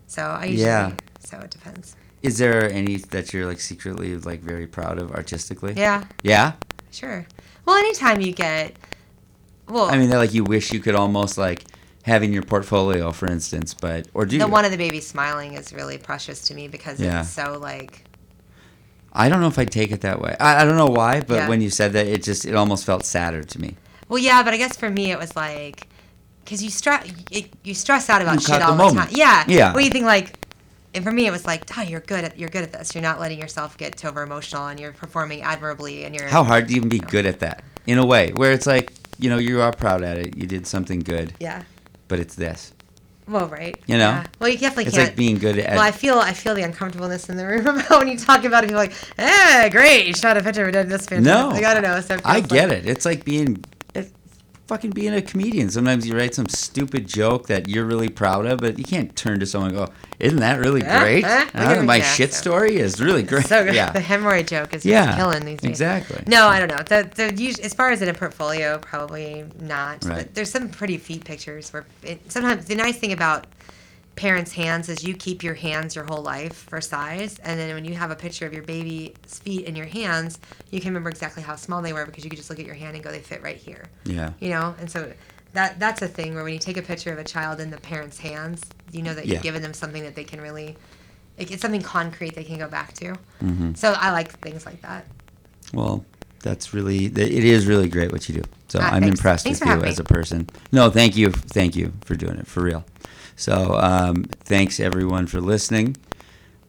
so 0.08 0.24
i 0.24 0.46
usually 0.46 0.64
Yeah. 0.70 0.94
so 1.20 1.38
it 1.40 1.52
depends 1.52 1.96
Is 2.24 2.38
there 2.40 2.68
any 2.72 2.98
that 2.98 3.32
you're 3.34 3.46
like 3.46 3.60
secretly 3.60 4.18
like 4.18 4.42
very 4.42 4.66
proud 4.68 4.98
of 4.98 5.12
artistically? 5.12 5.74
Yeah, 5.78 6.06
Yeah. 6.24 6.54
sure. 6.92 7.28
Well, 7.66 7.76
anytime 7.78 8.22
you 8.22 8.32
get, 8.32 8.76
well, 9.68 9.86
I 9.86 9.98
mean, 9.98 10.10
that 10.10 10.18
like 10.18 10.34
you 10.34 10.44
wish 10.44 10.72
you 10.74 10.80
could 10.80 10.96
almost 10.96 11.38
like 11.38 11.66
have 12.04 12.22
in 12.24 12.32
your 12.34 12.44
portfolio, 12.44 13.12
for 13.12 13.28
instance, 13.28 13.74
but 13.74 14.08
or 14.14 14.26
do 14.26 14.38
the 14.40 14.46
you? 14.46 14.52
one 14.52 14.66
of 14.66 14.72
the 14.72 14.78
babies 14.78 15.06
smiling 15.08 15.54
is 15.54 15.74
really 15.74 15.98
precious 16.00 16.42
to 16.48 16.54
me 16.56 16.68
because 16.68 17.00
Yeah. 17.00 17.22
it's 17.22 17.30
so 17.32 17.58
like 17.60 18.04
I 19.16 19.30
don't 19.30 19.40
know 19.42 19.48
if 19.48 19.58
I'd 19.58 19.72
take 19.72 19.92
it 19.92 20.02
that 20.02 20.20
way. 20.22 20.36
I, 20.40 20.62
I 20.62 20.66
don't 20.66 20.76
know 20.78 20.88
why, 20.88 21.22
but 21.22 21.36
Yeah. 21.36 21.50
when 21.50 21.62
you 21.62 21.70
said 21.70 21.94
that, 21.94 22.06
it 22.06 22.22
just 22.24 22.46
it 22.46 22.54
almost 22.56 22.86
felt 22.86 23.06
sadder 23.06 23.44
to 23.44 23.62
me. 23.62 23.76
Well, 24.10 24.20
yeah, 24.20 24.44
but 24.44 24.54
I 24.54 24.58
guess 24.58 24.76
for 24.78 24.90
me 24.90 25.12
it 25.12 25.18
was 25.18 25.36
like, 25.36 25.88
because 26.44 26.62
you 26.62 26.70
stress 26.70 27.10
you 27.64 27.74
stress 27.74 28.10
out 28.10 28.22
about 28.22 28.36
You 28.36 28.42
shit 28.42 28.62
all 28.62 28.72
the, 28.74 28.78
moment. 28.78 29.10
time. 29.10 29.18
Yeah, 29.18 29.44
Yeah. 29.48 29.74
Well, 29.74 29.84
you 29.84 29.90
think 29.90 30.06
like, 30.06 30.38
and 30.94 31.04
for 31.04 31.12
me 31.12 31.26
it 31.28 31.32
was 31.32 31.46
like, 31.46 31.64
oh, 31.78 31.82
you're 31.82 32.02
good 32.02 32.24
at 32.26 32.38
you're 32.38 32.50
good 32.50 32.64
at 32.64 32.72
this. 32.74 32.94
You're 32.94 33.02
not 33.02 33.20
letting 33.20 33.40
yourself 33.40 33.78
get 33.78 33.98
too 33.98 34.08
over 34.10 34.22
emotional, 34.22 34.68
and 34.68 34.80
you're 34.80 34.92
performing 34.94 35.42
admirably, 35.42 36.04
and 36.06 36.14
you're 36.14 36.28
How 36.28 36.44
hard 36.44 36.68
to 36.68 36.74
even 36.76 36.90
be 36.90 37.00
good 37.00 37.26
at 37.26 37.40
that 37.40 37.64
in 37.88 37.98
a 37.98 38.06
way 38.06 38.32
where 38.34 38.52
it's 38.52 38.68
like 38.68 38.92
you 39.18 39.30
know 39.30 39.38
you 39.38 39.62
are 39.62 39.72
proud 39.72 40.04
at 40.04 40.18
it, 40.18 40.36
you 40.38 40.46
did 40.46 40.68
something 40.68 41.00
good, 41.00 41.34
Yeah. 41.40 41.64
but 42.10 42.20
it's 42.20 42.36
this. 42.36 42.74
Well, 43.28 43.48
right. 43.48 43.76
You 43.88 43.98
know? 43.98 44.10
Yeah. 44.10 44.26
Well, 44.40 44.50
you 44.50 44.58
definitely 44.58 44.86
It's 44.86 44.96
can't. 44.96 45.02
It's 45.10 45.12
like 45.12 45.18
being 45.18 45.38
good 45.40 45.58
at. 45.58 45.72
well, 45.72 45.82
I 45.82 45.92
feel 45.92 46.20
I 46.20 46.34
feel 46.34 46.54
the 46.54 46.62
uncomfortableness 46.62 47.28
in 47.30 47.38
the 47.38 47.46
room 47.48 47.66
about 47.80 47.90
when 48.00 48.08
you 48.08 48.18
talk 48.18 48.44
about 48.46 48.64
it. 48.64 48.68
People 48.68 48.82
are 48.82 48.86
like, 48.86 48.94
eh, 49.18 49.70
great, 49.70 50.06
you 50.08 50.14
shot 50.14 50.38
a 50.38 50.44
picture 50.44 50.66
of 50.68 50.74
this 50.90 51.06
fantastic. 51.08 51.22
no, 51.22 51.50
Like, 51.50 51.64
I 51.66 51.74
don't 51.74 51.84
know. 51.84 52.20
I 52.24 52.40
get 52.42 52.70
like- 52.70 52.78
it. 52.80 52.86
It's 52.88 53.06
like 53.06 53.26
being. 53.26 53.64
Fucking 54.68 54.92
being 54.92 55.14
a 55.14 55.22
comedian. 55.22 55.70
Sometimes 55.70 56.08
you 56.08 56.16
write 56.18 56.34
some 56.34 56.48
stupid 56.50 57.08
joke 57.08 57.46
that 57.48 57.70
you're 57.70 57.86
really 57.86 58.10
proud 58.10 58.48
of, 58.48 58.58
but 58.60 58.80
you 58.80 58.84
can't 58.84 59.16
turn 59.16 59.40
to 59.40 59.46
someone 59.46 59.70
and 59.76 59.86
go, 59.86 59.94
"Isn't 60.20 60.40
that 60.40 60.60
really 60.60 60.82
great? 60.98 61.24
Look 61.24 61.50
Huh? 61.54 61.84
My 61.84 62.00
shit 62.02 62.34
so- 62.34 62.42
story 62.42 62.78
is 62.78 63.00
really 63.00 63.22
great." 63.32 63.46
So 63.48 63.64
good. 63.64 63.76
Yeah, 63.76 63.92
The 63.92 64.00
hemorrhoid 64.00 64.48
joke 64.48 64.74
is 64.74 64.82
just 64.82 64.86
Yeah, 64.88 65.16
killing 65.16 65.46
these 65.46 65.60
days. 65.60 65.70
exactly. 65.70 66.24
No, 66.26 66.48
I 66.48 66.58
don't 66.60 66.70
know. 66.70 66.82
The, 66.84 67.08
the 67.16 67.64
as 67.64 67.76
far 67.76 67.92
as 67.92 68.02
in 68.02 68.10
a 68.10 68.14
portfolio, 68.16 68.80
probably 68.80 69.46
not. 69.60 70.04
Right. 70.04 70.18
But 70.26 70.34
there's 70.34 70.50
some 70.50 70.70
pretty 70.70 70.98
feet 70.98 71.26
pictures 71.26 71.72
where 71.72 71.86
it, 72.02 72.32
sometimes 72.32 72.66
the 72.66 72.74
nice 72.76 72.98
thing 72.98 73.12
about 73.14 73.46
parents' 74.16 74.54
hands 74.54 74.88
is 74.90 75.04
you 75.04 75.14
keep 75.14 75.44
your 75.44 75.56
hands 75.56 75.96
your 75.96 76.06
whole 76.06 76.22
life 76.22 76.54
for 76.70 76.80
size, 76.82 77.38
and 77.40 77.60
then 77.60 77.74
when 77.76 77.86
you 77.86 77.96
have 77.96 78.12
a 78.12 78.16
picture 78.16 78.46
of 78.46 78.54
your 78.54 78.64
baby's 78.64 79.14
feet 79.40 79.66
in 79.66 79.76
your 79.76 79.86
hands, 79.88 80.40
you 80.72 80.80
can 80.80 80.90
remember 80.90 81.10
exactly 81.10 81.44
how 81.44 81.56
small 81.56 81.82
they 81.82 81.94
were 81.94 82.06
because 82.06 82.24
you 82.24 82.30
could 82.30 82.38
just 82.38 82.50
look 82.50 82.60
at 82.60 82.66
your 82.66 82.76
hand 82.76 82.96
and 82.96 83.04
go, 83.04 83.12
they 83.12 83.20
fit 83.20 83.42
right 83.44 83.58
here. 83.58 83.86
yeah. 84.06 84.32
You 84.40 84.50
know, 84.50 84.76
and 84.80 84.90
so 84.90 85.12
that 85.54 85.80
that's 85.80 86.02
a 86.02 86.08
thing 86.08 86.34
where 86.36 86.44
when 86.44 86.54
you 86.54 86.60
take 86.60 86.78
a 86.78 86.82
picture 86.82 87.12
of 87.14 87.20
a 87.20 87.24
child 87.24 87.60
in 87.60 87.70
the 87.72 87.78
parent's 87.78 88.18
hands, 88.20 88.62
you 88.92 89.02
know 89.02 89.14
that 89.14 89.26
Yeah. 89.26 89.34
you've 89.36 89.44
given 89.44 89.62
them 89.62 89.74
something 89.74 90.04
that 90.04 90.16
they 90.16 90.24
can 90.24 90.40
really. 90.42 90.76
It's 91.38 91.62
something 91.62 91.82
concrete 91.82 92.34
they 92.36 92.46
can 92.46 92.58
go 92.58 92.70
back 92.70 92.94
to. 92.94 93.14
Mm-hmm. 93.44 93.74
So 93.74 93.92
I 93.98 94.12
like 94.12 94.40
things 94.40 94.66
like 94.66 94.82
that. 94.84 95.06
Well, 95.74 96.06
that's 96.42 96.74
really 96.74 97.06
it 97.08 97.18
is 97.18 97.68
really 97.68 97.90
great 97.90 98.12
what 98.14 98.30
you 98.30 98.36
do. 98.36 98.44
So 98.70 98.80
Ah, 98.82 98.92
I'm 98.94 99.02
thanks. 99.02 99.20
impressed 99.20 99.44
Thanks 99.44 99.60
with 99.60 99.68
you 99.70 99.84
as 99.84 99.98
me. 100.00 100.02
a 100.02 100.06
person. 100.06 100.48
No, 100.72 100.90
thank 100.90 101.18
you, 101.18 101.32
thank 101.32 101.76
you 101.76 101.92
for 102.06 102.16
doing 102.16 102.38
it 102.38 102.48
for 102.48 102.62
real. 102.64 102.86
So 103.36 103.76
um, 103.76 104.24
thanks 104.24 104.80
everyone 104.80 105.28
for 105.28 105.42
listening. 105.42 105.98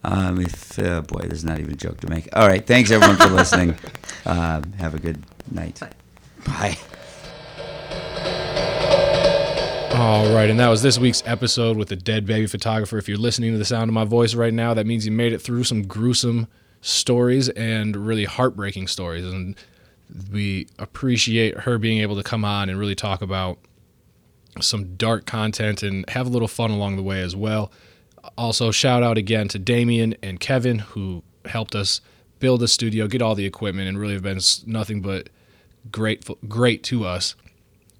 Um, 0.04 0.40
if 0.40 0.78
uh, 0.78 1.02
boy, 1.02 1.22
there's 1.22 1.44
not 1.44 1.58
even 1.58 1.72
a 1.72 1.76
joke 1.76 2.00
to 2.00 2.08
make. 2.08 2.28
All 2.32 2.46
right, 2.46 2.64
thanks 2.64 2.90
everyone 2.90 3.16
for 3.16 3.28
listening. 3.28 3.76
Um, 4.28 4.72
have 4.72 4.92
a 4.92 4.98
good 4.98 5.22
night. 5.52 5.78
Bye. 5.78 5.92
Bye. 6.44 6.76
All 9.94 10.34
right, 10.34 10.50
and 10.50 10.58
that 10.58 10.68
was 10.68 10.82
this 10.82 10.98
week's 10.98 11.22
episode 11.24 11.76
with 11.76 11.88
the 11.88 11.96
dead 11.96 12.26
baby 12.26 12.48
photographer. 12.48 12.98
If 12.98 13.08
you're 13.08 13.18
listening 13.18 13.52
to 13.52 13.58
the 13.58 13.64
sound 13.64 13.88
of 13.88 13.94
my 13.94 14.04
voice 14.04 14.34
right 14.34 14.52
now, 14.52 14.74
that 14.74 14.84
means 14.84 15.06
you 15.06 15.12
made 15.12 15.32
it 15.32 15.40
through 15.40 15.62
some 15.62 15.86
gruesome 15.86 16.48
stories 16.80 17.48
and 17.50 17.96
really 17.96 18.24
heartbreaking 18.24 18.88
stories. 18.88 19.24
And 19.24 19.54
we 20.32 20.66
appreciate 20.78 21.60
her 21.60 21.78
being 21.78 22.00
able 22.00 22.16
to 22.16 22.22
come 22.24 22.44
on 22.44 22.68
and 22.68 22.78
really 22.78 22.96
talk 22.96 23.22
about 23.22 23.58
some 24.60 24.96
dark 24.96 25.26
content 25.26 25.82
and 25.82 26.08
have 26.10 26.26
a 26.26 26.30
little 26.30 26.48
fun 26.48 26.70
along 26.70 26.96
the 26.96 27.02
way 27.02 27.20
as 27.22 27.34
well. 27.36 27.70
Also, 28.36 28.70
shout 28.70 29.02
out 29.02 29.18
again 29.18 29.48
to 29.48 29.58
Damien 29.58 30.14
and 30.22 30.40
Kevin 30.40 30.80
who 30.80 31.22
helped 31.44 31.74
us 31.74 32.00
build 32.38 32.60
the 32.60 32.68
studio, 32.68 33.06
get 33.06 33.22
all 33.22 33.34
the 33.34 33.46
equipment, 33.46 33.88
and 33.88 33.98
really 33.98 34.14
have 34.14 34.22
been 34.22 34.40
nothing 34.66 35.00
but 35.00 35.28
grateful, 35.90 36.38
great 36.48 36.82
to 36.84 37.04
us 37.04 37.34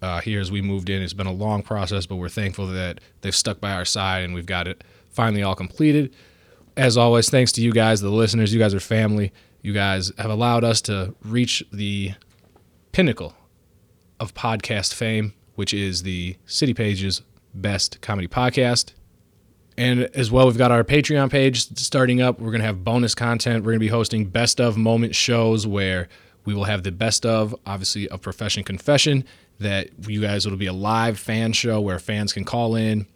uh, 0.02 0.20
here 0.20 0.40
as 0.40 0.50
we 0.50 0.60
moved 0.60 0.90
in. 0.90 1.02
It's 1.02 1.12
been 1.12 1.26
a 1.26 1.32
long 1.32 1.62
process, 1.62 2.06
but 2.06 2.16
we're 2.16 2.28
thankful 2.28 2.66
that 2.68 3.00
they've 3.20 3.34
stuck 3.34 3.60
by 3.60 3.72
our 3.72 3.84
side 3.84 4.24
and 4.24 4.34
we've 4.34 4.46
got 4.46 4.68
it 4.68 4.84
finally 5.10 5.42
all 5.42 5.54
completed. 5.54 6.14
As 6.76 6.96
always, 6.96 7.30
thanks 7.30 7.52
to 7.52 7.62
you 7.62 7.72
guys, 7.72 8.00
the 8.00 8.10
listeners. 8.10 8.52
You 8.52 8.60
guys 8.60 8.74
are 8.74 8.80
family. 8.80 9.32
You 9.62 9.72
guys 9.72 10.12
have 10.18 10.30
allowed 10.30 10.62
us 10.62 10.80
to 10.82 11.14
reach 11.24 11.64
the 11.72 12.12
pinnacle 12.92 13.34
of 14.20 14.34
podcast 14.34 14.94
fame, 14.94 15.32
which 15.56 15.74
is 15.74 16.04
the 16.04 16.36
City 16.46 16.72
Pages 16.72 17.22
Best 17.52 18.00
Comedy 18.00 18.28
Podcast. 18.28 18.92
And 19.78 20.04
as 20.14 20.30
well, 20.30 20.46
we've 20.46 20.56
got 20.56 20.70
our 20.70 20.84
Patreon 20.84 21.30
page 21.30 21.68
starting 21.76 22.22
up. 22.22 22.38
We're 22.38 22.50
going 22.50 22.60
to 22.60 22.66
have 22.66 22.82
bonus 22.82 23.14
content. 23.14 23.64
We're 23.64 23.72
going 23.72 23.80
to 23.80 23.86
be 23.86 23.88
hosting 23.88 24.26
best 24.26 24.60
of 24.60 24.78
moment 24.78 25.14
shows 25.14 25.66
where 25.66 26.08
we 26.46 26.54
will 26.54 26.64
have 26.64 26.82
the 26.82 26.92
best 26.92 27.26
of, 27.26 27.54
obviously, 27.66 28.08
of 28.08 28.22
Profession 28.22 28.64
Confession. 28.64 29.24
That 29.58 29.88
you 30.06 30.20
guys, 30.20 30.46
it'll 30.46 30.58
be 30.58 30.66
a 30.66 30.72
live 30.72 31.18
fan 31.18 31.52
show 31.52 31.80
where 31.80 31.98
fans 31.98 32.32
can 32.32 32.44
call 32.44 32.74
in, 32.74 33.06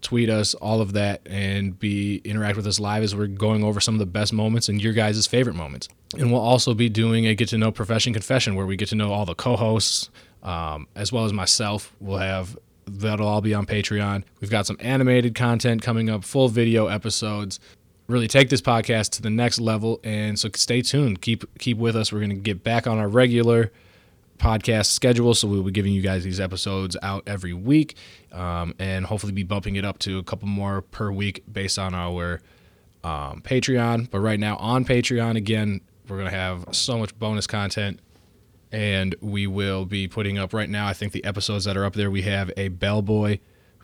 tweet 0.00 0.30
us, 0.30 0.54
all 0.54 0.80
of 0.80 0.94
that, 0.94 1.20
and 1.26 1.78
be 1.78 2.22
interact 2.24 2.56
with 2.56 2.66
us 2.66 2.80
live 2.80 3.02
as 3.02 3.14
we're 3.14 3.26
going 3.26 3.62
over 3.62 3.80
some 3.80 3.94
of 3.94 3.98
the 3.98 4.06
best 4.06 4.32
moments 4.32 4.68
and 4.68 4.82
your 4.82 4.94
guys' 4.94 5.26
favorite 5.26 5.56
moments. 5.56 5.88
And 6.18 6.32
we'll 6.32 6.40
also 6.40 6.74
be 6.74 6.88
doing 6.88 7.26
a 7.26 7.34
get 7.34 7.48
to 7.50 7.58
know 7.58 7.70
Profession 7.70 8.12
Confession 8.12 8.54
where 8.54 8.66
we 8.66 8.76
get 8.76 8.88
to 8.88 8.94
know 8.94 9.12
all 9.12 9.26
the 9.26 9.34
co-hosts, 9.34 10.10
um, 10.42 10.86
as 10.94 11.12
well 11.12 11.24
as 11.24 11.32
myself. 11.32 11.94
We'll 12.00 12.18
have 12.18 12.56
that'll 12.86 13.26
all 13.26 13.40
be 13.40 13.54
on 13.54 13.66
Patreon. 13.66 14.24
We've 14.40 14.50
got 14.50 14.66
some 14.66 14.76
animated 14.80 15.34
content 15.34 15.82
coming 15.82 16.10
up, 16.10 16.24
full 16.24 16.48
video 16.48 16.86
episodes. 16.86 17.60
Really 18.06 18.28
take 18.28 18.48
this 18.48 18.60
podcast 18.60 19.10
to 19.10 19.22
the 19.22 19.30
next 19.30 19.60
level, 19.60 20.00
and 20.02 20.38
so 20.38 20.48
stay 20.54 20.82
tuned. 20.82 21.22
Keep 21.22 21.58
keep 21.58 21.78
with 21.78 21.94
us. 21.94 22.12
We're 22.12 22.20
gonna 22.20 22.34
get 22.34 22.64
back 22.64 22.86
on 22.86 22.98
our 22.98 23.08
regular 23.08 23.70
podcast 24.38 24.86
schedule, 24.86 25.34
so 25.34 25.46
we'll 25.46 25.62
be 25.62 25.70
giving 25.70 25.92
you 25.92 26.02
guys 26.02 26.24
these 26.24 26.40
episodes 26.40 26.96
out 27.02 27.22
every 27.26 27.52
week, 27.52 27.94
um, 28.32 28.74
and 28.78 29.06
hopefully 29.06 29.32
be 29.32 29.44
bumping 29.44 29.76
it 29.76 29.84
up 29.84 29.98
to 30.00 30.18
a 30.18 30.22
couple 30.24 30.48
more 30.48 30.82
per 30.82 31.12
week 31.12 31.44
based 31.52 31.78
on 31.78 31.94
our 31.94 32.40
um, 33.04 33.42
Patreon. 33.42 34.10
But 34.10 34.20
right 34.20 34.40
now 34.40 34.56
on 34.56 34.84
Patreon, 34.84 35.36
again, 35.36 35.80
we're 36.08 36.18
gonna 36.18 36.30
have 36.30 36.64
so 36.72 36.98
much 36.98 37.16
bonus 37.16 37.46
content 37.46 38.00
and 38.72 39.14
we 39.20 39.46
will 39.46 39.84
be 39.84 40.06
putting 40.08 40.38
up 40.38 40.52
right 40.52 40.68
now. 40.68 40.86
I 40.86 40.92
think 40.92 41.12
the 41.12 41.24
episodes 41.24 41.64
that 41.64 41.76
are 41.76 41.84
up 41.84 41.94
there, 41.94 42.10
we 42.10 42.22
have 42.22 42.50
a 42.56 42.68
bellboy 42.68 43.38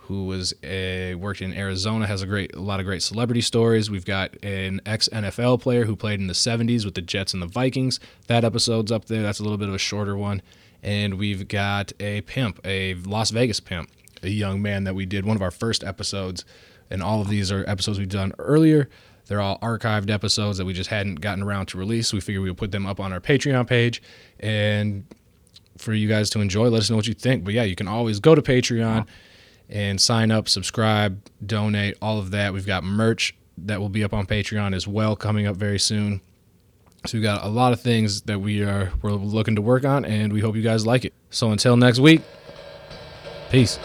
who 0.06 0.26
was 0.26 0.54
a 0.62 1.16
worked 1.16 1.42
in 1.42 1.52
Arizona, 1.52 2.06
has 2.06 2.22
a 2.22 2.26
great 2.26 2.54
a 2.54 2.60
lot 2.60 2.78
of 2.78 2.86
great 2.86 3.02
celebrity 3.02 3.40
stories. 3.40 3.90
We've 3.90 4.04
got 4.04 4.36
an 4.44 4.80
ex 4.86 5.08
NFL 5.12 5.60
player 5.60 5.84
who 5.84 5.96
played 5.96 6.20
in 6.20 6.28
the 6.28 6.32
70s 6.32 6.84
with 6.84 6.94
the 6.94 7.02
Jets 7.02 7.34
and 7.34 7.42
the 7.42 7.46
Vikings. 7.46 7.98
That 8.28 8.44
episode's 8.44 8.92
up 8.92 9.06
there. 9.06 9.22
That's 9.22 9.40
a 9.40 9.42
little 9.42 9.58
bit 9.58 9.68
of 9.68 9.74
a 9.74 9.78
shorter 9.78 10.16
one. 10.16 10.42
And 10.82 11.14
we've 11.14 11.48
got 11.48 11.92
a 11.98 12.20
pimp, 12.20 12.60
a 12.64 12.94
Las 12.94 13.30
Vegas 13.30 13.58
pimp, 13.58 13.90
a 14.22 14.28
young 14.28 14.62
man 14.62 14.84
that 14.84 14.94
we 14.94 15.06
did 15.06 15.26
one 15.26 15.34
of 15.34 15.42
our 15.42 15.50
first 15.50 15.82
episodes. 15.82 16.44
And 16.88 17.02
all 17.02 17.20
of 17.20 17.28
these 17.28 17.50
are 17.50 17.68
episodes 17.68 17.98
we've 17.98 18.08
done 18.08 18.32
earlier. 18.38 18.88
They're 19.26 19.40
all 19.40 19.58
archived 19.58 20.10
episodes 20.10 20.58
that 20.58 20.64
we 20.64 20.72
just 20.72 20.90
hadn't 20.90 21.16
gotten 21.16 21.42
around 21.42 21.66
to 21.66 21.78
release. 21.78 22.12
We 22.12 22.20
figured 22.20 22.42
we 22.42 22.50
would 22.50 22.58
put 22.58 22.70
them 22.70 22.86
up 22.86 23.00
on 23.00 23.12
our 23.12 23.20
Patreon 23.20 23.66
page 23.66 24.02
and 24.40 25.04
for 25.78 25.92
you 25.92 26.08
guys 26.08 26.30
to 26.30 26.40
enjoy. 26.40 26.68
Let 26.68 26.82
us 26.82 26.90
know 26.90 26.96
what 26.96 27.06
you 27.06 27.14
think. 27.14 27.44
But 27.44 27.54
yeah, 27.54 27.64
you 27.64 27.76
can 27.76 27.88
always 27.88 28.20
go 28.20 28.34
to 28.34 28.42
Patreon 28.42 29.06
and 29.68 30.00
sign 30.00 30.30
up, 30.30 30.48
subscribe, 30.48 31.20
donate, 31.44 31.96
all 32.00 32.18
of 32.18 32.30
that. 32.30 32.52
We've 32.52 32.66
got 32.66 32.84
merch 32.84 33.34
that 33.58 33.80
will 33.80 33.88
be 33.88 34.04
up 34.04 34.12
on 34.12 34.26
Patreon 34.26 34.74
as 34.74 34.86
well 34.86 35.16
coming 35.16 35.46
up 35.46 35.56
very 35.56 35.78
soon. 35.78 36.20
So 37.04 37.18
we've 37.18 37.22
got 37.22 37.44
a 37.44 37.48
lot 37.48 37.72
of 37.72 37.80
things 37.80 38.22
that 38.22 38.40
we 38.40 38.62
are 38.62 38.92
we're 39.02 39.12
looking 39.12 39.56
to 39.56 39.62
work 39.62 39.84
on 39.84 40.04
and 40.04 40.32
we 40.32 40.40
hope 40.40 40.56
you 40.56 40.62
guys 40.62 40.86
like 40.86 41.04
it. 41.04 41.12
So 41.30 41.50
until 41.50 41.76
next 41.76 41.98
week, 41.98 42.22
peace. 43.50 43.78